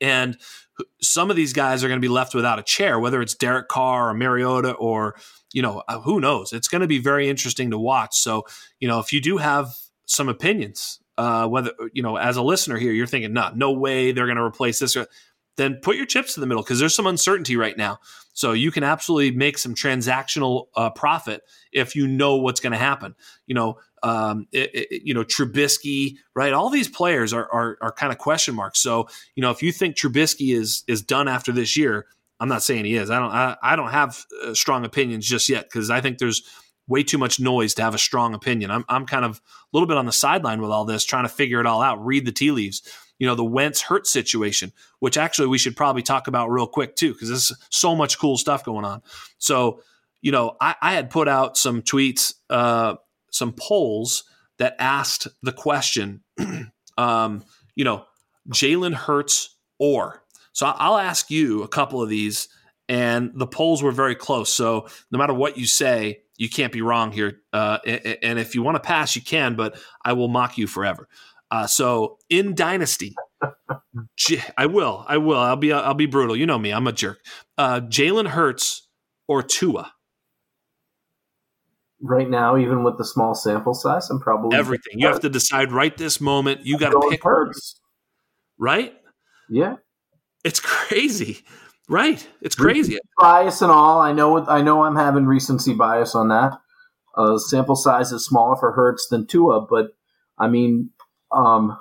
And 0.00 0.38
some 1.00 1.30
of 1.30 1.36
these 1.36 1.52
guys 1.52 1.82
are 1.82 1.88
going 1.88 2.00
to 2.00 2.04
be 2.04 2.12
left 2.12 2.34
without 2.34 2.58
a 2.58 2.62
chair, 2.62 2.98
whether 2.98 3.20
it's 3.20 3.34
Derek 3.34 3.68
Carr 3.68 4.10
or 4.10 4.14
Mariota 4.14 4.72
or, 4.72 5.16
you 5.52 5.62
know, 5.62 5.82
uh, 5.88 6.00
who 6.00 6.20
knows? 6.20 6.52
It's 6.52 6.68
going 6.68 6.80
to 6.80 6.86
be 6.86 6.98
very 6.98 7.28
interesting 7.28 7.70
to 7.70 7.78
watch. 7.78 8.16
So, 8.16 8.44
you 8.78 8.88
know, 8.88 8.98
if 9.00 9.12
you 9.12 9.20
do 9.20 9.38
have 9.38 9.74
some 10.10 10.28
opinions, 10.28 11.00
uh, 11.18 11.46
whether, 11.46 11.72
you 11.92 12.02
know, 12.02 12.16
as 12.16 12.36
a 12.36 12.42
listener 12.42 12.76
here, 12.76 12.92
you're 12.92 13.06
thinking, 13.06 13.32
no, 13.32 13.50
no 13.54 13.72
way 13.72 14.12
they're 14.12 14.26
going 14.26 14.36
to 14.36 14.42
replace 14.42 14.78
this 14.78 14.96
then 15.56 15.76
put 15.82 15.96
your 15.96 16.06
chips 16.06 16.36
in 16.36 16.40
the 16.40 16.46
middle 16.46 16.62
because 16.62 16.80
there's 16.80 16.94
some 16.94 17.06
uncertainty 17.06 17.54
right 17.54 17.76
now. 17.76 17.98
So 18.32 18.52
you 18.52 18.70
can 18.70 18.82
absolutely 18.82 19.32
make 19.32 19.58
some 19.58 19.74
transactional 19.74 20.66
uh, 20.74 20.88
profit 20.90 21.42
if 21.70 21.94
you 21.94 22.06
know 22.06 22.36
what's 22.36 22.60
going 22.60 22.72
to 22.72 22.78
happen. 22.78 23.14
You 23.46 23.54
know, 23.54 23.78
um, 24.02 24.46
it, 24.52 24.70
it, 24.72 25.02
you 25.04 25.12
know 25.12 25.22
Trubisky, 25.22 26.16
right? 26.34 26.54
All 26.54 26.70
these 26.70 26.88
players 26.88 27.34
are 27.34 27.46
are, 27.52 27.76
are 27.82 27.92
kind 27.92 28.10
of 28.10 28.18
question 28.18 28.54
marks. 28.54 28.80
So 28.80 29.08
you 29.34 29.42
know, 29.42 29.50
if 29.50 29.62
you 29.62 29.70
think 29.70 29.96
Trubisky 29.96 30.54
is 30.56 30.82
is 30.86 31.02
done 31.02 31.28
after 31.28 31.52
this 31.52 31.76
year, 31.76 32.06
I'm 32.38 32.48
not 32.48 32.62
saying 32.62 32.86
he 32.86 32.96
is. 32.96 33.10
I 33.10 33.18
don't. 33.18 33.32
I, 33.32 33.56
I 33.62 33.76
don't 33.76 33.90
have 33.90 34.24
uh, 34.42 34.54
strong 34.54 34.86
opinions 34.86 35.26
just 35.26 35.50
yet 35.50 35.64
because 35.64 35.90
I 35.90 36.00
think 36.00 36.16
there's 36.16 36.42
way 36.90 37.02
too 37.02 37.16
much 37.16 37.40
noise 37.40 37.72
to 37.74 37.82
have 37.82 37.94
a 37.94 37.98
strong 37.98 38.34
opinion. 38.34 38.70
I'm 38.70 38.84
I'm 38.90 39.06
kind 39.06 39.24
of 39.24 39.38
a 39.38 39.40
little 39.72 39.86
bit 39.86 39.96
on 39.96 40.04
the 40.04 40.12
sideline 40.12 40.60
with 40.60 40.70
all 40.70 40.84
this, 40.84 41.06
trying 41.06 41.24
to 41.24 41.30
figure 41.30 41.60
it 41.60 41.66
all 41.66 41.80
out, 41.80 42.04
read 42.04 42.26
the 42.26 42.32
tea 42.32 42.50
leaves 42.50 42.82
you 43.20 43.26
know, 43.26 43.34
the 43.34 43.44
Wentz 43.44 43.82
hurt 43.82 44.06
situation, 44.06 44.72
which 44.98 45.18
actually 45.18 45.46
we 45.46 45.58
should 45.58 45.76
probably 45.76 46.02
talk 46.02 46.26
about 46.26 46.50
real 46.50 46.66
quick 46.66 46.96
too, 46.96 47.12
because 47.12 47.28
there's 47.28 47.52
so 47.68 47.94
much 47.94 48.18
cool 48.18 48.38
stuff 48.38 48.64
going 48.64 48.84
on. 48.84 49.02
So, 49.36 49.82
you 50.22 50.32
know, 50.32 50.56
I, 50.58 50.74
I 50.80 50.94
had 50.94 51.10
put 51.10 51.28
out 51.28 51.56
some 51.58 51.82
tweets, 51.82 52.32
uh, 52.48 52.96
some 53.30 53.52
polls 53.52 54.24
that 54.56 54.74
asked 54.78 55.28
the 55.42 55.52
question, 55.52 56.22
um, 56.98 57.44
you 57.74 57.84
know, 57.84 58.06
Jalen 58.48 58.94
Hurts 58.94 59.54
or. 59.78 60.24
So 60.52 60.66
I'll 60.66 60.96
ask 60.96 61.30
you 61.30 61.62
a 61.62 61.68
couple 61.68 62.02
of 62.02 62.08
these, 62.08 62.48
and 62.88 63.32
the 63.34 63.46
polls 63.46 63.82
were 63.82 63.92
very 63.92 64.14
close. 64.14 64.52
So 64.52 64.88
no 65.10 65.18
matter 65.18 65.34
what 65.34 65.58
you 65.58 65.66
say, 65.66 66.22
you 66.40 66.48
can't 66.48 66.72
be 66.72 66.80
wrong 66.80 67.12
here. 67.12 67.42
Uh, 67.52 67.78
and 67.84 68.38
if 68.38 68.54
you 68.54 68.62
want 68.62 68.76
to 68.76 68.80
pass, 68.80 69.14
you 69.14 69.20
can, 69.20 69.56
but 69.56 69.78
I 70.02 70.14
will 70.14 70.28
mock 70.28 70.56
you 70.56 70.66
forever. 70.66 71.06
Uh, 71.50 71.66
so 71.66 72.16
in 72.30 72.54
Dynasty, 72.54 73.14
I 74.56 74.64
will, 74.64 75.04
I 75.06 75.18
will, 75.18 75.38
I'll 75.38 75.56
be, 75.56 75.70
I'll 75.70 75.92
be 75.92 76.06
brutal. 76.06 76.34
You 76.34 76.46
know 76.46 76.58
me, 76.58 76.70
I'm 76.70 76.86
a 76.86 76.92
jerk. 76.92 77.18
Uh, 77.58 77.80
Jalen 77.80 78.28
Hurts 78.28 78.88
or 79.28 79.42
Tua. 79.42 79.92
Right 82.00 82.30
now, 82.30 82.56
even 82.56 82.84
with 82.84 82.96
the 82.96 83.04
small 83.04 83.34
sample 83.34 83.74
size, 83.74 84.08
I'm 84.08 84.18
probably 84.18 84.56
everything. 84.56 84.94
You 84.98 85.08
have 85.08 85.20
to 85.20 85.28
decide 85.28 85.72
right 85.72 85.94
this 85.94 86.22
moment. 86.22 86.64
You 86.64 86.78
got 86.78 86.90
to 86.90 87.06
pick 87.10 87.22
Hurts, 87.22 87.78
right? 88.58 88.94
Yeah, 89.50 89.74
it's 90.42 90.60
crazy, 90.60 91.44
right? 91.90 92.26
It's 92.40 92.54
crazy. 92.54 92.92
Recency 92.92 93.08
bias 93.18 93.60
and 93.60 93.70
all. 93.70 94.00
I 94.00 94.12
know. 94.12 94.46
I 94.46 94.62
know. 94.62 94.84
I'm 94.84 94.96
having 94.96 95.26
recency 95.26 95.74
bias 95.74 96.14
on 96.14 96.28
that. 96.28 96.52
Uh, 97.14 97.36
sample 97.36 97.76
size 97.76 98.12
is 98.12 98.24
smaller 98.24 98.56
for 98.56 98.72
Hurts 98.72 99.08
than 99.08 99.26
Tua, 99.26 99.66
but 99.68 99.88
I 100.38 100.48
mean, 100.48 100.90
um, 101.32 101.76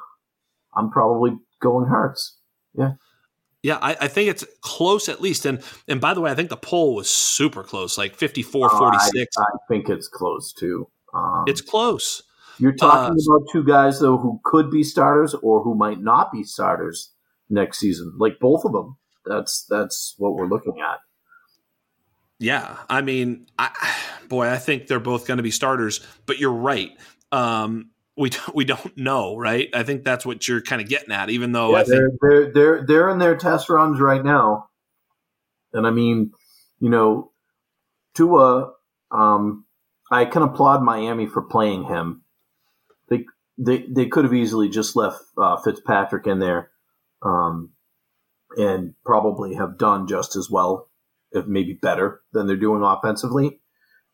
I'm 0.74 0.90
probably 0.90 1.38
going 1.62 1.88
Hurts. 1.88 2.38
Yeah. 2.74 2.94
Yeah, 3.62 3.78
I, 3.82 3.98
I, 4.02 4.08
think 4.08 4.30
it's 4.30 4.46
close 4.62 5.10
at 5.10 5.20
least. 5.20 5.46
And 5.46 5.62
and 5.88 6.00
by 6.00 6.14
the 6.14 6.22
way, 6.22 6.32
I 6.32 6.36
think 6.36 6.50
the 6.50 6.56
poll 6.56 6.96
was 6.96 7.10
super 7.10 7.62
close, 7.62 7.98
like 7.98 8.16
54 8.16 8.70
46. 8.70 9.38
I, 9.38 9.42
I 9.42 9.46
think 9.68 9.90
it's 9.90 10.08
close 10.08 10.54
too. 10.54 10.88
Um, 11.14 11.44
it's 11.46 11.60
close. 11.60 12.24
You're 12.58 12.72
talking 12.72 13.18
uh, 13.20 13.34
about 13.34 13.48
two 13.52 13.66
guys 13.66 14.00
though 14.00 14.18
who 14.18 14.40
could 14.46 14.72
be 14.72 14.82
starters 14.84 15.34
or 15.34 15.62
who 15.62 15.76
might 15.76 16.00
not 16.00 16.32
be 16.32 16.44
starters 16.44 17.12
next 17.50 17.80
season. 17.80 18.14
Like 18.18 18.40
both 18.40 18.64
of 18.64 18.72
them. 18.72 18.98
That's 19.30 19.64
that's 19.70 20.16
what 20.18 20.34
we're 20.34 20.48
looking 20.48 20.82
at. 20.82 21.00
Yeah, 22.40 22.78
I 22.90 23.02
mean, 23.02 23.46
I, 23.60 23.70
boy, 24.28 24.50
I 24.50 24.58
think 24.58 24.88
they're 24.88 25.00
both 25.00 25.28
going 25.28 25.38
to 25.38 25.44
be 25.44 25.52
starters. 25.52 26.00
But 26.26 26.40
you're 26.40 26.52
right. 26.52 26.92
Um, 27.32 27.92
we 28.18 28.32
we 28.54 28.66
don't 28.66 28.98
know, 28.98 29.38
right? 29.38 29.70
I 29.74 29.84
think 29.84 30.04
that's 30.04 30.26
what 30.26 30.48
you're 30.48 30.62
kind 30.62 30.82
of 30.82 30.90
getting 30.90 31.12
at. 31.12 31.30
Even 31.30 31.52
though 31.52 31.72
yeah, 31.72 31.78
I 31.78 31.84
they're, 31.84 32.10
think 32.10 32.20
they're 32.22 32.52
they're 32.52 32.86
they're 32.86 33.10
in 33.10 33.20
their 33.20 33.38
test 33.38 33.70
runs 33.70 34.00
right 34.00 34.24
now, 34.24 34.70
and 35.74 35.86
I 35.86 35.92
mean, 35.92 36.32
you 36.80 36.90
know, 36.90 37.32
Tua, 38.16 38.72
um, 39.12 39.66
I 40.12 40.26
can 40.26 40.42
applaud 40.42 40.82
Miami 40.82 41.28
for 41.28 41.44
playing 41.44 41.84
him. 41.84 42.24
They 43.10 43.26
they 43.58 43.86
they 43.88 44.08
could 44.08 44.24
have 44.26 44.34
easily 44.34 44.70
just 44.70 44.96
left 44.96 45.22
uh, 45.38 45.58
Fitzpatrick 45.58 46.26
in 46.26 46.40
there, 46.40 46.72
um, 47.22 47.72
and 48.58 48.94
probably 49.06 49.56
have 49.56 49.78
done 49.78 50.08
just 50.08 50.36
as 50.36 50.50
well, 50.50 50.90
if 51.32 51.46
maybe 51.46 51.74
better 51.74 52.22
than 52.34 52.48
they're 52.48 52.56
doing 52.56 52.84
offensively 52.84 53.60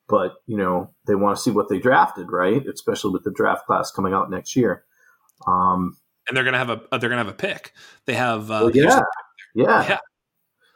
but 0.08 0.36
you 0.46 0.58
know 0.58 0.92
they 1.08 1.16
want 1.16 1.36
to 1.38 1.42
see 1.42 1.52
what 1.52 1.70
they 1.70 1.80
drafted, 1.80 2.32
right? 2.32 2.66
Especially 2.68 3.12
with 3.12 3.24
the 3.24 3.32
draft 3.32 3.66
class 3.66 3.92
coming 3.92 4.14
out 4.14 4.30
next 4.30 4.56
year. 4.56 4.84
Um, 5.48 5.98
and 6.28 6.36
they're 6.36 6.44
gonna 6.44 6.58
have 6.58 6.70
a 6.70 6.82
they're 6.92 7.10
gonna 7.10 7.24
have 7.24 7.28
a 7.28 7.34
pick. 7.34 7.74
They 8.06 8.14
have 8.14 8.52
uh, 8.52 8.62
well, 8.64 8.72
yeah, 8.72 9.02
yeah, 9.54 9.88
yeah, 9.88 10.00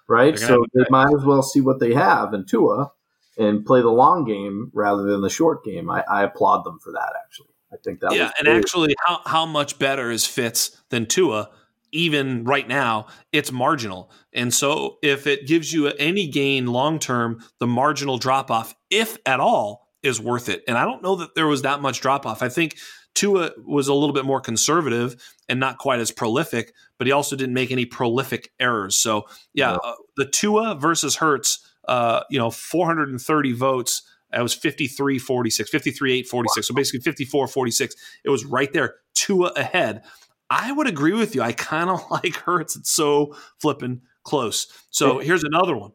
right. 0.08 0.38
So 0.38 0.66
they 0.74 0.86
might 0.90 1.14
as 1.14 1.24
well 1.24 1.44
see 1.44 1.62
what 1.62 1.80
they 1.80 1.94
have 1.94 2.34
in 2.34 2.46
Tua 2.46 2.92
and 3.38 3.66
play 3.66 3.82
the 3.82 3.90
long 3.90 4.26
game 4.26 4.72
rather 4.74 5.04
than 5.04 5.22
the 5.22 5.30
short 5.30 5.64
game. 5.64 5.90
I, 5.90 6.04
I 6.10 6.24
applaud 6.24 6.64
them 6.64 6.80
for 6.80 6.92
that. 6.94 7.14
Actually, 7.24 7.54
I 7.72 7.78
think 7.84 8.00
that 8.02 8.14
yeah. 8.14 8.32
and 8.40 8.48
actually, 8.48 8.96
how 9.06 9.22
how 9.26 9.46
much 9.46 9.80
better 9.80 10.12
is 10.12 10.26
Fitz 10.26 10.78
than 10.90 11.06
Tua? 11.06 11.50
Even 11.92 12.44
right 12.44 12.68
now, 12.68 13.08
it's 13.32 13.52
marginal. 13.52 14.12
And 14.34 14.54
so 14.54 14.98
if 15.02 15.28
it 15.28 15.48
gives 15.48 15.74
you 15.74 15.88
any 15.88 16.28
gain 16.28 16.68
long 16.68 17.00
term, 17.00 17.44
the 17.60 17.68
marginal 17.68 18.18
drop 18.18 18.52
off, 18.52 18.76
if 18.90 19.18
at 19.26 19.40
all, 19.40 19.88
is 20.04 20.20
worth 20.20 20.50
it. 20.50 20.64
And 20.68 20.78
I 20.78 20.86
don't 20.86 21.04
know 21.04 21.16
that 21.18 21.36
there 21.36 21.48
was 21.48 21.64
that 21.64 21.82
much 21.82 22.02
drop 22.02 22.26
off. 22.26 22.42
I 22.42 22.50
think 22.50 22.78
Tua 23.16 23.52
was 23.66 23.88
a 23.88 23.94
little 23.94 24.14
bit 24.14 24.26
more 24.26 24.40
conservative 24.40 25.16
and 25.48 25.60
not 25.60 25.78
quite 25.78 26.00
as 26.00 26.12
prolific, 26.12 26.74
but 26.98 27.08
he 27.08 27.12
also 27.12 27.36
didn't 27.36 27.54
make 27.54 27.72
any 27.72 27.86
prolific 27.86 28.52
errors. 28.60 28.96
So 28.96 29.26
yeah, 29.54 29.74
uh, 29.74 29.96
the 30.16 30.26
Tua 30.26 30.76
versus 30.76 31.18
Hurts, 31.18 31.60
uh, 31.88 32.22
you 32.30 32.40
know, 32.40 32.52
430 32.52 33.54
votes. 33.54 34.04
It 34.32 34.42
was 34.42 34.54
53 34.54 35.18
46, 35.18 35.70
53 35.70 36.20
8 36.20 36.28
46. 36.28 36.68
So 36.68 36.74
basically 36.74 37.02
54 37.02 37.48
46. 37.48 37.96
It 38.24 38.30
was 38.30 38.46
right 38.46 38.72
there, 38.72 38.96
Tua 39.16 39.48
ahead. 39.56 40.04
I 40.50 40.72
would 40.72 40.88
agree 40.88 41.14
with 41.14 41.36
you. 41.36 41.42
I 41.42 41.52
kind 41.52 41.90
of 41.90 42.02
like 42.12 42.36
Hurts. 42.36 42.76
It's 42.76 42.92
so 42.92 43.36
flipping 43.60 44.02
close. 44.24 44.68
So 44.90 45.20
here's 45.20 45.44
another 45.44 45.76
one. 45.76 45.92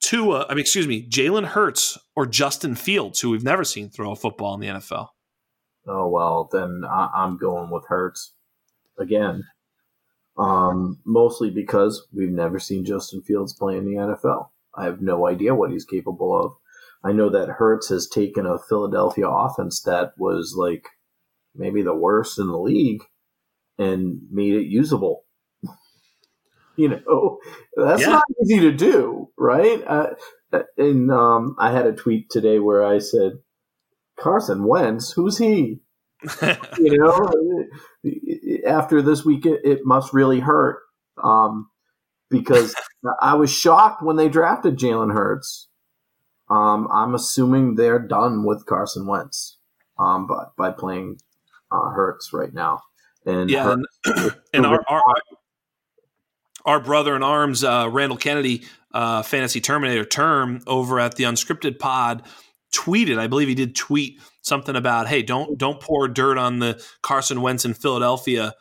Tua, 0.00 0.46
I 0.48 0.54
mean, 0.54 0.60
excuse 0.60 0.86
me, 0.86 1.06
Jalen 1.08 1.44
Hurts 1.46 1.98
or 2.14 2.24
Justin 2.24 2.76
Fields, 2.76 3.20
who 3.20 3.30
we've 3.30 3.44
never 3.44 3.64
seen 3.64 3.90
throw 3.90 4.12
a 4.12 4.16
football 4.16 4.54
in 4.54 4.60
the 4.60 4.68
NFL. 4.68 5.08
Oh 5.86 6.08
well, 6.08 6.48
then 6.52 6.84
I- 6.88 7.24
am 7.24 7.36
going 7.36 7.70
with 7.70 7.84
Hurts 7.88 8.32
again. 8.98 9.44
Um, 10.36 11.00
mostly 11.04 11.50
because 11.50 12.06
we've 12.14 12.30
never 12.30 12.60
seen 12.60 12.84
Justin 12.84 13.22
Fields 13.22 13.52
play 13.52 13.76
in 13.76 13.84
the 13.84 13.96
NFL. 13.96 14.50
I 14.76 14.84
have 14.84 15.02
no 15.02 15.26
idea 15.26 15.54
what 15.54 15.72
he's 15.72 15.84
capable 15.84 16.40
of. 16.40 16.52
I 17.02 17.10
know 17.12 17.28
that 17.30 17.48
Hurts 17.48 17.88
has 17.88 18.06
taken 18.06 18.46
a 18.46 18.58
Philadelphia 18.58 19.28
offense 19.28 19.82
that 19.82 20.12
was 20.16 20.54
like 20.56 20.86
maybe 21.56 21.82
the 21.82 21.94
worst 21.94 22.38
in 22.38 22.46
the 22.46 22.58
league 22.58 23.02
and 23.78 24.20
made 24.30 24.54
it 24.54 24.66
usable. 24.66 25.24
you 26.76 26.88
know, 26.88 27.38
that's 27.76 28.02
yeah. 28.02 28.08
not 28.08 28.24
easy 28.42 28.60
to 28.60 28.72
do, 28.72 29.30
right? 29.36 29.82
Uh, 29.86 30.10
and 30.76 31.10
um, 31.10 31.56
I 31.58 31.72
had 31.72 31.86
a 31.86 31.92
tweet 31.92 32.30
today 32.30 32.58
where 32.58 32.84
I 32.84 32.98
said, 32.98 33.32
Carson 34.18 34.64
Wentz, 34.64 35.12
who's 35.12 35.38
he? 35.38 35.80
you 36.78 36.98
know, 36.98 37.64
after 38.66 39.00
this 39.00 39.24
week, 39.24 39.46
it, 39.46 39.60
it 39.64 39.80
must 39.84 40.12
really 40.12 40.40
hurt 40.40 40.80
um, 41.22 41.70
because 42.30 42.74
I 43.22 43.34
was 43.34 43.52
shocked 43.52 44.02
when 44.02 44.16
they 44.16 44.28
drafted 44.28 44.78
Jalen 44.78 45.12
Hurts. 45.12 45.68
Um, 46.50 46.88
I'm 46.92 47.14
assuming 47.14 47.74
they're 47.74 47.98
done 47.98 48.44
with 48.44 48.66
Carson 48.66 49.06
Wentz 49.06 49.58
um, 49.98 50.26
by, 50.26 50.44
by 50.56 50.70
playing 50.70 51.18
uh, 51.70 51.90
Hurts 51.90 52.32
right 52.32 52.52
now. 52.52 52.80
And 53.28 53.50
yeah, 53.50 53.72
and, 53.72 53.86
and 54.54 54.66
our, 54.66 54.82
our, 54.88 55.02
our 56.64 56.80
brother 56.80 57.14
in 57.14 57.22
arms, 57.22 57.62
uh, 57.62 57.88
Randall 57.90 58.18
Kennedy, 58.18 58.64
uh, 58.92 59.22
Fantasy 59.22 59.60
Terminator 59.60 60.04
term 60.04 60.60
over 60.66 60.98
at 60.98 61.16
the 61.16 61.24
Unscripted 61.24 61.78
Pod 61.78 62.22
tweeted. 62.74 63.18
I 63.18 63.26
believe 63.26 63.48
he 63.48 63.54
did 63.54 63.76
tweet 63.76 64.20
something 64.40 64.74
about, 64.74 65.08
"Hey, 65.08 65.22
don't 65.22 65.58
don't 65.58 65.80
pour 65.80 66.08
dirt 66.08 66.38
on 66.38 66.58
the 66.58 66.82
Carson 67.02 67.42
Wentz 67.42 67.64
in 67.64 67.74
Philadelphia 67.74 68.54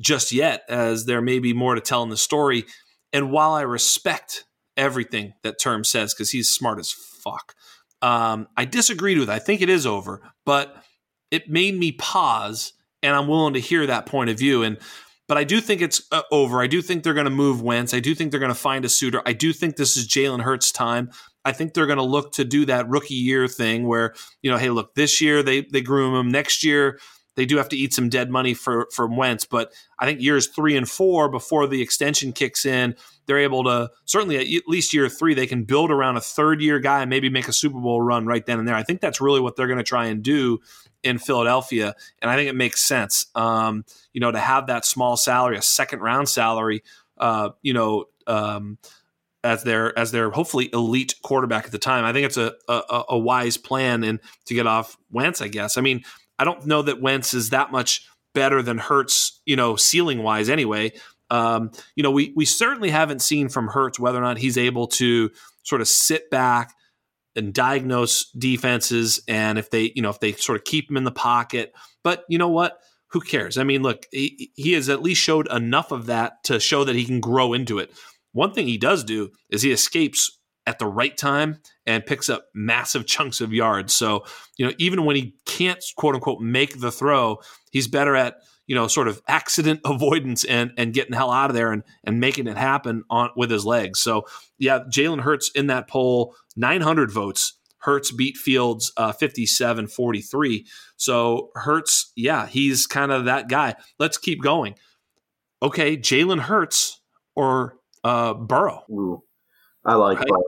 just 0.00 0.32
yet, 0.32 0.64
as 0.68 1.06
there 1.06 1.22
may 1.22 1.38
be 1.38 1.52
more 1.52 1.74
to 1.74 1.80
tell 1.80 2.02
in 2.02 2.10
the 2.10 2.16
story." 2.16 2.66
And 3.12 3.30
while 3.30 3.52
I 3.52 3.62
respect 3.62 4.44
everything 4.76 5.34
that 5.42 5.60
Term 5.60 5.84
says 5.84 6.14
because 6.14 6.30
he's 6.30 6.48
smart 6.48 6.78
as 6.78 6.92
fuck, 6.92 7.54
um, 8.02 8.48
I 8.56 8.64
disagreed 8.66 9.18
with. 9.18 9.30
It. 9.30 9.32
I 9.32 9.38
think 9.38 9.62
it 9.62 9.68
is 9.68 9.86
over, 9.86 10.20
but 10.44 10.82
it 11.30 11.48
made 11.48 11.78
me 11.78 11.92
pause 11.92 12.74
and 13.02 13.14
I'm 13.14 13.28
willing 13.28 13.54
to 13.54 13.60
hear 13.60 13.86
that 13.86 14.06
point 14.06 14.30
of 14.30 14.38
view. 14.38 14.62
And 14.62 14.78
but 15.28 15.38
I 15.38 15.44
do 15.44 15.60
think 15.60 15.80
it's 15.80 16.02
uh, 16.12 16.22
over. 16.30 16.60
I 16.60 16.66
do 16.66 16.82
think 16.82 17.02
they're 17.02 17.14
going 17.14 17.24
to 17.24 17.30
move 17.30 17.62
Wentz. 17.62 17.94
I 17.94 18.00
do 18.00 18.14
think 18.14 18.30
they're 18.30 18.40
going 18.40 18.52
to 18.52 18.54
find 18.54 18.84
a 18.84 18.88
suitor. 18.88 19.22
I 19.24 19.32
do 19.32 19.52
think 19.52 19.76
this 19.76 19.96
is 19.96 20.06
Jalen 20.06 20.42
Hurts' 20.42 20.72
time. 20.72 21.10
I 21.44 21.52
think 21.52 21.74
they're 21.74 21.86
going 21.86 21.98
to 21.98 22.04
look 22.04 22.32
to 22.32 22.44
do 22.44 22.66
that 22.66 22.88
rookie 22.88 23.14
year 23.14 23.48
thing 23.48 23.86
where 23.86 24.14
you 24.42 24.50
know, 24.50 24.58
hey, 24.58 24.70
look, 24.70 24.94
this 24.94 25.20
year 25.20 25.42
they 25.42 25.62
they 25.62 25.80
groom 25.80 26.14
him. 26.14 26.30
Next 26.30 26.64
year 26.64 26.98
they 27.34 27.46
do 27.46 27.56
have 27.56 27.68
to 27.70 27.76
eat 27.76 27.94
some 27.94 28.08
dead 28.08 28.30
money 28.30 28.54
for 28.54 28.88
from 28.94 29.16
Wentz, 29.16 29.44
but 29.44 29.72
I 29.98 30.06
think 30.06 30.20
years 30.20 30.48
three 30.48 30.76
and 30.76 30.88
four 30.88 31.28
before 31.28 31.66
the 31.66 31.80
extension 31.80 32.32
kicks 32.32 32.66
in, 32.66 32.94
they're 33.26 33.38
able 33.38 33.64
to 33.64 33.90
certainly 34.04 34.56
at 34.56 34.68
least 34.68 34.92
year 34.92 35.08
three 35.08 35.34
they 35.34 35.46
can 35.46 35.64
build 35.64 35.90
around 35.90 36.16
a 36.16 36.20
third 36.20 36.60
year 36.60 36.78
guy 36.78 37.00
and 37.00 37.10
maybe 37.10 37.30
make 37.30 37.48
a 37.48 37.52
Super 37.52 37.80
Bowl 37.80 38.00
run 38.00 38.26
right 38.26 38.44
then 38.44 38.58
and 38.58 38.68
there. 38.68 38.74
I 38.74 38.82
think 38.82 39.00
that's 39.00 39.20
really 39.20 39.40
what 39.40 39.56
they're 39.56 39.66
going 39.66 39.78
to 39.78 39.84
try 39.84 40.06
and 40.06 40.22
do 40.22 40.58
in 41.02 41.18
Philadelphia, 41.18 41.94
and 42.20 42.30
I 42.30 42.36
think 42.36 42.48
it 42.48 42.56
makes 42.56 42.82
sense. 42.82 43.26
Um, 43.34 43.84
you 44.12 44.20
know, 44.20 44.30
to 44.30 44.38
have 44.38 44.66
that 44.66 44.84
small 44.84 45.16
salary, 45.16 45.56
a 45.56 45.62
second 45.62 46.00
round 46.00 46.28
salary, 46.28 46.82
uh, 47.18 47.50
you 47.62 47.72
know. 47.72 48.06
Um, 48.26 48.78
as 49.44 49.64
their 49.64 49.98
as 49.98 50.12
their 50.12 50.30
hopefully 50.30 50.70
elite 50.72 51.16
quarterback 51.22 51.64
at 51.64 51.72
the 51.72 51.78
time, 51.78 52.04
I 52.04 52.12
think 52.12 52.26
it's 52.26 52.36
a, 52.36 52.54
a, 52.68 53.02
a 53.10 53.18
wise 53.18 53.56
plan 53.56 54.04
and 54.04 54.20
to 54.46 54.54
get 54.54 54.66
off 54.66 54.96
Wentz. 55.10 55.40
I 55.40 55.48
guess. 55.48 55.76
I 55.76 55.80
mean, 55.80 56.04
I 56.42 56.44
don't 56.44 56.66
know 56.66 56.82
that 56.82 57.00
Wentz 57.00 57.34
is 57.34 57.50
that 57.50 57.70
much 57.70 58.06
better 58.34 58.62
than 58.62 58.78
Hurts, 58.78 59.40
you 59.46 59.56
know, 59.56 59.76
ceiling 59.76 60.22
wise. 60.22 60.48
Anyway, 60.50 60.92
um, 61.30 61.70
you 61.94 62.02
know, 62.02 62.10
we 62.10 62.32
we 62.34 62.44
certainly 62.44 62.90
haven't 62.90 63.22
seen 63.22 63.48
from 63.48 63.68
Hurts 63.68 63.98
whether 63.98 64.18
or 64.18 64.22
not 64.22 64.38
he's 64.38 64.58
able 64.58 64.88
to 64.88 65.30
sort 65.62 65.80
of 65.80 65.88
sit 65.88 66.30
back, 66.30 66.74
and 67.34 67.54
diagnose 67.54 68.30
defenses 68.32 69.20
and 69.26 69.58
if 69.58 69.70
they 69.70 69.92
you 69.94 70.02
know 70.02 70.10
if 70.10 70.20
they 70.20 70.32
sort 70.32 70.58
of 70.58 70.64
keep 70.64 70.90
him 70.90 70.96
in 70.96 71.04
the 71.04 71.10
pocket. 71.10 71.72
But 72.02 72.24
you 72.28 72.38
know 72.38 72.48
what? 72.48 72.78
Who 73.08 73.20
cares? 73.20 73.58
I 73.58 73.64
mean 73.64 73.82
look 73.82 74.06
he, 74.10 74.50
he 74.54 74.72
has 74.72 74.88
at 74.88 75.02
least 75.02 75.22
showed 75.22 75.50
enough 75.50 75.92
of 75.92 76.06
that 76.06 76.44
to 76.44 76.60
show 76.60 76.84
that 76.84 76.96
he 76.96 77.04
can 77.04 77.20
grow 77.20 77.52
into 77.52 77.78
it. 77.78 77.90
One 78.32 78.52
thing 78.52 78.66
he 78.66 78.78
does 78.78 79.04
do 79.04 79.30
is 79.50 79.62
he 79.62 79.72
escapes 79.72 80.38
at 80.66 80.78
the 80.78 80.86
right 80.86 81.16
time 81.16 81.58
and 81.86 82.06
picks 82.06 82.28
up 82.28 82.46
massive 82.54 83.06
chunks 83.06 83.40
of 83.40 83.52
yards 83.52 83.94
so 83.94 84.24
you 84.56 84.66
know 84.66 84.72
even 84.78 85.04
when 85.04 85.16
he 85.16 85.34
can't 85.46 85.82
quote 85.96 86.14
unquote 86.14 86.40
make 86.40 86.80
the 86.80 86.92
throw 86.92 87.38
he's 87.70 87.88
better 87.88 88.14
at 88.14 88.36
you 88.66 88.74
know, 88.74 88.86
sort 88.86 89.08
of 89.08 89.20
accident 89.28 89.80
avoidance 89.84 90.44
and 90.44 90.72
and 90.76 90.94
getting 90.94 91.12
hell 91.12 91.30
out 91.30 91.50
of 91.50 91.54
there 91.54 91.72
and 91.72 91.82
and 92.04 92.20
making 92.20 92.46
it 92.46 92.56
happen 92.56 93.04
on 93.10 93.30
with 93.36 93.50
his 93.50 93.64
legs. 93.64 94.00
So 94.00 94.26
yeah, 94.58 94.80
Jalen 94.90 95.20
Hurts 95.20 95.50
in 95.54 95.66
that 95.68 95.88
poll, 95.88 96.34
900 96.56 97.10
votes. 97.10 97.58
Hurts 97.78 98.12
beat 98.12 98.36
Fields 98.36 98.92
uh, 98.96 99.12
57 99.12 99.88
43. 99.88 100.66
So 100.96 101.50
Hurts, 101.56 102.12
yeah, 102.14 102.46
he's 102.46 102.86
kind 102.86 103.10
of 103.10 103.24
that 103.24 103.48
guy. 103.48 103.74
Let's 103.98 104.18
keep 104.18 104.40
going. 104.40 104.76
Okay, 105.60 105.96
Jalen 105.96 106.40
Hurts 106.40 107.00
or 107.34 107.76
uh, 108.04 108.34
Burrow. 108.34 108.84
Ooh, 108.90 109.24
I 109.84 109.94
like 109.94 110.18
right? 110.18 110.28
Burrow. 110.28 110.42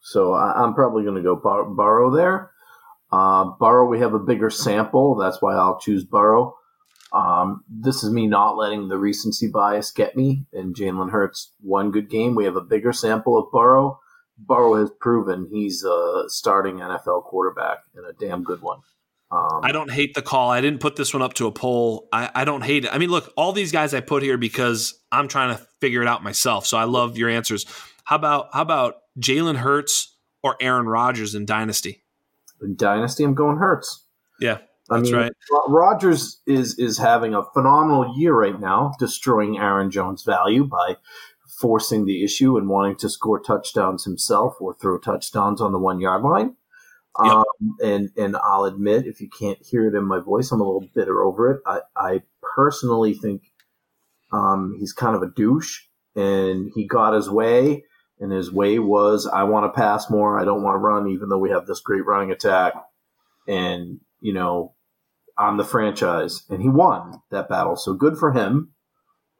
So 0.00 0.32
I, 0.32 0.64
am 0.64 0.74
probably 0.74 1.04
going 1.04 1.16
to 1.16 1.22
go 1.22 1.36
Bur- 1.36 1.74
Burrow 1.74 2.10
there. 2.10 2.50
Uh, 3.12 3.50
Burrow, 3.58 3.88
we 3.88 4.00
have 4.00 4.14
a 4.14 4.18
bigger 4.18 4.50
sample. 4.50 5.16
That's 5.16 5.42
why 5.42 5.54
I'll 5.54 5.78
choose 5.78 6.04
Burrow. 6.04 6.56
Um, 7.12 7.64
this 7.68 8.04
is 8.04 8.12
me 8.12 8.26
not 8.26 8.56
letting 8.56 8.88
the 8.88 8.96
recency 8.96 9.48
bias 9.48 9.90
get 9.90 10.16
me. 10.16 10.46
And 10.52 10.74
Jalen 10.74 11.10
Hurts, 11.10 11.52
one 11.60 11.90
good 11.90 12.08
game. 12.08 12.34
We 12.34 12.44
have 12.44 12.56
a 12.56 12.60
bigger 12.60 12.92
sample 12.92 13.38
of 13.38 13.50
Burrow. 13.52 14.00
Burrow 14.38 14.76
has 14.76 14.90
proven 15.00 15.48
he's 15.50 15.84
a 15.84 16.24
starting 16.28 16.76
NFL 16.76 17.24
quarterback 17.24 17.78
and 17.94 18.06
a 18.06 18.12
damn 18.12 18.42
good 18.42 18.62
one. 18.62 18.78
Um, 19.32 19.60
I 19.62 19.70
don't 19.70 19.90
hate 19.90 20.14
the 20.14 20.22
call. 20.22 20.50
I 20.50 20.60
didn't 20.60 20.80
put 20.80 20.96
this 20.96 21.14
one 21.14 21.22
up 21.22 21.34
to 21.34 21.46
a 21.46 21.52
poll. 21.52 22.08
I, 22.12 22.30
I 22.34 22.44
don't 22.44 22.62
hate 22.62 22.84
it. 22.84 22.92
I 22.92 22.98
mean, 22.98 23.10
look, 23.10 23.32
all 23.36 23.52
these 23.52 23.70
guys 23.70 23.94
I 23.94 24.00
put 24.00 24.22
here 24.24 24.36
because 24.36 24.94
I'm 25.12 25.28
trying 25.28 25.56
to 25.56 25.64
figure 25.80 26.02
it 26.02 26.08
out 26.08 26.24
myself. 26.24 26.66
So 26.66 26.76
I 26.76 26.84
love 26.84 27.16
your 27.16 27.28
answers. 27.28 27.64
How 28.10 28.16
about 28.16 28.48
how 28.52 28.62
about 28.62 28.96
Jalen 29.20 29.58
Hurts 29.58 30.16
or 30.42 30.56
Aaron 30.60 30.86
Rodgers 30.86 31.36
in 31.36 31.46
Dynasty? 31.46 32.02
In 32.60 32.74
Dynasty, 32.74 33.22
I'm 33.22 33.34
going 33.34 33.58
Hurts. 33.58 34.04
Yeah, 34.40 34.58
I 34.90 34.96
That's 34.96 35.12
mean, 35.12 35.14
right. 35.14 35.32
Rodgers 35.68 36.40
is 36.44 36.76
is 36.76 36.98
having 36.98 37.34
a 37.34 37.44
phenomenal 37.54 38.12
year 38.18 38.34
right 38.34 38.58
now, 38.58 38.94
destroying 38.98 39.58
Aaron 39.58 39.92
Jones' 39.92 40.24
value 40.24 40.64
by 40.64 40.96
forcing 41.60 42.04
the 42.04 42.24
issue 42.24 42.56
and 42.56 42.68
wanting 42.68 42.96
to 42.96 43.08
score 43.08 43.38
touchdowns 43.38 44.04
himself 44.04 44.54
or 44.60 44.74
throw 44.74 44.98
touchdowns 44.98 45.60
on 45.60 45.70
the 45.70 45.78
one 45.78 46.00
yard 46.00 46.24
line. 46.24 46.56
Yep. 47.22 47.32
Um, 47.32 47.44
and 47.80 48.10
and 48.16 48.36
I'll 48.42 48.64
admit, 48.64 49.06
if 49.06 49.20
you 49.20 49.28
can't 49.28 49.64
hear 49.64 49.86
it 49.86 49.94
in 49.94 50.04
my 50.04 50.18
voice, 50.18 50.50
I'm 50.50 50.60
a 50.60 50.64
little 50.64 50.88
bitter 50.96 51.22
over 51.22 51.52
it. 51.52 51.60
I, 51.64 51.82
I 51.94 52.22
personally 52.42 53.14
think 53.14 53.42
um, 54.32 54.74
he's 54.80 54.92
kind 54.92 55.14
of 55.14 55.22
a 55.22 55.30
douche, 55.30 55.82
and 56.16 56.72
he 56.74 56.88
got 56.88 57.14
his 57.14 57.30
way, 57.30 57.84
and 58.20 58.30
his 58.30 58.52
way 58.52 58.78
was 58.78 59.26
I 59.26 59.44
want 59.44 59.64
to 59.64 59.80
pass 59.80 60.10
more, 60.10 60.38
I 60.38 60.44
don't 60.44 60.62
want 60.62 60.74
to 60.74 60.78
run, 60.78 61.08
even 61.08 61.28
though 61.28 61.38
we 61.38 61.50
have 61.50 61.66
this 61.66 61.80
great 61.80 62.04
running 62.04 62.30
attack. 62.30 62.74
And 63.48 64.00
you 64.20 64.34
know, 64.34 64.74
on 65.38 65.56
the 65.56 65.64
franchise, 65.64 66.44
and 66.50 66.62
he 66.62 66.68
won 66.68 67.22
that 67.30 67.48
battle. 67.48 67.74
So 67.74 67.94
good 67.94 68.18
for 68.18 68.32
him. 68.32 68.72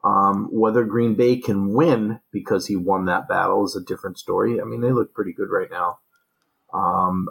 Um, 0.03 0.49
whether 0.51 0.83
Green 0.83 1.13
Bay 1.13 1.37
can 1.37 1.75
win 1.75 2.19
because 2.31 2.65
he 2.65 2.75
won 2.75 3.05
that 3.05 3.27
battle 3.27 3.63
is 3.63 3.75
a 3.75 3.85
different 3.85 4.17
story. 4.17 4.59
I 4.59 4.63
mean, 4.63 4.81
they 4.81 4.91
look 4.91 5.13
pretty 5.13 5.31
good 5.31 5.49
right 5.51 5.69
now. 5.69 5.99
Um, 6.73 7.27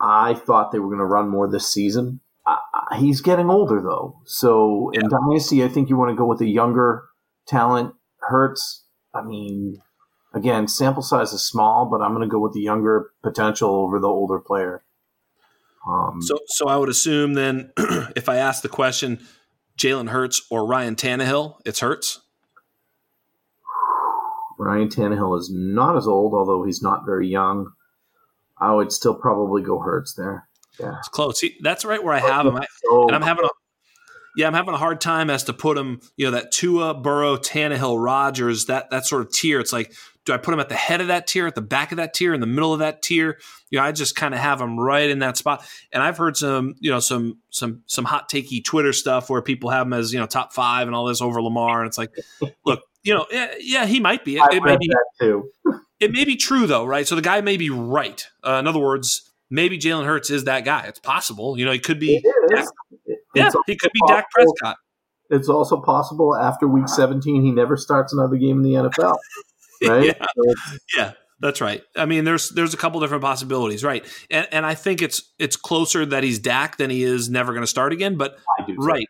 I 0.00 0.32
thought 0.32 0.72
they 0.72 0.78
were 0.78 0.88
going 0.88 0.98
to 0.98 1.04
run 1.04 1.28
more 1.28 1.46
this 1.46 1.70
season. 1.70 2.20
he's 2.96 3.20
getting 3.20 3.50
older 3.50 3.82
though, 3.82 4.20
so 4.24 4.90
yeah. 4.94 5.00
in 5.00 5.08
Dynasty, 5.10 5.62
I 5.62 5.68
think 5.68 5.90
you 5.90 5.98
want 5.98 6.10
to 6.10 6.16
go 6.16 6.26
with 6.26 6.40
a 6.40 6.48
younger 6.48 7.04
talent. 7.46 7.94
Hurts. 8.20 8.86
I 9.14 9.22
mean, 9.22 9.82
again, 10.34 10.68
sample 10.68 11.02
size 11.02 11.32
is 11.32 11.42
small, 11.42 11.86
but 11.86 12.02
I'm 12.02 12.14
going 12.14 12.28
to 12.28 12.30
go 12.30 12.38
with 12.38 12.52
the 12.52 12.60
younger 12.60 13.10
potential 13.22 13.70
over 13.74 13.98
the 13.98 14.08
older 14.08 14.38
player. 14.38 14.84
Um, 15.86 16.20
so, 16.20 16.38
so 16.46 16.66
I 16.68 16.76
would 16.76 16.88
assume 16.88 17.34
then, 17.34 17.72
if 18.16 18.28
I 18.28 18.36
ask 18.36 18.62
the 18.62 18.68
question, 18.68 19.24
Jalen 19.78 20.08
Hurts 20.08 20.42
or 20.50 20.66
Ryan 20.66 20.96
Tannehill, 20.96 21.60
it's 21.64 21.80
Hurts. 21.80 22.20
Ryan 24.58 24.88
Tannehill 24.88 25.38
is 25.38 25.50
not 25.52 25.96
as 25.96 26.06
old, 26.06 26.32
although 26.32 26.64
he's 26.64 26.82
not 26.82 27.04
very 27.04 27.28
young. 27.28 27.72
I 28.58 28.72
would 28.72 28.92
still 28.92 29.14
probably 29.14 29.62
go 29.62 29.78
Hurts 29.80 30.14
there. 30.14 30.48
Yeah, 30.78 30.98
it's 30.98 31.08
close. 31.08 31.40
See, 31.40 31.56
that's 31.60 31.84
right 31.84 32.02
where 32.02 32.14
I 32.14 32.20
have 32.20 32.46
him, 32.46 32.56
I, 32.56 32.66
and 32.90 33.14
I'm 33.14 33.22
having 33.22 33.44
a 33.44 33.48
yeah, 34.36 34.48
I'm 34.48 34.54
having 34.54 34.74
a 34.74 34.78
hard 34.78 35.00
time 35.00 35.30
as 35.30 35.44
to 35.44 35.52
put 35.52 35.78
him. 35.78 36.00
You 36.16 36.26
know, 36.26 36.30
that 36.32 36.50
Tua, 36.50 36.94
Burrow, 36.94 37.36
Tannehill, 37.36 38.02
Rodgers, 38.02 38.66
that 38.66 38.90
that 38.90 39.06
sort 39.06 39.22
of 39.22 39.32
tier. 39.32 39.60
It's 39.60 39.72
like, 39.72 39.92
do 40.24 40.32
I 40.32 40.38
put 40.38 40.54
him 40.54 40.60
at 40.60 40.68
the 40.68 40.74
head 40.74 41.00
of 41.00 41.08
that 41.08 41.26
tier, 41.26 41.46
at 41.46 41.54
the 41.54 41.60
back 41.60 41.92
of 41.92 41.96
that 41.96 42.14
tier, 42.14 42.32
in 42.32 42.40
the 42.40 42.46
middle 42.46 42.72
of 42.72 42.78
that 42.78 43.02
tier? 43.02 43.38
You 43.70 43.78
know, 43.78 43.84
I 43.84 43.92
just 43.92 44.16
kind 44.16 44.32
of 44.32 44.40
have 44.40 44.60
him 44.60 44.78
right 44.78 45.08
in 45.08 45.18
that 45.18 45.36
spot. 45.36 45.66
And 45.92 46.02
I've 46.02 46.16
heard 46.16 46.36
some, 46.36 46.74
you 46.80 46.90
know, 46.90 47.00
some 47.00 47.38
some 47.50 47.82
some 47.86 48.04
hot 48.04 48.30
takey 48.30 48.64
Twitter 48.64 48.92
stuff 48.92 49.28
where 49.28 49.42
people 49.42 49.70
have 49.70 49.86
him 49.86 49.92
as 49.92 50.12
you 50.12 50.18
know 50.18 50.26
top 50.26 50.52
five 50.52 50.86
and 50.86 50.96
all 50.96 51.04
this 51.04 51.20
over 51.20 51.42
Lamar, 51.42 51.80
and 51.80 51.88
it's 51.88 51.98
like, 51.98 52.14
look, 52.64 52.82
you 53.02 53.14
know, 53.14 53.26
yeah, 53.30 53.54
yeah 53.60 53.86
he 53.86 54.00
might 54.00 54.24
be. 54.24 54.36
It, 54.36 54.54
it 54.54 54.62
may 54.62 54.76
be 54.76 54.90
too. 55.20 55.50
it 56.00 56.10
may 56.10 56.24
be 56.24 56.36
true 56.36 56.66
though, 56.66 56.84
right? 56.84 57.06
So 57.06 57.14
the 57.14 57.22
guy 57.22 57.40
may 57.42 57.56
be 57.56 57.70
right. 57.70 58.26
Uh, 58.46 58.54
in 58.54 58.66
other 58.66 58.80
words, 58.80 59.30
maybe 59.50 59.78
Jalen 59.78 60.06
Hurts 60.06 60.30
is 60.30 60.44
that 60.44 60.64
guy. 60.64 60.86
It's 60.86 61.00
possible. 61.00 61.58
You 61.58 61.66
know, 61.66 61.72
he 61.72 61.78
could 61.78 62.00
be. 62.00 62.22
Dak, 62.48 62.66
yeah, 63.34 63.50
he 63.66 63.76
could 63.76 63.92
be 63.92 64.00
possible. 64.00 64.16
Dak 64.16 64.30
Prescott. 64.30 64.76
It's 65.30 65.48
also 65.48 65.80
possible 65.80 66.36
after 66.36 66.68
week 66.68 66.88
17 66.88 67.42
he 67.42 67.50
never 67.50 67.76
starts 67.76 68.12
another 68.12 68.36
game 68.36 68.58
in 68.58 68.62
the 68.62 68.88
NFL. 68.88 69.18
Right? 69.88 70.16
yeah. 70.20 70.54
yeah. 70.96 71.12
That's 71.40 71.60
right. 71.60 71.82
I 71.96 72.06
mean, 72.06 72.24
there's 72.24 72.50
there's 72.50 72.74
a 72.74 72.76
couple 72.76 73.00
different 73.00 73.22
possibilities, 73.22 73.84
right? 73.84 74.04
And 74.30 74.46
and 74.50 74.64
I 74.64 74.74
think 74.74 75.02
it's 75.02 75.32
it's 75.38 75.56
closer 75.56 76.06
that 76.06 76.22
he's 76.22 76.38
Dak 76.38 76.76
than 76.78 76.90
he 76.90 77.02
is 77.02 77.28
never 77.28 77.52
going 77.52 77.62
to 77.62 77.66
start 77.66 77.92
again. 77.92 78.16
But 78.16 78.38
right, 78.78 79.06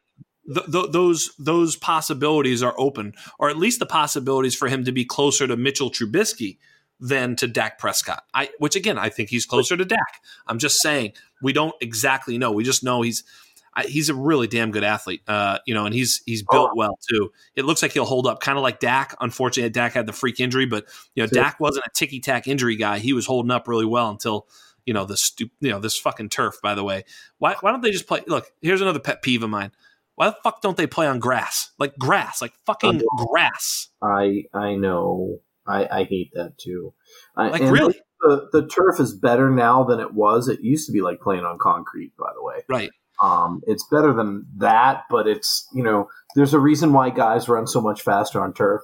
th- 0.52 0.66
th- 0.72 0.90
those 0.90 1.32
those 1.38 1.76
possibilities 1.76 2.62
are 2.62 2.74
open, 2.78 3.12
or 3.38 3.50
at 3.50 3.56
least 3.56 3.78
the 3.78 3.86
possibilities 3.86 4.54
for 4.54 4.68
him 4.68 4.84
to 4.84 4.92
be 4.92 5.04
closer 5.04 5.46
to 5.46 5.56
Mitchell 5.56 5.90
Trubisky 5.90 6.58
than 6.98 7.36
to 7.36 7.46
Dak 7.46 7.78
Prescott. 7.78 8.24
I, 8.32 8.48
which 8.58 8.76
again, 8.76 8.98
I 8.98 9.10
think 9.10 9.28
he's 9.28 9.46
closer 9.46 9.76
to 9.76 9.84
Dak. 9.84 10.22
I'm 10.46 10.58
just 10.58 10.80
saying 10.80 11.12
we 11.42 11.52
don't 11.52 11.74
exactly 11.80 12.38
know. 12.38 12.52
We 12.52 12.64
just 12.64 12.82
know 12.82 13.02
he's 13.02 13.22
I, 13.76 13.84
he's 13.84 14.08
a 14.08 14.14
really 14.14 14.46
damn 14.46 14.70
good 14.70 14.84
athlete. 14.84 15.22
Uh, 15.26 15.58
you 15.66 15.74
know, 15.74 15.86
and 15.86 15.94
he's 15.94 16.22
he's 16.26 16.42
built 16.42 16.70
oh. 16.72 16.76
well 16.76 16.98
too. 17.08 17.32
It 17.56 17.64
looks 17.64 17.82
like 17.82 17.92
he'll 17.92 18.04
hold 18.04 18.26
up, 18.26 18.40
kind 18.40 18.56
of 18.56 18.62
like 18.62 18.80
Dak. 18.80 19.16
Unfortunately, 19.20 19.70
Dak 19.70 19.92
had 19.92 20.06
the 20.06 20.12
freak 20.12 20.40
injury, 20.40 20.66
but 20.66 20.86
you 21.14 21.22
know, 21.22 21.26
Dak 21.26 21.58
wasn't 21.60 21.86
a 21.86 21.90
ticky 21.94 22.20
tack 22.20 22.46
injury 22.46 22.76
guy. 22.76 22.98
He 22.98 23.12
was 23.12 23.26
holding 23.26 23.50
up 23.50 23.66
really 23.66 23.86
well 23.86 24.10
until 24.10 24.46
you 24.86 24.94
know 24.94 25.04
the 25.04 25.16
stu- 25.16 25.50
you 25.60 25.70
know 25.70 25.80
this 25.80 25.98
fucking 25.98 26.28
turf. 26.28 26.60
By 26.62 26.74
the 26.74 26.84
way, 26.84 27.04
why 27.38 27.56
why 27.60 27.72
don't 27.72 27.82
they 27.82 27.90
just 27.90 28.06
play? 28.06 28.22
Look, 28.26 28.46
here's 28.62 28.80
another 28.80 29.00
pet 29.00 29.22
peeve 29.22 29.42
of 29.42 29.50
mine. 29.50 29.72
Why 30.14 30.28
the 30.28 30.36
fuck 30.44 30.62
don't 30.62 30.76
they 30.76 30.86
play 30.86 31.06
on 31.06 31.18
grass? 31.18 31.72
Like 31.78 31.98
grass, 31.98 32.40
like 32.40 32.52
fucking 32.66 33.02
grass. 33.16 33.88
I 34.02 34.44
I 34.52 34.74
know. 34.74 35.40
I, 35.66 35.88
I 35.90 36.04
hate 36.04 36.30
that 36.34 36.58
too. 36.58 36.92
Like 37.36 37.62
really, 37.62 37.98
the 38.20 38.48
the 38.52 38.66
turf 38.66 39.00
is 39.00 39.14
better 39.14 39.50
now 39.50 39.84
than 39.84 39.98
it 39.98 40.12
was. 40.12 40.48
It 40.48 40.60
used 40.60 40.86
to 40.86 40.92
be 40.92 41.00
like 41.00 41.20
playing 41.20 41.44
on 41.44 41.58
concrete. 41.58 42.12
By 42.16 42.30
the 42.34 42.42
way, 42.42 42.62
right. 42.68 42.90
Um, 43.22 43.62
it's 43.66 43.86
better 43.88 44.12
than 44.12 44.46
that, 44.58 45.04
but 45.10 45.26
it's 45.26 45.68
you 45.72 45.82
know 45.82 46.08
there's 46.34 46.54
a 46.54 46.58
reason 46.58 46.92
why 46.92 47.10
guys 47.10 47.48
run 47.48 47.66
so 47.66 47.80
much 47.80 48.02
faster 48.02 48.40
on 48.40 48.52
turf. 48.52 48.82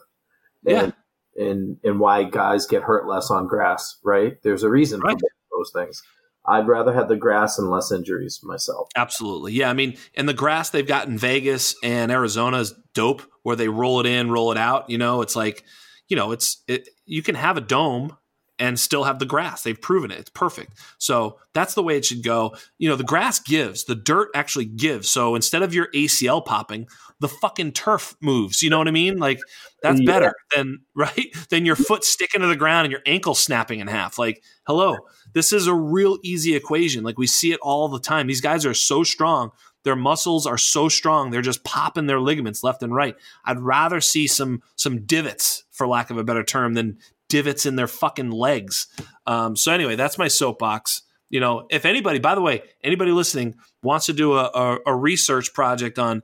And, 0.66 0.93
yeah. 1.37 1.47
And 1.47 1.76
and 1.85 2.01
why 2.01 2.24
guys 2.24 2.66
get 2.66 2.83
hurt 2.83 3.09
less 3.09 3.31
on 3.31 3.47
grass, 3.47 3.99
right? 4.05 4.37
There's 4.43 4.62
a 4.62 4.68
reason 4.68 5.01
right. 5.01 5.18
for 5.18 5.28
those 5.57 5.72
things. 5.72 6.03
I'd 6.47 6.66
rather 6.66 6.93
have 6.93 7.09
the 7.09 7.16
grass 7.16 7.59
and 7.59 7.70
less 7.70 7.93
injuries 7.93 8.41
myself. 8.43 8.89
Absolutely. 8.97 9.53
Yeah. 9.53 9.70
I 9.70 9.74
mean, 9.74 9.97
and 10.14 10.28
the 10.28 10.35
grass 10.35 10.70
they've 10.70 10.87
got 10.87 11.07
in 11.07 11.18
Vegas 11.18 11.74
and 11.83 12.11
Arizona 12.11 12.59
is 12.59 12.74
dope 12.95 13.22
where 13.43 13.57
they 13.57 13.68
roll 13.68 14.01
it 14.01 14.07
in, 14.07 14.31
roll 14.31 14.51
it 14.51 14.59
out. 14.59 14.89
You 14.89 14.99
know, 14.99 15.22
it's 15.22 15.37
like, 15.37 15.64
you 16.09 16.16
know, 16.16 16.33
it's 16.33 16.62
it 16.66 16.89
you 17.05 17.22
can 17.22 17.35
have 17.35 17.57
a 17.57 17.61
dome 17.61 18.16
and 18.61 18.78
still 18.78 19.04
have 19.04 19.18
the 19.18 19.26
grass. 19.26 19.62
They've 19.62 19.80
proven 19.80 20.11
it. 20.11 20.18
It's 20.18 20.30
perfect. 20.30 20.74
So 20.98 21.38
that's 21.54 21.74
the 21.74 21.82
way 21.82 21.96
it 21.96 22.04
should 22.04 22.22
go. 22.22 22.54
You 22.78 22.90
know, 22.90 22.96
the 22.96 23.02
grass 23.02 23.40
gives, 23.40 23.84
the 23.84 23.94
dirt 23.94 24.28
actually 24.34 24.66
gives. 24.66 25.08
So 25.08 25.34
instead 25.34 25.62
of 25.62 25.74
your 25.74 25.88
ACL 25.92 26.44
popping, 26.44 26.86
the 27.20 27.28
fucking 27.28 27.72
turf 27.72 28.14
moves. 28.20 28.62
You 28.62 28.70
know 28.70 28.78
what 28.78 28.86
I 28.86 28.92
mean? 28.92 29.16
Like 29.18 29.40
that's 29.82 30.00
yeah. 30.00 30.06
better 30.06 30.34
than 30.54 30.80
right 30.94 31.34
than 31.48 31.64
your 31.64 31.76
foot 31.76 32.04
sticking 32.04 32.42
to 32.42 32.46
the 32.46 32.56
ground 32.56 32.84
and 32.84 32.92
your 32.92 33.02
ankle 33.06 33.34
snapping 33.34 33.80
in 33.80 33.88
half. 33.88 34.18
Like, 34.18 34.42
hello, 34.66 34.96
this 35.32 35.52
is 35.52 35.66
a 35.66 35.74
real 35.74 36.18
easy 36.22 36.54
equation. 36.54 37.02
Like 37.02 37.18
we 37.18 37.26
see 37.26 37.52
it 37.52 37.61
all 37.62 37.88
the 37.88 37.98
time. 37.98 38.26
These 38.26 38.42
guys 38.42 38.66
are 38.66 38.74
so 38.74 39.02
strong 39.02 39.52
their 39.82 39.96
muscles 39.96 40.46
are 40.46 40.58
so 40.58 40.88
strong, 40.88 41.30
they're 41.30 41.40
just 41.40 41.64
popping 41.64 42.06
their 42.06 42.20
ligaments 42.20 42.62
left 42.62 42.82
and 42.82 42.94
right. 42.94 43.16
I'd 43.44 43.61
rather 43.61 44.00
see 44.00 44.26
some 44.26 44.62
some 44.76 45.06
divots, 45.06 45.64
for 45.70 45.86
lack 45.86 46.11
of 46.11 46.18
a 46.18 46.24
better 46.24 46.44
term, 46.44 46.74
than 46.74 46.98
divots 47.31 47.64
in 47.64 47.76
their 47.76 47.87
fucking 47.87 48.31
legs. 48.31 48.87
Um, 49.26 49.57
so 49.57 49.72
anyway, 49.72 49.97
that's 49.97 50.18
my 50.18 50.28
soapbox. 50.28 51.03
You 51.31 51.41
know, 51.41 51.66
if 51.70 51.87
anybody, 51.87 52.18
by 52.18 52.35
the 52.35 52.43
way, 52.43 52.62
anybody 52.85 53.12
listening 53.12 53.55
wants 53.83 54.07
to 54.07 54.12
do 54.12 54.35
a, 54.35 54.45
a, 54.45 54.78
a 54.87 54.95
research 54.95 55.55
project 55.55 55.99
on 55.99 56.22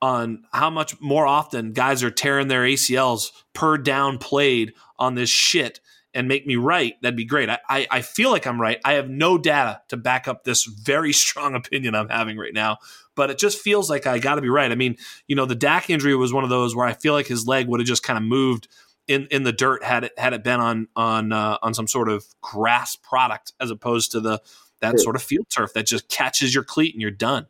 on 0.00 0.42
how 0.52 0.68
much 0.68 1.00
more 1.00 1.28
often 1.28 1.72
guys 1.72 2.02
are 2.02 2.10
tearing 2.10 2.48
their 2.48 2.62
ACLs 2.62 3.30
per 3.52 3.78
down 3.78 4.18
played 4.18 4.72
on 4.98 5.14
this 5.14 5.30
shit 5.30 5.78
and 6.12 6.28
make 6.28 6.46
me 6.46 6.56
right, 6.56 7.00
that'd 7.02 7.16
be 7.16 7.24
great. 7.24 7.48
I, 7.48 7.58
I, 7.68 7.86
I, 7.90 8.02
feel 8.02 8.30
like 8.30 8.46
I'm 8.46 8.60
right. 8.60 8.78
I 8.84 8.94
have 8.94 9.08
no 9.08 9.38
data 9.38 9.80
to 9.88 9.96
back 9.96 10.28
up 10.28 10.44
this 10.44 10.64
very 10.64 11.12
strong 11.24 11.54
opinion 11.54 11.94
I'm 11.94 12.08
having 12.08 12.36
right 12.36 12.52
now, 12.52 12.78
but 13.14 13.30
it 13.30 13.38
just 13.38 13.58
feels 13.58 13.88
like 13.88 14.06
I 14.06 14.18
got 14.18 14.34
to 14.34 14.42
be 14.42 14.48
right. 14.48 14.70
I 14.70 14.74
mean, 14.74 14.96
you 15.26 15.36
know, 15.36 15.46
the 15.46 15.54
Dak 15.54 15.88
injury 15.88 16.14
was 16.14 16.32
one 16.32 16.44
of 16.44 16.50
those 16.50 16.74
where 16.74 16.86
I 16.86 16.92
feel 16.92 17.14
like 17.14 17.28
his 17.28 17.46
leg 17.46 17.68
would 17.68 17.80
have 17.80 17.86
just 17.86 18.02
kind 18.02 18.16
of 18.16 18.24
moved 18.24 18.68
in, 19.12 19.26
in 19.30 19.42
the 19.42 19.52
dirt 19.52 19.84
had 19.84 20.04
it 20.04 20.18
had 20.18 20.32
it 20.32 20.42
been 20.42 20.60
on 20.60 20.88
on 20.96 21.32
uh, 21.32 21.58
on 21.62 21.74
some 21.74 21.86
sort 21.86 22.08
of 22.08 22.24
grass 22.40 22.96
product 22.96 23.52
as 23.60 23.70
opposed 23.70 24.12
to 24.12 24.20
the 24.20 24.40
that 24.80 24.98
sort 24.98 25.16
of 25.16 25.22
field 25.22 25.46
turf 25.48 25.72
that 25.74 25.86
just 25.86 26.08
catches 26.08 26.54
your 26.54 26.64
cleat 26.64 26.94
and 26.94 27.00
you're 27.00 27.10
done. 27.10 27.46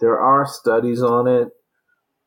There 0.00 0.18
are 0.18 0.46
studies 0.46 1.02
on 1.02 1.28
it. 1.28 1.50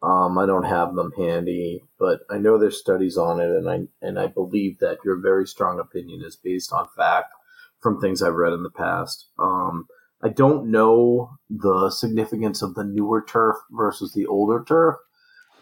Um, 0.01 0.38
I 0.38 0.45
don't 0.45 0.65
have 0.65 0.93
them 0.93 1.11
handy, 1.17 1.84
but 1.97 2.19
I 2.30 2.38
know 2.38 2.57
there's 2.57 2.80
studies 2.80 3.17
on 3.17 3.39
it, 3.39 3.49
and 3.49 3.69
I 3.69 3.88
and 4.01 4.19
I 4.19 4.28
believe 4.28 4.80
that 4.80 4.99
your 5.03 5.19
very 5.19 5.47
strong 5.47 5.80
opinion 5.80 6.21
is 6.23 6.36
based 6.36 6.71
on 6.71 6.88
fact 6.95 7.34
from 7.82 7.99
things 7.99 8.21
I've 8.21 8.36
read 8.36 8.53
in 8.53 8.63
the 8.63 8.69
past. 8.69 9.28
Um, 9.39 9.88
I 10.21 10.30
don't 10.30 10.71
know 10.71 11.38
the 11.49 11.89
significance 11.89 12.61
of 12.61 12.76
the 12.76 12.84
newer 12.84 13.23
turf 13.28 13.57
versus 13.71 14.13
the 14.13 14.26
older 14.26 14.63
turf, 14.67 14.95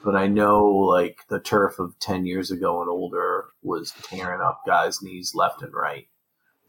but 0.04 0.16
I 0.16 0.28
know 0.28 0.68
like 0.68 1.20
the 1.30 1.39
turf 1.39 1.80
of 1.80 1.97
ten 1.99 2.26
years 2.26 2.51
ago 2.51 2.82
and 2.82 2.89
older 2.89 3.45
was 3.62 3.93
tearing 4.04 4.41
up 4.41 4.62
guys' 4.66 5.01
knees 5.01 5.34
left 5.34 5.62
and 5.62 5.74
right. 5.74 6.08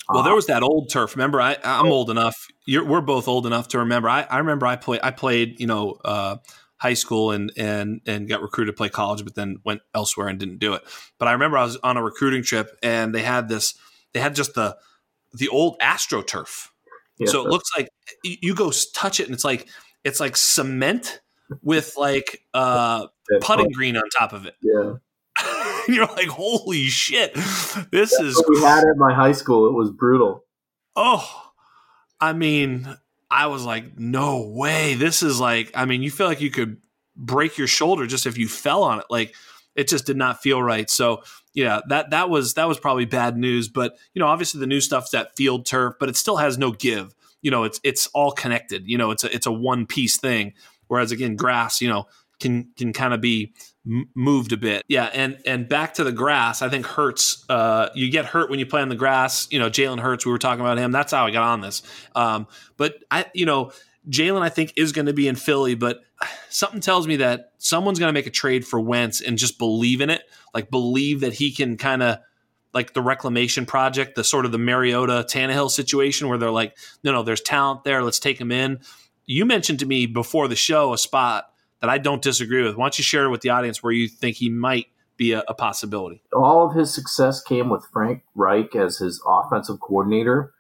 Well, 0.09 0.23
there 0.23 0.33
um, 0.33 0.37
was 0.37 0.47
that 0.47 0.63
old 0.63 0.91
turf. 0.91 1.17
Remember, 1.17 1.41
I, 1.41 1.57
I'm 1.65 1.87
old 1.87 2.11
enough. 2.11 2.37
we're 2.69 3.01
both 3.01 3.27
old 3.27 3.47
enough 3.47 3.69
to 3.69 3.79
remember. 3.79 4.09
I, 4.09 4.23
I 4.23 4.39
remember 4.39 4.67
I 4.67 4.77
played. 4.77 5.01
I 5.03 5.11
played. 5.11 5.59
You 5.59 5.67
know, 5.67 5.97
uh, 6.05 6.37
high 6.85 6.95
school 6.95 7.31
and 7.31 7.51
and 7.57 8.03
and 8.07 8.29
got 8.29 8.43
recruited 8.43 8.75
to 8.75 8.77
play 8.77 8.91
college, 8.91 9.25
but 9.25 9.35
then 9.35 9.59
went 9.65 9.81
elsewhere 9.95 10.29
and 10.29 10.39
didn't 10.39 10.59
do 10.59 10.75
it. 10.75 10.83
But 11.19 11.29
I 11.29 11.33
remember 11.33 11.57
I 11.57 11.65
was 11.65 11.77
on 11.79 11.97
a 11.97 12.03
recruiting 12.03 12.43
trip 12.43 12.77
and 12.83 13.15
they 13.15 13.23
had 13.23 13.49
this. 13.49 13.75
They 14.13 14.21
had 14.21 14.35
just 14.35 14.55
the 14.55 14.77
the 15.33 15.49
old 15.49 15.79
AstroTurf. 15.81 16.69
Yeah, 17.19 17.31
so 17.31 17.47
it 17.47 17.51
looks 17.51 17.71
like 17.77 17.89
you 18.23 18.55
go 18.55 18.71
touch 18.95 19.19
it 19.19 19.27
and 19.27 19.35
it's 19.35 19.45
like 19.45 19.69
it's 20.05 20.21
like 20.21 20.37
cement 20.37 21.21
with 21.63 21.95
like 21.97 22.43
uh 22.53 23.07
putting 23.41 23.71
green 23.71 23.97
on 23.97 24.05
top 24.17 24.33
of 24.33 24.47
it. 24.47 24.55
Yeah. 24.63 24.95
you're 25.89 26.07
like, 26.07 26.29
holy 26.29 26.85
shit, 26.85 27.35
this 27.35 27.85
That's 27.91 28.13
is. 28.21 28.45
we 28.49 28.61
had 28.61 28.85
at 28.85 28.97
my 28.97 29.13
high 29.13 29.33
school. 29.33 29.67
It 29.67 29.73
was 29.73 29.91
brutal. 29.91 30.45
Oh, 30.95 31.53
I 32.21 32.33
mean, 32.33 32.89
I 33.31 33.49
was 33.49 33.65
like, 33.65 33.99
no 33.99 34.47
way. 34.47 34.95
This 34.95 35.25
is 35.25 35.41
like, 35.41 35.73
I 35.75 35.87
mean, 35.87 36.03
you 36.03 36.11
feel 36.11 36.29
like 36.29 36.41
you 36.41 36.51
could 36.51 36.77
break 37.17 37.59
your 37.59 37.67
shoulder 37.67 38.07
just 38.07 38.27
if 38.27 38.39
you 38.39 38.49
fell 38.49 38.83
on 38.85 39.01
it. 39.01 39.07
Like 39.11 39.35
it 39.75 39.89
just 39.89 40.07
did 40.07 40.17
not 40.17 40.43
feel 40.43 40.63
right. 40.63 40.89
So 40.89 41.23
yeah, 41.53 41.81
that 41.89 42.11
that 42.11 42.31
was 42.31 42.55
that 42.55 42.69
was 42.69 42.79
probably 42.79 43.05
bad 43.05 43.37
news. 43.37 43.69
But 43.69 43.97
you 44.15 44.21
know, 44.21 44.27
obviously 44.27 44.61
the 44.61 44.67
new 44.67 44.81
stuff's 44.81 45.11
that 45.11 45.37
field 45.37 45.67
turf, 45.67 45.95
but 45.99 46.09
it 46.09 46.17
still 46.17 46.37
has 46.37 46.59
no 46.59 46.73
give. 46.73 47.15
You 47.43 47.51
know, 47.51 47.65
it's 47.65 47.81
it's 47.85 48.07
all 48.09 48.33
connected. 48.33 48.89
You 48.89 48.99
know, 48.99 49.11
it's 49.11 49.25
a 49.25 49.35
it's 49.35 49.47
a 49.47 49.53
one 49.53 49.87
piece 49.87 50.17
thing. 50.19 50.55
Whereas 50.89 51.13
again, 51.13 51.37
grass, 51.37 51.81
you 51.81 51.89
know, 51.89 52.07
can 52.41 52.71
can 52.77 52.93
kind 52.93 53.15
of 53.15 53.21
be 53.21 53.55
moved 54.15 54.53
a 54.53 54.57
bit. 54.57 54.85
Yeah, 54.89 55.11
and 55.13 55.39
and 55.47 55.69
back 55.69 55.95
to 55.95 56.05
the 56.05 56.13
grass. 56.13 56.63
I 56.63 56.69
think 56.69 56.87
Hurts. 56.87 57.45
Uh, 57.49 57.89
you 57.95 58.11
get 58.11 58.25
hurt 58.25 58.51
when 58.51 58.59
you 58.59 58.67
play 58.67 58.83
on 58.83 58.89
the 58.89 58.97
grass. 58.97 59.49
You 59.51 59.59
know, 59.59 59.71
Jalen 59.71 60.01
Hurts. 60.01 60.27
We 60.27 60.33
were 60.33 60.39
talking 60.39 60.61
about 60.61 60.79
him. 60.79 60.93
That's 60.93 61.13
how 61.13 61.27
I 61.27 61.31
got 61.31 61.43
on 61.43 61.61
this. 61.61 61.83
Um, 62.15 62.47
but 62.77 62.97
I, 63.11 63.27
you 63.35 63.47
know, 63.47 63.73
Jalen, 64.09 64.43
I 64.43 64.49
think, 64.49 64.75
is 64.77 64.93
going 64.93 65.07
to 65.07 65.13
be 65.13 65.29
in 65.29 65.37
Philly, 65.37 65.75
but 65.75 66.03
something 66.49 66.81
tells 66.81 67.07
me 67.07 67.17
that 67.17 67.53
someone's 67.59 67.99
going 67.99 68.09
to 68.09 68.15
make 68.15 68.27
a 68.27 68.31
trade 68.31 68.67
for 68.67 68.81
Wentz 68.81 69.21
and 69.21 69.39
just 69.39 69.59
believe 69.59 70.01
in 70.01 70.11
it, 70.11 70.23
like 70.53 70.71
believe 70.71 71.21
that 71.21 71.35
he 71.35 71.53
can 71.53 71.77
kind 71.77 72.03
of 72.03 72.19
like 72.73 72.93
the 72.93 73.01
reclamation 73.01 73.67
project, 73.67 74.17
the 74.17 74.25
sort 74.25 74.45
of 74.45 74.53
the 74.53 74.59
Mariota 74.59 75.25
Tannehill 75.29 75.71
situation 75.71 76.29
where 76.29 76.39
they're 76.39 76.51
like, 76.51 76.77
no, 77.05 77.13
no, 77.13 77.23
there's 77.23 77.41
talent 77.41 77.85
there, 77.85 78.03
let's 78.03 78.19
take 78.19 78.41
him 78.41 78.51
in. 78.51 78.81
You 79.27 79.45
mentioned 79.45 79.79
to 79.81 79.87
me 79.87 80.07
before 80.07 80.49
the 80.49 80.57
show 80.57 80.93
a 80.93 80.99
spot 80.99 81.51
that 81.81 81.91
I 81.91 81.99
don't 81.99 82.23
disagree 82.23 82.63
with. 82.63 82.77
Why 82.77 82.85
don't 82.85 82.99
you 82.99 83.05
share 83.05 83.31
with 83.31 83.41
the 83.41 83.51
audience 83.51 83.83
where 83.83 83.93
you 83.93 84.09
think 84.09 84.37
he 84.37 84.49
might 84.49 84.87
be 85.17 85.33
a, 85.33 85.43
a 85.49 85.55
possibility? 85.55 86.23
All 86.35 86.67
of 86.67 86.75
his 86.75 86.93
success 86.93 87.43
came 87.43 87.71
with 87.71 87.87
Frank 87.93 88.23
Reich 88.35 88.75
as 88.75 88.99
his 88.99 89.23
offensive 89.27 89.81
coordinator. 89.81 90.53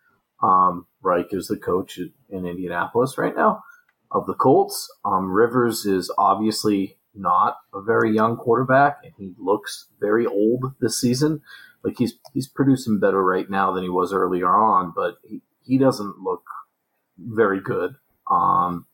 Um, 0.43 0.87
Reich 1.03 1.29
is 1.33 1.49
the 1.49 1.57
coach 1.57 1.99
in 1.99 2.47
Indianapolis 2.47 3.19
right 3.19 3.35
now 3.37 3.63
of 4.11 4.27
the 4.27 4.35
Colts. 4.35 4.91
Um, 5.05 5.31
Rivers 5.31 5.85
is 5.85 6.13
obviously 6.17 6.97
not 7.15 7.57
a 7.75 7.83
very 7.83 8.15
young 8.15 8.37
quarterback, 8.37 8.99
and 9.03 9.13
he 9.19 9.35
looks 9.39 9.89
very 10.01 10.27
old 10.27 10.75
this 10.81 11.01
season. 11.01 11.43
Like 11.83 11.97
he's 11.99 12.15
he's 12.33 12.49
producing 12.49 12.99
better 12.99 13.23
right 13.23 13.49
now 13.51 13.73
than 13.73 13.83
he 13.83 13.91
was 13.91 14.13
earlier 14.13 14.49
on, 14.49 14.93
but 14.95 15.19
he, 15.23 15.43
he 15.65 15.79
doesn't 15.79 16.19
look 16.19 16.45
very 17.19 17.61
good. 17.61 17.97
Um, 18.31 18.87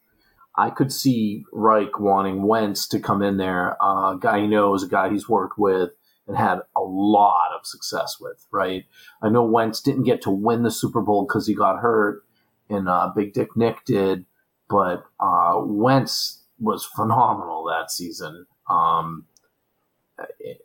I 0.57 0.71
could 0.71 0.93
see 0.93 1.45
Reich 1.53 1.99
wanting 1.99 2.43
Wentz 2.43 2.87
to 2.89 3.01
come 3.01 3.23
in 3.23 3.37
there, 3.37 3.77
uh, 3.83 4.15
guy 4.15 4.41
he 4.41 4.47
knows, 4.47 4.83
a 4.83 4.89
guy 4.89 5.11
he's 5.11 5.29
worked 5.29 5.59
with, 5.59 5.91
and 6.27 6.37
had 6.37 6.61
a 6.77 6.81
lot 6.83 7.51
of 7.59 7.67
success 7.67 8.17
with, 8.21 8.47
right? 8.51 8.85
I 9.23 9.29
know 9.29 9.45
Wentz 9.45 9.81
didn't 9.81 10.05
get 10.05 10.23
to 10.23 10.31
win 10.31 10.63
the 10.63 10.71
Super 10.71 11.01
Bowl 11.01 11.27
because 11.27 11.47
he 11.47 11.55
got 11.55 11.81
hurt, 11.81 12.23
and 12.69 12.89
uh, 12.89 13.11
Big 13.15 13.33
Dick 13.33 13.57
Nick 13.57 13.85
did, 13.85 14.27
but 14.69 15.05
uh, 15.19 15.61
Wentz 15.65 16.45
was 16.59 16.85
phenomenal 16.85 17.65
that 17.65 17.91
season. 17.91 18.47
Um, 18.69 19.27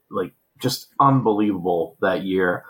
like, 0.09 0.34
just 0.59 0.88
unbelievable 0.99 1.97
that 2.01 2.24
year. 2.24 2.66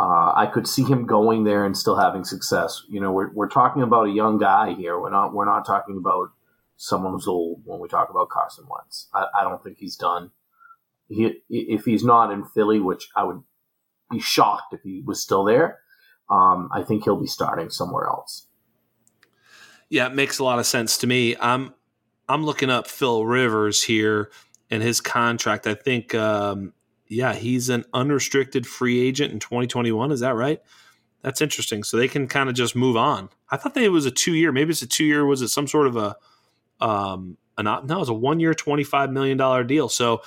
Uh, 0.00 0.32
I 0.34 0.46
could 0.46 0.66
see 0.66 0.84
him 0.84 1.04
going 1.04 1.44
there 1.44 1.66
and 1.66 1.76
still 1.76 1.96
having 1.96 2.24
success. 2.24 2.82
You 2.88 3.00
know, 3.00 3.12
we're, 3.12 3.30
we're 3.32 3.48
talking 3.48 3.82
about 3.82 4.06
a 4.06 4.10
young 4.10 4.38
guy 4.38 4.72
here. 4.72 4.98
We're 4.98 5.10
not 5.10 5.34
we're 5.34 5.44
not 5.44 5.66
talking 5.66 5.98
about 5.98 6.30
someone 6.76 7.12
who's 7.12 7.28
old 7.28 7.60
when 7.66 7.80
we 7.80 7.88
talk 7.88 8.08
about 8.08 8.30
Carson 8.30 8.64
Wentz. 8.70 9.08
I, 9.12 9.26
I 9.40 9.42
don't 9.42 9.62
think 9.62 9.76
he's 9.78 9.96
done 9.96 10.30
he, 11.10 11.42
if 11.50 11.84
he's 11.84 12.04
not 12.04 12.32
in 12.32 12.44
Philly, 12.44 12.80
which 12.80 13.08
I 13.16 13.24
would 13.24 13.42
be 14.10 14.20
shocked 14.20 14.72
if 14.72 14.80
he 14.82 15.02
was 15.04 15.20
still 15.20 15.44
there, 15.44 15.80
um, 16.30 16.70
I 16.72 16.82
think 16.82 17.04
he'll 17.04 17.20
be 17.20 17.26
starting 17.26 17.70
somewhere 17.70 18.06
else. 18.06 18.46
Yeah, 19.88 20.06
it 20.06 20.14
makes 20.14 20.38
a 20.38 20.44
lot 20.44 20.60
of 20.60 20.66
sense 20.66 20.98
to 20.98 21.06
me. 21.06 21.36
I'm 21.40 21.74
I'm 22.28 22.44
looking 22.44 22.70
up 22.70 22.86
Phil 22.86 23.24
Rivers 23.24 23.82
here 23.82 24.30
and 24.70 24.84
his 24.84 25.00
contract. 25.00 25.66
I 25.66 25.74
think, 25.74 26.14
um, 26.14 26.72
yeah, 27.10 27.34
he's 27.34 27.68
an 27.68 27.84
unrestricted 27.92 28.66
free 28.66 29.06
agent 29.06 29.32
in 29.32 29.40
2021. 29.40 30.12
Is 30.12 30.20
that 30.20 30.36
right? 30.36 30.62
That's 31.22 31.40
interesting. 31.40 31.82
So 31.82 31.96
they 31.96 32.08
can 32.08 32.28
kind 32.28 32.48
of 32.48 32.54
just 32.54 32.76
move 32.76 32.96
on. 32.96 33.28
I 33.50 33.56
thought 33.56 33.74
that 33.74 33.82
it 33.82 33.90
was 33.90 34.06
a 34.06 34.12
two 34.12 34.34
year. 34.34 34.52
Maybe 34.52 34.70
it's 34.70 34.80
a 34.80 34.86
two 34.86 35.04
year. 35.04 35.26
Was 35.26 35.42
it 35.42 35.48
some 35.48 35.66
sort 35.66 35.88
of 35.88 35.96
a 35.96 36.16
um, 36.80 37.36
an 37.58 37.64
no? 37.64 37.96
It 37.96 37.98
was 37.98 38.08
a 38.08 38.14
one 38.14 38.38
year, 38.38 38.54
twenty 38.54 38.84
five 38.84 39.10
million 39.10 39.36
dollar 39.36 39.64
deal. 39.64 39.88
So 39.88 40.22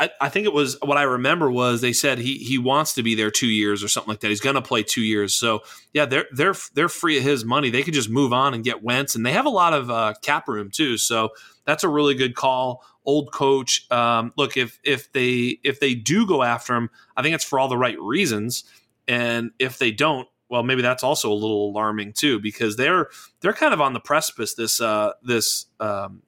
I, 0.00 0.10
I, 0.20 0.28
think 0.30 0.46
it 0.46 0.52
was 0.52 0.76
what 0.82 0.98
I 0.98 1.02
remember 1.02 1.48
was 1.50 1.80
they 1.80 1.92
said 1.92 2.18
he 2.18 2.38
he 2.38 2.58
wants 2.58 2.94
to 2.94 3.02
be 3.02 3.14
there 3.14 3.30
two 3.30 3.46
years 3.46 3.84
or 3.84 3.88
something 3.88 4.08
like 4.08 4.20
that. 4.20 4.28
He's 4.28 4.40
going 4.40 4.56
to 4.56 4.62
play 4.62 4.82
two 4.82 5.02
years. 5.02 5.34
So 5.34 5.60
yeah, 5.92 6.06
they're 6.06 6.26
they're 6.32 6.56
they're 6.72 6.88
free 6.88 7.18
of 7.18 7.22
his 7.22 7.44
money. 7.44 7.70
They 7.70 7.82
could 7.82 7.94
just 7.94 8.10
move 8.10 8.32
on 8.32 8.54
and 8.54 8.64
get 8.64 8.82
Wentz, 8.82 9.14
and 9.14 9.24
they 9.24 9.32
have 9.32 9.46
a 9.46 9.50
lot 9.50 9.74
of 9.74 9.90
uh, 9.90 10.14
cap 10.22 10.48
room 10.48 10.70
too. 10.70 10.96
So 10.98 11.30
that's 11.66 11.84
a 11.84 11.88
really 11.88 12.14
good 12.14 12.34
call. 12.34 12.84
Old 13.04 13.32
coach. 13.32 13.90
Um, 13.90 14.32
look, 14.36 14.56
if 14.56 14.78
if 14.84 15.12
they 15.12 15.58
if 15.62 15.80
they 15.80 15.94
do 15.94 16.26
go 16.26 16.42
after 16.42 16.74
him, 16.74 16.90
I 17.16 17.22
think 17.22 17.34
it's 17.34 17.44
for 17.44 17.58
all 17.58 17.68
the 17.68 17.76
right 17.76 18.00
reasons. 18.00 18.64
And 19.06 19.50
if 19.58 19.78
they 19.78 19.90
don't, 19.90 20.26
well, 20.48 20.62
maybe 20.62 20.82
that's 20.82 21.02
also 21.02 21.30
a 21.30 21.34
little 21.34 21.70
alarming 21.70 22.14
too, 22.14 22.38
because 22.40 22.76
they're 22.76 23.08
they're 23.40 23.52
kind 23.52 23.74
of 23.74 23.80
on 23.80 23.92
the 23.92 24.00
precipice. 24.00 24.54
This 24.54 24.80
uh, 24.80 25.12
this 25.22 25.66
um, 25.80 26.22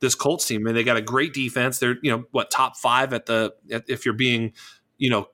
this 0.00 0.14
Colts 0.14 0.46
team. 0.46 0.62
I 0.62 0.64
mean, 0.64 0.74
they 0.74 0.84
got 0.84 0.96
a 0.96 1.02
great 1.02 1.34
defense. 1.34 1.78
They're 1.78 1.96
you 2.02 2.10
know 2.10 2.24
what 2.30 2.50
top 2.50 2.76
five 2.76 3.12
at 3.12 3.26
the 3.26 3.54
at, 3.70 3.84
if 3.88 4.04
you're 4.04 4.14
being 4.14 4.52
you 4.98 5.10
know 5.10 5.28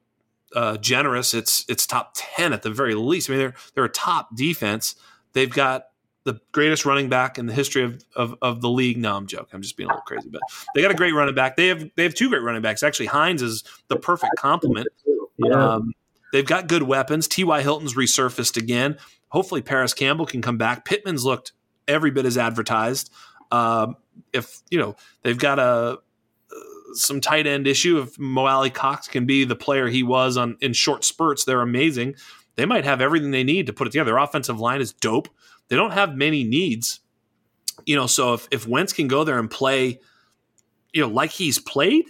uh, 0.55 0.77
generous, 0.79 1.35
it's 1.35 1.65
it's 1.69 1.87
top 1.87 2.13
ten 2.15 2.53
at 2.53 2.63
the 2.63 2.71
very 2.71 2.95
least. 2.95 3.29
I 3.29 3.33
mean, 3.33 3.41
they're 3.41 3.55
they're 3.75 3.85
a 3.85 3.89
top 3.89 4.35
defense. 4.35 4.95
They've 5.33 5.51
got 5.51 5.87
the 6.25 6.41
greatest 6.53 6.85
running 6.85 7.09
back 7.09 7.39
in 7.39 7.47
the 7.47 7.53
history 7.53 7.83
of, 7.83 8.05
of, 8.15 8.37
of 8.43 8.61
the 8.61 8.69
league. 8.69 8.97
No, 8.97 9.17
I'm 9.17 9.27
joking. 9.27 9.49
I'm 9.53 9.63
just 9.63 9.77
being 9.77 9.89
a 9.89 9.93
little 9.93 10.05
crazy, 10.05 10.29
but 10.29 10.41
they 10.75 10.83
got 10.83 10.91
a 10.91 10.95
great 10.95 11.15
running 11.15 11.35
back. 11.35 11.57
They 11.57 11.69
have 11.69 11.85
they 11.97 12.05
have 12.05 12.15
two 12.15 12.29
great 12.29 12.43
running 12.43 12.63
backs. 12.63 12.83
Actually, 12.83 13.07
Hines 13.07 13.43
is 13.43 13.65
the 13.89 13.97
perfect 13.97 14.33
complement. 14.39 14.89
Yeah. 15.39 15.75
Um, 15.75 15.93
they've 16.33 16.47
got 16.47 16.69
good 16.69 16.85
weapons. 16.85 17.27
T.Y. 17.27 17.63
Hilton's 17.63 17.95
resurfaced 17.95 18.57
again. 18.57 18.99
Hopefully, 19.29 19.63
Parris 19.63 19.95
Campbell 19.95 20.27
can 20.27 20.43
come 20.43 20.59
back. 20.59 20.85
Pittman's 20.85 21.25
looked 21.25 21.53
every 21.89 22.11
bit 22.11 22.27
as 22.27 22.39
advertised. 22.39 23.11
Um, 23.51 23.97
if 24.33 24.61
you 24.71 24.79
know 24.79 24.97
they've 25.23 25.39
got 25.39 25.59
a 25.59 25.99
some 26.95 27.21
tight 27.21 27.47
end 27.47 27.67
issue, 27.67 27.99
if 27.99 28.19
Mo 28.19 28.47
Alie-Cox 28.47 29.09
can 29.09 29.27
be 29.27 29.45
the 29.45 29.57
player 29.57 29.89
he 29.89 30.03
was 30.03 30.37
on 30.37 30.57
in 30.61 30.73
short 30.73 31.05
spurts, 31.05 31.45
they're 31.45 31.63
amazing. 31.63 32.15
They 32.57 32.67
might 32.67 32.85
have 32.85 33.01
everything 33.01 33.31
they 33.31 33.45
need 33.45 33.67
to 33.67 33.73
put 33.73 33.87
it 33.87 33.91
together. 33.91 34.11
Their 34.13 34.19
offensive 34.19 34.61
line 34.61 34.81
is 34.81 34.93
dope. 34.93 35.29
They 35.73 35.79
don't 35.79 35.93
have 35.93 36.15
many 36.15 36.45
needs, 36.45 37.01
you 37.87 37.97
know. 37.97 38.07
So 38.07 38.35
if 38.35 38.47
if 38.51 38.69
Wentz 38.69 38.93
can 38.93 39.09
go 39.09 39.25
there 39.25 39.39
and 39.39 39.51
play, 39.51 40.01
you 40.93 41.01
know, 41.01 41.09
like 41.09 41.31
he's 41.31 41.59
played, 41.59 42.05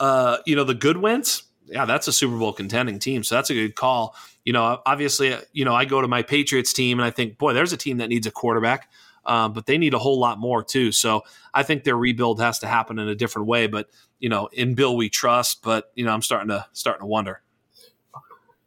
uh, 0.00 0.38
you 0.44 0.56
know, 0.56 0.64
the 0.64 0.74
good 0.74 0.96
Wentz, 0.96 1.44
yeah, 1.66 1.84
that's 1.84 2.08
a 2.08 2.12
Super 2.12 2.36
Bowl 2.36 2.52
contending 2.52 2.98
team. 2.98 3.22
So 3.22 3.36
that's 3.36 3.50
a 3.50 3.54
good 3.54 3.76
call. 3.76 4.16
You 4.44 4.52
know, 4.52 4.80
obviously, 4.84 5.36
you 5.52 5.64
know, 5.64 5.74
I 5.74 5.84
go 5.84 6.00
to 6.00 6.08
my 6.08 6.22
Patriots 6.22 6.72
team 6.72 6.98
and 6.98 7.06
I 7.06 7.10
think, 7.10 7.38
boy, 7.38 7.52
there's 7.52 7.72
a 7.72 7.76
team 7.76 7.98
that 7.98 8.08
needs 8.08 8.26
a 8.26 8.30
quarterback 8.30 8.88
um, 9.26 9.52
but 9.52 9.66
they 9.66 9.76
need 9.76 9.92
a 9.92 9.98
whole 9.98 10.18
lot 10.18 10.38
more 10.38 10.62
too. 10.62 10.92
So 10.92 11.22
I 11.52 11.62
think 11.62 11.84
their 11.84 11.96
rebuild 11.96 12.40
has 12.40 12.60
to 12.60 12.66
happen 12.66 12.98
in 12.98 13.08
a 13.08 13.14
different 13.14 13.48
way. 13.48 13.66
But 13.66 13.88
you 14.18 14.28
know, 14.28 14.48
in 14.52 14.74
Bill 14.74 14.96
we 14.96 15.10
trust. 15.10 15.62
But 15.62 15.90
you 15.94 16.04
know, 16.04 16.12
I'm 16.12 16.22
starting 16.22 16.48
to 16.48 16.66
starting 16.72 17.02
to 17.02 17.06
wonder. 17.06 17.42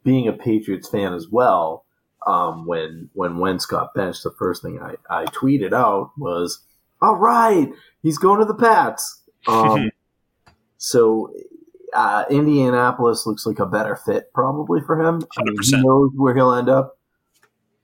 Being 0.04 0.28
a 0.28 0.32
Patriots 0.32 0.88
fan 0.88 1.12
as 1.12 1.28
well, 1.28 1.84
um, 2.26 2.66
when 2.66 3.10
when 3.14 3.38
Wentz 3.38 3.66
got 3.66 3.94
benched, 3.94 4.22
the 4.22 4.30
first 4.30 4.62
thing 4.62 4.80
I, 4.80 4.96
I 5.08 5.24
tweeted 5.26 5.72
out 5.72 6.12
was, 6.16 6.60
"All 7.00 7.16
right, 7.16 7.68
he's 8.02 8.18
going 8.18 8.40
to 8.40 8.46
the 8.46 8.54
Pats." 8.54 9.22
Um, 9.46 9.90
so 10.76 11.32
uh, 11.94 12.24
Indianapolis 12.30 13.26
looks 13.26 13.46
like 13.46 13.58
a 13.58 13.66
better 13.66 13.96
fit 13.96 14.32
probably 14.32 14.80
for 14.80 15.00
him. 15.00 15.22
I 15.38 15.42
mean, 15.42 15.56
he 15.62 15.76
knows 15.76 16.10
where 16.14 16.34
he'll 16.34 16.52
end 16.52 16.68
up 16.68 16.98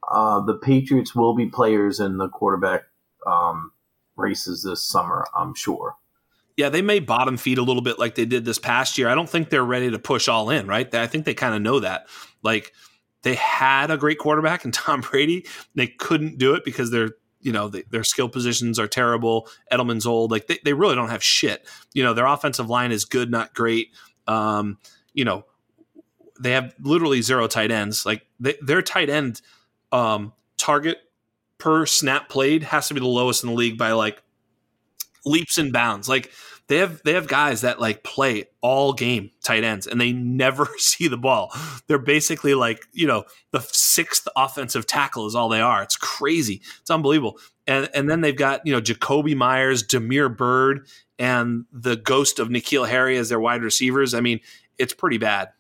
uh, 0.09 0.41
the 0.41 0.55
Patriots 0.55 1.15
will 1.15 1.35
be 1.35 1.47
players 1.47 2.01
in 2.01 2.19
the 2.19 2.29
quarterback 2.29 2.85
um, 3.27 3.73
races 4.17 4.63
this 4.63 4.83
summer, 4.83 5.27
I'm 5.37 5.55
sure. 5.55 5.97
Yeah, 6.57 6.69
they 6.71 6.81
may 6.81 7.01
bottom 7.01 7.37
feed 7.37 7.59
a 7.59 7.63
little 7.63 7.83
bit 7.83 7.99
like 7.99 8.15
they 8.15 8.25
did 8.25 8.45
this 8.45 8.59
past 8.59 8.97
year. 8.97 9.09
I 9.09 9.15
don't 9.15 9.29
think 9.29 9.51
they're 9.51 9.65
ready 9.65 9.91
to 9.91 9.99
push 9.99 10.27
all 10.27 10.49
in, 10.49 10.67
right? 10.67 10.93
I 10.95 11.07
think 11.07 11.25
they 11.25 11.35
kind 11.35 11.55
of 11.55 11.61
know 11.61 11.81
that. 11.81 12.07
Like 12.43 12.73
they 13.23 13.35
had 13.35 13.91
a 13.91 13.97
great 13.97 14.19
quarterback 14.19 14.65
in 14.65 14.73
Tom 14.73 15.01
Brady. 15.01 15.47
They 15.75 15.87
couldn't 15.87 16.39
do 16.39 16.55
it 16.55 16.65
because 16.65 16.91
their 16.91 17.11
you 17.41 17.53
know 17.53 17.69
they, 17.69 17.83
their 17.91 18.05
skill 18.05 18.29
positions 18.29 18.79
are 18.79 18.89
terrible. 18.89 19.49
Edelman's 19.73 20.07
old. 20.07 20.31
Like 20.31 20.47
they, 20.47 20.59
they 20.65 20.73
really 20.73 20.95
don't 20.95 21.11
have 21.11 21.23
shit. 21.23 21.67
You 21.93 22.03
know 22.05 22.15
their 22.15 22.27
offensive 22.27 22.69
line 22.69 22.93
is 22.93 23.05
good, 23.05 23.31
not 23.31 23.55
great. 23.55 23.89
Um, 24.27 24.79
you 25.13 25.25
know 25.25 25.45
they 26.39 26.53
have 26.53 26.75
literally 26.81 27.23
zero 27.23 27.47
tight 27.47 27.71
ends. 27.71 28.05
Like 28.05 28.27
they, 28.41 28.57
their 28.61 28.83
tight 28.83 29.09
end 29.09 29.41
um, 29.93 30.33
target 30.59 30.99
per 31.59 31.87
snap 31.87 32.29
played 32.29 32.63
has 32.63 32.89
to 32.89 32.95
be 32.95 33.01
the 33.01 33.07
lowest 33.07 33.43
in 33.43 33.51
the 33.51 33.57
league 33.57 33.79
by 33.79 33.93
like 33.93 34.23
leaps 35.25 35.59
and 35.59 35.73
bounds. 35.73 36.09
Like 36.09 36.31
they 36.69 36.79
have 36.79 37.01
they 37.05 37.13
have 37.13 37.29
guys 37.29 37.61
that 37.61 37.81
like 37.81 38.03
play 38.03 38.45
all 38.61 38.93
game 38.93 39.31
tight 39.43 39.63
ends 39.63 39.87
and 39.87 40.01
they 40.01 40.13
never 40.13 40.69
see 40.79 41.09
the 41.09 41.17
ball. 41.17 41.53
They're 41.87 41.99
basically 41.99 42.55
like, 42.55 42.83
you 42.93 43.07
know, 43.07 43.25
the 43.53 43.61
sixth 43.61 44.27
offensive 44.37 44.87
tackle 44.87 45.27
is 45.27 45.35
all 45.35 45.49
they 45.49 45.61
are. 45.61 45.83
It's 45.83 45.97
crazy. 45.97 46.63
It's 46.81 46.91
unbelievable. 46.91 47.39
And 47.67 47.89
and 47.95 48.11
then 48.11 48.21
they've 48.21 48.37
got, 48.37 48.67
you 48.67 48.73
know, 48.73 48.81
Jakobi 48.81 49.37
Meyers, 49.37 49.83
Damiere 49.83 50.29
Byrd, 50.29 50.87
and 51.19 51.65
the 51.73 51.97
ghost 51.97 52.39
of 52.39 52.49
N'Keal 52.49 52.89
Harry 52.89 53.17
as 53.17 53.29
their 53.29 53.41
wide 53.41 53.63
receivers. 53.63 54.15
I 54.15 54.21
mean, 54.21 54.41
it's 54.79 54.93
pretty 54.93 55.19
bad. 55.19 55.51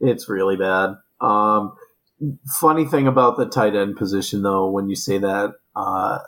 It's 0.00 0.28
really 0.28 0.56
bad. 0.56 0.96
Um, 1.20 1.74
funny 2.46 2.86
thing 2.86 3.06
about 3.06 3.36
the 3.36 3.46
tight 3.46 3.74
end 3.74 3.96
position, 3.96 4.42
though, 4.42 4.68
when 4.70 4.88
you 4.88 4.96
say 4.96 5.18
that, 5.18 5.52
uh, 5.76 6.18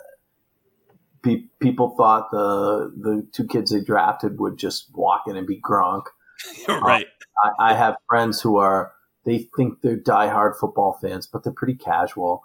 pe- 1.23 1.45
people 1.61 1.95
thought 1.97 2.31
the 2.31 2.93
the 2.97 3.27
two 3.33 3.47
kids 3.47 3.71
they 3.71 3.81
drafted 3.81 4.39
would 4.39 4.59
just 4.59 4.95
walk 4.95 5.25
in 5.27 5.37
and 5.37 5.47
be 5.47 5.61
Gronk. 5.61 6.05
right. 6.69 7.07
Uh, 7.45 7.51
I, 7.59 7.71
I, 7.71 7.75
have 7.75 7.97
friends 8.09 8.41
who 8.41 8.57
are 8.57 8.93
they 9.25 9.49
think 9.57 9.81
they're 9.81 9.97
diehard 9.97 10.57
football 10.57 10.99
fans, 11.01 11.27
but 11.27 11.45
they're 11.45 11.53
pretty 11.53 11.77
casual, 11.77 12.43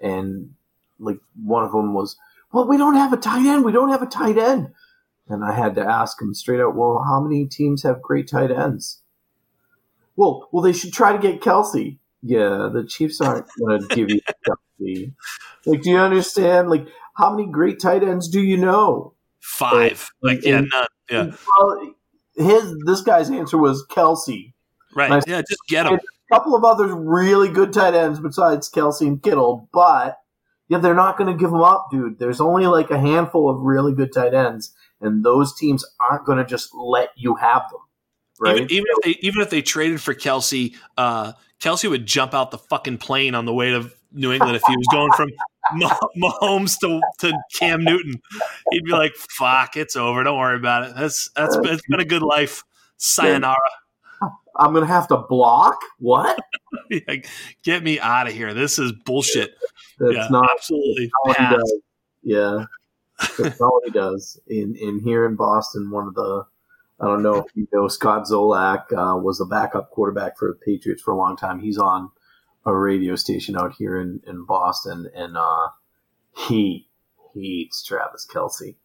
and 0.00 0.54
like 0.98 1.18
one 1.42 1.64
of 1.64 1.72
them 1.72 1.94
was, 1.94 2.16
well, 2.52 2.66
we 2.66 2.76
don't 2.76 2.94
have 2.94 3.12
a 3.12 3.16
tight 3.16 3.46
end. 3.46 3.64
We 3.64 3.72
don't 3.72 3.90
have 3.90 4.02
a 4.02 4.06
tight 4.06 4.38
end. 4.38 4.72
And 5.28 5.44
I 5.44 5.52
had 5.52 5.74
to 5.76 5.82
ask 5.82 6.20
him 6.20 6.34
straight 6.34 6.60
out, 6.60 6.74
well, 6.74 7.04
how 7.06 7.20
many 7.20 7.46
teams 7.46 7.84
have 7.84 8.02
great 8.02 8.28
tight 8.28 8.50
ends? 8.50 9.00
Well, 10.16 10.48
well, 10.52 10.62
they 10.62 10.72
should 10.72 10.92
try 10.92 11.12
to 11.12 11.18
get 11.18 11.40
Kelce. 11.40 11.98
Yeah, 12.22 12.68
the 12.72 12.84
Chiefs 12.86 13.20
aren't 13.20 13.46
going 13.58 13.80
to 13.80 13.94
give 13.94 14.10
you 14.10 14.20
Kelce. 14.46 15.12
Like, 15.66 15.82
do 15.82 15.90
you 15.90 15.98
understand? 15.98 16.70
Like, 16.70 16.86
how 17.16 17.36
many 17.36 17.46
great 17.46 17.80
tight 17.80 18.02
ends 18.02 18.28
do 18.28 18.40
you 18.40 18.56
know? 18.56 19.12
Five. 19.40 20.10
Like, 20.22 20.36
like 20.36 20.44
yeah, 20.46 20.58
and, 20.58 20.68
none. 20.72 20.86
Yeah. 21.10 21.32
Well, 21.60 21.94
his 22.34 22.74
this 22.86 23.02
guy's 23.02 23.30
answer 23.30 23.58
was 23.58 23.86
Kelce. 23.90 24.54
Right. 24.94 25.22
yeah, 25.26 25.42
just 25.42 25.60
get 25.68 25.84
him. 25.86 25.94
A 25.94 26.34
couple 26.34 26.54
of 26.54 26.64
others 26.64 26.92
really 26.92 27.48
good 27.48 27.72
tight 27.72 27.94
ends 27.94 28.20
besides 28.20 28.70
Kelce 28.70 29.06
and 29.06 29.22
Kittle, 29.22 29.68
but 29.72 30.18
yeah, 30.68 30.78
they're 30.78 30.94
not 30.94 31.18
going 31.18 31.30
to 31.30 31.38
give 31.38 31.50
them 31.50 31.62
up, 31.62 31.88
dude. 31.90 32.18
There's 32.18 32.40
only 32.40 32.66
like 32.66 32.90
a 32.90 32.98
handful 32.98 33.50
of 33.50 33.60
really 33.60 33.92
good 33.92 34.12
tight 34.12 34.34
ends, 34.34 34.72
and 35.00 35.24
those 35.24 35.54
teams 35.54 35.84
aren't 36.00 36.24
going 36.24 36.38
to 36.38 36.44
just 36.44 36.70
let 36.74 37.10
you 37.16 37.34
have 37.34 37.62
them. 37.70 37.80
Right? 38.38 38.56
Even, 38.56 38.70
even, 38.70 38.86
if 38.88 39.04
they 39.04 39.26
even 39.26 39.42
if 39.42 39.50
they 39.50 39.62
traded 39.62 40.00
for 40.00 40.14
Kelce, 40.14 40.74
uh, 40.96 41.32
Kelce 41.60 41.88
would 41.88 42.06
jump 42.06 42.34
out 42.34 42.50
the 42.50 42.58
fucking 42.58 42.98
plane 42.98 43.34
on 43.34 43.44
the 43.44 43.52
way 43.52 43.70
to 43.70 43.90
New 44.12 44.32
England 44.32 44.56
if 44.56 44.62
he 44.66 44.76
was 44.76 44.86
going 44.90 45.12
from 45.12 45.30
Mahomes 46.16 46.78
to, 46.80 47.00
to 47.18 47.38
Cam 47.58 47.84
Newton. 47.84 48.20
He'd 48.70 48.84
be 48.84 48.92
like, 48.92 49.14
"Fuck, 49.14 49.76
it's 49.76 49.94
over. 49.94 50.24
Don't 50.24 50.38
worry 50.38 50.56
about 50.56 50.84
it. 50.84 50.94
That's 50.96 51.30
that's 51.36 51.56
it's 51.62 51.82
been 51.88 52.00
a 52.00 52.04
good 52.04 52.22
life. 52.22 52.64
Sayonara." 52.96 53.56
I'm 54.56 54.74
gonna 54.74 54.86
have 54.86 55.08
to 55.08 55.18
block. 55.18 55.78
What? 55.98 56.38
Get 57.62 57.82
me 57.82 58.00
out 58.00 58.26
of 58.26 58.32
here. 58.32 58.52
This 58.52 58.78
is 58.78 58.92
bullshit. 59.04 59.54
That's 59.98 60.14
yeah, 60.14 60.28
not 60.30 60.50
absolutely. 60.50 61.10
Yeah, 62.22 62.64
that's 63.38 63.60
all 63.60 63.80
he 63.84 63.90
does. 63.90 64.40
In 64.48 64.74
in 64.76 64.98
here 65.00 65.24
in 65.26 65.36
Boston, 65.36 65.90
one 65.90 66.08
of 66.08 66.14
the 66.14 66.44
I 67.00 67.06
don't 67.06 67.22
know 67.22 67.36
if 67.36 67.46
you 67.54 67.66
know 67.72 67.88
Scott 67.88 68.24
Zolak 68.24 68.92
uh, 68.92 69.16
was 69.18 69.40
a 69.40 69.46
backup 69.46 69.90
quarterback 69.90 70.38
for 70.38 70.48
the 70.48 70.54
Patriots 70.54 71.02
for 71.02 71.12
a 71.12 71.16
long 71.16 71.36
time. 71.36 71.60
He's 71.60 71.78
on 71.78 72.10
a 72.66 72.76
radio 72.76 73.16
station 73.16 73.56
out 73.56 73.74
here 73.78 73.98
in, 73.98 74.20
in 74.26 74.44
Boston, 74.44 75.10
and 75.14 75.36
uh, 75.36 75.68
he 76.36 76.88
hates 77.34 77.82
Travis 77.82 78.26
Kelce 78.30 78.76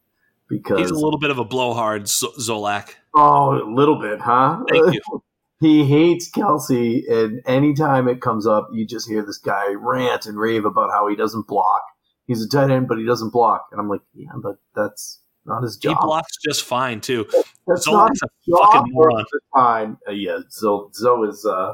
because 0.47 0.79
he's 0.79 0.91
a 0.91 0.95
little 0.95 1.19
bit 1.19 1.31
of 1.31 1.39
a 1.39 1.43
blowhard, 1.43 2.03
Zolak. 2.03 2.93
Oh, 3.13 3.61
a 3.61 3.67
little 3.69 3.99
bit, 3.99 4.21
huh? 4.21 4.63
Thank 4.69 4.93
you. 4.93 5.23
he 5.59 5.83
hates 5.85 6.31
Kelce, 6.31 7.03
and 7.11 7.41
anytime 7.45 8.07
it 8.07 8.21
comes 8.21 8.47
up, 8.47 8.69
you 8.71 8.87
just 8.87 9.09
hear 9.09 9.25
this 9.25 9.39
guy 9.39 9.73
rant 9.73 10.25
and 10.25 10.39
rave 10.39 10.63
about 10.63 10.91
how 10.91 11.07
he 11.07 11.17
doesn't 11.17 11.47
block. 11.47 11.81
He's 12.27 12.41
a 12.41 12.47
tight 12.47 12.71
end, 12.71 12.87
but 12.87 12.97
he 12.97 13.05
doesn't 13.05 13.33
block, 13.33 13.67
and 13.71 13.79
I'm 13.81 13.89
like, 13.89 14.01
yeah, 14.13 14.29
but 14.41 14.55
that's 14.73 15.19
not 15.45 15.63
his 15.63 15.77
job. 15.77 15.97
He 15.97 16.05
blocks 16.05 16.37
just 16.43 16.63
fine 16.63 17.01
too. 17.01 17.25
That's 17.67 17.87
Zolak's 17.87 18.21
not 18.21 18.31
a 18.31 18.71
fucking 18.73 18.93
moron. 18.93 19.25
Fine, 19.53 19.97
uh, 20.07 20.11
yeah. 20.11 20.39
Zo, 20.51 20.89
Zo 20.93 21.23
is 21.23 21.45
uh, 21.45 21.73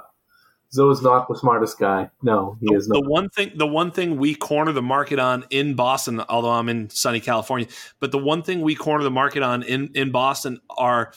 Zo 0.74 0.90
is 0.90 1.02
not 1.02 1.28
the 1.28 1.36
smartest 1.36 1.80
guy. 1.80 2.10
No, 2.22 2.58
he 2.62 2.68
the, 2.68 2.76
is 2.76 2.88
not. 2.88 3.04
The 3.04 3.10
one 3.10 3.30
thing, 3.30 3.52
the 3.56 3.68
one 3.68 3.92
thing 3.92 4.18
we 4.18 4.36
corner 4.36 4.72
the 4.72 4.82
market 4.82 5.20
on 5.20 5.46
in 5.50 5.74
Boston, 5.74 6.22
although 6.30 6.52
I'm 6.52 6.70
in 6.70 6.90
sunny 6.90 7.20
California, 7.20 7.68
but 8.00 8.12
the 8.12 8.18
one 8.18 8.42
thing 8.42 8.62
we 8.62 8.76
corner 8.76 9.04
the 9.04 9.12
market 9.12 9.44
on 9.44 9.64
in 9.64 9.92
in 9.96 10.12
Boston 10.12 10.60
are 10.78 11.14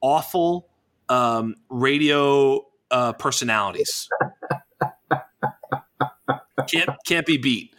awful 0.00 0.68
um, 1.08 1.54
radio 1.68 2.66
uh, 2.90 3.12
personalities. 3.12 4.08
can't 6.68 6.90
can't 7.06 7.26
be 7.26 7.36
beat. 7.36 7.74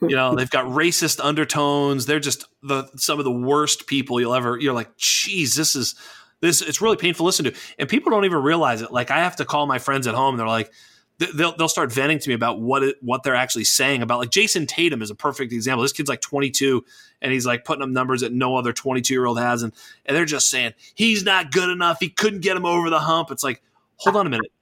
You 0.00 0.16
know, 0.16 0.34
they've 0.34 0.50
got 0.50 0.66
racist 0.66 1.24
undertones. 1.24 2.06
They're 2.06 2.20
just 2.20 2.44
the 2.62 2.88
some 2.96 3.18
of 3.18 3.24
the 3.24 3.32
worst 3.32 3.86
people 3.86 4.20
you'll 4.20 4.34
ever. 4.34 4.58
You're 4.58 4.74
like, 4.74 4.96
geez, 4.96 5.54
this 5.54 5.74
is 5.74 5.94
this. 6.40 6.60
It's 6.60 6.80
really 6.80 6.96
painful 6.96 7.24
to 7.24 7.26
listen 7.26 7.44
to, 7.46 7.54
and 7.78 7.88
people 7.88 8.10
don't 8.10 8.24
even 8.24 8.42
realize 8.42 8.82
it. 8.82 8.92
Like 8.92 9.10
I 9.10 9.18
have 9.18 9.36
to 9.36 9.44
call 9.44 9.66
my 9.66 9.78
friends 9.78 10.06
at 10.06 10.14
home. 10.14 10.34
And 10.34 10.40
they're 10.40 10.46
like, 10.46 10.70
they'll 11.18 11.56
they'll 11.56 11.68
start 11.68 11.92
venting 11.92 12.18
to 12.18 12.28
me 12.28 12.34
about 12.34 12.60
what 12.60 12.82
it, 12.82 12.96
what 13.00 13.22
they're 13.22 13.34
actually 13.34 13.64
saying 13.64 14.02
about. 14.02 14.18
Like 14.18 14.30
Jayson 14.30 14.66
Tatum 14.66 15.02
is 15.02 15.10
a 15.10 15.14
perfect 15.14 15.52
example. 15.52 15.82
This 15.82 15.92
kid's 15.92 16.08
like 16.08 16.20
22, 16.20 16.84
and 17.22 17.32
he's 17.32 17.46
like 17.46 17.64
putting 17.64 17.82
up 17.82 17.88
numbers 17.88 18.20
that 18.20 18.32
no 18.32 18.56
other 18.56 18.72
22 18.72 19.12
year 19.14 19.24
old 19.24 19.38
has, 19.38 19.62
and 19.62 19.72
and 20.04 20.16
they're 20.16 20.24
just 20.24 20.50
saying 20.50 20.74
he's 20.94 21.24
not 21.24 21.52
good 21.52 21.70
enough. 21.70 21.98
He 22.00 22.10
couldn't 22.10 22.40
get 22.40 22.56
him 22.56 22.66
over 22.66 22.90
the 22.90 23.00
hump. 23.00 23.30
It's 23.30 23.44
like, 23.44 23.62
hold 23.96 24.16
on 24.16 24.26
a 24.26 24.30
minute. 24.30 24.52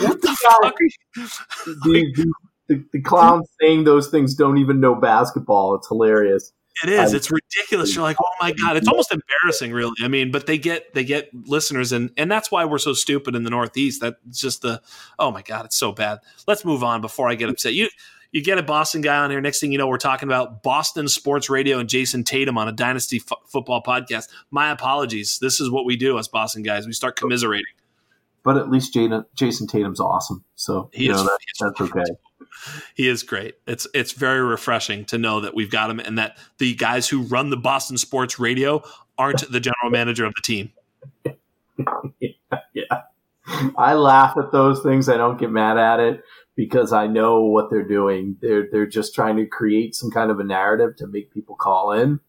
What 0.00 0.20
the 0.20 0.36
fuck? 0.60 0.74
the, 2.68 2.84
the 2.92 3.00
clowns 3.00 3.48
saying 3.60 3.84
those 3.84 4.08
things 4.08 4.34
don't 4.34 4.58
even 4.58 4.80
know 4.80 4.94
basketball. 4.94 5.74
It's 5.74 5.88
hilarious. 5.88 6.52
It 6.82 6.88
is. 6.88 7.12
It's 7.12 7.30
ridiculous. 7.30 7.94
You're 7.94 8.02
like, 8.02 8.16
oh 8.20 8.34
my 8.40 8.52
god, 8.52 8.76
it's 8.76 8.88
almost 8.88 9.12
embarrassing, 9.12 9.72
really. 9.72 9.94
I 10.02 10.08
mean, 10.08 10.30
but 10.30 10.46
they 10.46 10.56
get 10.58 10.94
they 10.94 11.04
get 11.04 11.28
listeners, 11.46 11.92
and 11.92 12.10
and 12.16 12.30
that's 12.30 12.50
why 12.50 12.64
we're 12.64 12.78
so 12.78 12.94
stupid 12.94 13.34
in 13.34 13.44
the 13.44 13.50
Northeast. 13.50 14.00
That's 14.00 14.40
just 14.40 14.62
the 14.62 14.80
oh 15.18 15.30
my 15.30 15.42
god, 15.42 15.66
it's 15.66 15.76
so 15.76 15.92
bad. 15.92 16.20
Let's 16.46 16.64
move 16.64 16.82
on 16.82 17.00
before 17.00 17.28
I 17.28 17.34
get 17.34 17.50
upset. 17.50 17.74
You 17.74 17.88
you 18.32 18.42
get 18.42 18.56
a 18.56 18.62
Boston 18.62 19.02
guy 19.02 19.18
on 19.18 19.30
here. 19.30 19.40
Next 19.40 19.60
thing 19.60 19.70
you 19.70 19.78
know, 19.78 19.86
we're 19.86 19.98
talking 19.98 20.28
about 20.28 20.62
Boston 20.62 21.08
sports 21.08 21.50
radio 21.50 21.78
and 21.78 21.88
Jayson 21.88 22.24
Tatum 22.24 22.56
on 22.56 22.68
a 22.68 22.72
Dynasty 22.72 23.18
f- 23.18 23.38
football 23.46 23.82
podcast. 23.82 24.28
My 24.50 24.70
apologies. 24.70 25.38
This 25.40 25.60
is 25.60 25.70
what 25.70 25.84
we 25.84 25.96
do 25.96 26.18
as 26.18 26.26
Boston 26.26 26.62
guys. 26.62 26.86
We 26.86 26.94
start 26.94 27.16
commiserating. 27.16 27.66
But 28.44 28.56
at 28.56 28.70
least 28.70 28.94
Jayson 28.94 29.68
Tatum's 29.68 30.00
awesome, 30.00 30.42
so 30.56 30.90
he 30.92 31.04
you 31.04 31.12
is, 31.12 31.18
know 31.18 31.24
that, 31.24 31.38
that's 31.60 31.80
okay 31.80 32.02
he 32.94 33.08
is 33.08 33.22
great. 33.22 33.56
It's 33.66 33.86
it's 33.94 34.12
very 34.12 34.40
refreshing 34.40 35.04
to 35.06 35.18
know 35.18 35.40
that 35.40 35.54
we've 35.54 35.70
got 35.70 35.90
him 35.90 36.00
and 36.00 36.18
that 36.18 36.36
the 36.58 36.74
guys 36.74 37.08
who 37.08 37.22
run 37.22 37.50
the 37.50 37.56
Boston 37.56 37.98
sports 37.98 38.38
radio 38.38 38.82
aren't 39.18 39.50
the 39.50 39.60
general 39.60 39.90
manager 39.90 40.24
of 40.24 40.34
the 40.34 40.42
team. 40.42 40.72
yeah, 42.20 42.30
yeah. 42.74 43.02
I 43.76 43.94
laugh 43.94 44.36
at 44.36 44.52
those 44.52 44.82
things. 44.82 45.08
I 45.08 45.16
don't 45.16 45.38
get 45.38 45.50
mad 45.50 45.76
at 45.76 46.00
it 46.00 46.22
because 46.54 46.92
I 46.92 47.06
know 47.06 47.42
what 47.42 47.70
they're 47.70 47.86
doing. 47.86 48.36
They're 48.40 48.68
they're 48.70 48.86
just 48.86 49.14
trying 49.14 49.36
to 49.36 49.46
create 49.46 49.94
some 49.94 50.10
kind 50.10 50.30
of 50.30 50.38
a 50.38 50.44
narrative 50.44 50.96
to 50.96 51.06
make 51.06 51.32
people 51.32 51.56
call 51.56 51.92
in. 51.92 52.20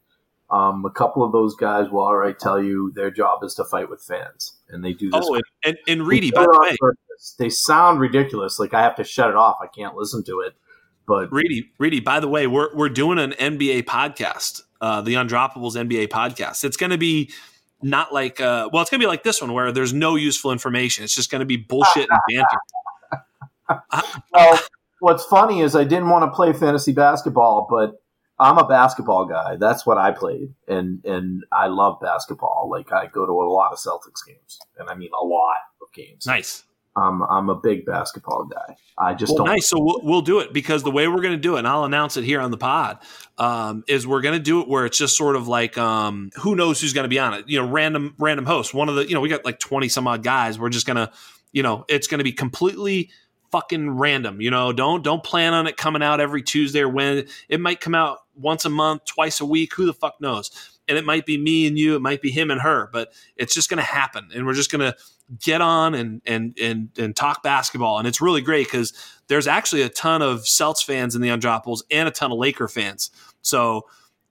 Um, 0.49 0.85
a 0.85 0.91
couple 0.91 1.23
of 1.23 1.31
those 1.31 1.55
guys 1.55 1.89
will 1.89 2.03
already 2.03 2.35
tell 2.35 2.61
you 2.61 2.91
their 2.93 3.09
job 3.09 3.43
is 3.43 3.55
to 3.55 3.63
fight 3.63 3.89
with 3.89 4.03
fans, 4.03 4.53
and 4.69 4.83
they 4.83 4.93
do 4.93 5.09
this. 5.09 5.25
Oh, 5.27 5.35
and, 5.35 5.43
and, 5.65 5.77
and 5.87 6.07
Reedy, 6.07 6.31
by 6.31 6.43
the 6.43 6.59
way, 6.61 6.93
they 7.37 7.49
sound 7.49 7.99
ridiculous. 7.99 8.59
Like 8.59 8.73
I 8.73 8.81
have 8.81 8.95
to 8.95 9.03
shut 9.03 9.29
it 9.29 9.35
off. 9.35 9.57
I 9.61 9.67
can't 9.67 9.95
listen 9.95 10.23
to 10.25 10.41
it. 10.41 10.53
But 11.05 11.31
Reedy, 11.31 11.71
Reedy, 11.79 11.99
by 11.99 12.19
the 12.19 12.27
way, 12.27 12.47
we're 12.47 12.73
we're 12.75 12.89
doing 12.89 13.19
an 13.19 13.31
NBA 13.31 13.83
podcast, 13.83 14.61
uh, 14.81 15.01
the 15.01 15.15
Undroppables 15.15 15.75
NBA 15.75 16.07
podcast. 16.07 16.63
It's 16.63 16.77
going 16.77 16.91
to 16.91 16.97
be 16.97 17.29
not 17.81 18.13
like 18.13 18.39
uh, 18.39 18.69
well, 18.71 18.81
it's 18.81 18.89
going 18.89 18.99
to 18.99 19.03
be 19.03 19.07
like 19.07 19.23
this 19.23 19.41
one 19.41 19.53
where 19.53 19.71
there's 19.71 19.93
no 19.93 20.15
useful 20.15 20.51
information. 20.51 21.03
It's 21.03 21.15
just 21.15 21.29
going 21.29 21.39
to 21.39 21.45
be 21.45 21.57
bullshit 21.57 22.07
and 22.09 22.45
banter. 23.69 24.13
well, 24.33 24.59
what's 24.99 25.25
funny 25.25 25.61
is 25.61 25.75
I 25.75 25.83
didn't 25.83 26.09
want 26.09 26.23
to 26.23 26.33
play 26.33 26.53
fantasy 26.53 26.93
basketball, 26.93 27.67
but 27.69 28.01
I'm 28.39 28.57
a 28.57 28.65
basketball 28.65 29.25
guy. 29.25 29.57
That's 29.57 29.85
what 29.85 29.97
I 29.97 30.11
played, 30.11 30.53
and 30.67 31.03
and 31.05 31.43
I 31.51 31.67
love 31.67 31.99
basketball. 32.01 32.69
Like 32.71 32.91
I 32.91 33.07
go 33.07 33.25
to 33.25 33.31
a 33.31 33.49
lot 33.51 33.73
of 33.73 33.79
Celtics 33.79 34.25
games, 34.25 34.59
and 34.77 34.89
I 34.89 34.95
mean 34.95 35.09
a 35.19 35.23
lot 35.23 35.57
of 35.81 35.91
games. 35.93 36.25
Nice. 36.25 36.63
I'm 36.95 37.23
I'm 37.23 37.49
a 37.49 37.55
big 37.55 37.85
basketball 37.85 38.45
guy. 38.45 38.75
I 38.97 39.13
just 39.13 39.31
well, 39.31 39.45
don't. 39.45 39.47
Nice. 39.47 39.67
So 39.67 39.79
we'll, 39.79 40.01
we'll 40.03 40.21
do 40.21 40.39
it 40.39 40.53
because 40.53 40.83
the 40.83 40.91
way 40.91 41.07
we're 41.07 41.21
going 41.21 41.33
to 41.33 41.41
do 41.41 41.55
it, 41.55 41.59
and 41.59 41.67
I'll 41.67 41.85
announce 41.85 42.17
it 42.17 42.23
here 42.23 42.39
on 42.39 42.51
the 42.51 42.57
pod, 42.57 42.99
um, 43.37 43.83
is 43.87 44.05
we're 44.05 44.21
going 44.21 44.37
to 44.37 44.43
do 44.43 44.61
it 44.61 44.67
where 44.67 44.85
it's 44.85 44.97
just 44.97 45.17
sort 45.17 45.35
of 45.35 45.47
like 45.47 45.77
um, 45.77 46.29
who 46.35 46.55
knows 46.55 46.79
who's 46.79 46.93
going 46.93 47.05
to 47.05 47.09
be 47.09 47.19
on 47.19 47.33
it. 47.33 47.49
You 47.49 47.61
know, 47.61 47.67
random 47.67 48.15
random 48.19 48.45
host. 48.45 48.73
One 48.73 48.89
of 48.89 48.95
the 48.95 49.07
you 49.07 49.15
know 49.15 49.21
we 49.21 49.29
got 49.29 49.43
like 49.45 49.59
twenty 49.59 49.89
some 49.89 50.07
odd 50.07 50.23
guys. 50.23 50.59
We're 50.59 50.69
just 50.69 50.85
gonna 50.85 51.11
you 51.51 51.63
know 51.63 51.85
it's 51.89 52.07
going 52.07 52.19
to 52.19 52.23
be 52.23 52.33
completely 52.33 53.09
fucking 53.51 53.89
random. 53.91 54.41
You 54.41 54.51
know, 54.51 54.73
don't 54.73 55.03
don't 55.03 55.23
plan 55.23 55.53
on 55.53 55.67
it 55.67 55.77
coming 55.77 56.03
out 56.03 56.19
every 56.19 56.43
Tuesday 56.43 56.81
or 56.81 56.89
when 56.89 57.27
it 57.49 57.59
might 57.59 57.79
come 57.79 57.95
out 57.95 58.19
once 58.35 58.65
a 58.65 58.69
month, 58.69 59.05
twice 59.05 59.41
a 59.41 59.45
week. 59.45 59.73
Who 59.75 59.85
the 59.85 59.93
fuck 59.93 60.19
knows? 60.19 60.72
And 60.87 60.97
it 60.97 61.05
might 61.05 61.25
be 61.25 61.37
me 61.37 61.65
and 61.65 61.77
you. 61.77 61.95
It 61.95 62.01
might 62.01 62.21
be 62.21 62.29
him 62.29 62.51
and 62.51 62.61
her. 62.61 62.89
But 62.91 63.13
it's 63.37 63.53
just 63.53 63.69
going 63.69 63.77
to 63.77 63.83
happen, 63.83 64.29
and 64.35 64.45
we're 64.45 64.53
just 64.53 64.71
going 64.71 64.81
to 64.81 64.95
get 65.39 65.61
on 65.61 65.95
and 65.95 66.21
and 66.25 66.57
and 66.61 66.89
and 66.97 67.15
talk 67.15 67.43
basketball. 67.43 67.99
And 67.99 68.07
it's 68.07 68.21
really 68.21 68.41
great 68.41 68.67
because 68.67 68.93
there's 69.27 69.47
actually 69.47 69.81
a 69.83 69.89
ton 69.89 70.21
of 70.21 70.47
Celts 70.47 70.83
fans 70.83 71.15
in 71.15 71.21
the 71.21 71.29
Undroppables 71.29 71.81
and 71.89 72.07
a 72.07 72.11
ton 72.11 72.31
of 72.31 72.37
Laker 72.37 72.67
fans. 72.67 73.11
So 73.41 73.87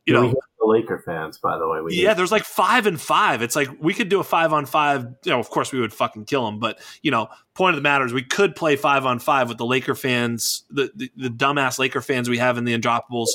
you 0.07 0.13
know, 0.13 0.35
the 0.63 0.67
Laker 0.67 0.99
fans, 0.99 1.39
by 1.39 1.59
the 1.59 1.69
way. 1.69 1.81
We 1.81 1.95
yeah, 1.95 2.15
there's 2.15 2.33
like 2.33 2.45
five 2.45 2.87
and 2.87 3.01
five. 3.01 3.43
It's 3.43 3.55
like 3.55 3.69
we 3.81 3.95
could 3.95 4.09
do 4.09 4.21
a 4.21 4.25
five 4.25 4.53
on 4.53 4.67
five. 4.67 5.07
You 5.25 5.33
know, 5.33 5.39
of 5.39 5.49
course 5.49 5.73
we 5.73 5.81
would 5.81 5.93
fucking 5.93 6.25
kill 6.25 6.45
them, 6.45 6.59
but 6.59 6.81
you 7.03 7.11
know, 7.11 7.29
point 7.55 7.75
of 7.75 7.77
the 7.77 7.83
matter 7.83 8.05
is 8.05 8.13
we 8.13 8.25
could 8.25 8.57
play 8.57 8.77
five 8.77 9.07
on 9.07 9.19
five 9.19 9.49
with 9.49 9.59
the 9.59 9.67
Laker 9.67 9.95
fans, 9.95 10.65
the 10.71 10.91
the, 10.95 11.11
the 11.17 11.29
dumbass 11.29 11.79
Laker 11.79 12.01
fans 12.01 12.29
we 12.29 12.39
have 12.39 12.59
in 12.59 12.65
the 12.65 12.77
Undroppables. 12.77 13.29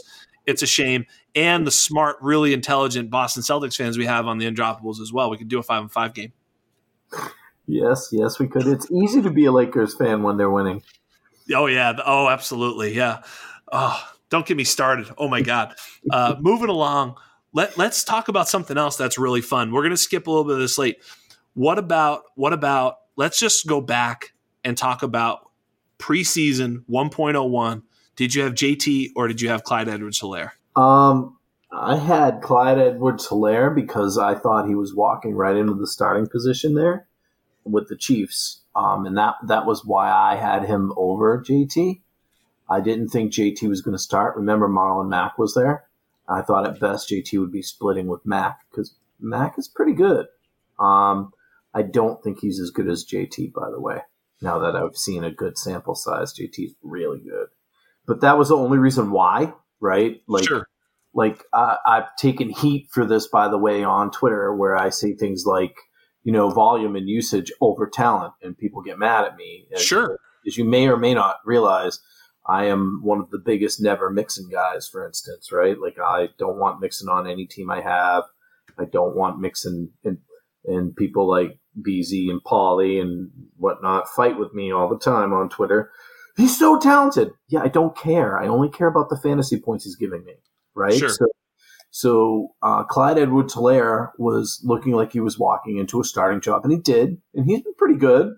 It's 0.47 0.63
a 0.63 0.67
shame, 0.67 1.05
and 1.35 1.67
the 1.67 1.71
smart, 1.71 2.17
really 2.21 2.53
intelligent 2.53 3.11
Boston 3.11 3.43
Celtics 3.43 3.75
fans 3.75 3.97
we 3.97 4.05
have 4.05 4.25
on 4.25 4.39
the 4.39 4.49
Undroppables 4.49 4.99
as 5.01 5.13
well. 5.13 5.29
We 5.29 5.37
could 5.37 5.49
do 5.49 5.59
a 5.59 5.63
five 5.63 5.83
on 5.83 5.89
five 5.89 6.13
game. 6.13 6.31
Yes, 7.67 8.09
yes, 8.13 8.39
we 8.39 8.47
could. 8.47 8.65
It's 8.65 8.89
easy 8.89 9.21
to 9.21 9.29
be 9.29 9.45
a 9.45 9.51
Lakers 9.51 9.95
fan 9.95 10.23
when 10.23 10.37
they're 10.37 10.49
winning. 10.49 10.81
Oh 11.53 11.65
yeah. 11.65 11.93
Oh, 12.05 12.29
absolutely. 12.29 12.93
Yeah. 12.93 13.21
Oh, 13.71 14.01
don't 14.29 14.45
get 14.45 14.57
me 14.57 14.63
started. 14.63 15.09
Oh 15.17 15.27
my 15.27 15.41
god. 15.41 15.75
Uh, 16.09 16.35
moving 16.39 16.69
along, 16.69 17.15
let 17.53 17.77
let's 17.77 18.03
talk 18.03 18.29
about 18.29 18.47
something 18.47 18.77
else 18.77 18.95
that's 18.95 19.17
really 19.17 19.41
fun. 19.41 19.71
We're 19.71 19.83
gonna 19.83 19.97
skip 19.97 20.27
a 20.27 20.31
little 20.31 20.45
bit 20.45 20.53
of 20.53 20.59
this 20.59 20.77
late. 20.77 20.97
What 21.53 21.77
about 21.77 22.23
what 22.35 22.53
about? 22.53 22.97
Let's 23.17 23.39
just 23.39 23.67
go 23.67 23.81
back 23.81 24.33
and 24.63 24.77
talk 24.77 25.03
about 25.03 25.49
preseason 25.97 26.83
1.01. 26.89 27.81
Did 28.17 28.35
you 28.35 28.41
have 28.43 28.53
JT 28.53 29.11
or 29.15 29.27
did 29.27 29.41
you 29.41 29.49
have 29.49 29.63
Clyde 29.63 29.87
Edwards 29.87 30.19
Helaire? 30.19 30.51
Um, 30.75 31.37
I 31.71 31.95
had 31.97 32.41
Clyde 32.41 32.79
Edwards 32.79 33.27
Helaire 33.27 33.73
because 33.73 34.17
I 34.17 34.35
thought 34.35 34.67
he 34.67 34.75
was 34.75 34.93
walking 34.93 35.35
right 35.35 35.55
into 35.55 35.75
the 35.75 35.87
starting 35.87 36.27
position 36.27 36.73
there 36.73 37.07
with 37.63 37.87
the 37.87 37.95
Chiefs. 37.95 38.61
Um, 38.75 39.05
and 39.05 39.17
that 39.17 39.35
that 39.45 39.65
was 39.65 39.85
why 39.85 40.11
I 40.11 40.35
had 40.35 40.65
him 40.65 40.93
over 40.97 41.41
JT. 41.41 42.01
I 42.69 42.81
didn't 42.81 43.09
think 43.09 43.31
JT 43.31 43.61
was 43.69 43.81
going 43.81 43.95
to 43.95 44.01
start. 44.01 44.35
Remember, 44.35 44.67
Marlon 44.67 45.09
Mack 45.09 45.37
was 45.37 45.53
there. 45.53 45.85
I 46.27 46.41
thought 46.41 46.67
at 46.67 46.79
best 46.79 47.09
JT 47.09 47.39
would 47.39 47.51
be 47.51 47.61
splitting 47.61 48.07
with 48.07 48.25
Mack 48.25 48.59
because 48.69 48.95
Mack 49.19 49.57
is 49.57 49.67
pretty 49.67 49.93
good. 49.93 50.25
Um, 50.79 51.31
I 51.73 51.83
don't 51.83 52.21
think 52.23 52.39
he's 52.39 52.59
as 52.59 52.71
good 52.71 52.89
as 52.89 53.05
JT, 53.05 53.53
by 53.53 53.69
the 53.69 53.79
way. 53.79 54.01
Now 54.41 54.59
that 54.59 54.75
I've 54.75 54.97
seen 54.97 55.23
a 55.23 55.31
good 55.31 55.57
sample 55.57 55.95
size, 55.95 56.33
JT's 56.33 56.73
really 56.83 57.19
good. 57.19 57.47
But 58.07 58.21
that 58.21 58.37
was 58.37 58.49
the 58.49 58.57
only 58.57 58.77
reason 58.77 59.11
why, 59.11 59.53
right? 59.81 60.21
Like, 60.27 60.45
sure. 60.45 60.67
like 61.13 61.43
uh, 61.53 61.75
I've 61.85 62.15
taken 62.17 62.49
heat 62.49 62.87
for 62.91 63.05
this, 63.05 63.27
by 63.27 63.49
the 63.49 63.57
way, 63.57 63.83
on 63.83 64.11
Twitter, 64.11 64.55
where 64.55 64.77
I 64.77 64.89
say 64.89 65.13
things 65.13 65.45
like, 65.45 65.75
you 66.23 66.31
know, 66.31 66.49
volume 66.49 66.95
and 66.95 67.07
usage 67.09 67.51
over 67.61 67.87
talent, 67.87 68.33
and 68.41 68.57
people 68.57 68.81
get 68.81 68.97
mad 68.97 69.25
at 69.25 69.35
me. 69.35 69.67
As, 69.73 69.83
sure. 69.83 70.17
As 70.45 70.57
you 70.57 70.63
may 70.63 70.87
or 70.87 70.97
may 70.97 71.13
not 71.13 71.37
realize, 71.45 71.99
I 72.47 72.65
am 72.65 73.01
one 73.03 73.19
of 73.19 73.29
the 73.29 73.39
biggest 73.39 73.81
never 73.81 74.09
Mixon 74.09 74.49
guys, 74.49 74.87
for 74.87 75.05
instance, 75.05 75.51
right? 75.51 75.77
Like 75.79 75.97
I 75.99 76.29
don't 76.37 76.57
want 76.57 76.79
Mixon 76.79 77.09
on 77.09 77.27
any 77.27 77.45
team 77.45 77.69
I 77.69 77.81
have. 77.81 78.23
I 78.79 78.85
don't 78.85 79.15
want 79.15 79.39
Mixon 79.39 79.91
and 80.03 80.19
and 80.65 80.95
people 80.95 81.27
like 81.27 81.59
BZ 81.81 82.29
and 82.29 82.43
Polly 82.43 82.99
and 82.99 83.31
whatnot 83.57 84.09
fight 84.09 84.37
with 84.37 84.53
me 84.53 84.71
all 84.71 84.89
the 84.89 84.99
time 84.99 85.33
on 85.33 85.49
Twitter. 85.49 85.91
He's 86.37 86.57
so 86.57 86.77
talented. 86.77 87.31
Yeah, 87.49 87.61
I 87.63 87.67
don't 87.67 87.97
care. 87.97 88.39
I 88.39 88.47
only 88.47 88.69
care 88.69 88.87
about 88.87 89.09
the 89.09 89.17
fantasy 89.17 89.59
points 89.59 89.83
he's 89.83 89.95
giving 89.95 90.23
me. 90.23 90.35
Right. 90.75 90.93
Sure. 90.93 91.09
So, 91.09 91.25
so 91.89 92.47
uh, 92.61 92.83
Clyde 92.83 93.17
Edwards 93.17 93.55
Helaire 93.55 94.11
was 94.19 94.61
looking 94.63 94.93
like 94.93 95.11
he 95.11 95.19
was 95.19 95.39
walking 95.39 95.77
into 95.77 95.99
a 95.99 96.03
starting 96.03 96.39
job, 96.39 96.63
and 96.63 96.71
he 96.71 96.77
did, 96.77 97.19
and 97.33 97.49
he's 97.49 97.63
been 97.63 97.73
pretty 97.75 97.95
good. 97.95 98.33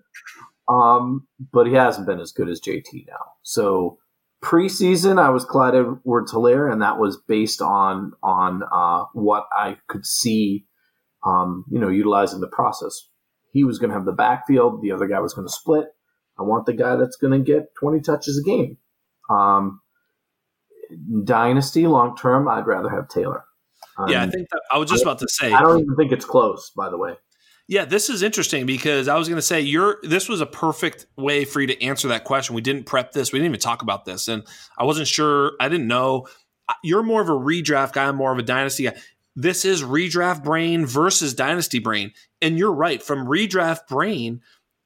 Um, 0.66 1.26
but 1.52 1.66
he 1.66 1.74
hasn't 1.74 2.06
been 2.06 2.20
as 2.20 2.32
good 2.32 2.48
as 2.48 2.60
JT 2.60 3.06
now. 3.06 3.32
So 3.42 3.98
preseason, 4.42 5.20
I 5.20 5.28
was 5.28 5.44
Clyde 5.44 5.74
Edwards 5.74 6.32
Helaire, 6.32 6.72
and 6.72 6.80
that 6.80 6.98
was 6.98 7.18
based 7.28 7.60
on 7.60 8.12
on 8.22 8.62
uh, 8.72 9.04
what 9.12 9.46
I 9.52 9.76
could 9.88 10.06
see. 10.06 10.64
Um, 11.26 11.66
you 11.70 11.78
know, 11.78 11.88
utilizing 11.90 12.40
the 12.40 12.48
process. 12.48 13.08
He 13.52 13.64
was 13.64 13.78
going 13.78 13.90
to 13.90 13.96
have 13.96 14.06
the 14.06 14.12
backfield. 14.12 14.80
The 14.80 14.92
other 14.92 15.06
guy 15.06 15.20
was 15.20 15.34
going 15.34 15.46
to 15.46 15.52
split. 15.52 15.88
I 16.40 16.42
want 16.42 16.66
the 16.66 16.72
guy 16.72 16.96
that's 16.96 17.16
going 17.16 17.32
to 17.32 17.38
get 17.38 17.74
20 17.78 18.00
touches 18.00 18.38
a 18.38 18.42
game. 18.42 18.78
Um, 19.28 19.80
dynasty 21.24 21.86
long 21.86 22.16
term, 22.16 22.48
I'd 22.48 22.66
rather 22.66 22.88
have 22.88 23.08
Taylor. 23.08 23.44
Um, 23.98 24.08
yeah, 24.08 24.22
I 24.22 24.30
think 24.30 24.48
that, 24.50 24.62
I 24.72 24.78
was 24.78 24.90
just 24.90 25.02
about 25.02 25.18
to 25.18 25.28
say. 25.28 25.52
I 25.52 25.60
don't 25.60 25.80
even 25.80 25.96
think 25.96 26.12
it's 26.12 26.24
close, 26.24 26.70
by 26.70 26.88
the 26.88 26.96
way. 26.96 27.14
Yeah, 27.68 27.84
this 27.84 28.08
is 28.08 28.22
interesting 28.22 28.66
because 28.66 29.06
I 29.06 29.16
was 29.16 29.28
going 29.28 29.36
to 29.36 29.42
say 29.42 29.60
you're. 29.60 29.98
This 30.02 30.28
was 30.28 30.40
a 30.40 30.46
perfect 30.46 31.06
way 31.16 31.44
for 31.44 31.60
you 31.60 31.66
to 31.68 31.82
answer 31.82 32.08
that 32.08 32.24
question. 32.24 32.54
We 32.54 32.62
didn't 32.62 32.86
prep 32.86 33.12
this. 33.12 33.32
We 33.32 33.38
didn't 33.38 33.52
even 33.52 33.60
talk 33.60 33.82
about 33.82 34.04
this, 34.04 34.26
and 34.26 34.42
I 34.78 34.84
wasn't 34.84 35.06
sure. 35.06 35.52
I 35.60 35.68
didn't 35.68 35.86
know. 35.86 36.26
You're 36.82 37.02
more 37.02 37.20
of 37.20 37.28
a 37.28 37.32
redraft 37.32 37.92
guy. 37.92 38.06
I'm 38.06 38.16
more 38.16 38.32
of 38.32 38.38
a 38.38 38.42
dynasty 38.42 38.84
guy. 38.84 38.94
This 39.36 39.64
is 39.64 39.82
redraft 39.82 40.42
brain 40.42 40.86
versus 40.86 41.34
dynasty 41.34 41.78
brain, 41.78 42.12
and 42.42 42.58
you're 42.58 42.72
right. 42.72 43.02
From 43.02 43.26
redraft 43.26 43.86
brain, 43.88 44.40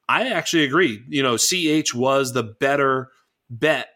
I 0.07 0.29
actually 0.29 0.63
agree. 0.63 1.03
You 1.07 1.23
know, 1.23 1.37
CH 1.37 1.93
was 1.93 2.33
the 2.33 2.43
better 2.43 3.09
bet 3.49 3.87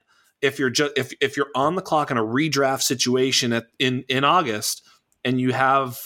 if 0.41 0.59
you're 0.59 0.69
just 0.69 0.93
if 0.97 1.13
if 1.21 1.37
you're 1.37 1.51
on 1.55 1.75
the 1.75 1.81
clock 1.81 2.11
in 2.11 2.17
a 2.17 2.23
redraft 2.23 2.81
situation 2.81 3.53
at, 3.53 3.65
in 3.77 4.03
in 4.09 4.23
August, 4.23 4.87
and 5.23 5.39
you 5.39 5.53
have 5.53 5.99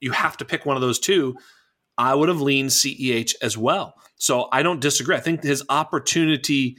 you 0.00 0.12
have 0.12 0.36
to 0.38 0.44
pick 0.44 0.66
one 0.66 0.76
of 0.76 0.82
those 0.82 0.98
two 0.98 1.36
I 1.98 2.14
would 2.14 2.28
have 2.28 2.40
leaned 2.40 2.70
CEH 2.70 3.34
as 3.42 3.56
well. 3.56 3.94
So 4.16 4.48
I 4.52 4.62
don't 4.62 4.80
disagree. 4.80 5.16
I 5.16 5.20
think 5.20 5.42
his 5.42 5.62
opportunity 5.68 6.76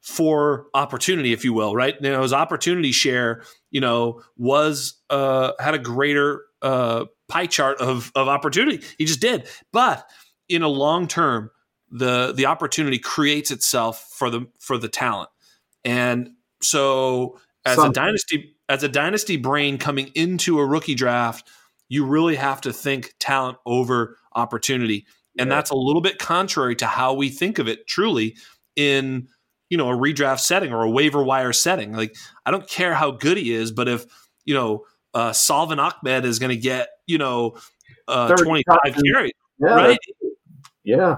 for 0.00 0.66
opportunity, 0.74 1.32
if 1.32 1.44
you 1.44 1.52
will, 1.52 1.74
right? 1.74 1.94
You 2.00 2.10
know, 2.10 2.22
his 2.22 2.32
opportunity 2.32 2.92
share, 2.92 3.42
you 3.70 3.80
know, 3.80 4.22
was 4.36 5.00
uh, 5.10 5.52
had 5.58 5.74
a 5.74 5.78
greater 5.78 6.42
uh, 6.62 7.06
pie 7.28 7.46
chart 7.46 7.78
of 7.80 8.12
of 8.14 8.28
opportunity. 8.28 8.84
He 8.98 9.06
just 9.06 9.20
did, 9.20 9.48
but 9.72 10.08
in 10.48 10.62
a 10.62 10.68
long 10.68 11.08
term, 11.08 11.50
the 11.94 12.32
the 12.36 12.46
opportunity 12.46 12.98
creates 12.98 13.52
itself 13.52 14.10
for 14.10 14.28
the 14.28 14.46
for 14.58 14.76
the 14.76 14.88
talent, 14.88 15.30
and 15.84 16.30
so 16.60 17.38
as 17.64 17.76
Something. 17.76 17.90
a 17.90 17.94
dynasty 17.94 18.56
as 18.68 18.82
a 18.82 18.88
dynasty 18.88 19.36
brain 19.36 19.78
coming 19.78 20.08
into 20.16 20.58
a 20.58 20.66
rookie 20.66 20.96
draft, 20.96 21.48
you 21.88 22.04
really 22.04 22.34
have 22.34 22.60
to 22.62 22.72
think 22.72 23.14
talent 23.20 23.58
over 23.64 24.18
opportunity. 24.34 25.06
And 25.38 25.48
yeah. 25.48 25.54
that's 25.56 25.70
a 25.70 25.76
little 25.76 26.02
bit 26.02 26.18
contrary 26.18 26.74
to 26.76 26.86
how 26.86 27.14
we 27.14 27.28
think 27.28 27.60
of 27.60 27.68
it 27.68 27.86
truly 27.86 28.36
in 28.74 29.28
you 29.70 29.78
know 29.78 29.88
a 29.88 29.96
redraft 29.96 30.40
setting 30.40 30.72
or 30.72 30.82
a 30.82 30.90
waiver 30.90 31.22
wire 31.22 31.52
setting. 31.52 31.92
Like 31.92 32.16
I 32.44 32.50
don't 32.50 32.68
care 32.68 32.94
how 32.94 33.12
good 33.12 33.36
he 33.36 33.52
is, 33.52 33.70
but 33.70 33.86
if 33.86 34.04
you 34.44 34.54
know 34.54 34.84
uh, 35.14 35.32
Salvon 35.32 35.78
Ahmed 35.78 36.24
is 36.24 36.40
going 36.40 36.50
to 36.50 36.56
get 36.60 36.88
you 37.06 37.18
know 37.18 37.56
uh, 38.08 38.34
twenty 38.34 38.64
five 38.68 38.96
carries, 39.04 39.32
yeah, 39.60 39.74
right? 39.74 39.98
Yeah, 40.82 41.16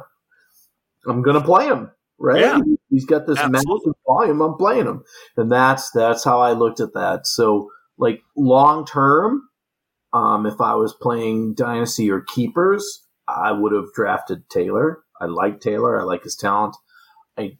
I'm 1.09 1.23
going 1.23 1.41
to 1.41 1.45
play 1.47 1.67
him. 1.67 1.91
Right? 2.19 2.41
Yeah. 2.41 2.61
He's 2.91 3.05
got 3.05 3.27
this 3.27 3.39
Absolutely. 3.39 3.75
massive 3.75 3.95
volume. 4.07 4.41
I'm 4.41 4.55
playing 4.55 4.87
him, 4.87 5.03
and 5.37 5.51
that's 5.51 5.91
that's 5.91 6.25
how 6.25 6.41
I 6.41 6.53
looked 6.53 6.81
at 6.81 6.95
that. 6.95 7.27
So 7.27 7.71
like 7.99 8.23
long 8.37 8.87
term, 8.87 9.43
um, 10.13 10.47
if 10.47 10.61
I 10.61 10.75
was 10.75 10.95
playing 10.95 11.55
dynasty 11.55 12.11
or 12.11 12.21
keepers, 12.21 13.07
I 13.29 13.53
would 13.53 13.73
have 13.73 13.93
drafted 13.93 14.49
Taylor. 14.49 15.03
I 15.21 15.27
like 15.27 15.61
Taylor. 15.61 16.01
I 16.01 16.05
like 16.05 16.23
his 16.23 16.37
talent. 16.37 16.77
I 17.37 17.59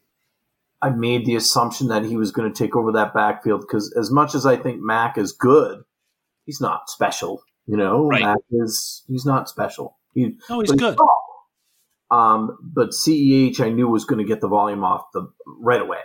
I 0.81 0.89
made 0.89 1.25
the 1.25 1.35
assumption 1.35 1.87
that 1.87 2.05
he 2.05 2.15
was 2.15 2.31
going 2.31 2.51
to 2.51 2.57
take 2.57 2.75
over 2.75 2.91
that 2.93 3.13
backfield 3.13 3.61
because 3.61 3.93
as 3.99 4.11
much 4.11 4.33
as 4.33 4.45
I 4.45 4.55
think 4.55 4.81
Mack 4.81 5.17
is 5.17 5.31
good, 5.31 5.83
he's 6.45 6.61
not 6.61 6.89
special. 6.89 7.43
You 7.65 7.77
know, 7.77 8.07
right. 8.07 8.21
Mack 8.21 8.37
is 8.51 9.03
he's 9.07 9.25
not 9.25 9.49
special. 9.49 9.97
He, 10.13 10.37
no, 10.49 10.61
he's 10.61 10.71
good. 10.71 10.97
Um, 12.09 12.57
but 12.61 12.89
CEH 12.89 13.59
I 13.59 13.69
knew 13.69 13.87
was 13.89 14.05
going 14.05 14.19
to 14.19 14.27
get 14.27 14.41
the 14.41 14.47
volume 14.47 14.83
off 14.83 15.11
the 15.13 15.29
right 15.45 15.81
away. 15.81 15.99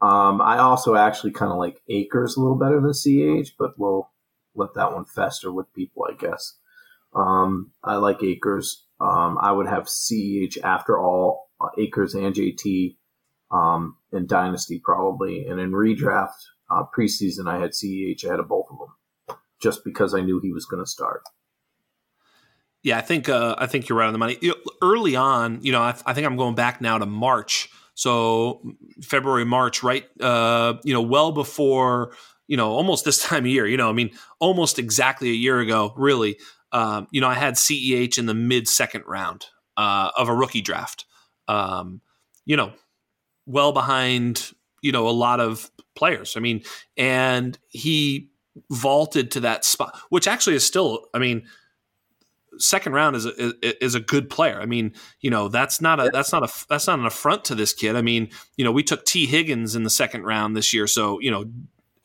Um, 0.00 0.40
I 0.42 0.58
also 0.58 0.96
actually 0.96 1.32
kind 1.32 1.50
of 1.50 1.58
like 1.58 1.80
Akers 1.88 2.36
a 2.36 2.40
little 2.40 2.58
better 2.58 2.80
than 2.80 2.90
CEH, 2.90 3.50
but 3.58 3.78
we'll 3.78 4.10
let 4.54 4.74
that 4.74 4.92
one 4.92 5.06
fester 5.06 5.50
with 5.50 5.72
people, 5.72 6.06
I 6.08 6.14
guess. 6.14 6.58
Um, 7.14 7.72
I 7.82 7.96
like 7.96 8.22
Akers. 8.22 8.84
Um, 9.00 9.38
I 9.40 9.52
would 9.52 9.66
have 9.66 9.84
CEH 9.84 10.58
after 10.62 10.98
all 10.98 11.50
uh, 11.60 11.68
Akers 11.78 12.14
and 12.14 12.34
JT 12.34 12.96
um, 13.50 13.96
in 14.12 14.26
Dynasty 14.26 14.80
probably, 14.82 15.46
and 15.46 15.60
in 15.60 15.72
redraft 15.72 16.32
uh, 16.70 16.84
preseason 16.96 17.48
I 17.48 17.60
had 17.60 17.70
CEH 17.70 18.24
ahead 18.24 18.40
of 18.40 18.48
both 18.48 18.66
of 18.70 18.78
them, 18.78 19.36
just 19.60 19.84
because 19.84 20.14
I 20.14 20.20
knew 20.20 20.40
he 20.40 20.52
was 20.52 20.66
going 20.66 20.82
to 20.82 20.90
start. 20.90 21.22
Yeah, 22.84 22.98
I 22.98 23.00
think 23.00 23.28
uh, 23.28 23.56
I 23.58 23.66
think 23.66 23.88
you're 23.88 23.98
right 23.98 24.06
on 24.06 24.12
the 24.12 24.18
money. 24.18 24.38
Early 24.80 25.16
on, 25.16 25.58
you 25.62 25.72
know, 25.72 25.80
I, 25.80 25.96
I, 26.06 26.14
think 26.14 26.26
I'm 26.26 26.36
going 26.36 26.54
back 26.54 26.80
now 26.80 26.98
to 26.98 27.06
March, 27.06 27.68
so 27.94 28.62
February, 29.02 29.44
March, 29.44 29.82
right? 29.82 30.04
Uh, 30.20 30.74
you 30.84 30.92
know, 30.92 31.02
well 31.02 31.32
before 31.32 32.12
you 32.46 32.58
know, 32.58 32.72
almost 32.72 33.06
this 33.06 33.22
time 33.26 33.44
of 33.44 33.50
year. 33.50 33.66
You 33.66 33.78
know, 33.78 33.88
I 33.88 33.92
mean, 33.92 34.10
almost 34.38 34.78
exactly 34.78 35.30
a 35.30 35.34
year 35.34 35.60
ago, 35.60 35.92
really 35.96 36.36
um, 36.74 37.06
you 37.12 37.20
know, 37.20 37.28
I 37.28 37.34
had 37.34 37.54
CEH 37.54 38.18
in 38.18 38.26
the 38.26 38.34
mid 38.34 38.68
second 38.68 39.04
round 39.06 39.46
uh, 39.76 40.10
of 40.18 40.28
a 40.28 40.34
rookie 40.34 40.60
draft. 40.60 41.06
Um, 41.46 42.00
you 42.44 42.56
know, 42.56 42.72
well 43.46 43.72
behind, 43.72 44.52
you 44.82 44.90
know, 44.90 45.08
a 45.08 45.10
lot 45.10 45.38
of 45.38 45.70
players. 45.94 46.36
I 46.36 46.40
mean, 46.40 46.64
and 46.96 47.56
he 47.68 48.30
vaulted 48.70 49.30
to 49.30 49.40
that 49.40 49.64
spot, 49.64 49.96
which 50.10 50.26
actually 50.26 50.56
is 50.56 50.66
still, 50.66 51.06
I 51.14 51.18
mean, 51.20 51.46
second 52.58 52.92
round 52.92 53.16
is 53.16 53.26
a, 53.26 53.84
is 53.84 53.94
a 53.94 54.00
good 54.00 54.30
player. 54.30 54.60
I 54.60 54.66
mean, 54.66 54.94
you 55.20 55.30
know, 55.30 55.48
that's 55.48 55.80
not 55.80 56.00
a 56.00 56.10
that's 56.12 56.32
not 56.32 56.42
a 56.42 56.66
that's 56.68 56.86
not 56.86 56.98
an 56.98 57.06
affront 57.06 57.44
to 57.46 57.54
this 57.54 57.72
kid. 57.72 57.96
I 57.96 58.02
mean, 58.02 58.30
you 58.56 58.64
know, 58.64 58.72
we 58.72 58.82
took 58.82 59.04
Tee 59.04 59.26
Higgins 59.26 59.76
in 59.76 59.82
the 59.82 59.90
second 59.90 60.24
round 60.24 60.56
this 60.56 60.72
year, 60.72 60.86
so 60.86 61.20
you 61.20 61.30
know, 61.30 61.44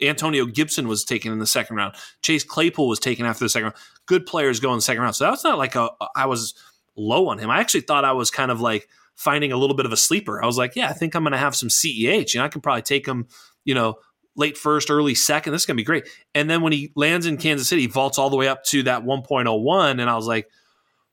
Antonio 0.01 0.45
Gibson 0.45 0.87
was 0.87 1.03
taken 1.03 1.31
in 1.31 1.39
the 1.39 1.47
second 1.47 1.75
round. 1.75 1.95
Chase 2.21 2.43
Claypool 2.43 2.87
was 2.87 2.99
taken 2.99 3.25
after 3.25 3.45
the 3.45 3.49
second 3.49 3.65
round. 3.65 3.75
Good 4.05 4.25
players 4.25 4.59
go 4.59 4.71
in 4.71 4.77
the 4.77 4.81
second 4.81 5.03
round. 5.03 5.15
So 5.15 5.25
that's 5.25 5.43
not 5.43 5.57
like 5.57 5.75
a, 5.75 5.89
I 6.15 6.25
was 6.25 6.53
low 6.95 7.27
on 7.27 7.39
him. 7.39 7.49
I 7.49 7.59
actually 7.59 7.81
thought 7.81 8.05
I 8.05 8.13
was 8.13 8.31
kind 8.31 8.51
of 8.51 8.61
like 8.61 8.87
finding 9.15 9.51
a 9.51 9.57
little 9.57 9.75
bit 9.75 9.85
of 9.85 9.91
a 9.91 9.97
sleeper. 9.97 10.41
I 10.41 10.45
was 10.45 10.57
like, 10.57 10.75
yeah, 10.75 10.87
I 10.89 10.93
think 10.93 11.15
I'm 11.15 11.23
going 11.23 11.33
to 11.33 11.37
have 11.37 11.55
some 11.55 11.69
CEH, 11.69 12.35
and 12.35 12.43
I 12.43 12.47
could 12.47 12.63
probably 12.63 12.81
take 12.81 13.05
him, 13.05 13.27
you 13.65 13.75
know, 13.75 13.95
late 14.35 14.57
first, 14.57 14.89
early 14.89 15.15
second. 15.15 15.53
This 15.53 15.63
is 15.63 15.65
going 15.65 15.75
to 15.75 15.81
be 15.81 15.85
great. 15.85 16.07
And 16.33 16.49
then 16.49 16.61
when 16.61 16.71
he 16.71 16.91
lands 16.95 17.25
in 17.25 17.37
Kansas 17.37 17.67
City, 17.67 17.81
he 17.81 17.87
vaults 17.87 18.17
all 18.17 18.29
the 18.29 18.37
way 18.37 18.47
up 18.47 18.63
to 18.65 18.83
that 18.83 19.03
1.01. 19.03 19.91
And 19.91 20.09
I 20.09 20.15
was 20.15 20.27
like, 20.27 20.47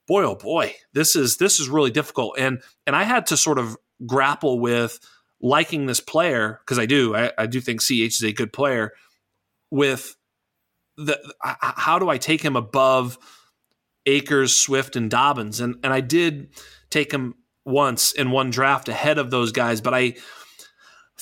boy, 0.07 0.25
oh 0.25 0.37
boy, 0.37 0.75
this 0.93 1.17
is 1.17 1.37
this 1.37 1.61
is 1.61 1.69
really 1.69 1.91
difficult. 1.91 2.37
And 2.39 2.63
and 2.87 2.95
I 2.95 3.03
had 3.03 3.27
to 3.27 3.37
sort 3.37 3.59
of 3.59 3.77
grapple 4.07 4.61
with 4.61 5.01
liking 5.41 5.87
this 5.87 6.01
player 6.01 6.61
because 6.65 6.79
I 6.79 6.87
do. 6.87 7.15
I, 7.15 7.33
I 7.37 7.47
do 7.47 7.61
think 7.61 7.83
CH 7.83 7.91
is 7.91 8.25
a 8.25 8.33
good 8.33 8.53
player. 8.53 8.93
With 9.71 10.17
the 10.97 11.19
how 11.43 11.99
do 11.99 12.09
I 12.09 12.19
take 12.19 12.43
him 12.43 12.57
above 12.57 13.19
Akers, 14.07 14.57
Swift, 14.57 14.97
and 14.97 15.11
Dobbins? 15.11 15.61
And 15.61 15.77
and 15.83 15.93
I 15.93 16.01
did 16.01 16.51
take 16.91 17.13
him 17.13 17.35
once 17.65 18.13
in 18.13 18.31
one 18.31 18.51
draft 18.51 18.89
ahead 18.89 19.19
of 19.19 19.31
those 19.31 19.51
guys, 19.51 19.81
but 19.81 19.93
I 19.93 20.15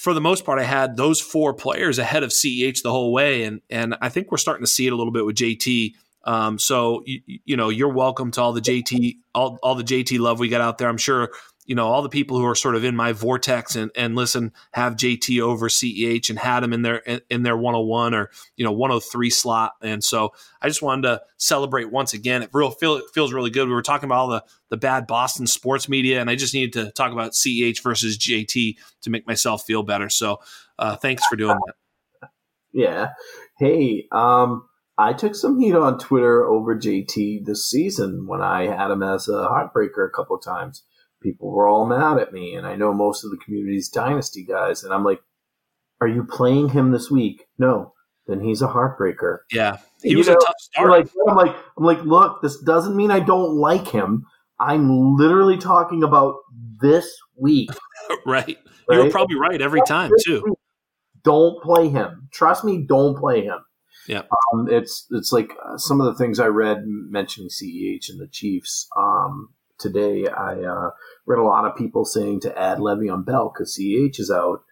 for 0.04 0.12
the 0.12 0.20
most 0.20 0.44
part, 0.44 0.58
I 0.58 0.64
had 0.64 0.98
those 0.98 1.18
four 1.18 1.54
players 1.54 1.98
ahead 1.98 2.22
of 2.22 2.30
CEH 2.30 2.82
the 2.82 2.90
whole 2.90 3.10
way, 3.10 3.44
and 3.44 3.62
and 3.70 3.96
I 4.02 4.10
think 4.10 4.30
we're 4.30 4.36
starting 4.36 4.62
to 4.62 4.70
see 4.70 4.86
it 4.86 4.92
a 4.92 4.96
little 4.96 5.14
bit 5.14 5.24
with 5.24 5.34
JT. 5.34 5.94
Um, 6.24 6.58
so 6.58 7.02
you, 7.06 7.20
you, 7.26 7.56
know, 7.56 7.70
you're 7.70 7.88
welcome 7.92 8.30
to 8.32 8.42
all 8.42 8.52
the 8.52 8.60
JT, 8.60 9.16
all, 9.34 9.58
all 9.62 9.74
the 9.74 9.82
JT 9.82 10.18
love 10.18 10.38
we 10.38 10.48
got 10.48 10.60
out 10.60 10.76
there. 10.76 10.88
I'm 10.88 10.98
sure 10.98 11.30
you 11.64 11.74
know 11.74 11.86
all 11.86 12.02
the 12.02 12.08
people 12.08 12.38
who 12.38 12.44
are 12.44 12.54
sort 12.54 12.74
of 12.74 12.84
in 12.84 12.94
my 12.94 13.12
vortex 13.12 13.76
and, 13.76 13.90
and 13.96 14.14
listen 14.14 14.52
have 14.72 14.96
JT 14.96 15.40
over 15.40 15.68
CEH 15.68 16.30
and 16.30 16.38
had 16.38 16.62
him 16.62 16.72
in 16.72 16.82
their 16.82 16.96
in, 17.30 17.42
their 17.42 17.56
101 17.56 18.14
or 18.14 18.30
you 18.56 18.64
know 18.64 18.72
103 18.72 19.30
slot. 19.30 19.72
And 19.82 20.02
so 20.02 20.32
I 20.60 20.68
just 20.68 20.82
wanted 20.82 21.02
to 21.02 21.22
celebrate 21.36 21.90
once 21.90 22.12
again. 22.12 22.42
It 22.42 22.50
real 22.52 22.70
feel 22.70 22.96
it 22.96 23.04
feels 23.12 23.32
really 23.32 23.50
good. 23.50 23.68
We 23.68 23.74
were 23.74 23.82
talking 23.82 24.06
about 24.06 24.18
all 24.18 24.28
the 24.28 24.44
the 24.70 24.76
bad 24.76 25.06
Boston 25.06 25.46
sports 25.46 25.88
media, 25.88 26.20
and 26.20 26.28
I 26.28 26.36
just 26.36 26.54
needed 26.54 26.72
to 26.74 26.92
talk 26.92 27.12
about 27.12 27.32
CEH 27.32 27.82
versus 27.82 28.18
JT 28.18 28.76
to 29.02 29.10
make 29.10 29.26
myself 29.26 29.64
feel 29.64 29.82
better. 29.82 30.08
So 30.08 30.40
uh, 30.78 30.96
thanks 30.96 31.24
for 31.26 31.36
doing 31.36 31.56
that. 31.66 31.74
Yeah. 32.76 33.10
Hey, 33.56 34.08
um, 34.10 34.68
I 34.98 35.12
took 35.12 35.36
some 35.36 35.60
heat 35.60 35.74
on 35.74 35.98
Twitter 35.98 36.44
over 36.44 36.76
JT 36.76 37.44
this 37.44 37.68
season 37.68 38.26
when 38.26 38.40
I 38.40 38.66
had 38.66 38.90
him 38.90 39.02
as 39.02 39.28
a 39.28 39.48
heartbreaker 39.48 40.06
a 40.06 40.10
couple 40.10 40.38
times. 40.38 40.82
People 41.24 41.50
were 41.50 41.66
all 41.66 41.86
mad 41.86 42.18
at 42.18 42.34
me, 42.34 42.54
and 42.54 42.66
I 42.66 42.76
know 42.76 42.92
most 42.92 43.24
of 43.24 43.30
the 43.30 43.38
community's 43.38 43.88
dynasty 43.88 44.44
guys, 44.44 44.84
and 44.84 44.92
I'm 44.92 45.04
like, 45.04 45.22
"Are 46.02 46.06
you 46.06 46.22
playing 46.22 46.68
him 46.68 46.92
this 46.92 47.10
week? 47.10 47.46
No, 47.58 47.94
then 48.26 48.40
he's 48.40 48.60
a 48.60 48.68
heartbreaker." 48.68 49.38
Yeah, 49.50 49.78
he 50.02 50.10
you 50.10 50.18
was 50.18 50.28
know, 50.28 50.34
a 50.34 50.44
tough 50.44 50.54
start. 50.58 50.90
Like, 50.90 51.08
I'm 51.26 51.34
like, 51.34 51.56
I'm 51.78 51.84
like, 51.84 52.04
look, 52.04 52.42
this 52.42 52.60
doesn't 52.60 52.94
mean 52.94 53.10
I 53.10 53.20
don't 53.20 53.54
like 53.56 53.88
him. 53.88 54.26
I'm 54.60 55.16
literally 55.16 55.56
talking 55.56 56.02
about 56.02 56.36
this 56.82 57.10
week. 57.36 57.70
right. 58.26 58.46
right. 58.46 58.58
You're 58.90 59.10
probably 59.10 59.36
right 59.36 59.62
every 59.62 59.80
time 59.88 60.10
too. 60.26 60.56
Don't 61.22 61.62
play 61.62 61.88
him. 61.88 62.28
Trust 62.32 62.64
me. 62.64 62.84
Don't 62.86 63.16
play 63.16 63.44
him. 63.44 63.60
Yeah, 64.06 64.24
um, 64.52 64.68
it's 64.70 65.06
it's 65.10 65.32
like 65.32 65.52
uh, 65.64 65.78
some 65.78 66.02
of 66.02 66.06
the 66.06 66.14
things 66.14 66.38
I 66.38 66.48
read 66.48 66.82
mentioning 66.84 67.48
CEH 67.48 68.10
and 68.10 68.20
the 68.20 68.28
Chiefs 68.30 68.86
um, 68.98 69.53
today. 69.78 70.26
I 70.26 70.54
uh, 70.62 70.90
read 71.26 71.38
a 71.38 71.42
lot 71.42 71.66
of 71.66 71.76
people 71.76 72.04
saying 72.04 72.40
to 72.40 72.58
add 72.58 72.78
Le'Veon 72.78 73.24
Bell 73.24 73.52
because 73.52 73.76
CEH 73.78 74.18
is 74.18 74.30
out, 74.30 74.62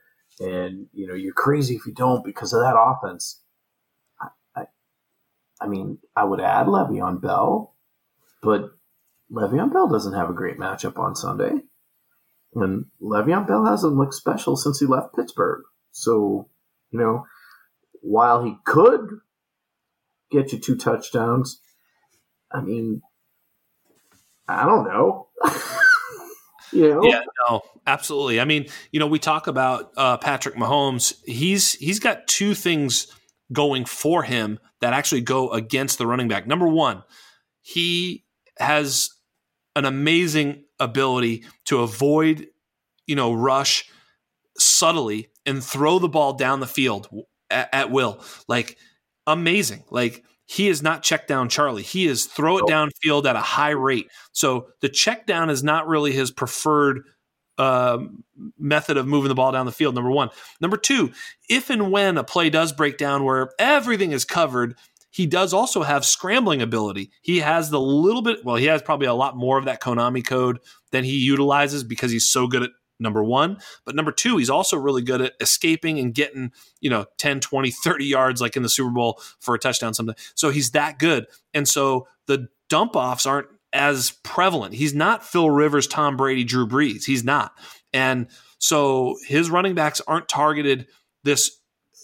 and 0.41 0.87
you 0.93 1.07
know 1.07 1.15
you're 1.15 1.33
crazy 1.33 1.75
if 1.75 1.87
you 1.87 1.93
don't 1.93 2.25
because 2.25 2.53
of 2.53 2.61
that 2.61 2.79
offense. 2.79 3.43
I, 4.21 4.29
I, 4.57 4.65
I 5.61 5.67
mean, 5.69 5.99
I 6.17 6.25
would 6.25 6.41
add 6.41 6.67
Le'Veon 6.67 7.21
Bell, 7.21 7.75
but 8.43 8.71
Le'Veon 9.31 9.73
Bell 9.73 9.89
doesn't 9.89 10.15
have 10.15 10.31
a 10.31 10.35
great 10.35 10.59
matchup 10.59 10.99
on 10.99 11.17
Sunday, 11.17 11.53
and 12.55 12.87
Le'Veon 13.01 13.47
Bell 13.47 13.67
hasn't 13.67 13.95
looked 13.95 14.15
special 14.15 14.57
since 14.57 14.81
he 14.81 14.87
left 14.87 15.15
Pittsburgh. 15.15 15.63
So, 15.91 16.49
you 16.91 16.99
know, 16.99 17.27
while 18.01 18.45
he 18.45 18.57
could 18.65 19.21
get 20.31 20.53
you 20.53 20.59
two 20.59 20.77
touchdowns, 20.77 21.61
I 22.51 22.61
mean, 22.61 23.03
I 24.49 24.67
don't 24.67 24.85
know. 24.85 25.29
you 26.73 26.89
know? 26.89 27.05
Yeah, 27.05 27.23
no, 27.49 27.63
absolutely. 27.87 28.41
I 28.41 28.45
mean, 28.45 28.67
you 28.91 29.01
know, 29.01 29.07
we 29.07 29.19
talk 29.19 29.47
about 29.47 29.93
uh, 29.97 30.17
Patrick 30.19 30.57
Mahomes. 30.57 31.15
He's 31.25 31.75
he's 31.75 32.01
got 32.01 32.27
two 32.27 32.55
things 32.55 33.07
going 33.53 33.85
for 33.85 34.23
him 34.23 34.59
that 34.81 34.93
actually 34.93 35.21
go 35.21 35.51
against 35.51 35.99
the 35.99 36.07
running 36.07 36.29
back. 36.29 36.47
Number 36.47 36.67
one, 36.67 37.03
he 37.61 38.25
has 38.59 39.11
an 39.77 39.85
amazing 39.85 40.65
ability 40.79 41.45
to 41.67 41.81
avoid, 41.81 42.49
you 43.07 43.15
know, 43.15 43.33
rush 43.33 43.89
subtly 44.59 45.29
and 45.47 45.63
throw 45.63 45.99
the 45.99 46.09
ball 46.09 46.35
down 46.35 46.61
the 46.61 46.67
field 46.67 47.09
at, 47.51 47.69
at 47.73 47.91
will. 47.91 48.23
Like 48.49 48.77
amazing. 49.27 49.85
Like 49.91 50.25
he 50.53 50.69
is 50.69 50.83
not 50.83 51.03
check 51.03 51.27
down 51.27 51.49
Charlie. 51.49 51.83
He 51.83 52.07
is 52.07 52.27
throw 52.27 52.59
it 52.59 52.65
downfield 52.65 53.25
at 53.25 53.37
a 53.37 53.41
high 53.41 53.71
rate. 53.71 54.11
So 54.33 54.67
the 54.83 54.91
check 54.91 55.25
down 55.25 55.49
is 55.49 55.65
not 55.65 55.89
really 55.89 56.13
his 56.13 56.31
preferred 56.31 57.05
uh, 57.57 58.01
method 58.59 58.99
of 58.99 59.07
moving 59.07 59.31
the 59.31 59.35
ball 59.35 59.53
down 59.53 59.65
the 59.65 59.73
field. 59.73 59.95
Number 59.95 60.11
one. 60.11 60.29
Number 60.61 60.77
two, 60.77 61.13
if 61.49 61.71
and 61.71 61.91
when 61.91 62.19
a 62.19 62.25
play 62.25 62.51
does 62.51 62.75
break 62.75 62.99
down 62.99 63.25
where 63.25 63.49
everything 63.59 64.13
is 64.13 64.27
covered, 64.27 64.77
he 65.09 65.25
does 65.25 65.55
also 65.55 65.85
have 65.85 66.05
scrambling 66.05 66.61
ability. 66.61 67.11
He 67.23 67.39
has 67.39 67.71
the 67.71 67.81
little 67.81 68.21
bit, 68.21 68.45
well, 68.45 68.57
he 68.57 68.67
has 68.67 68.83
probably 68.83 69.07
a 69.07 69.15
lot 69.15 69.35
more 69.35 69.57
of 69.57 69.65
that 69.65 69.81
Konami 69.81 70.27
code 70.27 70.59
than 70.91 71.03
he 71.03 71.17
utilizes 71.17 71.83
because 71.83 72.11
he's 72.11 72.31
so 72.31 72.47
good 72.47 72.65
at 72.65 72.71
number 73.03 73.23
one. 73.23 73.59
But 73.85 73.95
number 73.95 74.13
two, 74.13 74.39
he's 74.39 74.51
also 74.51 74.77
really 74.77 75.03
good 75.03 75.21
at 75.21 75.35
escaping 75.41 75.99
and 75.99 76.15
getting, 76.15 76.53
you 76.81 76.91
know, 76.91 77.07
10, 77.19 77.41
20, 77.41 77.71
30 77.71 78.05
yards 78.05 78.41
like 78.41 78.57
in 78.57 78.63
the 78.63 78.69
Super 78.69 78.91
Bowl 78.91 79.21
for 79.41 79.55
a 79.55 79.59
touchdown 79.59 79.95
something. 79.95 80.17
So 80.35 80.51
he's 80.51 80.71
that 80.71 80.99
good. 80.99 81.27
And 81.53 81.69
so 81.69 82.07
the 82.27 82.49
dump 82.69 82.97
offs 82.97 83.27
aren't 83.27 83.49
as 83.73 84.13
prevalent. 84.23 84.75
He's 84.75 84.95
not 84.95 85.25
Phil 85.25 85.51
Rivers, 85.51 85.87
Tom 85.87 86.17
Brady, 86.17 86.45
Drew 86.45 86.67
Brees. 86.67 87.05
He's 87.05 87.25
not. 87.25 87.53
And 87.93 88.29
so 88.59 89.17
his 89.27 89.51
running 89.51 89.75
backs 89.75 90.01
aren't 90.07 90.29
targeted 90.29 90.87
this, 91.25 91.59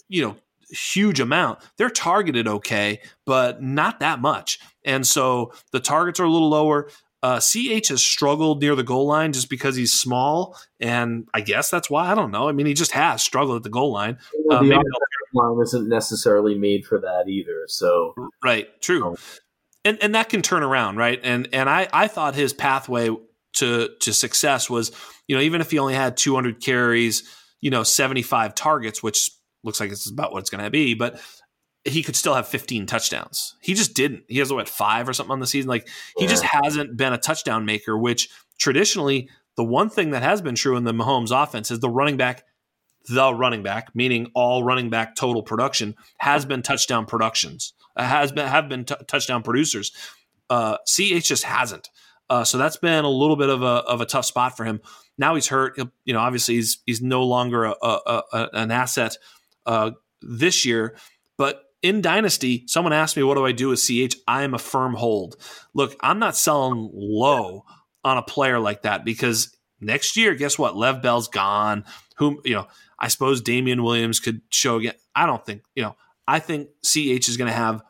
you 0.07 0.21
know, 0.21 0.35
huge 0.69 1.19
amount. 1.19 1.59
They're 1.77 1.89
targeted 1.89 2.47
okay, 2.47 3.01
but 3.25 3.61
not 3.61 3.99
that 4.01 4.19
much. 4.19 4.59
And 4.85 5.05
so 5.05 5.53
the 5.71 5.79
targets 5.79 6.19
are 6.19 6.25
a 6.25 6.29
little 6.29 6.49
lower. 6.49 6.89
Uh, 7.21 7.39
CH 7.39 7.89
has 7.89 8.01
struggled 8.01 8.61
near 8.61 8.75
the 8.75 8.83
goal 8.83 9.07
line 9.07 9.33
just 9.33 9.49
because 9.49 9.75
he's 9.75 9.93
small, 9.93 10.57
and 10.79 11.27
I 11.33 11.41
guess 11.41 11.69
that's 11.69 11.89
why. 11.89 12.09
I 12.09 12.15
don't 12.15 12.31
know. 12.31 12.47
I 12.47 12.53
mean, 12.53 12.65
he 12.65 12.73
just 12.73 12.91
has 12.91 13.21
struggled 13.21 13.57
at 13.57 13.63
the 13.63 13.69
goal 13.69 13.91
line. 13.91 14.17
Well, 14.45 14.63
the 14.63 14.73
uh, 14.73 14.81
line 15.33 15.61
isn't 15.61 15.89
necessarily 15.89 16.57
made 16.57 16.85
for 16.85 16.99
that 16.99 17.25
either. 17.27 17.65
So 17.67 18.13
right, 18.43 18.69
true, 18.81 19.05
oh. 19.05 19.15
and 19.83 19.97
and 20.01 20.15
that 20.15 20.29
can 20.29 20.41
turn 20.41 20.63
around, 20.63 20.95
right? 20.95 21.19
And 21.21 21.49
and 21.51 21.69
I 21.69 21.89
I 21.91 22.07
thought 22.07 22.35
his 22.35 22.53
pathway 22.53 23.09
to 23.55 23.89
to 23.99 24.13
success 24.13 24.69
was, 24.69 24.91
you 25.27 25.35
know, 25.35 25.41
even 25.41 25.59
if 25.59 25.71
he 25.71 25.79
only 25.79 25.95
had 25.95 26.15
200 26.15 26.61
carries, 26.61 27.23
you 27.59 27.69
know, 27.69 27.83
75 27.83 28.55
targets, 28.55 29.03
which 29.03 29.29
looks 29.63 29.79
like 29.79 29.91
it's 29.91 30.09
about 30.09 30.31
what 30.31 30.39
it's 30.39 30.49
going 30.49 30.63
to 30.63 30.69
be, 30.69 30.93
but 30.93 31.19
he 31.85 32.03
could 32.03 32.15
still 32.15 32.33
have 32.33 32.47
15 32.47 32.85
touchdowns. 32.85 33.55
He 33.61 33.73
just 33.73 33.93
didn't. 33.93 34.23
He 34.27 34.39
has 34.39 34.51
what 34.51 34.67
five 34.67 35.07
or 35.07 35.13
something 35.13 35.31
on 35.31 35.39
the 35.39 35.47
season. 35.47 35.69
Like 35.69 35.87
he 36.17 36.25
yeah. 36.25 36.29
just 36.29 36.43
hasn't 36.43 36.97
been 36.97 37.13
a 37.13 37.17
touchdown 37.17 37.65
maker. 37.65 37.97
Which 37.97 38.29
traditionally, 38.57 39.29
the 39.55 39.63
one 39.63 39.89
thing 39.89 40.11
that 40.11 40.23
has 40.23 40.41
been 40.41 40.55
true 40.55 40.75
in 40.75 40.83
the 40.83 40.93
Mahomes 40.93 41.31
offense 41.31 41.71
is 41.71 41.79
the 41.79 41.89
running 41.89 42.17
back, 42.17 42.43
the 43.07 43.33
running 43.33 43.63
back, 43.63 43.95
meaning 43.95 44.29
all 44.35 44.63
running 44.63 44.89
back 44.89 45.15
total 45.15 45.41
production, 45.41 45.95
has 46.17 46.45
been 46.45 46.61
touchdown 46.61 47.05
productions. 47.05 47.73
Uh, 47.95 48.03
has 48.03 48.31
been 48.31 48.47
have 48.47 48.67
been 48.67 48.85
t- 48.85 48.95
touchdown 49.07 49.41
producers. 49.41 49.91
Uh, 50.49 50.77
Ch 50.85 51.23
just 51.23 51.43
hasn't. 51.43 51.89
Uh, 52.29 52.43
so 52.43 52.57
that's 52.57 52.77
been 52.77 53.05
a 53.05 53.09
little 53.09 53.35
bit 53.35 53.49
of 53.49 53.63
a 53.63 53.83
of 53.87 54.01
a 54.01 54.05
tough 54.05 54.25
spot 54.25 54.55
for 54.57 54.65
him. 54.65 54.81
Now 55.17 55.35
he's 55.35 55.47
hurt. 55.47 55.73
He'll, 55.77 55.91
you 56.05 56.13
know, 56.13 56.19
obviously 56.19 56.55
he's 56.55 56.79
he's 56.85 57.01
no 57.01 57.23
longer 57.23 57.65
a, 57.65 57.75
a, 57.81 58.23
a 58.33 58.49
an 58.53 58.71
asset 58.71 59.17
uh, 59.65 59.91
this 60.21 60.65
year, 60.65 60.95
but 61.37 61.63
in 61.81 62.01
Dynasty, 62.01 62.65
someone 62.67 62.93
asked 62.93 63.15
me, 63.15 63.23
what 63.23 63.35
do 63.35 63.45
I 63.45 63.51
do 63.51 63.69
with 63.69 63.79
CH? 63.79 64.15
I 64.27 64.43
am 64.43 64.53
a 64.53 64.59
firm 64.59 64.93
hold. 64.93 65.35
Look, 65.73 65.95
I'm 66.01 66.19
not 66.19 66.35
selling 66.35 66.89
low 66.93 67.65
on 68.03 68.17
a 68.17 68.23
player 68.23 68.59
like 68.59 68.83
that 68.83 69.05
because 69.05 69.55
next 69.79 70.17
year, 70.17 70.35
guess 70.35 70.59
what? 70.59 70.75
Lev 70.75 71.01
Bell's 71.01 71.27
gone. 71.27 71.85
Whom, 72.17 72.39
you 72.43 72.53
know, 72.53 72.67
I 72.97 73.07
suppose 73.07 73.41
Damien 73.41 73.83
Williams 73.83 74.19
could 74.19 74.41
show 74.49 74.77
again. 74.77 74.95
I 75.15 75.25
don't 75.25 75.45
think, 75.45 75.63
you 75.75 75.83
know, 75.83 75.95
I 76.27 76.39
think 76.39 76.69
CH 76.83 77.29
is 77.29 77.37
going 77.37 77.49
to 77.49 77.57
have 77.57 77.81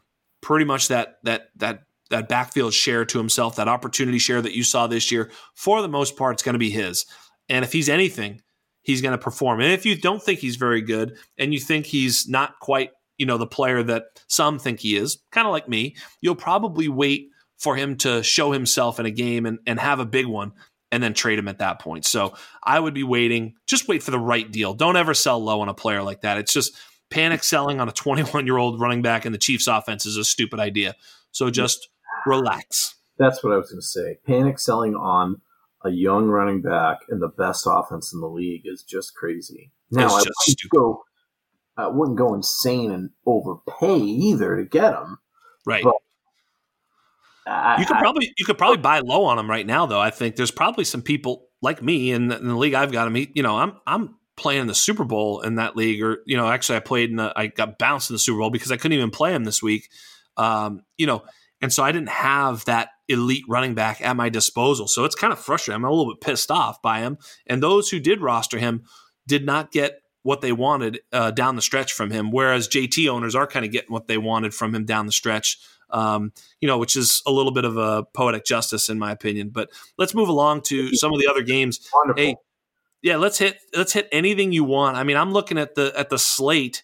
pretty 0.41 0.65
much 0.65 0.89
that, 0.89 1.17
that, 1.23 1.49
that, 1.57 1.83
that 2.11 2.29
backfield 2.29 2.73
share 2.73 3.05
to 3.05 3.17
himself, 3.17 3.55
that 3.55 3.67
opportunity 3.67 4.19
share 4.19 4.41
that 4.41 4.53
you 4.53 4.63
saw 4.63 4.87
this 4.87 5.11
year. 5.11 5.31
For 5.55 5.81
the 5.81 5.87
most 5.87 6.15
part, 6.15 6.35
it's 6.35 6.43
going 6.43 6.53
to 6.53 6.59
be 6.59 6.69
his. 6.69 7.05
And 7.49 7.65
if 7.65 7.71
he's 7.71 7.89
anything, 7.89 8.41
he's 8.81 9.01
going 9.01 9.11
to 9.11 9.23
perform. 9.23 9.61
And 9.61 9.71
if 9.71 9.85
you 9.85 9.95
don't 9.95 10.21
think 10.21 10.39
he's 10.39 10.55
very 10.55 10.81
good 10.81 11.17
and 11.37 11.53
you 11.53 11.59
think 11.59 11.87
he's 11.87 12.27
not 12.27 12.59
quite 12.59 12.91
you 13.19 13.27
know, 13.27 13.37
the 13.37 13.45
player 13.45 13.83
that 13.83 14.05
some 14.27 14.57
think 14.57 14.79
he 14.79 14.95
is, 14.97 15.19
kind 15.31 15.45
of 15.45 15.51
like 15.51 15.69
me, 15.69 15.95
you'll 16.21 16.35
probably 16.35 16.87
wait 16.87 17.29
for 17.57 17.75
him 17.75 17.97
to 17.97 18.23
show 18.23 18.51
himself 18.51 18.99
in 18.99 19.05
a 19.05 19.11
game 19.11 19.45
and, 19.45 19.59
and 19.67 19.79
have 19.79 19.99
a 19.99 20.05
big 20.05 20.25
one 20.25 20.53
and 20.91 21.03
then 21.03 21.13
trade 21.13 21.37
him 21.37 21.47
at 21.47 21.59
that 21.59 21.79
point. 21.79 22.05
So 22.05 22.33
I 22.63 22.79
would 22.79 22.95
be 22.95 23.03
waiting, 23.03 23.53
just 23.67 23.87
wait 23.87 24.01
for 24.01 24.09
the 24.09 24.19
right 24.19 24.49
deal. 24.49 24.73
Don't 24.73 24.95
ever 24.95 25.13
sell 25.13 25.39
low 25.43 25.61
on 25.61 25.69
a 25.69 25.73
player 25.75 26.01
like 26.01 26.21
that. 26.21 26.39
It's 26.39 26.53
just, 26.53 26.75
panic 27.09 27.43
selling 27.43 27.79
on 27.79 27.89
a 27.89 27.91
21 27.91 28.45
year 28.45 28.57
old 28.57 28.79
running 28.79 29.01
back 29.01 29.25
in 29.25 29.31
the 29.31 29.37
Chiefs 29.37 29.67
offense 29.67 30.05
is 30.05 30.17
a 30.17 30.23
stupid 30.23 30.59
idea. 30.59 30.95
So 31.31 31.49
just 31.49 31.89
relax. 32.25 32.95
That's 33.17 33.43
what 33.43 33.53
I 33.53 33.57
was 33.57 33.69
going 33.69 33.81
to 33.81 33.85
say. 33.85 34.17
Panic 34.25 34.59
selling 34.59 34.95
on 34.95 35.41
a 35.83 35.89
young 35.89 36.27
running 36.27 36.61
back 36.61 36.99
in 37.09 37.19
the 37.19 37.27
best 37.27 37.65
offense 37.67 38.13
in 38.13 38.21
the 38.21 38.27
league 38.27 38.63
is 38.65 38.83
just 38.83 39.15
crazy. 39.15 39.71
Now, 39.91 40.07
I 40.09 40.19
wouldn't, 40.19 40.35
go, 40.69 41.03
I 41.79 41.87
wouldn't 41.87 42.17
go 42.17 42.33
insane 42.33 42.91
and 42.91 43.09
overpay 43.25 43.97
either 43.97 44.57
to 44.57 44.65
get 44.65 44.93
him. 44.93 45.17
Right. 45.65 45.85
I, 47.47 47.79
you 47.79 47.85
could 47.85 47.97
probably 47.97 48.33
you 48.37 48.45
could 48.45 48.57
probably 48.57 48.77
buy 48.77 48.99
low 48.99 49.25
on 49.25 49.39
him 49.39 49.49
right 49.49 49.65
now, 49.65 49.85
though. 49.85 49.99
I 49.99 50.11
think 50.11 50.35
there's 50.35 50.51
probably 50.51 50.83
some 50.83 51.01
people 51.01 51.47
like 51.61 51.81
me 51.81 52.11
in 52.11 52.27
the, 52.27 52.37
in 52.37 52.47
the 52.47 52.55
league 52.55 52.73
I've 52.73 52.91
got 52.91 53.07
him. 53.07 53.15
You 53.33 53.43
know, 53.43 53.57
I'm 53.57 53.73
I'm 53.87 54.15
playing 54.35 54.67
the 54.67 54.75
Super 54.75 55.03
Bowl 55.03 55.41
in 55.41 55.55
that 55.55 55.75
league, 55.75 56.03
or 56.03 56.19
you 56.25 56.37
know, 56.37 56.47
actually 56.47 56.77
I 56.77 56.81
played 56.81 57.09
in 57.09 57.15
the 57.15 57.33
I 57.35 57.47
got 57.47 57.79
bounced 57.79 58.09
in 58.09 58.13
the 58.13 58.19
Super 58.19 58.39
Bowl 58.39 58.51
because 58.51 58.71
I 58.71 58.77
couldn't 58.77 58.97
even 58.97 59.09
play 59.09 59.33
him 59.33 59.45
this 59.45 59.63
week. 59.63 59.89
Um, 60.37 60.83
you 60.97 61.07
know, 61.07 61.23
and 61.61 61.73
so 61.73 61.83
I 61.83 61.91
didn't 61.91 62.09
have 62.09 62.65
that 62.65 62.89
elite 63.07 63.43
running 63.47 63.73
back 63.73 64.01
at 64.01 64.15
my 64.15 64.29
disposal. 64.29 64.87
So 64.87 65.03
it's 65.03 65.15
kind 65.15 65.33
of 65.33 65.39
frustrating. 65.39 65.83
I'm 65.83 65.89
a 65.89 65.91
little 65.91 66.13
bit 66.13 66.21
pissed 66.21 66.51
off 66.51 66.81
by 66.81 66.99
him. 66.99 67.17
And 67.47 67.61
those 67.61 67.89
who 67.89 67.99
did 67.99 68.21
roster 68.21 68.59
him 68.59 68.83
did 69.27 69.45
not 69.45 69.71
get 69.71 69.99
what 70.23 70.41
they 70.41 70.51
wanted 70.51 70.99
uh, 71.11 71.31
down 71.31 71.55
the 71.55 71.61
stretch 71.61 71.93
from 71.93 72.11
him, 72.11 72.31
whereas 72.31 72.67
JT 72.67 73.09
owners 73.09 73.35
are 73.35 73.47
kind 73.47 73.65
of 73.65 73.71
getting 73.71 73.91
what 73.91 74.07
they 74.07 74.17
wanted 74.17 74.53
from 74.53 74.73
him 74.75 74.85
down 74.85 75.05
the 75.05 75.11
stretch. 75.11 75.59
Um, 75.91 76.33
you 76.61 76.67
know, 76.67 76.77
which 76.77 76.95
is 76.95 77.23
a 77.25 77.31
little 77.31 77.51
bit 77.51 77.65
of 77.65 77.75
a 77.77 78.03
poetic 78.13 78.45
justice 78.45 78.89
in 78.89 78.99
my 78.99 79.11
opinion. 79.11 79.49
But 79.49 79.71
let's 79.97 80.13
move 80.13 80.29
along 80.29 80.61
to 80.63 80.93
some 80.95 81.11
of 81.11 81.19
the 81.19 81.27
other 81.27 81.41
games. 81.41 81.89
Wonderful. 81.91 82.23
Hey, 82.23 82.35
yeah, 83.01 83.15
let's 83.15 83.39
hit 83.39 83.57
let's 83.75 83.93
hit 83.93 84.07
anything 84.11 84.51
you 84.51 84.63
want. 84.63 84.97
I 84.97 85.03
mean, 85.03 85.17
I'm 85.17 85.31
looking 85.31 85.57
at 85.57 85.73
the 85.73 85.91
at 85.97 86.09
the 86.09 86.19
slate, 86.19 86.83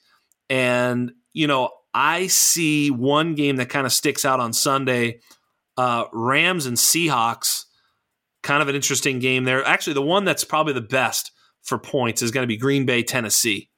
and 0.49 1.12
you 1.34 1.45
know, 1.45 1.70
I 1.94 2.28
see 2.28 2.90
one 2.90 3.36
game 3.36 3.57
that 3.57 3.70
kind 3.70 3.86
of 3.86 3.94
sticks 3.94 4.26
out 4.26 4.40
on 4.40 4.53
Sunday 4.53 5.20
uh, 5.78 6.06
Rams 6.12 6.66
and 6.66 6.78
Seahawks. 6.78 7.66
Kind 8.44 8.62
of 8.62 8.68
an 8.68 8.76
interesting 8.76 9.20
game 9.20 9.44
there. 9.44 9.64
Actually, 9.66 9.94
the 9.94 10.02
one 10.03 10.24
that's 10.24 10.44
probably 10.44 10.74
the 10.74 10.82
best 10.82 11.32
for 11.66 11.78
points 11.78 12.22
is 12.22 12.32
going 12.32 12.44
to 12.44 12.48
be 12.48 12.58
Green 12.58 12.86
Bay, 12.86 13.04
Tennessee 13.04 13.70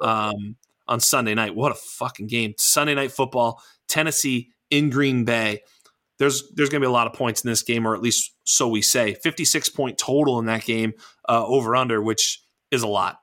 um, 0.00 0.56
on 0.86 1.00
Sunday 1.00 1.34
night. 1.34 1.54
What 1.54 1.72
a 1.72 1.74
fucking 1.74 2.28
game. 2.28 2.54
Sunday 2.58 2.94
night 2.94 3.10
football, 3.10 3.62
Tennessee 3.88 4.50
in 4.70 4.90
Green 4.90 5.24
Bay. 5.24 5.62
There's 6.18 6.50
there's 6.54 6.68
going 6.68 6.82
to 6.82 6.86
be 6.86 6.90
a 6.90 6.92
lot 6.92 7.06
of 7.06 7.14
points 7.14 7.42
in 7.42 7.50
this 7.50 7.62
game, 7.62 7.86
or 7.86 7.94
at 7.94 8.02
least 8.02 8.34
so 8.44 8.68
we 8.68 8.82
say. 8.82 9.14
56 9.14 9.70
point 9.70 9.98
total 9.98 10.38
in 10.38 10.46
that 10.46 10.64
game, 10.64 10.92
uh, 11.28 11.44
over 11.46 11.74
under, 11.74 12.02
which 12.02 12.42
is 12.70 12.82
a 12.82 12.88
lot. 12.88 13.20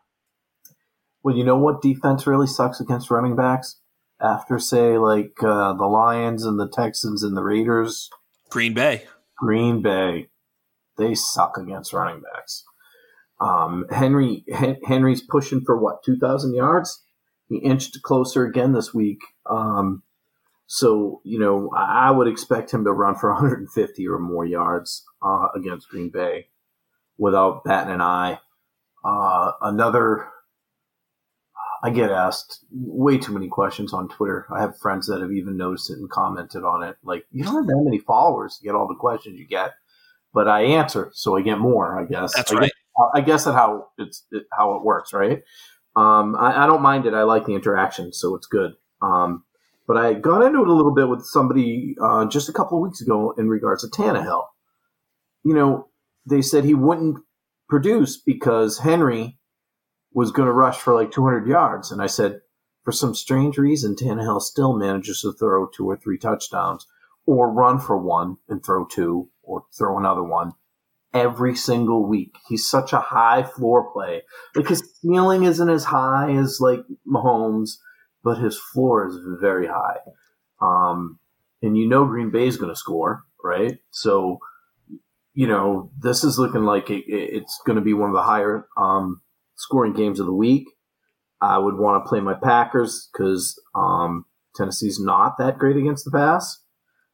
Well, 1.24 1.36
you 1.36 1.44
know 1.44 1.58
what 1.58 1.82
defense 1.82 2.26
really 2.26 2.48
sucks 2.48 2.80
against 2.80 3.12
running 3.12 3.36
backs? 3.36 3.80
After, 4.20 4.58
say, 4.58 4.98
like 4.98 5.44
uh, 5.44 5.74
the 5.74 5.86
Lions 5.86 6.44
and 6.44 6.60
the 6.60 6.68
Texans 6.68 7.22
and 7.22 7.38
the 7.38 7.44
Raiders. 7.44 8.10
Green 8.50 8.74
Bay. 8.74 9.04
Green 9.38 9.84
Bay. 9.84 10.30
They 10.98 11.14
suck 11.14 11.58
against 11.58 11.94
running 11.94 12.22
backs. 12.22 12.64
Um, 13.40 13.86
Henry 13.92 14.44
Henry's 14.86 15.22
pushing 15.22 15.62
for 15.62 15.78
what 15.78 16.04
two 16.04 16.18
thousand 16.18 16.56
yards. 16.56 17.04
He 17.50 17.58
inched 17.58 18.02
closer 18.02 18.46
again 18.46 18.74
this 18.74 18.94
week. 18.94 19.22
Um, 19.50 20.04
so 20.66 21.22
you 21.24 21.40
know 21.40 21.72
I 21.76 22.12
would 22.12 22.28
expect 22.28 22.74
him 22.74 22.84
to 22.84 22.92
run 22.92 23.16
for 23.16 23.30
150 23.34 24.08
or 24.08 24.20
more 24.20 24.46
yards 24.46 25.06
uh, 25.22 25.48
against 25.56 25.90
Green 25.90 26.10
Bay 26.10 26.48
without 27.18 27.64
batting 27.64 27.94
an 27.94 28.02
eye. 28.02 28.40
Uh, 29.04 29.52
another, 29.62 30.28
I 31.84 31.90
get 31.90 32.12
asked 32.12 32.66
way 32.72 33.18
too 33.18 33.32
many 33.34 33.48
questions 33.48 33.94
on 33.94 34.10
Twitter. 34.10 34.46
I 34.54 34.62
have 34.62 34.78
friends 34.78 35.08
that 35.08 35.22
have 35.22 35.32
even 35.32 35.58
noticed 35.58 35.90
it 35.90 35.98
and 36.00 36.10
commented 36.10 36.64
on 36.64 36.84
it. 36.84 36.98
Like 37.04 37.26
you 37.32 37.44
don't 37.44 37.56
have 37.56 37.68
that 37.68 37.82
many 37.84 38.00
followers 38.00 38.58
to 38.58 38.64
get 38.64 38.76
all 38.76 38.88
the 38.88 38.96
questions 38.96 39.40
you 39.40 39.48
get, 39.48 39.74
but 40.34 40.48
I 40.48 40.64
answer, 40.64 41.12
so 41.14 41.38
I 41.38 41.42
get 41.42 41.60
more. 41.60 42.00
I 42.00 42.06
guess 42.06 42.36
that's 42.36 42.52
I 42.52 42.56
right. 42.56 42.72
I 43.14 43.22
guess 43.22 43.46
that's 43.46 43.56
how 43.56 43.90
it's 43.98 44.26
it, 44.32 44.44
how 44.52 44.76
it 44.76 44.84
works, 44.84 45.14
right? 45.14 45.44
Um, 45.96 46.36
I, 46.36 46.64
I, 46.64 46.68
don't 46.68 46.82
mind 46.82 47.06
it. 47.06 47.14
I 47.14 47.24
like 47.24 47.46
the 47.46 47.56
interaction, 47.56 48.14
so 48.14 48.36
it's 48.36 48.46
good. 48.46 48.74
Um, 49.02 49.44
but 49.88 49.98
I 49.98 50.14
got 50.14 50.44
into 50.44 50.62
it 50.62 50.68
a 50.68 50.74
little 50.74 50.94
bit 50.94 51.10
with 51.10 51.26
somebody 51.26 51.96
uh, 52.02 52.26
just 52.26 52.50
a 52.50 52.54
couple 52.54 52.78
of 52.78 52.84
weeks 52.84 53.02
ago 53.02 53.34
in 53.38 53.50
regards 53.50 53.82
to 53.82 53.90
Tannehill. 53.90 54.44
You 55.44 55.56
know, 55.56 55.88
they 56.26 56.42
said 56.42 56.66
he 56.66 56.74
wouldn't 56.74 57.18
produce 57.68 58.18
because 58.18 58.80
Henry 58.80 59.40
was 60.14 60.32
going 60.32 60.48
to 60.48 60.54
rush 60.54 60.78
for 60.78 60.94
like 60.94 61.12
200 61.12 61.48
yards, 61.48 61.92
and 61.92 62.02
I 62.02 62.08
said, 62.08 62.42
for 62.84 62.92
some 62.92 63.16
strange 63.16 63.58
reason, 63.58 63.96
Tannehill 63.96 64.42
still 64.42 64.78
manages 64.78 65.22
to 65.22 65.34
throw 65.34 65.68
two 65.68 65.90
or 65.90 65.98
three 65.98 66.18
touchdowns, 66.18 66.86
or 67.26 67.52
run 67.52 67.80
for 67.80 67.98
one 67.98 68.38
and 68.48 68.64
throw 68.64 68.86
two, 68.86 69.30
or 69.42 69.66
throw 69.78 69.98
another 69.98 70.24
one 70.24 70.54
every 71.18 71.56
single 71.56 72.08
week. 72.08 72.36
He's 72.48 72.70
such 72.70 72.94
a 72.94 73.00
high 73.00 73.44
floor 73.44 73.92
play. 73.92 74.24
Like 74.56 74.68
his 74.68 74.84
ceiling 75.02 75.44
isn't 75.44 75.70
as 75.70 75.86
high 75.86 76.32
as 76.32 76.60
like 76.60 76.82
Mahomes, 77.08 77.72
but 78.24 78.38
his 78.38 78.58
floor 78.58 79.08
is 79.08 79.18
very 79.42 79.68
high. 79.68 80.00
Um, 80.62 81.20
and 81.62 81.78
you 81.78 81.88
know 81.88 82.06
Green 82.06 82.32
Bay 82.32 82.48
is 82.48 82.58
going 82.58 82.72
to 82.72 82.76
score, 82.76 83.24
right? 83.44 83.78
So, 83.92 84.40
you 85.34 85.48
know, 85.48 85.92
this 86.00 86.24
is 86.24 86.40
looking 86.40 86.64
like 86.64 86.90
it, 86.90 87.04
it's 87.08 87.60
going 87.66 87.78
to 87.78 87.84
be 87.84 87.94
one 87.94 88.10
of 88.10 88.16
the 88.16 88.24
higher 88.24 88.68
um, 88.78 89.22
scoring 89.56 89.94
games 89.94 90.20
of 90.20 90.26
the 90.26 90.34
week. 90.34 90.68
I 91.40 91.58
would 91.58 91.78
want 91.78 92.04
to 92.04 92.10
play 92.10 92.20
my 92.20 92.34
Packers 92.34 93.10
because 93.14 93.60
um, 93.76 94.26
Tennessee's 94.56 95.00
not 95.00 95.38
that 95.38 95.58
great 95.58 95.78
against 95.78 96.06
the 96.06 96.12
pass. 96.12 96.64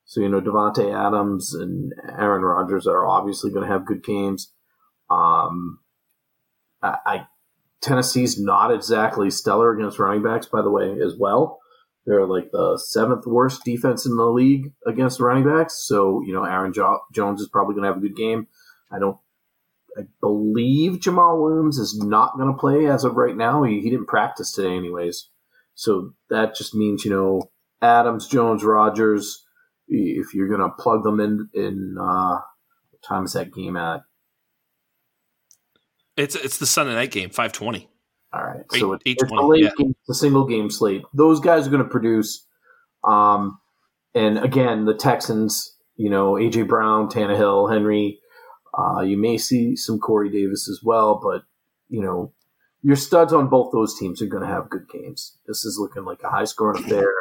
So, 0.05 0.21
you 0.21 0.29
know, 0.29 0.41
Davante 0.41 0.93
Adams 0.93 1.53
and 1.53 1.93
Aaron 2.17 2.43
Rodgers 2.43 2.87
are 2.87 3.07
obviously 3.07 3.51
going 3.51 3.65
to 3.65 3.71
have 3.71 3.85
good 3.85 4.03
games. 4.03 4.51
Um, 5.09 5.79
I, 6.81 6.97
I, 7.05 7.27
Tennessee's 7.81 8.39
not 8.39 8.73
exactly 8.73 9.29
stellar 9.29 9.73
against 9.73 9.99
running 9.99 10.23
backs, 10.23 10.45
by 10.45 10.61
the 10.61 10.71
way, 10.71 10.99
as 11.03 11.15
well. 11.17 11.59
They're 12.05 12.27
like 12.27 12.51
the 12.51 12.77
seventh 12.77 13.25
worst 13.25 13.63
defense 13.63 14.05
in 14.05 14.17
the 14.17 14.25
league 14.25 14.73
against 14.85 15.19
running 15.21 15.45
backs. 15.45 15.85
So, 15.85 16.21
you 16.25 16.33
know, 16.33 16.43
Aaron 16.43 16.73
jo- 16.73 16.99
Jones 17.13 17.41
is 17.41 17.47
probably 17.47 17.75
going 17.75 17.83
to 17.83 17.93
have 17.93 17.97
a 17.97 18.07
good 18.07 18.15
game. 18.15 18.47
I 18.91 18.99
don't, 18.99 19.17
I 19.97 20.01
believe 20.19 20.99
Jamaal 20.99 21.41
Williams 21.41 21.77
is 21.77 21.97
not 21.97 22.35
going 22.35 22.51
to 22.51 22.59
play 22.59 22.87
as 22.87 23.03
of 23.03 23.15
right 23.15 23.37
now. 23.37 23.63
He, 23.63 23.79
he 23.79 23.89
didn't 23.89 24.07
practice 24.07 24.51
today, 24.51 24.75
anyways. 24.75 25.29
So 25.75 26.13
that 26.29 26.55
just 26.55 26.75
means, 26.75 27.05
you 27.05 27.11
know, 27.11 27.51
Adams, 27.81 28.27
Jones, 28.27 28.63
Rodgers, 28.63 29.42
if 29.87 30.33
you're 30.33 30.47
going 30.47 30.61
to 30.61 30.69
plug 30.69 31.03
them 31.03 31.19
in 31.19 31.49
in 31.53 31.97
uh, 31.99 32.39
what 32.91 33.01
time 33.07 33.25
is 33.25 33.33
that 33.33 33.53
game 33.53 33.77
at? 33.77 34.01
It's 36.15 36.35
it's 36.35 36.57
the 36.57 36.65
Sunday 36.65 36.93
night 36.93 37.11
game, 37.11 37.29
five 37.29 37.51
twenty. 37.51 37.89
All 38.33 38.43
right, 38.43 38.63
eight, 38.73 38.79
so 38.79 38.93
it's, 38.93 39.03
it's 39.05 39.23
a 39.23 39.35
late 39.35 39.63
yeah. 39.63 39.69
game, 39.77 39.95
it's 39.99 40.09
a 40.09 40.19
single 40.19 40.45
game 40.45 40.69
slate. 40.69 41.03
Those 41.13 41.39
guys 41.39 41.67
are 41.67 41.69
going 41.69 41.83
to 41.83 41.89
produce. 41.89 42.47
Um, 43.03 43.59
and 44.15 44.39
again, 44.39 44.85
the 44.85 44.95
Texans, 44.95 45.75
you 45.97 46.09
know, 46.09 46.33
AJ 46.33 46.67
Brown, 46.67 47.09
Tannehill, 47.09 47.71
Henry. 47.71 48.19
Uh, 48.75 49.01
you 49.01 49.17
may 49.17 49.37
see 49.37 49.75
some 49.75 49.99
Corey 49.99 50.31
Davis 50.31 50.67
as 50.67 50.79
well, 50.83 51.19
but 51.23 51.43
you 51.89 52.01
know, 52.01 52.33
your 52.81 52.95
studs 52.95 53.33
on 53.33 53.49
both 53.49 53.71
those 53.71 53.97
teams 53.97 54.21
are 54.21 54.27
going 54.27 54.43
to 54.43 54.49
have 54.49 54.69
good 54.69 54.87
games. 54.89 55.37
This 55.47 55.63
is 55.63 55.77
looking 55.79 56.05
like 56.05 56.23
a 56.23 56.29
high 56.29 56.45
scoring 56.45 56.83
affair. 56.83 57.11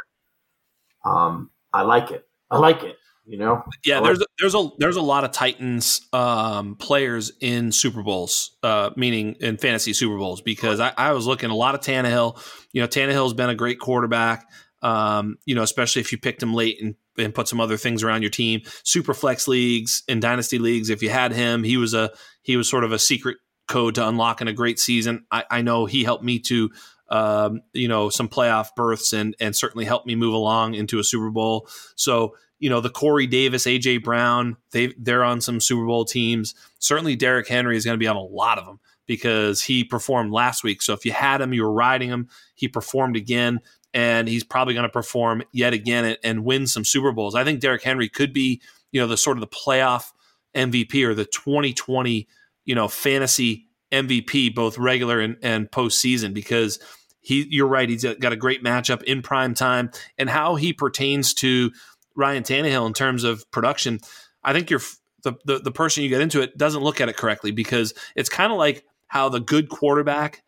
Um, 1.05 1.51
I 1.73 1.83
like 1.83 2.11
it. 2.11 2.27
I 2.53 2.59
like 2.59 2.83
it. 2.83 2.97
You 3.25 3.39
know, 3.39 3.63
yeah. 3.85 4.01
Like 4.01 4.07
there's 4.07 4.25
there's 4.41 4.55
a 4.55 4.69
there's 4.79 4.97
a 4.97 5.03
lot 5.03 5.23
of 5.23 5.31
Titans 5.31 6.07
um, 6.13 6.75
players 6.75 7.33
in 7.41 7.71
Super 7.71 8.03
Bowls, 8.03 8.57
uh, 8.65 8.91
meaning 8.97 9.37
in 9.39 9.59
fantasy 9.59 9.93
Super 9.93 10.19
Bowls, 10.19 10.41
because 10.43 10.81
I, 10.81 10.93
I 10.97 11.13
was 11.13 11.27
looking 11.27 11.51
a 11.51 11.55
lot 11.55 11.77
of 11.77 11.81
Tannehill. 11.81 12.37
You 12.73 12.83
know, 12.83 12.89
Tannehill's 12.89 13.35
been 13.35 13.49
a 13.49 13.55
great 13.55 13.79
quarterback. 13.79 14.51
Um, 14.83 15.39
you 15.47 15.55
know, 15.55 15.63
especially 15.63 16.01
if 16.01 16.11
you 16.11 16.19
picked 16.19 16.43
him 16.43 16.53
late 16.53 16.83
and, 16.83 16.97
and 17.17 17.33
put 17.33 17.47
some 17.47 17.61
other 17.61 17.77
things 17.77 18.03
around 18.03 18.23
your 18.23 18.31
team. 18.31 18.63
Super 18.83 19.15
flex 19.15 19.47
leagues 19.47 20.03
and 20.09 20.21
dynasty 20.21 20.59
leagues, 20.59 20.91
if 20.91 21.01
you 21.01 21.11
had 21.11 21.33
him, 21.33 21.63
he 21.63 21.77
was 21.77 21.95
a 21.95 22.11
he 22.43 22.57
was 22.57 22.69
sort 22.69 22.83
of 22.83 22.91
a 22.91 22.99
secret 22.99 23.39
code 23.69 23.95
to 23.95 24.07
unlocking 24.07 24.49
a 24.49 24.53
great 24.53 24.81
season. 24.81 25.25
I, 25.31 25.45
I 25.49 25.63
know 25.63 25.87
he 25.87 26.03
helped 26.03 26.25
me 26.25 26.41
to 26.41 26.71
um, 27.13 27.61
you 27.75 27.89
know, 27.89 28.09
some 28.09 28.29
playoff 28.29 28.69
berths 28.75 29.13
and 29.13 29.37
and 29.39 29.55
certainly 29.55 29.85
helped 29.85 30.07
me 30.07 30.15
move 30.15 30.33
along 30.33 30.75
into 30.75 30.99
a 30.99 31.05
Super 31.05 31.31
Bowl. 31.31 31.69
So 31.95 32.35
you 32.59 32.71
know, 32.71 32.81
the 32.81 32.91
Corey 32.91 33.27
Davis, 33.27 33.67
AJ 33.67 34.03
Brown, 34.03 34.57
they 34.71 34.95
they're 34.99 35.23
on 35.23 35.41
some 35.41 35.61
Super 35.61 35.85
Bowl 35.85 36.07
teams. 36.07 36.55
Certainly, 36.79 37.17
Derrick 37.17 37.49
Henry 37.49 37.77
is 37.77 37.85
going 37.85 37.97
to 37.97 38.03
be 38.03 38.07
on 38.09 38.17
a 38.17 38.23
lot 38.23 38.59
of 38.59 38.65
them 38.65 38.81
because 39.07 39.63
he 39.63 39.85
performed 39.85 40.33
last 40.33 40.65
week. 40.65 40.81
So 40.81 40.95
if 40.95 41.05
you 41.05 41.13
had 41.13 41.43
him, 41.43 41.53
you 41.53 41.65
were 41.65 41.73
riding 41.73 42.09
him. 42.09 42.29
He 42.55 42.67
performed 42.67 43.17
again, 43.17 43.61
and 43.93 44.27
he's 44.27 44.45
probably 44.45 44.73
going 44.73 44.87
to 44.87 44.93
perform 44.93 45.43
yet 45.53 45.75
again 45.75 46.07
and, 46.07 46.19
and 46.25 46.45
win 46.45 46.67
some 46.67 46.85
Super 46.85 47.13
Bowls. 47.13 47.35
I 47.35 47.45
think 47.45 47.61
Derrick 47.61 47.83
Henry 47.83 48.09
could 48.09 48.33
be, 48.33 48.63
you 48.91 49.01
know, 49.01 49.07
the 49.07 49.19
sort 49.19 49.37
of 49.37 49.43
the 49.43 49.49
playoff 49.49 50.13
MVP 50.55 51.05
or 51.05 51.15
the 51.15 51.27
2020, 51.27 52.27
you 52.65 52.75
know, 52.75 52.89
fantasy 52.89 53.67
MVP, 53.91 54.55
both 54.55 54.79
regular 54.79 55.21
and, 55.21 55.37
and 55.43 55.71
postseason, 55.71 56.33
because 56.33 56.79
he, 57.23 57.47
you're 57.51 57.69
right. 57.69 57.89
He's 57.89 58.05
got 58.05 58.33
a 58.33 58.37
great 58.37 58.63
matchup 58.63 59.03
in 59.05 59.23
prime 59.23 59.55
time, 59.55 59.91
and 60.19 60.29
how 60.29 60.57
he 60.57 60.73
pertains 60.73 61.33
to 61.35 61.73
Ryan 62.15 62.43
Tannehill 62.43 62.87
in 62.87 62.93
terms 62.93 63.25
of 63.25 63.51
production. 63.51 64.01
I 64.45 64.53
think 64.53 64.71
you're 64.71 64.81
the, 65.23 65.35
the, 65.45 65.59
the 65.61 65.73
person 65.73 66.03
you 66.03 66.09
get 66.09 66.21
into 66.21 66.43
it 66.43 66.59
doesn't 66.59 66.83
look 66.83 67.01
at 67.01 67.09
it 67.09 67.17
correctly 67.17 67.53
because 67.53 67.95
it's 68.17 68.29
kind 68.29 68.53
of 68.53 68.59
like 68.59 68.85
how 69.07 69.29
the 69.29 69.41
good 69.41 69.69
quarterback 69.69 70.43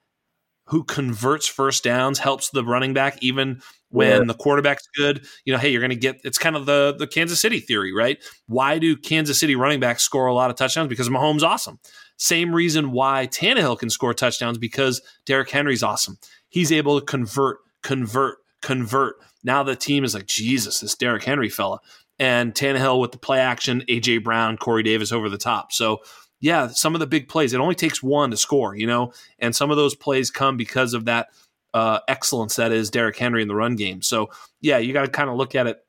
who 0.67 0.83
converts 0.83 1.47
first 1.47 1.85
downs 1.85 2.19
helps 2.19 2.51
the 2.51 2.65
running 2.65 2.95
back 2.95 3.19
even 3.21 3.61
when 3.95 4.23
yeah. 4.23 4.27
the 4.27 4.35
quarterback's 4.35 4.89
good. 4.97 5.25
You 5.45 5.53
know, 5.53 5.59
hey, 5.59 5.71
you're 5.71 5.81
going 5.81 5.91
to 5.91 5.97
get 5.97 6.21
it's 6.25 6.37
kind 6.37 6.57
of 6.57 6.67
the 6.67 6.97
the 6.99 7.07
Kansas 7.07 7.41
City 7.41 7.61
theory, 7.61 7.95
right? 7.95 8.19
Why 8.47 8.79
do 8.79 8.97
Kansas 8.97 9.39
City 9.39 9.55
running 9.55 9.79
backs 9.79 10.03
score 10.03 10.27
a 10.27 10.35
lot 10.35 10.51
of 10.51 10.57
touchdowns? 10.57 10.89
Because 10.89 11.09
Mahomes 11.09 11.43
awesome. 11.43 11.79
Same 12.17 12.53
reason 12.55 12.91
why 12.91 13.29
Tannehill 13.29 13.79
can 13.79 13.91
score 13.91 14.13
touchdowns 14.13 14.59
because 14.59 15.01
Derrick 15.27 15.51
Henry's 15.51 15.83
awesome. 15.83 16.19
He's 16.49 16.73
able 16.73 16.99
to 16.99 17.07
convert, 17.07 17.59
convert, 17.83 18.39
convert. 18.63 19.17
Now 19.45 19.63
the 19.63 19.77
team 19.77 20.03
is 20.03 20.15
like, 20.15 20.27
Jesus, 20.27 20.81
this 20.81 20.97
Derrick 20.97 21.25
Henry 21.25 21.49
fella. 21.49 21.79
And 22.19 22.55
Tannehill 22.55 23.01
with 23.01 23.13
the 23.13 23.19
play 23.19 23.41
action, 23.41 23.83
AJ 23.89 24.25
Brown, 24.25 24.57
Corey 24.57 24.83
Davis 24.83 25.13
over 25.13 25.29
the 25.29 25.39
top. 25.39 25.73
So 25.73 26.01
yeah, 26.41 26.69
some 26.69 26.95
of 26.95 27.01
the 27.01 27.07
big 27.07 27.29
plays, 27.29 27.53
it 27.53 27.61
only 27.61 27.75
takes 27.75 28.03
one 28.03 28.31
to 28.31 28.37
score, 28.37 28.77
you 28.77 28.87
know, 28.87 29.13
and 29.39 29.55
some 29.55 29.71
of 29.71 29.77
those 29.77 29.95
plays 29.95 30.31
come 30.31 30.57
because 30.57 30.95
of 30.95 31.07
that 31.07 31.29
uh, 31.75 31.99
excellence 32.09 32.57
that 32.57 32.73
is 32.73 32.91
Derrick 32.91 33.19
Henry 33.19 33.43
in 33.43 33.49
the 33.49 33.55
run 33.55 33.77
game. 33.77 34.01
So 34.01 34.31
yeah, 34.61 34.79
you 34.79 34.93
got 34.93 35.05
to 35.05 35.11
kind 35.11 35.29
of 35.29 35.37
look 35.37 35.55
at 35.55 35.67
it. 35.67 35.85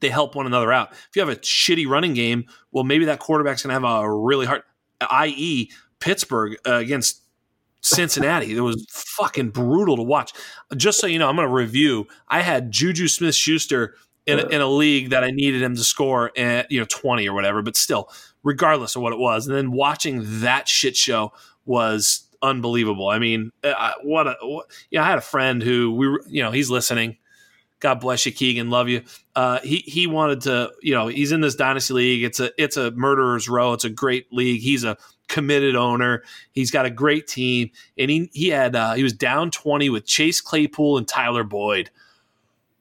They 0.00 0.08
help 0.08 0.34
one 0.34 0.46
another 0.46 0.72
out. 0.72 0.92
If 0.92 1.10
you 1.14 1.20
have 1.20 1.28
a 1.28 1.36
shitty 1.36 1.86
running 1.86 2.14
game, 2.14 2.46
well, 2.72 2.84
maybe 2.84 3.04
that 3.04 3.20
quarterback's 3.20 3.62
going 3.62 3.80
to 3.80 3.88
have 3.88 4.02
a 4.02 4.12
really 4.12 4.46
hard 4.46 4.62
i.e., 5.10 5.70
Pittsburgh 6.00 6.56
uh, 6.66 6.74
against 6.74 7.22
Cincinnati. 7.80 8.56
It 8.56 8.60
was 8.60 8.86
fucking 8.90 9.50
brutal 9.50 9.96
to 9.96 10.02
watch. 10.02 10.32
Just 10.76 10.98
so 10.98 11.06
you 11.06 11.18
know, 11.18 11.28
I'm 11.28 11.36
going 11.36 11.48
to 11.48 11.54
review. 11.54 12.06
I 12.28 12.40
had 12.40 12.70
Juju 12.70 13.08
Smith 13.08 13.34
Schuster 13.34 13.94
in, 14.26 14.38
in 14.52 14.60
a 14.60 14.66
league 14.66 15.10
that 15.10 15.22
I 15.22 15.30
needed 15.30 15.62
him 15.62 15.76
to 15.76 15.84
score 15.84 16.36
at 16.36 16.70
you 16.70 16.80
know 16.80 16.86
20 16.88 17.28
or 17.28 17.34
whatever, 17.34 17.62
but 17.62 17.76
still, 17.76 18.10
regardless 18.42 18.96
of 18.96 19.02
what 19.02 19.12
it 19.12 19.18
was. 19.18 19.46
And 19.46 19.56
then 19.56 19.72
watching 19.72 20.40
that 20.40 20.68
shit 20.68 20.96
show 20.96 21.32
was 21.66 22.23
unbelievable. 22.44 23.08
I 23.08 23.18
mean, 23.18 23.50
uh, 23.64 23.92
what 24.02 24.26
a 24.26 24.36
what, 24.42 24.66
I 24.96 25.04
had 25.04 25.18
a 25.18 25.22
friend 25.22 25.62
who 25.62 25.92
we 25.92 26.06
you 26.28 26.42
know 26.42 26.52
he's 26.52 26.70
listening. 26.70 27.16
God 27.80 28.00
bless 28.00 28.24
you, 28.24 28.32
Keegan. 28.32 28.70
Love 28.70 28.88
you. 28.88 29.02
Uh, 29.34 29.60
he 29.60 29.78
he 29.78 30.06
wanted 30.06 30.42
to, 30.42 30.72
you 30.80 30.94
know, 30.94 31.08
he's 31.08 31.32
in 31.32 31.40
this 31.40 31.54
dynasty 31.54 31.94
league. 31.94 32.24
It's 32.24 32.40
a 32.40 32.50
it's 32.62 32.76
a 32.76 32.90
murderer's 32.92 33.48
row. 33.48 33.72
It's 33.72 33.84
a 33.84 33.90
great 33.90 34.32
league. 34.32 34.60
He's 34.60 34.84
a 34.84 34.96
committed 35.28 35.74
owner. 35.74 36.22
He's 36.52 36.70
got 36.70 36.86
a 36.86 36.90
great 36.90 37.26
team, 37.26 37.70
and 37.98 38.10
he 38.10 38.30
he 38.32 38.48
had 38.48 38.76
uh, 38.76 38.94
he 38.94 39.02
was 39.02 39.12
down 39.12 39.50
twenty 39.50 39.90
with 39.90 40.06
Chase 40.06 40.40
Claypool 40.40 40.98
and 40.98 41.08
Tyler 41.08 41.44
Boyd. 41.44 41.90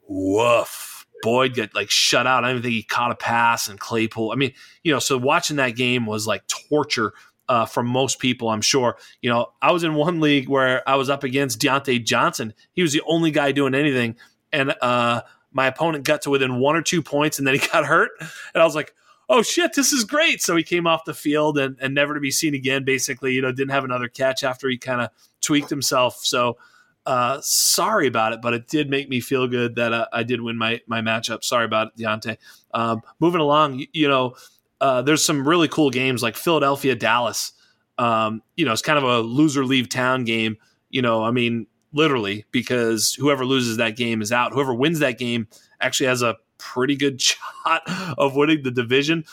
Woof. 0.08 1.06
Boyd 1.22 1.56
got 1.56 1.74
like 1.74 1.90
shut 1.90 2.28
out. 2.28 2.44
I 2.44 2.48
don't 2.48 2.58
even 2.58 2.64
think 2.64 2.74
he 2.74 2.84
caught 2.84 3.12
a 3.12 3.16
pass, 3.16 3.68
and 3.68 3.80
Claypool. 3.80 4.32
I 4.32 4.36
mean, 4.36 4.54
you 4.84 4.92
know, 4.92 5.00
so 5.00 5.18
watching 5.18 5.56
that 5.56 5.76
game 5.76 6.06
was 6.06 6.28
like 6.28 6.44
torture 6.48 7.14
uh, 7.50 7.66
for 7.66 7.84
most 7.84 8.20
people, 8.20 8.50
I'm 8.50 8.62
sure. 8.62 8.98
You 9.22 9.30
know, 9.30 9.48
I 9.62 9.72
was 9.72 9.84
in 9.84 9.96
one 9.96 10.20
league 10.20 10.50
where 10.50 10.88
I 10.88 10.96
was 10.96 11.10
up 11.10 11.24
against 11.24 11.60
Diontae 11.60 12.04
Johnson. 12.04 12.54
He 12.74 12.82
was 12.82 12.94
the 12.94 13.02
only 13.06 13.32
guy 13.32 13.52
doing 13.52 13.76
anything 13.76 14.16
and 14.54 14.74
uh, 14.82 15.22
my 15.52 15.68
opponent 15.68 16.06
got 16.06 16.22
to 16.22 16.30
within 16.30 16.60
one 16.60 16.76
or 16.76 16.82
two 16.82 17.02
points, 17.02 17.40
and 17.40 17.46
then 17.46 17.56
he 17.56 17.68
got 17.72 17.86
hurt, 17.86 18.12
and 18.20 18.62
I 18.62 18.64
was 18.64 18.76
like, 18.76 18.94
"Oh 19.28 19.42
shit, 19.42 19.74
this 19.74 19.92
is 19.92 20.06
great!" 20.06 20.42
So 20.42 20.56
he 20.56 20.64
came 20.64 20.88
off 20.88 21.04
the 21.04 21.14
field 21.14 21.58
and, 21.58 21.76
and 21.82 21.94
never 21.94 22.14
to 22.14 22.22
be 22.22 22.32
seen 22.32 22.54
again. 22.54 22.86
Basically, 22.86 23.34
you 23.34 23.42
know, 23.42 23.52
didn't 23.52 23.72
have 23.72 23.84
another 23.84 24.08
catch 24.08 24.44
after 24.44 24.70
he 24.70 24.78
kind 24.78 25.02
of 25.02 25.10
tweaked 25.42 25.70
himself. 25.70 26.20
So 26.24 26.58
uh, 27.06 27.40
sorry 27.42 28.08
about 28.08 28.32
it, 28.32 28.42
but 28.42 28.54
it 28.54 28.68
did 28.68 28.90
make 28.90 29.10
me 29.10 29.20
feel 29.20 29.48
good 29.48 29.76
that 29.76 29.92
uh, 29.92 30.08
I 30.14 30.24
did 30.24 30.40
win 30.40 30.58
my 30.58 30.80
my 30.88 31.02
matchup. 31.02 31.44
Sorry 31.44 31.66
about 31.66 31.88
it, 31.88 32.02
Diontae. 32.02 32.38
Um, 32.74 33.02
moving 33.20 33.42
along, 33.42 33.80
you, 33.80 33.88
you 33.92 34.08
know, 34.08 34.36
uh, 34.84 35.02
there's 35.02 35.24
some 35.24 35.48
really 35.48 35.70
cool 35.70 35.90
games 35.90 36.22
like 36.22 36.36
Philadelphia 36.36 36.94
Dallas. 36.94 37.54
Um, 37.98 38.42
you 38.58 38.66
know, 38.66 38.74
it's 38.74 38.82
kind 38.82 38.98
of 38.98 39.06
a 39.06 39.22
loser 39.22 39.64
leave 39.64 39.88
town 39.88 40.26
game. 40.26 40.58
You 40.90 41.02
know, 41.02 41.24
I 41.24 41.32
mean, 41.32 41.68
literally, 41.94 42.44
because 42.52 43.14
whoever 43.14 43.46
loses 43.46 43.78
that 43.78 43.96
game 43.96 44.22
is 44.22 44.34
out. 44.34 44.52
Whoever 44.52 44.74
wins 44.74 45.00
that 45.00 45.18
game 45.18 45.48
actually 45.80 46.08
has 46.08 46.22
a 46.22 46.36
pretty 46.58 46.98
good 46.98 47.22
shot 47.22 47.84
of 48.18 48.36
winning 48.36 48.64
the 48.64 48.72
division. 48.72 49.24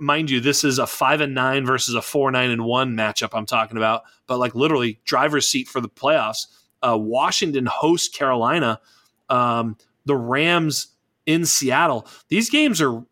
Mind 0.00 0.30
you, 0.30 0.40
this 0.40 0.64
is 0.64 0.78
a 0.78 0.86
five 0.86 1.20
and 1.20 1.34
nine 1.34 1.66
versus 1.66 1.94
a 1.94 2.00
four 2.00 2.30
nine 2.30 2.50
and 2.50 2.64
one 2.64 2.96
matchup 2.96 3.30
I'm 3.34 3.44
talking 3.44 3.76
about, 3.76 4.04
but 4.26 4.38
like 4.38 4.54
literally 4.54 5.00
driver's 5.04 5.46
seat 5.46 5.68
for 5.68 5.82
the 5.82 5.88
playoffs. 5.90 6.46
Uh, 6.82 6.96
Washington 6.96 7.66
hosts 7.66 8.08
Carolina. 8.08 8.80
Um, 9.28 9.76
the 10.06 10.16
Rams 10.16 10.86
in 11.26 11.44
Seattle. 11.44 12.06
These 12.28 12.48
games 12.48 12.80
are 12.80 13.04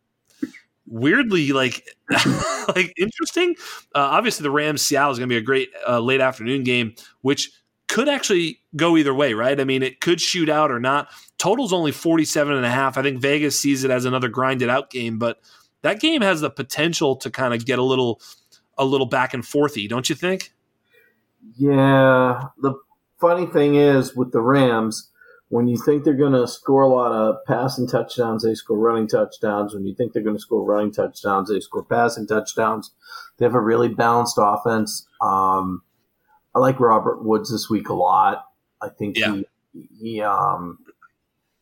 weirdly 0.92 1.52
like 1.52 1.82
like 2.68 2.92
interesting. 2.96 3.56
Uh, 3.94 4.00
obviously, 4.12 4.44
the 4.44 4.50
Rams 4.50 4.82
Seattle 4.82 5.10
is 5.10 5.18
going 5.18 5.28
to 5.28 5.32
be 5.32 5.38
a 5.38 5.42
great 5.42 5.70
uh, 5.88 5.98
late 5.98 6.20
afternoon 6.20 6.62
game, 6.62 6.94
which 7.22 7.50
could 7.88 8.08
actually 8.08 8.60
go 8.76 8.96
either 8.96 9.14
way, 9.14 9.34
right? 9.34 9.58
I 9.58 9.64
mean, 9.64 9.82
it 9.82 10.00
could 10.00 10.20
shoot 10.20 10.48
out 10.48 10.70
or 10.70 10.80
not. 10.80 11.08
Total's 11.38 11.72
only 11.72 11.92
47 11.92 12.54
and 12.54 12.64
a 12.64 12.70
half. 12.70 12.96
I 12.96 13.02
think 13.02 13.20
Vegas 13.20 13.58
sees 13.58 13.84
it 13.84 13.90
as 13.90 14.04
another 14.04 14.28
grinded 14.28 14.68
out 14.68 14.90
game, 14.90 15.18
but 15.18 15.40
that 15.82 16.00
game 16.00 16.22
has 16.22 16.40
the 16.40 16.50
potential 16.50 17.16
to 17.16 17.30
kind 17.30 17.52
of 17.52 17.64
get 17.66 17.78
a 17.78 17.82
little 17.82 18.20
a 18.78 18.84
little 18.84 19.06
back 19.06 19.34
and 19.34 19.44
forthy, 19.44 19.88
don't 19.88 20.08
you 20.08 20.14
think? 20.14 20.52
Yeah. 21.56 22.48
The 22.60 22.74
funny 23.20 23.46
thing 23.46 23.74
is 23.74 24.14
with 24.14 24.32
the 24.32 24.40
Rams, 24.40 25.10
when 25.52 25.68
you 25.68 25.76
think 25.76 26.02
they're 26.02 26.14
going 26.14 26.32
to 26.32 26.48
score 26.48 26.80
a 26.80 26.88
lot 26.88 27.12
of 27.12 27.36
passing 27.46 27.86
touchdowns, 27.86 28.42
they 28.42 28.54
score 28.54 28.78
running 28.78 29.06
touchdowns. 29.06 29.74
When 29.74 29.84
you 29.84 29.94
think 29.94 30.14
they're 30.14 30.22
going 30.22 30.34
to 30.34 30.40
score 30.40 30.64
running 30.64 30.94
touchdowns, 30.94 31.50
they 31.50 31.60
score 31.60 31.84
passing 31.84 32.26
touchdowns. 32.26 32.92
They 33.36 33.44
have 33.44 33.54
a 33.54 33.60
really 33.60 33.90
balanced 33.90 34.38
offense. 34.40 35.06
Um, 35.20 35.82
I 36.54 36.58
like 36.58 36.80
Robert 36.80 37.22
Woods 37.22 37.52
this 37.52 37.68
week 37.68 37.90
a 37.90 37.94
lot. 37.94 38.46
I 38.80 38.88
think 38.88 39.18
yeah. 39.18 39.42
he, 39.74 39.88
he, 40.00 40.22
um, 40.22 40.78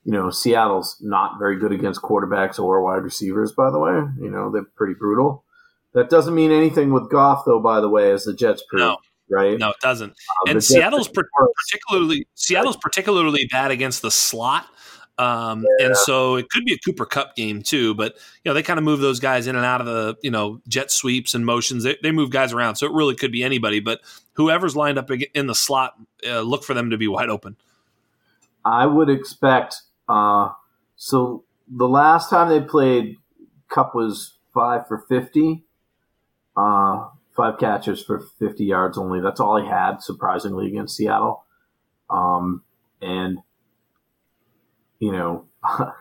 you 0.05 0.13
know, 0.13 0.31
Seattle's 0.31 0.97
not 1.01 1.41
very 1.41 1.59
good 1.59 1.73
against 1.73 2.01
quarterbacks 2.01 2.61
or 2.61 2.81
wide 2.83 3.03
receivers, 3.03 3.51
by 3.51 3.73
the 3.73 3.81
way. 3.81 4.05
You 4.21 4.31
know, 4.31 4.53
they're 4.53 4.63
pretty 4.77 4.95
brutal. 4.95 5.43
That 5.95 6.11
doesn't 6.11 6.37
mean 6.37 6.53
anything 6.53 6.93
with 6.93 7.11
Goff, 7.11 7.43
though, 7.45 7.59
by 7.59 7.81
the 7.81 7.89
way, 7.89 8.13
as 8.13 8.23
the 8.23 8.35
Jets 8.35 8.63
prove. 8.69 8.83
No. 8.83 8.99
Right? 9.31 9.59
No, 9.59 9.71
it 9.71 9.81
doesn't. 9.81 10.11
Um, 10.11 10.49
and 10.49 10.65
Seattle's 10.65 11.09
particularly 11.09 12.27
Seattle's 12.35 12.77
particularly 12.77 13.47
bad 13.51 13.71
against 13.71 14.03
the 14.03 14.11
slot. 14.11 14.67
Um, 15.21 15.67
yeah. 15.79 15.89
And 15.89 15.97
so 15.97 16.37
it 16.37 16.49
could 16.49 16.65
be 16.65 16.73
a 16.73 16.79
Cooper 16.79 17.05
Kupp 17.05 17.37
game 17.37 17.63
too, 17.63 17.95
but 17.95 18.15
you 18.43 18.49
know 18.49 18.55
they 18.55 18.63
kind 18.63 18.79
of 18.79 18.85
move 18.85 19.01
those 19.01 19.21
guys 19.21 19.47
in 19.47 19.55
and 19.55 19.67
out 19.67 19.83
of 19.83 19.87
the 19.87 20.17
you 20.23 20.31
know 20.31 20.63
jet 20.67 20.91
sweeps 20.91 21.35
and 21.35 21.45
motions. 21.45 21.85
They, 21.85 21.99
they 22.03 22.11
move 22.11 22.31
guys 22.31 22.55
around, 22.55 22.77
so 22.77 22.87
it 22.87 22.93
really 22.93 23.15
could 23.15 23.31
be 23.31 23.45
anybody. 23.45 23.81
But 23.81 24.01
whoever's 24.33 24.75
lined 24.75 24.99
up 24.99 25.11
in 25.11 25.47
the 25.47 25.55
slot, 25.55 25.95
uh, 26.27 26.41
look 26.41 26.65
for 26.65 26.73
them 26.73 26.89
to 26.91 26.97
be 26.97 27.07
wide 27.07 27.29
open. 27.29 27.57
I 28.65 28.87
would 28.87 29.11
expect. 29.11 29.77
Uh, 30.09 30.51
so 30.97 31.45
the 31.69 31.89
last 31.89 32.31
time 32.31 32.49
they 32.49 32.61
played, 32.61 33.17
Cup 33.69 33.95
was 33.95 34.39
five 34.55 34.89
for 34.89 35.05
fifty, 35.07 35.65
uh, 36.57 37.09
five 37.41 37.59
catches 37.59 38.03
for 38.03 38.21
fifty 38.39 38.65
yards 38.65 38.99
only. 38.99 39.21
That's 39.21 39.41
all 39.41 39.61
he 39.61 39.67
had, 39.67 40.03
surprisingly, 40.03 40.67
against 40.67 40.97
Seattle. 40.97 41.45
Um, 42.11 42.65
and 43.01 43.39
you 44.99 45.13
know, 45.13 45.47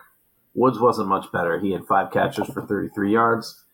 Woods 0.54 0.78
wasn't 0.78 1.08
much 1.08 1.32
better. 1.32 1.58
He 1.58 1.72
had 1.72 1.86
five 1.86 2.12
catches 2.12 2.46
for 2.48 2.66
33 2.66 3.12
yards 3.12 3.64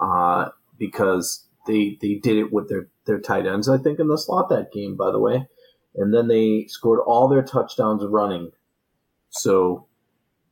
uh, 0.00 0.48
because 0.78 1.46
they 1.66 1.98
they 2.00 2.14
did 2.14 2.38
it 2.38 2.52
with 2.52 2.68
their 2.68 2.88
their 3.04 3.20
tight 3.20 3.46
ends. 3.46 3.68
I 3.68 3.76
think 3.76 3.98
in 3.98 4.08
the 4.08 4.16
slot 4.16 4.48
that 4.48 4.72
game, 4.72 4.96
by 4.96 5.10
the 5.10 5.20
way, 5.20 5.46
and 5.94 6.14
then 6.14 6.28
they 6.28 6.66
scored 6.68 7.00
all 7.06 7.28
their 7.28 7.42
touchdowns 7.42 8.02
running. 8.04 8.52
So 9.28 9.86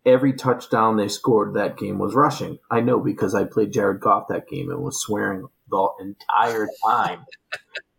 every 0.05 0.35
touchdown 0.35 0.97
they 0.97 1.09
scored 1.09 1.55
that 1.55 1.78
game 1.78 1.99
was 1.99 2.15
rushing. 2.15 2.59
I 2.70 2.81
know 2.81 3.01
because 3.01 3.35
I 3.35 3.45
played 3.45 3.73
Jared 3.73 4.01
Goff 4.01 4.28
that 4.28 4.49
game 4.49 4.70
and 4.70 4.82
was 4.82 5.01
swearing 5.01 5.49
the 5.70 5.89
entire 6.01 6.69
time. 6.85 7.24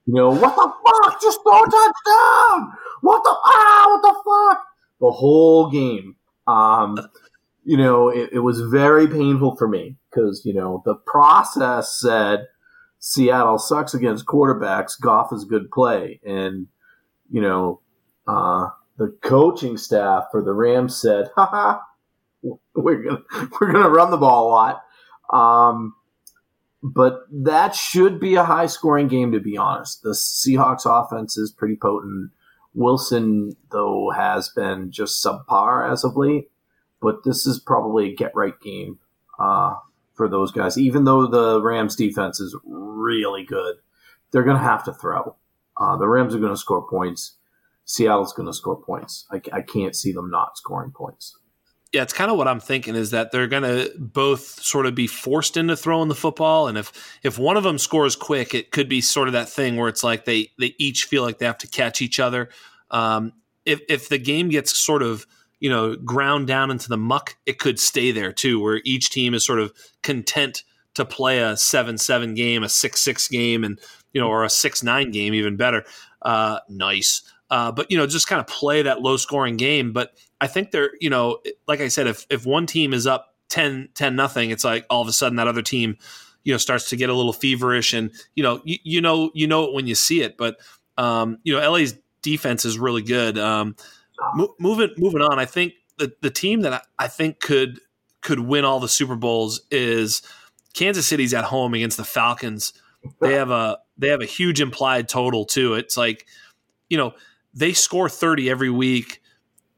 You 0.06 0.16
know, 0.16 0.30
what 0.30 0.56
the 0.56 0.74
fuck? 0.86 1.22
Just 1.22 1.40
throw 1.44 1.62
a 1.62 1.66
touchdown! 1.66 2.72
What 3.02 3.24
the 3.24 3.36
ah? 3.46 3.86
What 3.90 4.02
the 4.02 4.16
fuck? 4.26 4.64
The 5.00 5.12
whole 5.12 5.70
game. 5.70 6.16
Um, 6.48 6.98
you 7.64 7.78
know, 7.78 8.10
it, 8.10 8.30
it 8.34 8.40
was 8.40 8.62
very 8.62 9.08
painful 9.08 9.56
for 9.56 9.68
me 9.68 9.98
because, 10.10 10.42
you 10.46 10.54
know, 10.54 10.82
the 10.86 10.96
process 10.96 12.00
said 12.00 12.48
Seattle 12.98 13.60
sucks 13.60 13.94
against 13.94 14.26
quarterbacks. 14.26 15.00
Goff 15.00 15.32
is 15.32 15.46
good 15.46 15.70
play. 15.70 16.20
And, 16.26 16.68
you 17.30 17.42
know, 17.42 17.82
uh, 18.28 18.70
the 18.98 19.16
coaching 19.22 19.78
staff 19.78 20.26
for 20.32 20.44
the 20.44 20.54
Rams 20.54 21.00
said, 21.00 21.30
"Ha 21.36 21.46
ha, 21.46 21.82
we're 22.76 23.04
gonna 23.04 23.24
we're 23.62 23.72
gonna 23.72 23.90
run 23.90 24.12
the 24.12 24.18
ball 24.18 24.48
a 24.48 24.52
lot. 24.52 24.84
Um, 25.32 25.94
but 26.82 27.22
that 27.32 27.76
should 27.76 28.20
be 28.20 28.36
a 28.36 28.44
high 28.44 28.68
scoring 28.68 29.08
game 29.08 29.32
to 29.32 29.40
be 29.40 29.58
honest. 29.58 30.02
The 30.02 30.12
Seahawks 30.12 30.86
offense 30.86 31.38
is 31.38 31.52
pretty 31.52 31.76
potent. 31.76 32.32
Wilson, 32.74 33.56
though, 33.72 34.12
has 34.16 34.50
been 34.50 34.92
just 34.92 35.24
subpar 35.24 35.92
as 35.92 36.04
of 36.04 36.16
late, 36.16 36.52
but 37.02 37.24
this 37.24 37.46
is 37.46 37.60
probably 37.60 38.12
a 38.12 38.16
get 38.16 38.32
right 38.36 38.60
game 38.62 39.00
uh, 39.40 39.76
for 40.14 40.30
those 40.30 40.52
guys. 40.52 40.78
Even 40.78 41.04
though 41.04 41.26
the 41.28 41.62
Rams 41.62 41.96
defense 41.96 42.40
is 42.40 42.56
really 42.66 43.44
good, 43.44 43.78
they're 44.32 44.44
going 44.44 44.58
to 44.58 44.64
have 44.64 44.84
to 44.86 44.94
throw. 44.94 45.36
Uh, 45.78 45.98
the 45.98 46.08
Rams 46.08 46.36
are 46.36 46.40
going 46.40 46.54
to 46.54 46.58
score 46.58 46.88
points. 46.88 47.38
Seattle's 47.86 48.34
going 48.34 48.48
to 48.48 48.54
score 48.54 48.80
points. 48.80 49.26
I, 49.32 49.42
I 49.52 49.62
can't 49.62 49.96
see 49.96 50.12
them 50.12 50.30
not 50.30 50.58
scoring 50.58 50.92
points. 50.92 51.39
Yeah, 51.92 52.04
it's 52.04 52.14
kind 52.14 52.30
of 52.30 52.38
what 52.38 52.48
I'm 52.48 52.60
thinking 52.60 52.94
is 52.96 53.12
that 53.12 53.32
they're 53.32 53.48
going 53.48 53.64
to 53.64 53.92
both 53.98 54.42
sort 54.42 54.86
of 54.86 54.94
be 54.94 55.08
forced 55.08 55.58
into 55.58 55.76
throwing 55.76 56.08
the 56.08 56.16
football, 56.16 56.68
and 56.68 56.78
if 56.78 57.20
if 57.24 57.40
one 57.40 57.58
of 57.58 57.64
them 57.64 57.80
scores 57.80 58.16
quick, 58.16 58.54
it 58.54 58.70
could 58.72 58.88
be 58.88 59.02
sort 59.02 59.28
of 59.28 59.34
that 59.34 59.50
thing 59.50 59.76
where 59.76 59.90
it's 59.90 60.04
like 60.04 60.26
they 60.26 60.52
they 60.60 60.76
each 60.78 61.06
feel 61.06 61.24
like 61.24 61.40
they 61.40 61.48
have 61.48 61.58
to 61.60 61.68
catch 61.68 62.00
each 62.02 62.20
other. 62.20 62.50
Um, 62.92 63.34
if 63.66 63.82
if 63.90 64.08
the 64.08 64.20
game 64.20 64.50
gets 64.50 64.78
sort 64.80 65.02
of 65.02 65.26
you 65.60 65.70
know 65.70 65.96
ground 65.96 66.46
down 66.46 66.70
into 66.70 66.90
the 66.90 66.98
muck, 66.98 67.38
it 67.48 67.58
could 67.58 67.80
stay 67.80 68.12
there 68.12 68.32
too, 68.34 68.60
where 68.60 68.82
each 68.86 69.10
team 69.10 69.34
is 69.34 69.44
sort 69.44 69.60
of 69.60 69.74
content 70.04 70.64
to 70.94 71.06
play 71.06 71.40
a 71.40 71.58
seven 71.58 71.98
seven 71.98 72.36
game, 72.36 72.62
a 72.62 72.70
six 72.70 73.00
six 73.00 73.28
game, 73.28 73.64
and 73.64 73.80
you 74.14 74.22
know, 74.22 74.28
or 74.28 74.44
a 74.44 74.50
six 74.50 74.84
nine 74.84 75.10
game, 75.10 75.34
even 75.34 75.58
better. 75.58 75.84
Uh, 76.22 76.60
nice. 76.70 77.24
Uh, 77.50 77.72
but 77.72 77.90
you 77.90 77.98
know, 77.98 78.06
just 78.06 78.28
kind 78.28 78.40
of 78.40 78.46
play 78.46 78.84
that 78.84 79.02
low 79.02 79.18
scoring 79.18 79.58
game. 79.58 79.92
But 79.92 80.14
I 80.42 80.48
think 80.48 80.72
they're, 80.72 80.92
you 81.00 81.10
know, 81.10 81.40
like 81.68 81.82
I 81.82 81.88
said, 81.88 82.08
if 82.08 82.26
if 82.30 82.46
one 82.46 82.66
team 82.66 82.94
is 82.94 83.06
up 83.08 83.36
10, 83.50 83.90
10 83.94 84.16
nothing, 84.16 84.52
it's 84.52 84.64
like 84.64 84.86
all 84.90 85.02
of 85.02 85.08
a 85.08 85.14
sudden 85.14 85.36
that 85.38 85.48
other 85.48 85.62
team, 85.62 85.98
you 86.44 86.54
know, 86.54 86.58
starts 86.58 86.90
to 86.90 86.96
get 86.96 87.10
a 87.10 87.14
little 87.14 87.34
feverish, 87.34 87.94
and 87.94 88.12
you 88.36 88.44
know, 88.44 88.62
you, 88.64 88.78
you 88.84 89.02
know, 89.02 89.32
you 89.34 89.48
know 89.48 89.66
it 89.66 89.74
when 89.74 89.88
you 89.88 89.96
see 89.96 90.22
it. 90.22 90.38
But 90.38 90.58
um, 90.98 91.40
you 91.44 91.54
know, 91.54 91.72
LA's 91.72 91.96
defense 92.22 92.66
is 92.66 92.80
really 92.80 93.02
good. 93.02 93.38
Um, 93.38 93.76
mo- 94.36 94.56
moving 94.60 94.90
moving 94.98 95.22
on, 95.22 95.40
I 95.40 95.46
think 95.46 95.74
the 95.98 96.14
the 96.22 96.30
team 96.30 96.62
that 96.62 96.74
I, 96.74 96.82
I 96.98 97.08
think 97.08 97.40
could 97.40 97.80
could 98.22 98.40
win 98.40 98.66
all 98.66 98.80
the 98.80 98.90
Super 98.90 99.16
Bowls 99.16 99.62
is 99.72 100.22
Kansas 100.74 101.08
City's 101.08 101.34
at 101.34 101.46
home 101.46 101.74
against 101.74 101.98
the 101.98 102.04
Falcons. 102.04 102.74
They 103.22 103.34
have 103.34 103.52
a 103.52 103.80
they 103.98 104.10
have 104.10 104.22
a 104.22 104.26
huge 104.26 104.62
implied 104.62 105.08
total 105.08 105.46
too. 105.46 105.76
It's 105.76 105.98
like, 105.98 106.26
you 106.90 106.98
know, 106.98 107.14
they 107.54 107.74
score 107.74 108.10
30 108.10 108.50
every 108.50 108.70
week, 108.70 109.19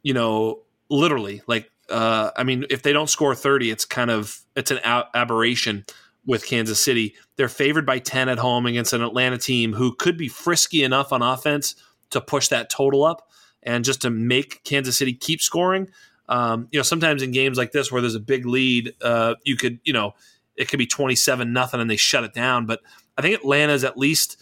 you 0.03 0.13
know, 0.13 0.59
literally. 0.89 1.41
Like, 1.47 1.71
uh, 1.89 2.31
I 2.35 2.43
mean, 2.43 2.65
if 2.69 2.81
they 2.81 2.93
don't 2.93 3.09
score 3.09 3.35
30, 3.35 3.71
it's 3.71 3.85
kind 3.85 4.11
of 4.11 4.39
it's 4.55 4.71
an 4.71 4.79
aberration 4.83 5.85
with 6.25 6.45
Kansas 6.45 6.83
City. 6.83 7.15
They're 7.35 7.49
favored 7.49 7.85
by 7.85 7.99
10 7.99 8.29
at 8.29 8.37
home 8.37 8.65
against 8.65 8.93
an 8.93 9.01
Atlanta 9.01 9.37
team 9.37 9.73
who 9.73 9.95
could 9.95 10.17
be 10.17 10.27
frisky 10.27 10.83
enough 10.83 11.11
on 11.11 11.21
offense 11.21 11.75
to 12.11 12.21
push 12.21 12.49
that 12.49 12.69
total 12.69 13.03
up 13.03 13.29
and 13.63 13.83
just 13.83 14.01
to 14.01 14.09
make 14.09 14.63
Kansas 14.63 14.97
City 14.97 15.13
keep 15.13 15.41
scoring. 15.41 15.89
Um, 16.29 16.67
you 16.71 16.79
know, 16.79 16.83
sometimes 16.83 17.23
in 17.23 17.31
games 17.31 17.57
like 17.57 17.71
this 17.71 17.91
where 17.91 18.01
there's 18.01 18.15
a 18.15 18.19
big 18.19 18.45
lead, 18.45 18.93
uh, 19.01 19.35
you 19.43 19.57
could, 19.57 19.79
you 19.83 19.93
know, 19.93 20.13
it 20.55 20.67
could 20.67 20.79
be 20.79 20.87
27 20.87 21.51
nothing 21.51 21.79
and 21.79 21.89
they 21.89 21.95
shut 21.95 22.23
it 22.23 22.33
down. 22.33 22.65
But 22.65 22.81
I 23.17 23.21
think 23.21 23.35
Atlanta 23.35 23.73
is 23.73 23.83
at 23.83 23.97
least 23.97 24.37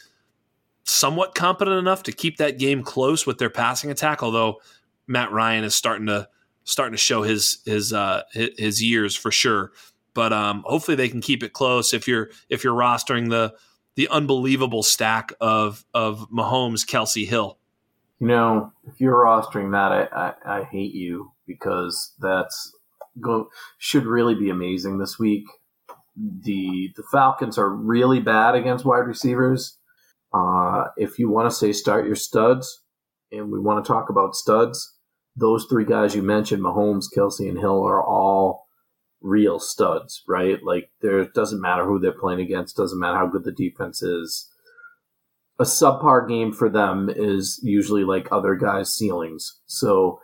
somewhat 0.84 1.36
competent 1.36 1.78
enough 1.78 2.04
to 2.04 2.12
keep 2.12 2.38
that 2.38 2.60
game 2.60 2.84
close 2.84 3.26
with 3.26 3.38
their 3.38 3.50
passing 3.50 3.92
attack. 3.92 4.22
Although 4.22 4.60
Matt 5.10 5.32
Ryan 5.32 5.64
is 5.64 5.76
starting 5.76 6.08
to 6.08 6.28
starting 6.64 6.94
to 6.94 6.98
show 6.98 7.24
his 7.24 7.60
his 7.66 7.92
uh, 7.94 8.24
his 8.32 8.82
years 8.82 9.16
for 9.16 9.32
sure. 9.32 9.72
But 10.14 10.34
um, 10.34 10.64
hopefully 10.66 10.96
they 10.96 11.10
can 11.10 11.22
keep 11.22 11.44
it 11.44 11.54
close. 11.54 11.94
If 11.94 12.08
you're 12.08 12.30
if 12.50 12.64
you're 12.64 12.76
rostering 12.76 13.30
the 13.30 13.56
the 13.96 14.08
unbelievable 14.10 14.84
stack 14.84 15.34
of 15.42 15.86
of 15.94 16.30
Mahomes, 16.30 16.86
Kelce, 16.86 17.28
Hill. 17.28 17.58
You 18.20 18.28
know, 18.28 18.72
if 18.86 19.00
you're 19.00 19.16
rostering 19.16 19.72
that, 19.72 19.92
I, 19.92 20.34
I, 20.46 20.60
I 20.60 20.64
hate 20.66 20.94
you 20.94 21.32
because 21.48 22.14
that's 22.20 22.74
go 23.20 23.50
should 23.78 24.06
really 24.06 24.36
be 24.36 24.50
amazing 24.50 25.00
this 25.00 25.18
week. 25.18 25.46
The 26.16 26.92
the 26.96 27.04
Falcons 27.12 27.58
are 27.58 27.70
really 27.70 28.20
bad 28.20 28.56
against 28.56 28.86
wide 28.86 29.08
receivers 29.08 29.80
uh, 30.34 30.86
if 30.98 31.18
you 31.18 31.30
want 31.30 31.50
to 31.50 31.56
say 31.56 31.72
start 31.72 32.06
your 32.06 32.16
studs, 32.16 32.84
and 33.32 33.52
we 33.52 33.60
want 33.60 33.84
to 33.84 33.88
talk 33.88 34.10
about 34.10 34.36
studs, 34.36 34.96
those 35.40 35.66
three 35.66 35.86
guys 35.86 36.16
you 36.16 36.22
mentioned, 36.22 36.64
Mahomes, 36.64 37.06
Kelce, 37.16 37.48
and 37.48 37.58
Hill, 37.58 37.84
are 37.84 38.04
all 38.04 38.68
real 39.22 39.60
studs, 39.60 40.24
right? 40.28 40.64
Like 40.64 40.92
there 41.02 41.24
doesn't 41.26 41.62
matter 41.62 41.86
who 41.86 42.00
they're 42.00 42.12
playing 42.12 42.42
against, 42.42 42.78
doesn't 42.78 43.00
matter 43.00 43.18
how 43.18 43.28
good 43.28 43.44
the 43.44 43.52
defense 43.52 44.02
is. 44.02 44.50
A 45.60 45.64
subpar 45.64 46.28
game 46.28 46.54
for 46.54 46.70
them 46.70 47.10
is 47.14 47.60
usually 47.64 48.04
like 48.04 48.32
other 48.32 48.56
guys' 48.56 48.94
ceilings. 48.94 49.60
So 49.66 50.22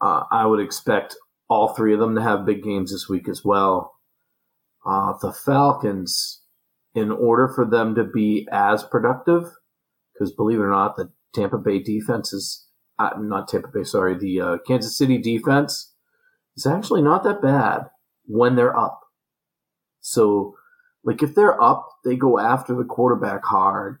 uh, 0.00 0.22
I 0.30 0.46
would 0.46 0.60
expect 0.60 1.16
all 1.48 1.74
three 1.74 1.92
of 1.92 2.00
them 2.00 2.14
to 2.14 2.22
have 2.22 2.46
big 2.46 2.62
games 2.62 2.90
this 2.90 3.08
week 3.08 3.28
as 3.28 3.44
well. 3.44 3.94
Uh, 4.86 5.14
the 5.20 5.32
Falcons, 5.32 6.42
in 6.94 7.10
order 7.10 7.48
for 7.54 7.64
them 7.64 7.94
to 7.94 8.04
be 8.04 8.48
as 8.50 8.82
productive, 8.84 9.50
because 10.12 10.32
believe 10.32 10.58
it 10.58 10.62
or 10.62 10.70
not, 10.70 10.96
the 10.96 11.10
Tampa 11.34 11.58
Bay 11.58 11.78
defense 11.78 12.32
is 12.32 12.63
uh, 12.98 13.10
not 13.18 13.48
Tampa 13.48 13.68
Bay, 13.68 13.84
sorry, 13.84 14.16
the 14.16 14.40
uh, 14.40 14.58
Kansas 14.66 14.96
City 14.96 15.18
defense 15.18 15.92
is 16.56 16.66
actually 16.66 17.02
not 17.02 17.24
that 17.24 17.42
bad 17.42 17.86
when 18.26 18.56
they're 18.56 18.76
up. 18.76 19.00
So, 20.00 20.54
like 21.02 21.22
if 21.22 21.34
they're 21.34 21.60
up, 21.60 21.88
they 22.04 22.16
go 22.16 22.38
after 22.38 22.74
the 22.74 22.84
quarterback 22.84 23.44
hard 23.44 23.98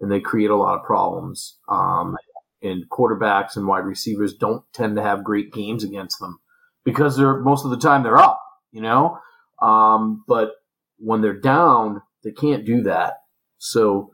and 0.00 0.10
they 0.10 0.20
create 0.20 0.50
a 0.50 0.56
lot 0.56 0.78
of 0.78 0.84
problems. 0.84 1.58
Um, 1.68 2.16
and 2.62 2.88
quarterbacks 2.88 3.56
and 3.56 3.66
wide 3.66 3.84
receivers 3.84 4.34
don't 4.34 4.64
tend 4.72 4.96
to 4.96 5.02
have 5.02 5.22
great 5.22 5.52
games 5.52 5.84
against 5.84 6.18
them 6.18 6.38
because 6.84 7.16
they're 7.16 7.38
most 7.40 7.64
of 7.64 7.70
the 7.70 7.76
time 7.76 8.02
they're 8.02 8.18
up, 8.18 8.40
you 8.72 8.80
know. 8.80 9.18
Um, 9.60 10.24
but 10.26 10.52
when 10.98 11.20
they're 11.20 11.38
down, 11.38 12.02
they 12.22 12.32
can't 12.32 12.64
do 12.64 12.82
that. 12.82 13.18
So 13.58 14.12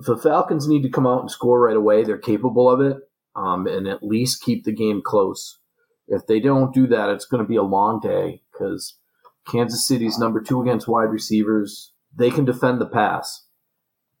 the 0.00 0.16
Falcons 0.16 0.66
need 0.66 0.82
to 0.82 0.90
come 0.90 1.06
out 1.06 1.20
and 1.20 1.30
score 1.30 1.60
right 1.60 1.76
away. 1.76 2.02
They're 2.02 2.18
capable 2.18 2.68
of 2.68 2.80
it, 2.80 2.96
um, 3.36 3.66
and 3.66 3.86
at 3.86 4.02
least 4.02 4.42
keep 4.42 4.64
the 4.64 4.72
game 4.72 5.02
close. 5.04 5.58
If 6.06 6.26
they 6.26 6.40
don't 6.40 6.74
do 6.74 6.86
that, 6.88 7.10
it's 7.10 7.24
going 7.24 7.42
to 7.42 7.48
be 7.48 7.56
a 7.56 7.62
long 7.62 8.00
day 8.00 8.42
because 8.52 8.96
Kansas 9.50 9.86
City's 9.86 10.18
number 10.18 10.40
two 10.40 10.60
against 10.60 10.88
wide 10.88 11.10
receivers. 11.10 11.92
They 12.16 12.30
can 12.30 12.44
defend 12.44 12.80
the 12.80 12.86
pass, 12.86 13.44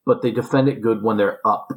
but 0.04 0.22
they 0.22 0.30
defend 0.30 0.68
it 0.68 0.80
good 0.80 1.02
when 1.02 1.16
they're 1.16 1.40
up. 1.46 1.72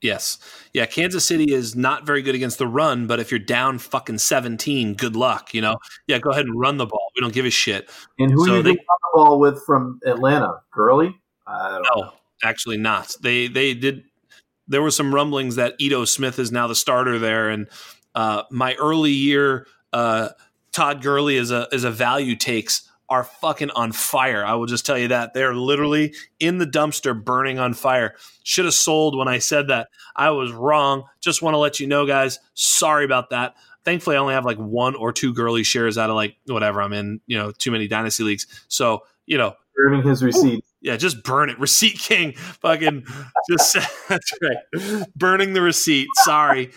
Yes. 0.00 0.38
Yeah, 0.72 0.86
Kansas 0.86 1.26
City 1.26 1.52
is 1.52 1.76
not 1.76 2.06
very 2.06 2.22
good 2.22 2.34
against 2.34 2.58
the 2.58 2.66
run, 2.66 3.06
but 3.06 3.20
if 3.20 3.30
you're 3.30 3.38
down 3.38 3.78
fucking 3.78 4.18
17, 4.18 4.94
good 4.94 5.14
luck, 5.14 5.52
you 5.52 5.60
know? 5.60 5.76
Yeah, 6.06 6.18
go 6.18 6.30
ahead 6.30 6.46
and 6.46 6.58
run 6.58 6.78
the 6.78 6.86
ball. 6.86 7.10
We 7.14 7.20
don't 7.20 7.34
give 7.34 7.44
a 7.44 7.50
shit. 7.50 7.90
And 8.18 8.32
who 8.32 8.46
so 8.46 8.56
you 8.56 8.62
they, 8.62 8.70
run 8.70 8.76
the 8.76 9.10
ball 9.14 9.38
with 9.38 9.62
from 9.66 10.00
Atlanta? 10.06 10.62
Gurley? 10.72 11.20
no, 11.46 11.82
know. 11.94 12.12
actually 12.42 12.78
not. 12.78 13.14
They 13.20 13.48
they 13.48 13.74
did 13.74 14.04
there 14.70 14.82
were 14.82 14.90
some 14.90 15.14
rumblings 15.14 15.56
that 15.56 15.74
Ito 15.78 16.06
Smith 16.06 16.38
is 16.38 16.50
now 16.50 16.66
the 16.66 16.74
starter 16.74 17.18
there 17.18 17.50
and 17.50 17.68
uh, 18.14 18.44
my 18.50 18.74
early 18.74 19.12
year 19.12 19.66
uh, 19.92 20.30
Todd 20.72 21.02
Gurley 21.02 21.36
is 21.36 21.50
a 21.50 21.68
is 21.72 21.84
a 21.84 21.90
value 21.90 22.36
takes 22.36 22.88
are 23.10 23.24
fucking 23.24 23.70
on 23.70 23.90
fire. 23.90 24.46
I 24.46 24.54
will 24.54 24.66
just 24.66 24.86
tell 24.86 24.96
you 24.96 25.08
that. 25.08 25.34
They're 25.34 25.54
literally 25.54 26.14
in 26.38 26.58
the 26.58 26.66
dumpster 26.66 27.12
burning 27.22 27.58
on 27.58 27.74
fire. 27.74 28.14
Should 28.44 28.66
have 28.66 28.74
sold 28.74 29.18
when 29.18 29.26
I 29.26 29.38
said 29.38 29.66
that. 29.68 29.88
I 30.14 30.30
was 30.30 30.52
wrong. 30.52 31.04
Just 31.20 31.42
want 31.42 31.54
to 31.54 31.58
let 31.58 31.80
you 31.80 31.88
know, 31.88 32.06
guys. 32.06 32.38
Sorry 32.54 33.04
about 33.04 33.30
that. 33.30 33.54
Thankfully, 33.84 34.14
I 34.14 34.20
only 34.20 34.34
have 34.34 34.44
like 34.44 34.58
one 34.58 34.94
or 34.94 35.12
two 35.12 35.34
Gurley 35.34 35.64
shares 35.64 35.98
out 35.98 36.08
of 36.08 36.14
like 36.14 36.36
whatever 36.46 36.80
I'm 36.80 36.92
in, 36.92 37.20
you 37.26 37.36
know, 37.36 37.50
too 37.50 37.72
many 37.72 37.88
dynasty 37.88 38.22
leagues. 38.22 38.46
So, 38.68 39.00
you 39.26 39.38
know, 39.38 39.54
burning 39.74 40.06
his 40.06 40.22
receipt. 40.22 40.64
Yeah, 40.80 40.96
just 40.96 41.22
burn 41.22 41.50
it. 41.50 41.58
Receipt 41.60 41.98
king. 41.98 42.32
Fucking 42.34 43.04
just 43.50 43.76
that's 44.08 44.32
right. 44.42 45.06
Burning 45.16 45.52
the 45.52 45.62
receipt. 45.62 46.08
Sorry. 46.24 46.70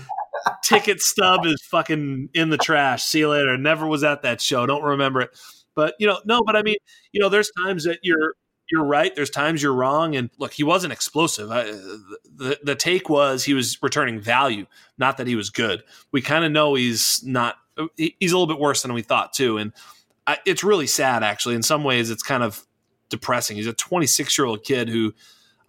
Ticket 0.63 0.99
stub 1.01 1.45
is 1.45 1.61
fucking 1.69 2.29
in 2.33 2.49
the 2.49 2.57
trash. 2.57 3.03
See 3.03 3.19
you 3.19 3.29
later. 3.29 3.57
Never 3.57 3.87
was 3.87 4.03
at 4.03 4.23
that 4.23 4.41
show. 4.41 4.65
Don't 4.65 4.83
remember 4.83 5.21
it. 5.21 5.29
But 5.75 5.95
you 5.99 6.07
know, 6.07 6.19
no, 6.25 6.43
but 6.43 6.55
I 6.55 6.63
mean, 6.63 6.75
you 7.11 7.21
know, 7.21 7.29
there's 7.29 7.51
times 7.63 7.85
that 7.85 7.99
you're 8.03 8.35
you're 8.71 8.83
right. 8.83 9.15
There's 9.15 9.29
times 9.29 9.61
you're 9.61 9.73
wrong. 9.73 10.15
And 10.15 10.29
look, 10.39 10.53
he 10.53 10.63
wasn't 10.63 10.93
explosive. 10.93 11.51
I, 11.51 11.63
the 11.63 12.59
the 12.63 12.75
take 12.75 13.09
was 13.09 13.43
he 13.43 13.53
was 13.53 13.77
returning 13.81 14.19
value, 14.19 14.65
not 14.97 15.17
that 15.17 15.27
he 15.27 15.35
was 15.35 15.49
good. 15.49 15.83
We 16.11 16.21
kind 16.21 16.43
of 16.43 16.51
know 16.51 16.75
he's 16.75 17.21
not. 17.23 17.55
He's 17.97 18.31
a 18.31 18.37
little 18.37 18.47
bit 18.47 18.59
worse 18.59 18.81
than 18.81 18.93
we 18.93 19.01
thought 19.01 19.33
too. 19.33 19.57
And 19.57 19.73
I, 20.27 20.37
it's 20.45 20.63
really 20.63 20.87
sad, 20.87 21.23
actually. 21.23 21.55
In 21.55 21.63
some 21.63 21.83
ways, 21.83 22.09
it's 22.09 22.23
kind 22.23 22.43
of 22.43 22.65
depressing. 23.09 23.57
He's 23.57 23.67
a 23.67 23.73
26 23.73 24.37
year 24.37 24.45
old 24.45 24.63
kid 24.63 24.89
who 24.89 25.13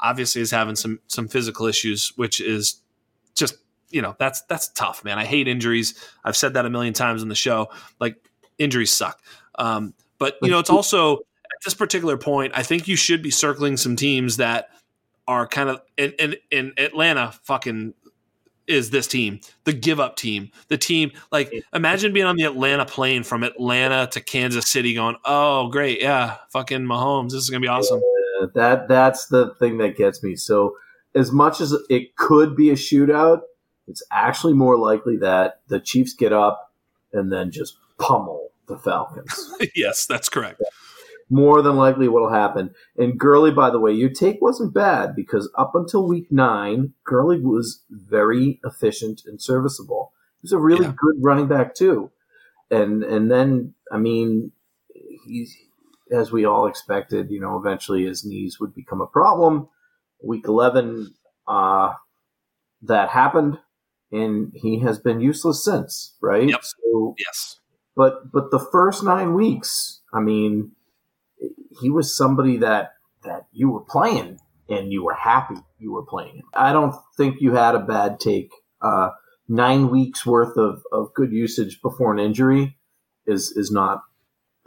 obviously 0.01 0.43
is 0.43 0.51
having 0.51 0.77
some 0.77 1.01
some 1.06 1.28
physical 1.28 1.66
issues, 1.66 2.12
which 2.16 2.40
is 2.40 2.81
just 3.35 3.56
you 3.90 4.02
know 4.02 4.16
that's 4.19 4.43
that's 4.43 4.69
tough, 4.69 5.05
man. 5.05 5.19
I 5.19 5.24
hate 5.24 5.48
injuries. 5.48 5.94
I've 6.24 6.36
said 6.36 6.55
that 6.55 6.66
a 6.66 6.70
million 6.70 6.94
times 6.94 7.23
on 7.23 7.28
the 7.28 7.35
show. 7.35 7.69
Like 8.01 8.16
injuries 8.59 8.93
suck. 8.93 9.20
Um, 9.56 9.94
but 10.19 10.36
you 10.43 10.51
know, 10.51 10.59
it's 10.59 10.70
also 10.70 11.16
at 11.16 11.65
this 11.65 11.74
particular 11.74 12.16
point, 12.16 12.52
I 12.56 12.62
think 12.62 12.89
you 12.89 12.97
should 12.97 13.23
be 13.23 13.31
circling 13.31 13.77
some 13.77 13.97
teams 13.97 14.39
that 14.39 14.70
are 15.27 15.47
kind 15.47 15.69
of 15.69 15.81
in, 15.97 16.12
in, 16.19 16.36
in 16.51 16.73
Atlanta. 16.77 17.32
Fucking 17.44 17.94
is 18.66 18.91
this 18.91 19.07
team, 19.07 19.41
the 19.65 19.73
give 19.73 20.01
up 20.01 20.16
team, 20.16 20.51
the 20.69 20.78
team. 20.78 21.12
Like, 21.31 21.53
imagine 21.73 22.12
being 22.12 22.27
on 22.27 22.36
the 22.36 22.45
Atlanta 22.45 22.86
plane 22.86 23.23
from 23.23 23.43
Atlanta 23.43 24.07
to 24.12 24.20
Kansas 24.20 24.70
City, 24.70 24.95
going, 24.95 25.16
"Oh, 25.24 25.69
great, 25.69 26.01
yeah, 26.01 26.36
fucking 26.51 26.82
Mahomes, 26.82 27.31
this 27.31 27.43
is 27.43 27.51
gonna 27.51 27.61
be 27.61 27.69
awesome." 27.69 28.01
Yeah, 28.41 28.47
that 28.55 28.89
that's 28.89 29.27
the 29.27 29.55
thing 29.59 29.78
that 29.78 29.97
gets 29.97 30.23
me. 30.23 30.36
So, 30.36 30.77
as 31.15 31.32
much 31.32 31.61
as 31.61 31.77
it 31.89 32.16
could 32.16 32.57
be 32.57 32.70
a 32.70 32.74
shootout, 32.74 33.43
it's 33.86 34.03
actually 34.11 34.55
more 34.55 34.78
likely 34.78 35.16
that 35.19 35.61
the 35.69 35.81
Chiefs 35.81 36.15
get 36.15 36.32
up 36.32 36.73
and 37.12 37.32
then 37.32 37.51
just 37.51 37.77
pummel 37.99 38.51
the 38.66 38.78
Falcons. 38.78 39.53
yes, 39.74 40.07
that's 40.07 40.28
correct. 40.28 40.61
More 41.35 41.62
than 41.62 41.77
likely 41.77 42.06
what'll 42.06 42.32
happen. 42.32 42.74
And 42.97 43.19
Gurley, 43.19 43.51
by 43.51 43.70
the 43.70 43.81
way, 43.81 43.93
your 43.93 44.11
take 44.11 44.40
wasn't 44.40 44.73
bad 44.73 45.16
because 45.16 45.51
up 45.59 45.74
until 45.74 46.06
week 46.06 46.31
nine, 46.31 46.94
Gurley 47.05 47.40
was 47.40 47.82
very 47.90 48.61
efficient 48.65 49.23
and 49.27 49.43
serviceable. 49.43 50.12
He 50.40 50.47
was 50.47 50.52
a 50.52 50.59
really 50.59 50.86
yeah. 50.86 50.94
good 50.97 51.16
running 51.20 51.48
back 51.48 51.74
too. 51.74 52.11
And 52.70 53.02
and 53.02 53.31
then 53.31 53.74
I 53.90 53.98
mean 53.98 54.52
he's 55.27 55.56
as 56.12 56.31
we 56.31 56.44
all 56.44 56.66
expected, 56.66 57.31
you 57.31 57.40
know, 57.40 57.56
eventually 57.56 58.05
his 58.05 58.24
knees 58.24 58.61
would 58.61 58.74
become 58.74 59.01
a 59.01 59.06
problem. 59.06 59.69
Week 60.23 60.47
eleven, 60.47 61.15
uh, 61.48 61.94
that 62.82 63.09
happened 63.09 63.59
and 64.12 64.52
he 64.55 64.78
has 64.81 64.98
been 64.98 65.20
useless 65.20 65.65
since, 65.65 66.15
right? 66.20 66.48
Yep. 66.48 66.61
So 66.62 67.15
yes. 67.19 67.61
But 67.97 68.31
but 68.32 68.51
the 68.51 68.59
first 68.59 69.02
nine 69.02 69.35
weeks, 69.35 70.01
I 70.12 70.20
mean, 70.20 70.73
he 71.81 71.91
was 71.91 72.17
somebody 72.17 72.59
that 72.59 72.93
that 73.25 73.47
you 73.53 73.71
were 73.71 73.81
playing 73.81 74.39
and 74.69 74.93
you 74.93 75.05
were 75.05 75.15
happy 75.15 75.57
you 75.79 75.93
were 75.93 76.05
playing. 76.05 76.43
I 76.55 76.73
don't 76.73 76.95
think 77.17 77.41
you 77.41 77.55
had 77.55 77.75
a 77.75 77.81
bad 77.81 78.21
take. 78.21 78.51
Uh, 78.81 79.11
nine 79.49 79.91
weeks 79.91 80.25
worth 80.25 80.57
of, 80.57 80.83
of 80.93 81.13
good 81.15 81.33
usage 81.33 81.81
before 81.83 82.13
an 82.13 82.19
injury 82.19 82.77
is 83.27 83.53
is 83.53 83.71
not 83.71 84.03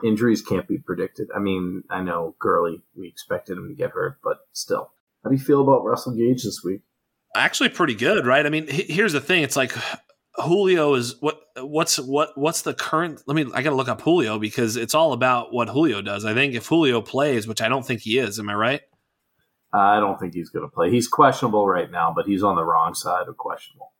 injuries 0.04 0.42
can't 0.42 0.68
be 0.68 0.78
predicted. 0.78 1.28
I 1.36 1.40
mean, 1.40 1.84
I 1.90 2.02
know 2.02 2.36
Gurley, 2.40 2.82
we 2.96 3.08
expected 3.08 3.58
him 3.58 3.68
to 3.70 3.76
get 3.76 3.92
hurt, 3.92 4.20
but 4.24 4.38
still. 4.54 4.92
How 5.24 5.30
do 5.30 5.36
you 5.36 5.44
feel 5.44 5.62
about 5.62 5.84
Russell 5.84 6.16
Gage 6.16 6.44
this 6.44 6.62
week? 6.64 6.82
Actually, 7.36 7.70
pretty 7.70 7.96
good, 7.96 8.26
right? 8.26 8.46
I 8.46 8.50
mean, 8.50 8.68
here's 8.68 9.14
the 9.14 9.22
thing: 9.22 9.44
it's 9.44 9.56
like 9.56 9.74
Julio 10.38 10.94
is 10.94 11.16
what 11.20 11.42
what's 11.58 11.98
what 11.98 12.38
what's 12.38 12.62
the 12.62 12.74
current 12.74 13.24
let 13.26 13.36
me 13.36 13.52
I 13.54 13.62
got 13.62 13.72
to 13.72 13.76
look 13.76 13.90
up 13.90 14.02
Julio 14.02 14.38
because 14.38 14.76
it's 14.76 14.94
all 14.94 15.14
about 15.14 15.54
what 15.54 15.70
Julio 15.70 16.02
does. 16.02 16.26
I 16.26 16.34
think 16.34 16.54
if 16.54 16.68
Julio 16.68 17.02
plays, 17.02 17.48
which 17.48 17.62
I 17.62 17.70
don't 17.70 17.86
think 17.86 18.02
he 18.02 18.20
is, 18.20 18.40
am 18.40 18.50
I 18.50 18.56
right? 18.56 18.82
I 19.74 20.00
don't 20.00 20.20
think 20.20 20.34
he's 20.34 20.50
going 20.50 20.64
to 20.68 20.74
play. 20.74 20.90
He's 20.92 21.08
questionable 21.08 21.68
right 21.68 21.92
now, 21.92 22.14
but 22.16 22.26
he's 22.26 22.44
on 22.44 22.56
the 22.56 22.64
wrong 22.64 22.94
side 22.94 23.28
of 23.28 23.38
questionable. 23.38 23.94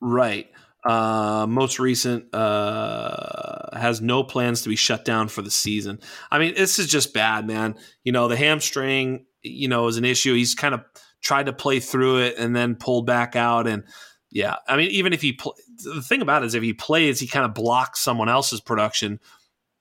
Right. 0.00 0.50
Uh, 0.84 1.46
most 1.48 1.78
recent 1.78 2.34
uh, 2.34 3.78
has 3.78 4.00
no 4.00 4.24
plans 4.24 4.62
to 4.62 4.68
be 4.68 4.76
shut 4.76 5.04
down 5.04 5.28
for 5.28 5.40
the 5.40 5.50
season. 5.50 6.00
I 6.30 6.38
mean, 6.38 6.54
this 6.54 6.78
is 6.78 6.88
just 6.88 7.14
bad, 7.14 7.46
man. 7.46 7.76
You 8.02 8.10
know, 8.10 8.26
the 8.26 8.36
hamstring, 8.36 9.26
you 9.42 9.68
know, 9.68 9.86
is 9.86 9.96
an 9.96 10.04
issue. 10.04 10.34
He's 10.34 10.54
kind 10.54 10.74
of 10.74 10.80
tried 11.22 11.46
to 11.46 11.52
play 11.52 11.78
through 11.78 12.18
it 12.22 12.36
and 12.36 12.54
then 12.54 12.74
pulled 12.74 13.06
back 13.06 13.36
out 13.36 13.68
and 13.68 13.84
yeah, 14.32 14.56
I 14.66 14.78
mean, 14.78 14.90
even 14.90 15.12
if 15.12 15.20
he 15.20 15.34
pl- 15.34 15.56
the 15.84 16.00
thing 16.00 16.22
about 16.22 16.42
it 16.42 16.46
is 16.46 16.54
if 16.54 16.62
he 16.62 16.72
plays, 16.72 17.20
he 17.20 17.26
kind 17.26 17.44
of 17.44 17.52
blocks 17.52 18.00
someone 18.00 18.30
else's 18.30 18.62
production 18.62 19.20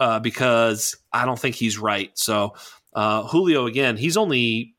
uh, 0.01 0.19
because 0.19 0.97
I 1.13 1.25
don't 1.25 1.39
think 1.39 1.55
he's 1.55 1.77
right. 1.77 2.11
So 2.15 2.55
uh, 2.93 3.23
Julio 3.23 3.65
again, 3.65 3.95
he's 3.95 4.17
only 4.17 4.75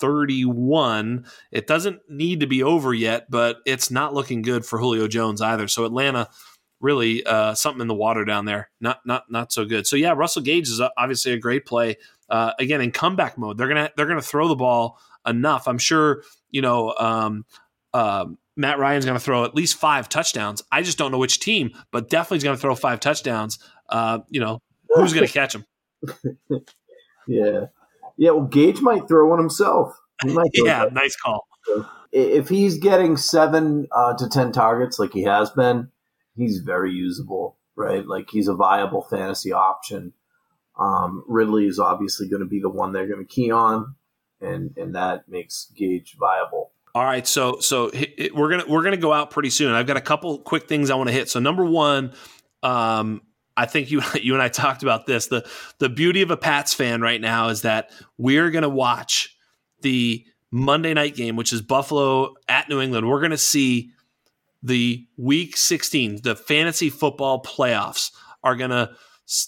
31. 0.00 1.24
It 1.52 1.68
doesn't 1.68 2.00
need 2.08 2.40
to 2.40 2.48
be 2.48 2.64
over 2.64 2.92
yet, 2.92 3.30
but 3.30 3.58
it's 3.64 3.92
not 3.92 4.12
looking 4.12 4.42
good 4.42 4.66
for 4.66 4.80
Julio 4.80 5.06
Jones 5.06 5.40
either. 5.40 5.68
So 5.68 5.84
Atlanta 5.84 6.28
really 6.80 7.24
uh, 7.24 7.54
something 7.54 7.80
in 7.80 7.86
the 7.86 7.94
water 7.94 8.24
down 8.24 8.44
there. 8.44 8.70
Not 8.80 9.06
not 9.06 9.30
not 9.30 9.52
so 9.52 9.64
good. 9.64 9.86
So 9.86 9.94
yeah, 9.94 10.14
Russell 10.16 10.42
Gage 10.42 10.68
is 10.68 10.82
obviously 10.96 11.32
a 11.32 11.38
great 11.38 11.64
play. 11.64 11.96
Uh, 12.28 12.52
again 12.58 12.80
in 12.80 12.90
comeback 12.90 13.38
mode, 13.38 13.56
they're 13.56 13.68
gonna 13.68 13.90
they're 13.96 14.06
gonna 14.06 14.20
throw 14.20 14.48
the 14.48 14.56
ball 14.56 14.98
enough. 15.24 15.68
I'm 15.68 15.78
sure 15.78 16.24
you 16.50 16.60
know. 16.60 16.92
Um, 16.98 17.44
um, 17.94 18.38
Matt 18.56 18.78
Ryan's 18.78 19.04
going 19.04 19.16
to 19.16 19.24
throw 19.24 19.44
at 19.44 19.54
least 19.54 19.76
five 19.76 20.08
touchdowns. 20.08 20.62
I 20.70 20.82
just 20.82 20.98
don't 20.98 21.12
know 21.12 21.18
which 21.18 21.40
team, 21.40 21.70
but 21.90 22.10
definitely 22.10 22.36
he's 22.36 22.44
going 22.44 22.56
to 22.56 22.60
throw 22.60 22.74
five 22.74 23.00
touchdowns. 23.00 23.58
Uh, 23.88 24.20
you 24.28 24.40
know, 24.40 24.60
who's 24.88 25.12
going 25.12 25.26
to 25.26 25.32
catch 25.32 25.54
him? 25.54 25.64
yeah, 27.26 27.66
yeah. 28.16 28.30
Well, 28.30 28.44
Gage 28.44 28.80
might 28.80 29.08
throw 29.08 29.28
one 29.28 29.38
himself. 29.38 29.98
yeah, 30.54 30.86
nice 30.92 31.16
call. 31.16 31.46
If 32.12 32.48
he's 32.48 32.78
getting 32.78 33.16
seven 33.16 33.88
uh, 33.92 34.14
to 34.16 34.28
ten 34.28 34.52
targets 34.52 34.98
like 34.98 35.12
he 35.12 35.22
has 35.22 35.50
been, 35.50 35.88
he's 36.36 36.58
very 36.58 36.92
usable, 36.92 37.56
right? 37.74 38.06
Like 38.06 38.28
he's 38.30 38.48
a 38.48 38.54
viable 38.54 39.02
fantasy 39.02 39.52
option. 39.52 40.12
Um, 40.78 41.24
Ridley 41.26 41.66
is 41.66 41.78
obviously 41.78 42.28
going 42.28 42.42
to 42.42 42.48
be 42.48 42.60
the 42.60 42.68
one 42.68 42.92
they're 42.92 43.08
going 43.08 43.26
to 43.26 43.32
key 43.32 43.50
on, 43.50 43.94
and 44.40 44.76
and 44.76 44.94
that 44.94 45.28
makes 45.28 45.70
Gage 45.74 46.16
viable. 46.18 46.72
All 46.94 47.04
right, 47.04 47.26
so 47.26 47.58
so 47.60 47.90
we're 48.34 48.50
gonna 48.50 48.64
we're 48.68 48.82
gonna 48.82 48.98
go 48.98 49.12
out 49.12 49.30
pretty 49.30 49.48
soon. 49.48 49.72
I've 49.72 49.86
got 49.86 49.96
a 49.96 50.02
couple 50.02 50.38
quick 50.38 50.68
things 50.68 50.90
I 50.90 50.94
want 50.94 51.08
to 51.08 51.14
hit. 51.14 51.30
So 51.30 51.40
number 51.40 51.64
one, 51.64 52.12
um, 52.62 53.22
I 53.56 53.64
think 53.64 53.90
you 53.90 54.02
you 54.20 54.34
and 54.34 54.42
I 54.42 54.48
talked 54.48 54.82
about 54.82 55.06
this. 55.06 55.28
the 55.28 55.48
The 55.78 55.88
beauty 55.88 56.20
of 56.20 56.30
a 56.30 56.36
Pats 56.36 56.74
fan 56.74 57.00
right 57.00 57.20
now 57.20 57.48
is 57.48 57.62
that 57.62 57.90
we're 58.18 58.50
gonna 58.50 58.68
watch 58.68 59.34
the 59.80 60.26
Monday 60.50 60.92
night 60.92 61.16
game, 61.16 61.34
which 61.34 61.52
is 61.52 61.62
Buffalo 61.62 62.34
at 62.46 62.68
New 62.68 62.80
England. 62.80 63.08
We're 63.08 63.22
gonna 63.22 63.38
see 63.38 63.92
the 64.62 65.06
Week 65.16 65.56
16, 65.56 66.20
the 66.22 66.36
fantasy 66.36 66.90
football 66.90 67.42
playoffs 67.42 68.12
are 68.44 68.54
gonna 68.54 68.90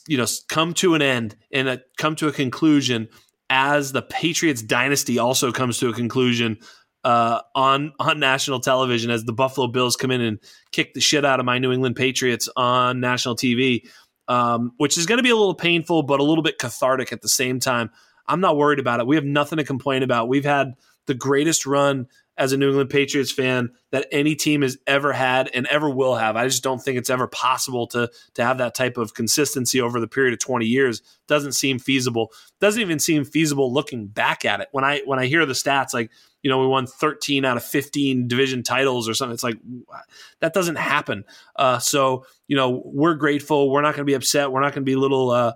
you 0.08 0.16
know 0.16 0.26
come 0.48 0.72
to 0.74 0.94
an 0.94 1.02
end 1.02 1.36
and 1.52 1.68
a, 1.68 1.80
come 1.98 2.16
to 2.16 2.28
a 2.28 2.32
conclusion 2.32 3.08
as 3.50 3.92
the 3.92 4.02
Patriots 4.02 4.62
dynasty 4.62 5.18
also 5.18 5.52
comes 5.52 5.78
to 5.78 5.88
a 5.88 5.92
conclusion 5.92 6.58
uh, 7.04 7.40
on 7.54 7.92
on 7.98 8.18
national 8.18 8.60
television 8.60 9.10
as 9.10 9.24
the 9.24 9.32
Buffalo 9.32 9.66
Bills 9.66 9.96
come 9.96 10.10
in 10.10 10.20
and 10.20 10.38
kick 10.72 10.94
the 10.94 11.00
shit 11.00 11.24
out 11.24 11.38
of 11.38 11.46
my 11.46 11.58
New 11.58 11.70
England 11.70 11.96
Patriots 11.96 12.48
on 12.56 13.00
national 13.00 13.36
TV, 13.36 13.86
um, 14.28 14.72
which 14.78 14.96
is 14.96 15.06
going 15.06 15.18
to 15.18 15.22
be 15.22 15.30
a 15.30 15.36
little 15.36 15.54
painful, 15.54 16.02
but 16.02 16.20
a 16.20 16.24
little 16.24 16.42
bit 16.42 16.58
cathartic 16.58 17.12
at 17.12 17.22
the 17.22 17.28
same 17.28 17.60
time. 17.60 17.90
I'm 18.26 18.40
not 18.40 18.56
worried 18.56 18.78
about 18.78 19.00
it. 19.00 19.06
We 19.06 19.16
have 19.16 19.24
nothing 19.24 19.58
to 19.58 19.64
complain 19.64 20.02
about. 20.02 20.28
We've 20.28 20.46
had 20.46 20.74
the 21.06 21.14
greatest 21.14 21.66
run 21.66 22.06
as 22.36 22.52
a 22.52 22.56
New 22.56 22.68
England 22.68 22.90
Patriots 22.90 23.30
fan 23.30 23.70
that 23.92 24.08
any 24.10 24.34
team 24.34 24.62
has 24.62 24.76
ever 24.86 25.12
had 25.12 25.48
and 25.54 25.66
ever 25.66 25.88
will 25.88 26.16
have. 26.16 26.36
I 26.36 26.46
just 26.46 26.64
don't 26.64 26.82
think 26.82 26.98
it's 26.98 27.10
ever 27.10 27.26
possible 27.28 27.86
to 27.88 28.10
to 28.34 28.44
have 28.44 28.58
that 28.58 28.74
type 28.74 28.96
of 28.96 29.14
consistency 29.14 29.80
over 29.80 30.00
the 30.00 30.08
period 30.08 30.32
of 30.32 30.40
20 30.40 30.66
years. 30.66 31.02
Doesn't 31.28 31.52
seem 31.52 31.78
feasible. 31.78 32.32
Doesn't 32.60 32.80
even 32.80 32.98
seem 32.98 33.24
feasible 33.24 33.72
looking 33.72 34.06
back 34.06 34.44
at 34.44 34.60
it. 34.60 34.68
When 34.72 34.84
I 34.84 35.02
when 35.04 35.18
I 35.18 35.26
hear 35.26 35.46
the 35.46 35.52
stats 35.52 35.94
like 35.94 36.10
you 36.44 36.50
know, 36.50 36.58
we 36.60 36.66
won 36.66 36.86
13 36.86 37.46
out 37.46 37.56
of 37.56 37.64
15 37.64 38.28
division 38.28 38.62
titles 38.62 39.08
or 39.08 39.14
something. 39.14 39.32
It's 39.32 39.42
like 39.42 39.56
that 40.40 40.52
doesn't 40.52 40.76
happen. 40.76 41.24
Uh, 41.56 41.78
so, 41.78 42.26
you 42.46 42.54
know, 42.54 42.82
we're 42.84 43.14
grateful. 43.14 43.70
We're 43.70 43.80
not 43.80 43.94
going 43.94 44.02
to 44.02 44.10
be 44.10 44.12
upset. 44.12 44.52
We're 44.52 44.60
not 44.60 44.74
going 44.74 44.82
to 44.82 44.90
be 44.90 44.94
little 44.94 45.30
uh, 45.30 45.54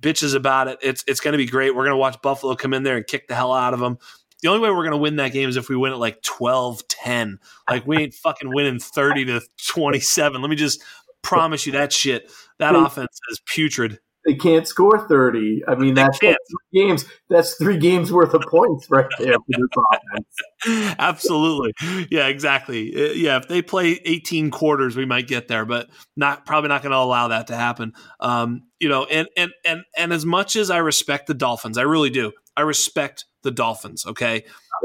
bitches 0.00 0.34
about 0.34 0.68
it. 0.68 0.78
It's 0.80 1.04
it's 1.06 1.20
going 1.20 1.32
to 1.32 1.38
be 1.38 1.44
great. 1.44 1.76
We're 1.76 1.84
going 1.84 1.92
to 1.92 1.98
watch 1.98 2.20
Buffalo 2.22 2.56
come 2.56 2.72
in 2.72 2.82
there 2.82 2.96
and 2.96 3.06
kick 3.06 3.28
the 3.28 3.34
hell 3.34 3.52
out 3.52 3.74
of 3.74 3.80
them. 3.80 3.98
The 4.40 4.48
only 4.48 4.60
way 4.60 4.70
we're 4.70 4.84
going 4.84 4.92
to 4.92 4.96
win 4.96 5.16
that 5.16 5.32
game 5.32 5.50
is 5.50 5.58
if 5.58 5.68
we 5.68 5.76
win 5.76 5.92
it 5.92 5.96
like 5.96 6.22
12 6.22 6.88
10. 6.88 7.38
Like, 7.68 7.86
we 7.86 7.98
ain't 7.98 8.14
fucking 8.14 8.52
winning 8.52 8.80
30 8.80 9.26
to 9.26 9.42
27. 9.68 10.40
Let 10.40 10.48
me 10.48 10.56
just 10.56 10.82
promise 11.20 11.66
you 11.66 11.72
that 11.72 11.92
shit. 11.92 12.32
That 12.58 12.74
offense 12.74 13.20
is 13.30 13.40
putrid 13.44 14.00
they 14.24 14.34
can't 14.34 14.66
score 14.66 15.06
30. 15.08 15.62
I 15.66 15.74
mean, 15.74 15.94
that's 15.94 16.18
three 16.18 16.36
games. 16.72 17.04
That's 17.28 17.54
three 17.54 17.76
games 17.76 18.12
worth 18.12 18.34
of 18.34 18.42
points 18.42 18.88
right 18.90 19.06
there 19.18 19.34
for 19.34 19.42
this 19.48 19.68
offense. 19.92 20.96
Absolutely. 20.98 21.72
Yeah, 22.10 22.28
exactly. 22.28 22.94
Uh, 22.94 23.12
yeah, 23.12 23.38
if 23.38 23.48
they 23.48 23.62
play 23.62 24.00
18 24.04 24.50
quarters, 24.50 24.96
we 24.96 25.06
might 25.06 25.26
get 25.26 25.48
there, 25.48 25.64
but 25.64 25.88
not 26.16 26.46
probably 26.46 26.68
not 26.68 26.82
going 26.82 26.92
to 26.92 26.98
allow 26.98 27.28
that 27.28 27.48
to 27.48 27.56
happen. 27.56 27.92
Um, 28.20 28.62
you 28.78 28.88
know, 28.88 29.04
and 29.04 29.28
and 29.36 29.52
and 29.64 29.82
and 29.96 30.12
as 30.12 30.24
much 30.24 30.56
as 30.56 30.70
I 30.70 30.78
respect 30.78 31.26
the 31.26 31.34
Dolphins, 31.34 31.78
I 31.78 31.82
really 31.82 32.10
do. 32.10 32.32
I 32.56 32.62
respect 32.62 33.24
the 33.42 33.50
Dolphins, 33.50 34.06
okay? 34.06 34.44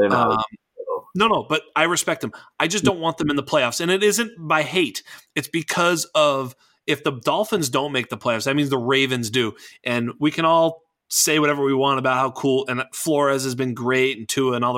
Um, 0.10 0.38
no, 1.16 1.28
no, 1.28 1.46
but 1.50 1.64
I 1.76 1.84
respect 1.84 2.22
them. 2.22 2.32
I 2.60 2.68
just 2.68 2.84
don't 2.84 3.00
want 3.00 3.18
them 3.18 3.30
in 3.30 3.36
the 3.36 3.44
playoffs. 3.44 3.82
And 3.82 3.90
it 3.90 4.04
isn't 4.04 4.32
by 4.38 4.62
hate. 4.62 5.02
It's 5.36 5.48
because 5.48 6.06
of 6.14 6.56
if 6.88 7.04
the 7.04 7.12
Dolphins 7.12 7.70
don't 7.70 7.92
make 7.92 8.10
the 8.10 8.18
playoffs, 8.18 8.46
that 8.46 8.56
means 8.56 8.70
the 8.70 8.78
Ravens 8.78 9.30
do. 9.30 9.54
And 9.84 10.14
we 10.20 10.32
can 10.32 10.46
all 10.46 10.84
say 11.10 11.40
whatever 11.40 11.64
we 11.64 11.74
want 11.74 12.00
about 12.00 12.18
how 12.18 12.32
cool 12.32 12.66
and 12.68 12.84
Flores 12.94 13.44
has 13.44 13.56
been 13.56 13.74
great 13.74 14.18
and 14.18 14.28
Tua 14.28 14.54
and 14.54 14.66
all 14.66 14.74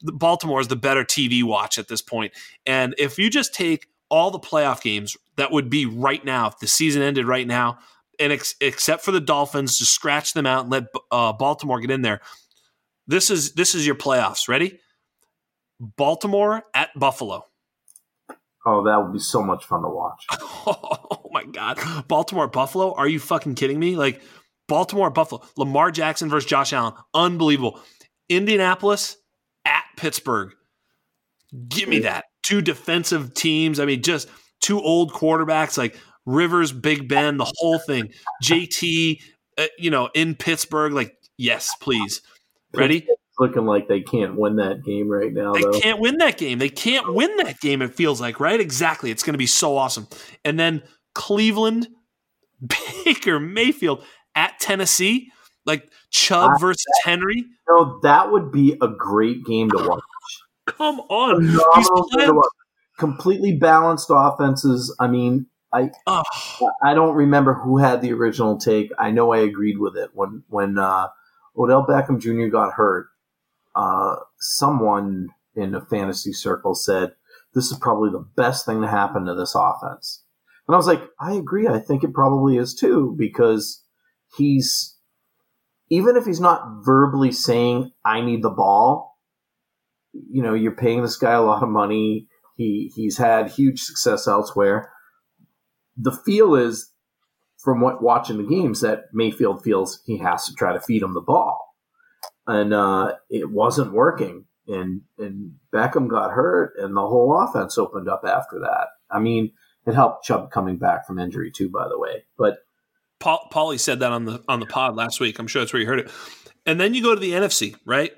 the 0.00 0.12
Baltimore 0.12 0.60
is 0.60 0.68
the 0.68 0.76
better 0.76 1.04
TV 1.04 1.42
watch 1.42 1.78
at 1.78 1.88
this 1.88 2.00
point. 2.00 2.32
And 2.64 2.94
if 2.96 3.18
you 3.18 3.28
just 3.28 3.54
take 3.54 3.88
all 4.08 4.30
the 4.30 4.38
playoff 4.38 4.80
games 4.80 5.16
that 5.36 5.50
would 5.50 5.68
be 5.68 5.86
right 5.86 6.24
now, 6.24 6.46
if 6.46 6.58
the 6.58 6.68
season 6.68 7.02
ended 7.02 7.26
right 7.26 7.46
now, 7.46 7.78
and 8.20 8.32
ex- 8.32 8.54
except 8.60 9.04
for 9.04 9.10
the 9.10 9.20
Dolphins, 9.20 9.78
to 9.78 9.84
scratch 9.84 10.32
them 10.32 10.46
out 10.46 10.62
and 10.62 10.70
let 10.70 10.84
uh, 11.10 11.32
Baltimore 11.32 11.80
get 11.80 11.90
in 11.90 12.02
there. 12.02 12.20
This 13.06 13.30
is 13.30 13.52
this 13.54 13.74
is 13.74 13.84
your 13.84 13.96
playoffs. 13.96 14.48
Ready? 14.48 14.78
Baltimore 15.80 16.62
at 16.74 16.90
Buffalo. 16.96 17.44
Oh, 18.66 18.84
that 18.84 18.96
would 18.96 19.12
be 19.12 19.18
so 19.18 19.42
much 19.42 19.64
fun 19.64 19.82
to 19.82 19.88
watch. 19.88 20.24
oh 20.32 21.28
my 21.32 21.44
god, 21.44 21.78
Baltimore 22.08 22.48
Buffalo? 22.48 22.94
Are 22.94 23.08
you 23.08 23.18
fucking 23.18 23.56
kidding 23.56 23.78
me? 23.78 23.96
Like 23.96 24.22
Baltimore 24.68 25.10
Buffalo, 25.10 25.42
Lamar 25.56 25.90
Jackson 25.90 26.30
versus 26.30 26.48
Josh 26.48 26.72
Allen, 26.72 26.94
unbelievable. 27.12 27.80
Indianapolis 28.28 29.18
at 29.66 29.84
Pittsburgh, 29.96 30.52
give 31.68 31.88
me 31.88 32.00
that. 32.00 32.24
Two 32.42 32.62
defensive 32.62 33.34
teams. 33.34 33.80
I 33.80 33.84
mean, 33.84 34.02
just 34.02 34.28
two 34.60 34.80
old 34.80 35.12
quarterbacks 35.12 35.76
like 35.76 35.96
Rivers, 36.24 36.72
Big 36.72 37.08
Ben, 37.08 37.36
the 37.36 37.52
whole 37.56 37.78
thing. 37.78 38.12
JT, 38.42 39.20
uh, 39.58 39.66
you 39.78 39.90
know, 39.90 40.08
in 40.14 40.34
Pittsburgh, 40.34 40.92
like 40.92 41.16
yes, 41.36 41.74
please. 41.80 42.22
Ready? 42.74 43.06
Looking 43.38 43.66
like 43.66 43.88
they 43.88 44.00
can't 44.00 44.36
win 44.36 44.56
that 44.56 44.84
game 44.84 45.08
right 45.08 45.32
now. 45.32 45.52
They 45.52 45.62
though. 45.62 45.80
can't 45.80 46.00
win 46.00 46.18
that 46.18 46.38
game. 46.38 46.58
They 46.58 46.68
can't 46.68 47.14
win 47.14 47.36
that 47.38 47.60
game. 47.60 47.82
It 47.82 47.94
feels 47.94 48.20
like 48.20 48.40
right. 48.40 48.60
Exactly. 48.60 49.10
It's 49.10 49.22
going 49.22 49.34
to 49.34 49.38
be 49.38 49.46
so 49.46 49.76
awesome. 49.76 50.06
And 50.44 50.58
then 50.58 50.82
Cleveland, 51.14 51.88
Baker 53.04 53.40
Mayfield 53.40 54.04
at 54.34 54.58
Tennessee, 54.60 55.32
like 55.66 55.90
Chubb 56.10 56.60
versus 56.60 56.84
Henry. 57.04 57.44
No, 57.68 58.00
that 58.02 58.30
would 58.30 58.52
be 58.52 58.76
a 58.80 58.88
great 58.88 59.44
game 59.44 59.70
to 59.70 59.88
watch. 59.88 60.02
Come 60.66 61.00
on, 61.10 61.58
completely 62.98 63.56
balanced 63.56 64.06
offenses. 64.10 64.94
I 64.98 65.08
mean, 65.08 65.46
I 65.72 65.90
oh. 66.06 66.22
I 66.82 66.94
don't 66.94 67.14
remember 67.14 67.52
who 67.52 67.78
had 67.78 68.00
the 68.00 68.12
original 68.12 68.56
take. 68.56 68.90
I 68.98 69.10
know 69.10 69.32
I 69.32 69.38
agreed 69.38 69.78
with 69.78 69.96
it 69.96 70.10
when 70.14 70.42
when 70.48 70.78
uh, 70.78 71.08
Odell 71.56 71.86
Beckham 71.86 72.18
Jr. 72.18 72.46
got 72.46 72.72
hurt 72.72 73.08
uh, 73.74 74.16
someone 74.38 75.28
in 75.54 75.74
a 75.74 75.84
fantasy 75.84 76.32
circle 76.32 76.74
said, 76.74 77.12
this 77.54 77.70
is 77.70 77.78
probably 77.78 78.10
the 78.10 78.26
best 78.36 78.66
thing 78.66 78.80
to 78.82 78.88
happen 78.88 79.24
to 79.24 79.34
this 79.34 79.54
offense. 79.56 80.24
And 80.66 80.74
I 80.74 80.78
was 80.78 80.86
like, 80.86 81.02
I 81.20 81.34
agree. 81.34 81.68
I 81.68 81.78
think 81.78 82.02
it 82.02 82.14
probably 82.14 82.56
is 82.56 82.74
too, 82.74 83.14
because 83.18 83.84
he's, 84.36 84.96
even 85.90 86.16
if 86.16 86.24
he's 86.24 86.40
not 86.40 86.82
verbally 86.84 87.32
saying, 87.32 87.92
I 88.04 88.20
need 88.20 88.42
the 88.42 88.50
ball, 88.50 89.18
you 90.12 90.42
know, 90.42 90.54
you're 90.54 90.72
paying 90.72 91.02
this 91.02 91.16
guy 91.16 91.32
a 91.32 91.42
lot 91.42 91.62
of 91.62 91.68
money. 91.68 92.28
He, 92.56 92.92
he's 92.94 93.18
had 93.18 93.50
huge 93.50 93.80
success 93.80 94.26
elsewhere. 94.26 94.90
The 95.96 96.12
feel 96.12 96.54
is 96.54 96.92
from 97.62 97.80
what 97.80 98.02
watching 98.02 98.38
the 98.38 98.48
games 98.48 98.80
that 98.80 99.04
Mayfield 99.12 99.62
feels 99.62 100.00
he 100.06 100.18
has 100.18 100.46
to 100.46 100.54
try 100.54 100.72
to 100.72 100.80
feed 100.80 101.02
him 101.02 101.14
the 101.14 101.20
ball 101.20 101.63
and 102.46 102.74
uh, 102.74 103.14
it 103.30 103.50
wasn't 103.50 103.92
working. 103.92 104.44
And 104.66 105.02
and 105.18 105.56
Beckham 105.72 106.08
got 106.08 106.32
hurt, 106.32 106.74
and 106.78 106.96
the 106.96 107.06
whole 107.06 107.38
offense 107.38 107.76
opened 107.76 108.08
up 108.08 108.22
after 108.26 108.60
that. 108.60 108.88
I 109.10 109.18
mean, 109.18 109.52
it 109.86 109.94
helped 109.94 110.24
Chubb 110.24 110.50
coming 110.50 110.78
back 110.78 111.06
from 111.06 111.18
injury 111.18 111.50
too, 111.50 111.68
by 111.68 111.86
the 111.88 111.98
way. 111.98 112.24
But 112.38 112.58
Paul, 113.20 113.46
Paulie 113.52 113.78
said 113.78 114.00
that 114.00 114.12
on 114.12 114.24
the 114.24 114.42
on 114.48 114.60
the 114.60 114.66
pod 114.66 114.96
last 114.96 115.20
week. 115.20 115.38
I'm 115.38 115.46
sure 115.46 115.60
that's 115.60 115.72
where 115.72 115.82
you 115.82 115.88
heard 115.88 116.00
it. 116.00 116.10
And 116.64 116.80
then 116.80 116.94
you 116.94 117.02
go 117.02 117.14
to 117.14 117.20
the 117.20 117.32
NFC, 117.32 117.76
right? 117.84 118.12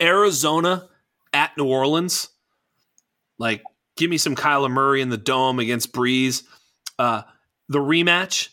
Arizona 0.00 0.88
at 1.32 1.56
New 1.58 1.66
Orleans. 1.66 2.28
Like, 3.38 3.62
give 3.96 4.08
me 4.08 4.16
some 4.16 4.34
Kyler 4.34 4.70
Murray 4.70 5.02
in 5.02 5.10
the 5.10 5.18
dome 5.18 5.58
against 5.58 5.92
Brees. 5.92 6.42
Uh, 6.98 7.22
the 7.68 7.78
rematch, 7.78 8.48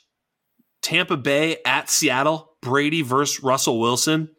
Tampa 0.81 1.15
Bay 1.15 1.57
at 1.65 1.89
Seattle, 1.89 2.51
Brady 2.61 3.01
versus 3.01 3.41
Russell 3.41 3.79
Wilson 3.79 4.29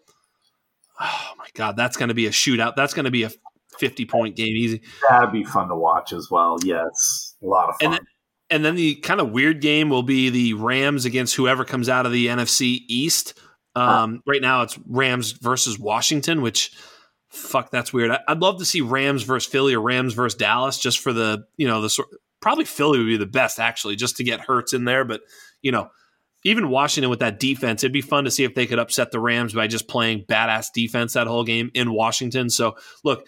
god, 1.56 1.76
that's 1.76 1.96
going 1.96 2.08
to 2.08 2.14
be 2.14 2.26
a 2.26 2.30
shootout. 2.30 2.76
That's 2.76 2.94
going 2.94 3.04
to 3.04 3.10
be 3.10 3.24
a 3.24 3.30
50 3.78 4.04
point 4.06 4.36
game 4.36 4.56
easy. 4.56 4.82
That'd 5.08 5.32
be 5.32 5.44
fun 5.44 5.68
to 5.68 5.76
watch 5.76 6.12
as 6.12 6.28
well. 6.30 6.56
Yes, 6.64 7.34
a 7.42 7.46
lot 7.46 7.68
of 7.68 7.76
fun. 7.76 7.86
And 7.86 7.92
then, 7.92 8.06
and 8.48 8.64
then 8.64 8.74
the 8.76 8.94
kind 8.96 9.20
of 9.20 9.30
weird 9.30 9.60
game 9.60 9.90
will 9.90 10.02
be 10.02 10.30
the 10.30 10.54
Rams 10.54 11.04
against 11.04 11.34
whoever 11.34 11.64
comes 11.64 11.88
out 11.88 12.06
of 12.06 12.12
the 12.12 12.28
NFC 12.28 12.80
East. 12.88 13.38
Um, 13.74 14.22
right 14.26 14.40
now, 14.40 14.62
it's 14.62 14.78
Rams 14.86 15.32
versus 15.32 15.78
Washington, 15.78 16.40
which 16.40 16.72
fuck, 17.28 17.70
that's 17.70 17.92
weird. 17.92 18.10
I, 18.10 18.20
would 18.28 18.40
love 18.40 18.58
to 18.58 18.64
see 18.64 18.80
Rams 18.80 19.22
versus 19.22 19.50
Philly 19.50 19.74
or 19.74 19.80
Rams 19.80 20.14
versus 20.14 20.38
Dallas, 20.38 20.78
just 20.78 21.00
for 21.00 21.12
the 21.12 21.44
you 21.56 21.66
know 21.66 21.82
the 21.82 21.90
sort. 21.90 22.08
Probably 22.40 22.64
Philly 22.64 22.98
would 22.98 23.06
be 23.06 23.16
the 23.16 23.26
best 23.26 23.58
actually, 23.58 23.96
just 23.96 24.16
to 24.16 24.24
get 24.24 24.40
Hurts 24.40 24.72
in 24.72 24.84
there. 24.84 25.04
But 25.04 25.22
you 25.60 25.72
know, 25.72 25.90
even 26.46 26.68
Washington 26.68 27.10
with 27.10 27.18
that 27.18 27.40
defense, 27.40 27.82
it'd 27.82 27.92
be 27.92 28.00
fun 28.00 28.22
to 28.24 28.30
see 28.30 28.44
if 28.44 28.54
they 28.54 28.66
could 28.66 28.78
upset 28.78 29.10
the 29.10 29.18
Rams 29.18 29.52
by 29.52 29.66
just 29.66 29.88
playing 29.88 30.24
badass 30.26 30.68
defense 30.72 31.14
that 31.14 31.26
whole 31.26 31.42
game 31.42 31.72
in 31.74 31.92
Washington. 31.92 32.50
So, 32.50 32.76
look, 33.02 33.26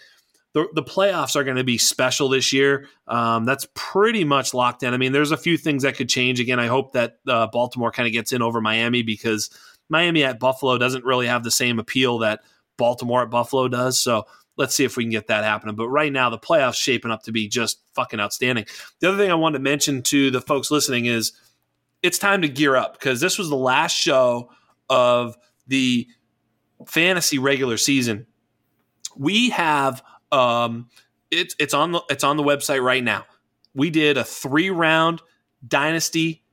the, 0.53 0.67
the 0.73 0.83
playoffs 0.83 1.35
are 1.35 1.43
going 1.43 1.57
to 1.57 1.65
be 1.65 1.77
special 1.77 2.29
this 2.29 2.53
year. 2.53 2.87
Um, 3.09 3.43
that's 3.43 3.67
pretty 3.75 4.23
much 4.23 4.53
locked 4.53 4.83
in. 4.83 4.93
I 4.93 4.97
mean, 4.97 5.11
there's 5.11 5.31
a 5.31 5.37
few 5.37 5.57
things 5.57 5.83
that 5.83 5.97
could 5.97 6.07
change. 6.07 6.39
Again, 6.39 6.61
I 6.61 6.67
hope 6.67 6.93
that 6.93 7.17
uh, 7.27 7.47
Baltimore 7.47 7.91
kind 7.91 8.07
of 8.07 8.13
gets 8.13 8.31
in 8.31 8.41
over 8.41 8.61
Miami 8.61 9.03
because 9.03 9.49
Miami 9.89 10.23
at 10.23 10.39
Buffalo 10.39 10.77
doesn't 10.77 11.03
really 11.03 11.27
have 11.27 11.43
the 11.43 11.51
same 11.51 11.77
appeal 11.77 12.19
that 12.19 12.39
Baltimore 12.77 13.23
at 13.23 13.29
Buffalo 13.29 13.67
does. 13.67 13.99
So, 13.99 14.27
let's 14.55 14.75
see 14.75 14.85
if 14.85 14.95
we 14.95 15.03
can 15.03 15.11
get 15.11 15.27
that 15.27 15.43
happening. 15.43 15.75
But 15.75 15.89
right 15.89 16.11
now, 16.11 16.29
the 16.29 16.39
playoffs 16.39 16.75
shaping 16.75 17.11
up 17.11 17.23
to 17.23 17.33
be 17.33 17.49
just 17.49 17.81
fucking 17.95 18.19
outstanding. 18.19 18.65
The 19.01 19.09
other 19.09 19.17
thing 19.17 19.31
I 19.31 19.35
wanted 19.35 19.57
to 19.57 19.63
mention 19.63 20.03
to 20.03 20.31
the 20.31 20.41
folks 20.41 20.71
listening 20.71 21.05
is 21.05 21.33
it's 22.01 22.17
time 22.17 22.41
to 22.41 22.49
gear 22.49 22.75
up 22.75 22.93
because 22.93 23.19
this 23.19 23.37
was 23.37 23.49
the 23.49 23.55
last 23.55 23.93
show 23.95 24.51
of 24.89 25.37
the 25.67 26.07
fantasy 26.87 27.37
regular 27.37 27.77
season. 27.77 28.25
We 29.15 29.49
have 29.49 30.01
um, 30.31 30.89
it's 31.31 31.55
it's 31.59 31.73
on 31.73 31.91
the 31.91 32.01
it's 32.09 32.23
on 32.23 32.37
the 32.37 32.43
website 32.43 32.83
right 32.83 33.03
now. 33.03 33.25
We 33.73 33.89
did 33.89 34.17
a 34.17 34.23
three 34.23 34.69
round 34.69 35.21
dynasty 35.67 36.43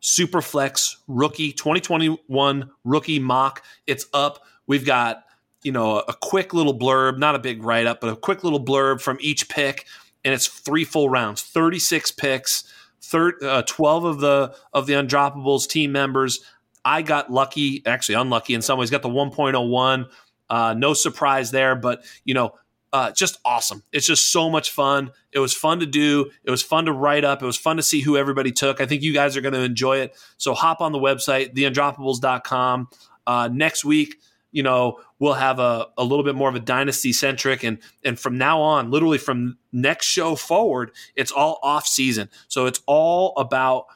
superflex 0.00 0.96
rookie 1.08 1.52
2021 1.52 2.70
rookie 2.84 3.18
mock. 3.18 3.64
It's 3.86 4.06
up. 4.14 4.44
We've 4.66 4.86
got 4.86 5.24
you 5.62 5.72
know 5.72 6.00
a 6.00 6.14
quick 6.14 6.54
little 6.54 6.78
blurb, 6.78 7.18
not 7.18 7.34
a 7.34 7.38
big 7.38 7.64
write 7.64 7.86
up, 7.86 8.00
but 8.00 8.10
a 8.10 8.16
quick 8.16 8.44
little 8.44 8.64
blurb 8.64 9.00
from 9.00 9.18
each 9.20 9.48
pick, 9.48 9.86
and 10.24 10.32
it's 10.32 10.46
three 10.46 10.84
full 10.84 11.08
rounds, 11.08 11.42
36 11.42 12.12
picks 12.12 12.64
third, 13.02 13.42
uh, 13.42 13.62
12 13.62 14.04
of 14.04 14.20
the 14.20 14.54
of 14.72 14.86
the 14.86 14.94
undroppables 14.94 15.68
team 15.68 15.92
members. 15.92 16.40
I 16.84 17.02
got 17.02 17.30
lucky, 17.30 17.82
actually 17.86 18.14
unlucky 18.14 18.54
in 18.54 18.62
some 18.62 18.78
ways. 18.78 18.90
Got 18.90 19.02
the 19.02 19.08
1.01. 19.08 20.06
Uh, 20.48 20.74
no 20.76 20.94
surprise 20.94 21.50
there, 21.50 21.74
but 21.74 22.04
you 22.24 22.34
know, 22.34 22.54
uh, 22.92 23.10
just 23.10 23.38
awesome. 23.44 23.82
It's 23.92 24.06
just 24.06 24.32
so 24.32 24.48
much 24.48 24.70
fun. 24.70 25.10
It 25.32 25.40
was 25.40 25.52
fun 25.52 25.80
to 25.80 25.86
do. 25.86 26.30
It 26.44 26.50
was 26.50 26.62
fun 26.62 26.86
to 26.86 26.92
write 26.92 27.24
up. 27.24 27.42
It 27.42 27.46
was 27.46 27.58
fun 27.58 27.76
to 27.76 27.82
see 27.82 28.00
who 28.00 28.16
everybody 28.16 28.52
took. 28.52 28.80
I 28.80 28.86
think 28.86 29.02
you 29.02 29.12
guys 29.12 29.36
are 29.36 29.40
going 29.40 29.54
to 29.54 29.60
enjoy 29.60 29.98
it. 29.98 30.16
So 30.38 30.54
hop 30.54 30.80
on 30.80 30.92
the 30.92 30.98
website, 30.98 31.54
theundroppables.com. 31.54 32.88
Uh, 33.26 33.48
next 33.52 33.84
week, 33.84 34.16
you 34.50 34.62
know, 34.62 35.00
we'll 35.18 35.34
have 35.34 35.58
a, 35.58 35.88
a 35.96 36.04
little 36.04 36.24
bit 36.24 36.34
more 36.34 36.48
of 36.48 36.54
a 36.54 36.60
dynasty 36.60 37.12
centric 37.12 37.62
and 37.62 37.78
and 38.04 38.18
from 38.18 38.38
now 38.38 38.60
on, 38.60 38.90
literally 38.90 39.18
from 39.18 39.58
next 39.72 40.06
show 40.06 40.34
forward, 40.34 40.90
it's 41.16 41.32
all 41.32 41.58
off 41.62 41.86
season. 41.86 42.30
So 42.48 42.66
it's 42.66 42.80
all 42.86 43.34
about 43.36 43.86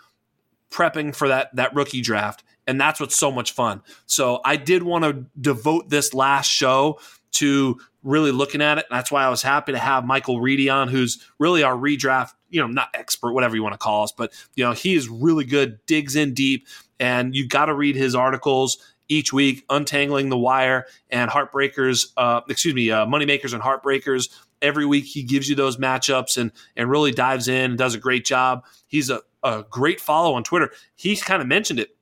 prepping 0.71 1.15
for 1.15 1.29
that 1.29 1.55
that 1.57 1.75
rookie 1.75 2.01
draft. 2.01 2.45
And 2.67 2.81
that's 2.81 3.01
what's 3.01 3.17
so 3.17 3.33
much 3.33 3.53
fun. 3.53 3.83
So 4.07 4.41
I 4.45 4.57
did 4.57 4.85
want 4.85 5.05
to 5.05 5.25
devote 5.41 5.89
this 5.89 6.15
last 6.15 6.49
show 6.49 7.01
to 7.33 7.79
really 8.03 8.31
looking 8.31 8.63
at 8.63 8.79
it. 8.79 8.87
And 8.91 8.97
that's 8.97 9.11
why 9.11 9.25
I 9.25 9.31
was 9.31 9.43
happy 9.43 9.73
to 9.73 9.79
have 9.79 10.05
Michael 10.05 10.41
Reedy 10.41 10.69
on, 10.69 10.89
who's 10.89 11.25
really 11.39 11.63
our 11.63 11.75
redraft, 11.75 12.33
you 12.51 12.61
know, 12.61 12.67
not 12.67 12.89
expert, 12.95 13.33
whatever 13.33 13.57
you 13.57 13.63
want 13.63 13.75
to 13.75 13.79
call 13.79 14.05
us, 14.05 14.13
but 14.13 14.33
you 14.55 14.65
know, 14.65 14.73
he 14.73 14.95
is 14.95 15.09
really 15.09 15.45
good, 15.45 15.85
digs 15.87 16.15
in 16.15 16.35
deep, 16.35 16.67
and 17.01 17.35
you 17.35 17.49
got 17.49 17.67
to 17.67 17.75
read 17.75 17.97
his 17.97 18.15
articles 18.15 18.79
each 19.09 19.33
week, 19.33 19.65
untangling 19.69 20.29
the 20.29 20.39
wire 20.39 20.87
and 21.11 21.31
heartbreakers. 21.31 22.09
Uh, 22.17 22.41
excuse 22.49 22.75
me, 22.75 22.91
uh, 22.91 23.07
moneymakers 23.07 23.53
and 23.53 23.63
heartbreakers. 23.63 24.31
Every 24.61 24.87
week 24.87 25.05
he 25.05 25.23
gives 25.23 25.49
you 25.49 25.57
those 25.57 25.77
matchups 25.77 26.37
and 26.37 26.53
and 26.77 26.91
really 26.91 27.13
dives 27.13 27.49
in 27.49 27.73
and 27.73 27.79
does 27.79 27.95
a 27.95 27.99
great 27.99 28.25
job. 28.25 28.65
He's 28.87 29.11
a, 29.11 29.21
a 29.43 29.65
great 29.69 30.01
follow 30.01 30.35
on 30.35 30.45
Twitter. 30.45 30.71
He's 30.95 31.23
kind 31.23 31.43
of 31.43 31.49
mentioned 31.49 31.81
it. 31.81 31.97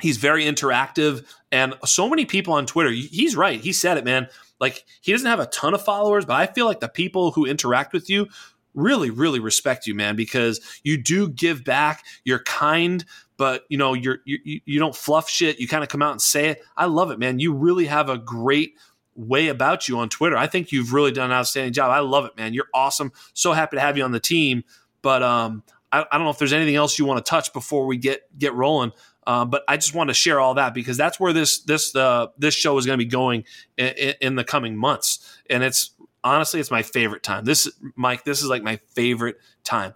He's 0.00 0.16
very 0.16 0.44
interactive 0.44 1.24
and 1.52 1.74
so 1.84 2.08
many 2.08 2.24
people 2.24 2.54
on 2.54 2.66
Twitter. 2.66 2.90
He's 2.90 3.36
right. 3.36 3.60
He 3.60 3.72
said 3.72 3.98
it, 3.98 4.04
man. 4.04 4.28
Like 4.58 4.84
he 5.00 5.12
doesn't 5.12 5.26
have 5.26 5.40
a 5.40 5.46
ton 5.46 5.74
of 5.74 5.84
followers, 5.84 6.24
but 6.24 6.34
I 6.34 6.46
feel 6.46 6.66
like 6.66 6.80
the 6.80 6.88
people 6.88 7.32
who 7.32 7.46
interact 7.46 7.92
with 7.92 8.08
you 8.08 8.28
really, 8.74 9.10
really 9.10 9.40
respect 9.40 9.86
you, 9.86 9.94
man, 9.94 10.16
because 10.16 10.60
you 10.82 10.96
do 10.96 11.28
give 11.28 11.64
back. 11.64 12.04
You're 12.24 12.42
kind, 12.42 13.04
but 13.36 13.64
you 13.68 13.78
know 13.78 13.94
you're 13.94 14.18
you, 14.24 14.60
you 14.64 14.78
don't 14.78 14.94
fluff 14.94 15.28
shit. 15.28 15.58
You 15.58 15.66
kind 15.66 15.82
of 15.82 15.88
come 15.88 16.02
out 16.02 16.12
and 16.12 16.22
say 16.22 16.48
it. 16.50 16.62
I 16.76 16.86
love 16.86 17.10
it 17.10 17.18
man. 17.18 17.38
You 17.38 17.52
really 17.52 17.86
have 17.86 18.08
a 18.08 18.18
great 18.18 18.74
way 19.14 19.48
about 19.48 19.88
you 19.88 19.98
on 19.98 20.08
twitter. 20.08 20.36
I 20.36 20.46
think 20.46 20.70
you've 20.70 20.92
really 20.92 21.12
done 21.12 21.30
an 21.30 21.36
outstanding 21.36 21.72
job. 21.72 21.90
I 21.90 21.98
love 21.98 22.24
it 22.24 22.36
man. 22.36 22.54
You're 22.54 22.68
awesome. 22.72 23.12
So 23.34 23.52
happy 23.52 23.76
to 23.76 23.80
have 23.80 23.96
you 23.96 24.04
on 24.04 24.12
the 24.12 24.20
team. 24.20 24.64
But 25.02 25.22
um 25.22 25.64
i, 25.90 26.00
I 26.00 26.18
don't 26.18 26.24
know 26.24 26.30
if 26.30 26.38
there's 26.38 26.52
anything 26.52 26.76
else 26.76 26.98
you 26.98 27.04
want 27.04 27.24
to 27.24 27.28
touch 27.28 27.52
before 27.52 27.86
we 27.86 27.96
get 27.96 28.22
get 28.38 28.54
rolling. 28.54 28.92
Um, 29.26 29.50
but 29.50 29.62
I 29.68 29.76
just 29.76 29.94
want 29.94 30.10
to 30.10 30.14
share 30.14 30.40
all 30.40 30.54
that 30.54 30.74
because 30.74 30.96
that's 30.96 31.20
where 31.20 31.32
this 31.32 31.60
this 31.60 31.94
uh, 31.94 32.28
this 32.38 32.54
show 32.54 32.76
is 32.78 32.86
going 32.86 32.98
to 32.98 33.04
be 33.04 33.08
going 33.08 33.44
in, 33.76 34.14
in, 34.20 34.34
the 34.34 34.42
coming 34.42 34.76
months, 34.76 35.38
and 35.48 35.62
it's 35.62 35.90
honestly, 36.24 36.60
it's 36.60 36.70
my 36.70 36.82
favorite 36.82 37.22
time. 37.22 37.44
This, 37.44 37.68
Mike, 37.96 38.24
this 38.24 38.42
is 38.42 38.48
like 38.48 38.62
my 38.62 38.76
favorite 38.94 39.36
time. 39.64 39.94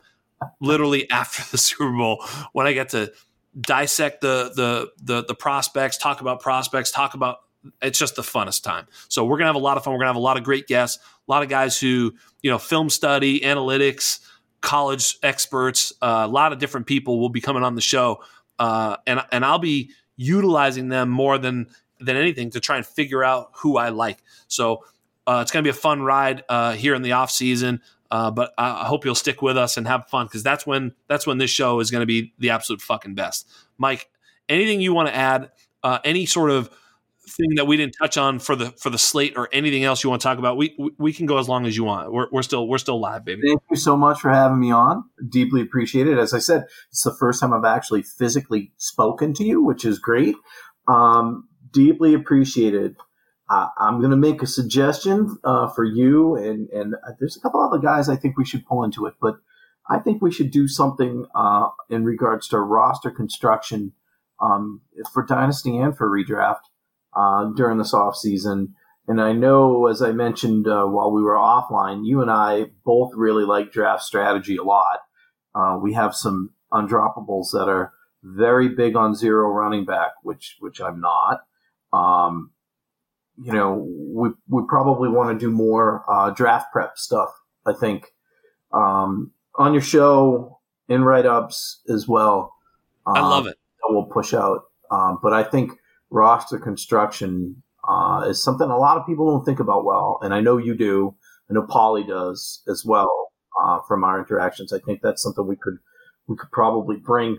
Literally 0.60 1.10
after 1.10 1.42
the 1.50 1.58
Super 1.58 1.90
Bowl, 1.90 2.24
when 2.52 2.66
I 2.66 2.72
get 2.72 2.90
to 2.90 3.12
dissect 3.58 4.20
the 4.20 4.52
the 4.54 4.90
the, 5.02 5.24
the 5.24 5.34
prospects, 5.34 5.96
talk 5.96 6.20
about 6.20 6.40
prospects, 6.40 6.90
talk 6.90 7.14
about 7.14 7.38
it's 7.82 7.98
just 7.98 8.16
the 8.16 8.22
funnest 8.22 8.62
time. 8.62 8.86
So 9.08 9.24
we're 9.24 9.38
gonna 9.38 9.48
have 9.48 9.56
a 9.56 9.60
lot 9.60 9.76
of 9.76 9.84
fun. 9.84 9.92
We're 9.92 10.00
gonna 10.00 10.10
have 10.10 10.16
a 10.16 10.20
lot 10.20 10.36
of 10.36 10.44
great 10.44 10.66
guests, 10.66 11.02
a 11.26 11.30
lot 11.30 11.42
of 11.42 11.48
guys 11.48 11.78
who 11.78 12.14
you 12.42 12.50
know 12.50 12.58
film 12.58 12.90
study, 12.90 13.40
analytics, 13.40 14.20
college 14.60 15.18
experts, 15.22 15.92
uh, 16.02 16.22
a 16.24 16.28
lot 16.28 16.52
of 16.52 16.58
different 16.58 16.86
people 16.86 17.18
will 17.18 17.28
be 17.28 17.40
coming 17.40 17.62
on 17.62 17.74
the 17.74 17.80
show, 17.80 18.22
uh, 18.58 18.96
and 19.06 19.20
and 19.32 19.44
I'll 19.44 19.58
be 19.58 19.90
utilizing 20.16 20.88
them 20.88 21.08
more 21.08 21.38
than 21.38 21.68
than 21.98 22.16
anything 22.16 22.50
to 22.50 22.60
try 22.60 22.76
and 22.76 22.86
figure 22.86 23.24
out 23.24 23.50
who 23.54 23.78
I 23.78 23.88
like. 23.88 24.18
So 24.48 24.84
uh, 25.26 25.40
it's 25.42 25.50
going 25.50 25.62
to 25.62 25.66
be 25.66 25.76
a 25.76 25.80
fun 25.80 26.02
ride 26.02 26.44
uh, 26.48 26.72
here 26.72 26.94
in 26.94 27.02
the 27.02 27.12
off 27.12 27.30
season. 27.30 27.80
Uh, 28.10 28.30
but 28.30 28.52
I 28.56 28.84
hope 28.84 29.04
you'll 29.04 29.16
stick 29.16 29.42
with 29.42 29.58
us 29.58 29.76
and 29.76 29.86
have 29.88 30.06
fun 30.06 30.26
because 30.26 30.44
that's 30.44 30.64
when 30.64 30.94
that's 31.08 31.26
when 31.26 31.38
this 31.38 31.50
show 31.50 31.80
is 31.80 31.90
going 31.90 32.02
to 32.02 32.06
be 32.06 32.32
the 32.38 32.50
absolute 32.50 32.80
fucking 32.80 33.16
best. 33.16 33.48
Mike, 33.78 34.08
anything 34.48 34.80
you 34.80 34.94
want 34.94 35.08
to 35.08 35.14
add? 35.14 35.50
Uh, 35.82 35.98
any 36.04 36.24
sort 36.24 36.50
of 36.50 36.70
thing 37.28 37.56
that 37.56 37.66
we 37.66 37.76
didn't 37.76 37.96
touch 38.00 38.16
on 38.16 38.38
for 38.38 38.54
the 38.54 38.66
for 38.72 38.90
the 38.90 38.98
slate 38.98 39.34
or 39.36 39.48
anything 39.52 39.82
else 39.82 40.04
you 40.04 40.10
want 40.10 40.22
to 40.22 40.28
talk 40.28 40.38
about? 40.38 40.56
We 40.56 40.76
we 40.98 41.12
can 41.12 41.26
go 41.26 41.38
as 41.38 41.48
long 41.48 41.66
as 41.66 41.76
you 41.76 41.82
want. 41.82 42.12
We're, 42.12 42.28
we're 42.30 42.42
still 42.42 42.68
we're 42.68 42.78
still 42.78 43.00
live, 43.00 43.24
baby. 43.24 43.42
Thank 43.44 43.62
you 43.70 43.76
so 43.76 43.96
much 43.96 44.20
for 44.20 44.30
having 44.30 44.60
me 44.60 44.70
on. 44.70 45.04
Deeply 45.28 45.60
appreciated. 45.60 46.18
As 46.18 46.32
I 46.32 46.38
said, 46.38 46.66
it's 46.90 47.02
the 47.02 47.14
first 47.14 47.40
time 47.40 47.52
I've 47.52 47.64
actually 47.64 48.02
physically 48.02 48.72
spoken 48.76 49.34
to 49.34 49.44
you, 49.44 49.64
which 49.64 49.84
is 49.84 49.98
great. 49.98 50.36
Um, 50.86 51.48
deeply 51.72 52.14
appreciated. 52.14 52.96
Uh, 53.48 53.68
I'm 53.78 53.98
going 53.98 54.10
to 54.10 54.16
make 54.16 54.42
a 54.42 54.46
suggestion 54.46 55.38
uh, 55.44 55.68
for 55.68 55.84
you, 55.84 56.34
and 56.36 56.68
and 56.70 56.94
there's 57.18 57.36
a 57.36 57.40
couple 57.40 57.60
other 57.60 57.78
guys 57.78 58.08
I 58.08 58.16
think 58.16 58.36
we 58.36 58.44
should 58.44 58.66
pull 58.66 58.82
into 58.82 59.06
it, 59.06 59.14
but 59.20 59.36
I 59.88 59.98
think 59.98 60.20
we 60.20 60.32
should 60.32 60.50
do 60.50 60.66
something 60.66 61.26
uh, 61.34 61.68
in 61.88 62.04
regards 62.04 62.48
to 62.48 62.58
roster 62.58 63.10
construction 63.10 63.92
um, 64.40 64.80
for 65.12 65.24
dynasty 65.24 65.76
and 65.76 65.96
for 65.96 66.10
redraft 66.10 66.62
uh, 67.14 67.50
during 67.56 67.78
this 67.78 67.94
off 67.94 68.16
season. 68.16 68.74
And 69.08 69.20
I 69.20 69.32
know, 69.32 69.86
as 69.86 70.02
I 70.02 70.10
mentioned 70.10 70.66
uh, 70.66 70.84
while 70.84 71.12
we 71.12 71.22
were 71.22 71.36
offline, 71.36 72.04
you 72.04 72.22
and 72.22 72.30
I 72.30 72.66
both 72.84 73.12
really 73.14 73.44
like 73.44 73.70
draft 73.70 74.02
strategy 74.02 74.56
a 74.56 74.64
lot. 74.64 75.00
Uh, 75.54 75.78
we 75.80 75.92
have 75.92 76.14
some 76.14 76.50
undroppables 76.72 77.52
that 77.52 77.68
are 77.68 77.92
very 78.24 78.68
big 78.68 78.96
on 78.96 79.14
zero 79.14 79.48
running 79.48 79.84
back, 79.84 80.12
which 80.22 80.56
which 80.58 80.80
I'm 80.80 81.00
not. 81.00 81.42
Um, 81.92 82.50
you 83.42 83.52
know, 83.52 83.86
we 84.14 84.30
we 84.48 84.62
probably 84.68 85.08
want 85.08 85.38
to 85.38 85.44
do 85.44 85.50
more 85.50 86.04
uh, 86.08 86.30
draft 86.30 86.72
prep 86.72 86.98
stuff. 86.98 87.30
I 87.66 87.72
think 87.72 88.12
um, 88.72 89.32
on 89.56 89.72
your 89.72 89.82
show 89.82 90.60
in 90.88 91.04
write 91.04 91.26
ups 91.26 91.82
as 91.88 92.06
well. 92.06 92.54
Um, 93.06 93.16
I 93.16 93.20
love 93.20 93.46
it. 93.46 93.56
We'll 93.88 94.04
push 94.04 94.34
out, 94.34 94.62
um, 94.90 95.18
but 95.22 95.32
I 95.32 95.44
think 95.44 95.72
roster 96.10 96.58
construction 96.58 97.62
uh, 97.86 98.24
is 98.26 98.42
something 98.42 98.68
a 98.68 98.76
lot 98.76 98.96
of 98.96 99.06
people 99.06 99.30
don't 99.30 99.44
think 99.44 99.60
about 99.60 99.84
well, 99.84 100.18
and 100.22 100.34
I 100.34 100.40
know 100.40 100.56
you 100.56 100.74
do. 100.74 101.14
I 101.48 101.54
know 101.54 101.62
Polly 101.62 102.02
does 102.02 102.62
as 102.68 102.84
well 102.84 103.32
uh, 103.62 103.78
from 103.86 104.02
our 104.02 104.18
interactions. 104.18 104.72
I 104.72 104.80
think 104.80 105.00
that's 105.02 105.22
something 105.22 105.46
we 105.46 105.56
could 105.56 105.78
we 106.26 106.36
could 106.36 106.50
probably 106.50 106.96
bring 106.96 107.38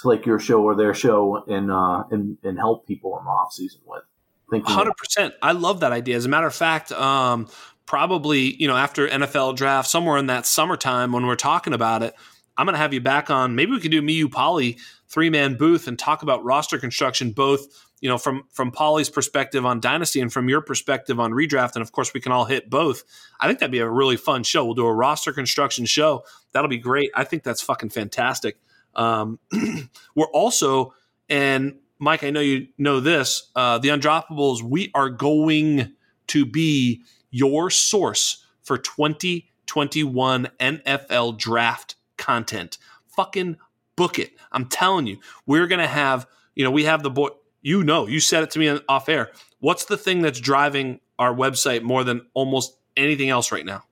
to 0.00 0.08
like 0.08 0.26
your 0.26 0.38
show 0.38 0.62
or 0.62 0.74
their 0.74 0.94
show 0.94 1.44
and 1.46 1.70
uh, 1.70 2.04
and 2.10 2.38
and 2.42 2.58
help 2.58 2.86
people 2.86 3.16
in 3.18 3.24
the 3.24 3.30
off 3.30 3.52
season 3.52 3.80
with. 3.86 4.02
Hundred 4.50 4.96
percent. 4.96 5.34
I 5.42 5.52
love 5.52 5.80
that 5.80 5.92
idea. 5.92 6.16
As 6.16 6.24
a 6.24 6.28
matter 6.28 6.46
of 6.46 6.54
fact, 6.54 6.90
um, 6.92 7.48
probably 7.86 8.54
you 8.54 8.66
know 8.66 8.76
after 8.76 9.06
NFL 9.06 9.56
draft, 9.56 9.88
somewhere 9.88 10.18
in 10.18 10.26
that 10.26 10.46
summertime 10.46 11.12
when 11.12 11.26
we're 11.26 11.36
talking 11.36 11.74
about 11.74 12.02
it, 12.02 12.14
I'm 12.56 12.66
going 12.66 12.74
to 12.74 12.78
have 12.78 12.94
you 12.94 13.00
back 13.00 13.30
on. 13.30 13.54
Maybe 13.54 13.72
we 13.72 13.80
could 13.80 13.90
do 13.90 14.02
you, 14.02 14.28
Polly, 14.28 14.78
three 15.08 15.30
man 15.30 15.56
booth 15.56 15.86
and 15.86 15.98
talk 15.98 16.22
about 16.22 16.44
roster 16.44 16.78
construction, 16.78 17.32
both 17.32 17.66
you 18.00 18.08
know 18.08 18.16
from 18.16 18.44
from 18.50 18.70
Polly's 18.70 19.10
perspective 19.10 19.66
on 19.66 19.80
dynasty 19.80 20.20
and 20.20 20.32
from 20.32 20.48
your 20.48 20.62
perspective 20.62 21.20
on 21.20 21.32
redraft, 21.32 21.74
and 21.74 21.82
of 21.82 21.92
course 21.92 22.14
we 22.14 22.20
can 22.20 22.32
all 22.32 22.46
hit 22.46 22.70
both. 22.70 23.04
I 23.38 23.46
think 23.46 23.58
that'd 23.58 23.70
be 23.70 23.80
a 23.80 23.88
really 23.88 24.16
fun 24.16 24.44
show. 24.44 24.64
We'll 24.64 24.74
do 24.74 24.86
a 24.86 24.94
roster 24.94 25.32
construction 25.32 25.84
show. 25.84 26.24
That'll 26.52 26.68
be 26.68 26.78
great. 26.78 27.10
I 27.14 27.24
think 27.24 27.42
that's 27.42 27.60
fucking 27.60 27.90
fantastic. 27.90 28.58
Um, 28.94 29.38
we're 30.14 30.26
also 30.32 30.94
and 31.28 31.76
Mike, 31.98 32.22
I 32.22 32.30
know 32.30 32.40
you 32.40 32.68
know 32.78 33.00
this. 33.00 33.50
Uh, 33.56 33.78
the 33.78 33.88
Undroppables, 33.88 34.62
we 34.62 34.90
are 34.94 35.10
going 35.10 35.94
to 36.28 36.46
be 36.46 37.02
your 37.30 37.70
source 37.70 38.44
for 38.62 38.78
2021 38.78 40.48
NFL 40.60 41.38
draft 41.38 41.96
content. 42.16 42.78
Fucking 43.08 43.56
book 43.96 44.18
it. 44.18 44.32
I'm 44.52 44.66
telling 44.66 45.06
you, 45.06 45.18
we're 45.46 45.66
going 45.66 45.80
to 45.80 45.88
have, 45.88 46.26
you 46.54 46.64
know, 46.64 46.70
we 46.70 46.84
have 46.84 47.02
the 47.02 47.10
boy, 47.10 47.28
you 47.62 47.82
know, 47.82 48.06
you 48.06 48.20
said 48.20 48.42
it 48.44 48.50
to 48.52 48.58
me 48.58 48.78
off 48.88 49.08
air. 49.08 49.32
What's 49.58 49.86
the 49.86 49.96
thing 49.96 50.22
that's 50.22 50.40
driving 50.40 51.00
our 51.18 51.34
website 51.34 51.82
more 51.82 52.04
than 52.04 52.26
almost 52.34 52.76
anything 52.96 53.28
else 53.28 53.50
right 53.50 53.66
now? 53.66 53.84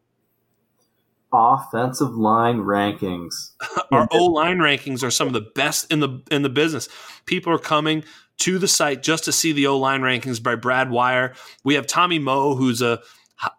Offensive 1.32 2.15
line 2.15 2.59
rankings. 2.59 3.53
Our 3.93 4.09
O 4.11 4.27
line 4.27 4.59
rankings 4.59 5.03
are 5.03 5.11
some 5.11 5.27
of 5.27 5.32
the 5.32 5.47
best 5.55 5.90
in 5.93 6.01
the 6.01 6.23
in 6.31 6.43
the 6.43 6.48
business. 6.48 6.89
People 7.27 7.53
are 7.53 7.59
coming 7.59 8.05
to 8.39 8.59
the 8.59 8.69
site 8.69 9.03
just 9.03 9.24
to 9.24 9.32
see 9.32 9.53
the 9.53 9.66
O 9.66 9.78
line 9.78 10.03
rankings 10.03 10.43
by 10.43 10.55
Brad 10.55 10.90
Wire. 10.90 11.35
We 11.65 11.74
have 11.74 11.86
Tommy 11.86 12.19
Moe, 12.19 12.55
who's 12.55 12.82
a 12.82 13.01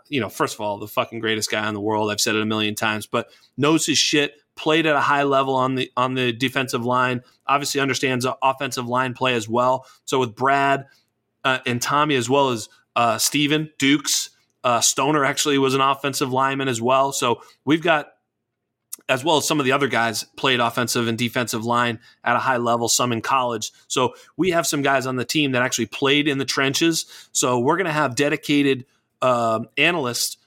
you 0.10 0.19
know, 0.19 0.30
first 0.30 0.56
of 0.56 0.61
all, 0.61 0.77
the 0.77 0.88
fucking 0.88 1.19
greatest 1.19 1.52
guy 1.52 1.68
in 1.68 1.73
the 1.73 1.81
world. 1.81 2.11
I've 2.11 2.22
said 2.22 2.35
it 2.35 2.41
a 2.41 2.45
million 2.45 2.76
times, 2.76 3.06
but 3.06 3.30
knows 3.57 3.85
his 3.85 3.98
shit. 3.98 4.34
Played 4.56 4.88
at 4.88 4.95
a 4.95 5.02
high 5.02 5.22
level 5.22 5.53
on 5.53 5.76
the 5.76 5.91
on 5.95 6.15
the 6.15 6.34
defensive 6.34 6.84
line. 6.84 7.22
Obviously 7.45 7.80
understands 7.80 8.26
offensive 8.41 8.88
line 8.88 9.14
play 9.14 9.35
as 9.35 9.48
well. 9.48 9.85
So 10.06 10.19
with 10.19 10.35
Brad 10.35 10.85
uh, 11.44 11.60
and 11.68 11.80
Tommy 11.80 12.15
as 12.15 12.27
well 12.27 12.49
as 12.49 12.68
uh, 12.95 13.19
Steven 13.19 13.69
Dukes, 13.77 14.31
uh, 14.64 14.82
Stoner 14.82 15.24
actually 15.24 15.58
was 15.58 15.74
an 15.74 15.82
offensive 15.82 16.32
lineman 16.32 16.68
as 16.68 16.82
well. 16.82 17.12
So 17.12 17.42
we've 17.66 17.82
got, 17.82 18.14
as 19.10 19.24
well 19.24 19.38
as 19.38 19.48
some 19.48 19.60
of 19.60 19.66
the 19.66 19.72
other 19.72 19.88
guys, 19.88 20.24
played 20.36 20.60
offensive 20.60 21.08
and 21.08 21.18
defensive 21.18 21.64
line 21.64 22.00
at 22.24 22.36
a 22.36 22.40
high 22.40 22.58
level, 22.58 22.90
some 22.90 23.12
in 23.12 23.22
college. 23.22 23.72
So 23.88 24.16
we 24.36 24.50
have 24.52 24.68
some 24.68 24.82
guys 24.82 25.06
on 25.06 25.16
the 25.16 25.26
team 25.26 25.54
that 25.54 25.62
actually 25.62 25.86
played 25.86 26.28
in 26.28 26.38
the 26.38 26.46
trenches. 26.46 27.06
So 27.32 27.60
we're 27.60 27.78
going 27.78 27.86
to 27.86 27.92
have 27.94 28.16
dedicated 28.16 28.86
uh, 29.22 29.62
analysts 29.78 30.38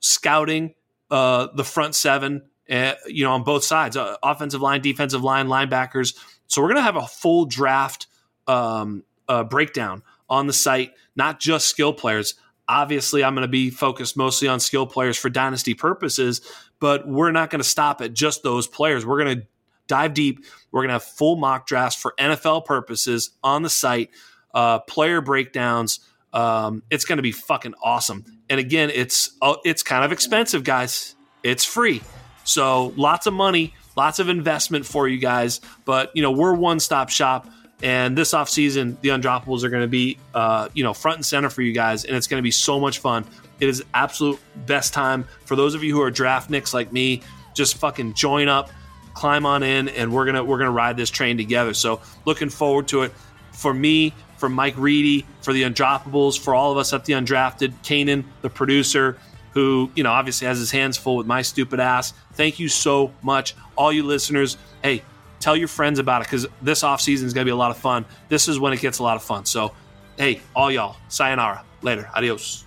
scouting 0.00 0.74
uh, 1.10 1.48
the 1.54 1.64
front 1.64 1.94
seven, 1.94 2.42
uh, 2.70 2.94
you 3.06 3.24
know, 3.24 3.32
on 3.32 3.42
both 3.42 3.64
sides, 3.64 3.96
uh, 3.96 4.16
offensive 4.22 4.60
line, 4.60 4.80
defensive 4.80 5.22
line, 5.22 5.46
linebackers. 5.46 6.16
So 6.46 6.60
we're 6.60 6.68
going 6.68 6.76
to 6.76 6.82
have 6.82 6.96
a 6.96 7.06
full 7.06 7.46
draft 7.46 8.06
um, 8.46 9.04
uh, 9.28 9.44
breakdown 9.44 10.02
on 10.28 10.46
the 10.46 10.52
site, 10.52 10.92
not 11.16 11.40
just 11.40 11.66
skill 11.66 11.92
players. 11.92 12.34
Obviously, 12.70 13.24
I'm 13.24 13.34
going 13.34 13.42
to 13.42 13.48
be 13.48 13.68
focused 13.68 14.16
mostly 14.16 14.46
on 14.46 14.60
skill 14.60 14.86
players 14.86 15.16
for 15.16 15.28
dynasty 15.28 15.74
purposes, 15.74 16.40
but 16.78 17.06
we're 17.06 17.32
not 17.32 17.50
going 17.50 17.58
to 17.58 17.68
stop 17.68 18.00
at 18.00 18.14
just 18.14 18.44
those 18.44 18.68
players. 18.68 19.04
We're 19.04 19.20
going 19.20 19.40
to 19.40 19.46
dive 19.88 20.14
deep. 20.14 20.44
We're 20.70 20.82
going 20.82 20.90
to 20.90 20.92
have 20.92 21.02
full 21.02 21.34
mock 21.34 21.66
drafts 21.66 22.00
for 22.00 22.14
NFL 22.16 22.64
purposes 22.66 23.30
on 23.42 23.62
the 23.62 23.68
site, 23.68 24.10
uh, 24.54 24.78
player 24.78 25.20
breakdowns. 25.20 25.98
Um, 26.32 26.84
it's 26.90 27.04
going 27.04 27.16
to 27.16 27.24
be 27.24 27.32
fucking 27.32 27.74
awesome. 27.82 28.24
And 28.48 28.60
again, 28.60 28.92
it's 28.94 29.36
uh, 29.42 29.56
it's 29.64 29.82
kind 29.82 30.04
of 30.04 30.12
expensive, 30.12 30.62
guys. 30.62 31.16
It's 31.42 31.64
free, 31.64 32.02
so 32.44 32.92
lots 32.96 33.26
of 33.26 33.34
money, 33.34 33.74
lots 33.96 34.20
of 34.20 34.28
investment 34.28 34.86
for 34.86 35.08
you 35.08 35.18
guys. 35.18 35.60
But 35.84 36.12
you 36.14 36.22
know, 36.22 36.30
we're 36.30 36.54
one 36.54 36.78
stop 36.78 37.08
shop 37.08 37.48
and 37.82 38.16
this 38.16 38.32
offseason, 38.32 39.00
the 39.00 39.10
undroppables 39.10 39.64
are 39.64 39.70
going 39.70 39.82
to 39.82 39.88
be, 39.88 40.18
uh, 40.34 40.68
you 40.74 40.84
know, 40.84 40.92
front 40.92 41.16
and 41.18 41.26
center 41.26 41.48
for 41.48 41.62
you 41.62 41.72
guys, 41.72 42.04
and 42.04 42.16
it's 42.16 42.26
going 42.26 42.40
to 42.40 42.42
be 42.42 42.50
so 42.50 42.78
much 42.78 42.98
fun. 42.98 43.24
It 43.58 43.68
is 43.68 43.84
absolute 43.94 44.38
best 44.66 44.92
time 44.92 45.24
for 45.44 45.56
those 45.56 45.74
of 45.74 45.82
you 45.82 45.94
who 45.94 46.02
are 46.02 46.10
draftniks 46.10 46.74
like 46.74 46.92
me. 46.92 47.22
Just 47.54 47.76
fucking 47.78 48.14
join 48.14 48.48
up, 48.48 48.70
climb 49.14 49.44
on 49.44 49.62
in, 49.62 49.88
and 49.88 50.12
we're 50.12 50.24
gonna 50.24 50.42
we're 50.42 50.58
gonna 50.58 50.70
ride 50.70 50.96
this 50.96 51.10
train 51.10 51.36
together. 51.36 51.74
So 51.74 52.00
looking 52.24 52.48
forward 52.48 52.88
to 52.88 53.02
it. 53.02 53.12
For 53.52 53.74
me, 53.74 54.14
for 54.38 54.48
Mike 54.48 54.74
Reedy, 54.78 55.26
for 55.42 55.52
the 55.52 55.64
undroppables, 55.64 56.38
for 56.38 56.54
all 56.54 56.72
of 56.72 56.78
us 56.78 56.94
at 56.94 57.04
the 57.04 57.12
undrafted, 57.12 57.74
Kanan, 57.82 58.24
the 58.40 58.48
producer, 58.48 59.18
who 59.52 59.90
you 59.94 60.02
know 60.02 60.12
obviously 60.12 60.46
has 60.46 60.58
his 60.58 60.70
hands 60.70 60.96
full 60.96 61.16
with 61.16 61.26
my 61.26 61.42
stupid 61.42 61.80
ass. 61.80 62.14
Thank 62.34 62.58
you 62.58 62.68
so 62.68 63.12
much, 63.22 63.54
all 63.76 63.92
you 63.92 64.04
listeners. 64.04 64.56
Hey, 64.82 65.02
Tell 65.40 65.56
your 65.56 65.68
friends 65.68 65.98
about 65.98 66.22
it 66.22 66.26
because 66.26 66.46
this 66.62 66.84
off 66.84 67.00
season 67.00 67.26
is 67.26 67.34
going 67.34 67.44
to 67.44 67.48
be 67.48 67.52
a 67.52 67.56
lot 67.56 67.70
of 67.70 67.78
fun. 67.78 68.04
This 68.28 68.46
is 68.46 68.60
when 68.60 68.72
it 68.72 68.80
gets 68.80 68.98
a 68.98 69.02
lot 69.02 69.16
of 69.16 69.22
fun. 69.22 69.46
So, 69.46 69.74
hey, 70.16 70.40
all 70.54 70.70
y'all, 70.70 70.96
sayonara. 71.08 71.64
Later. 71.82 72.10
Adios. 72.14 72.64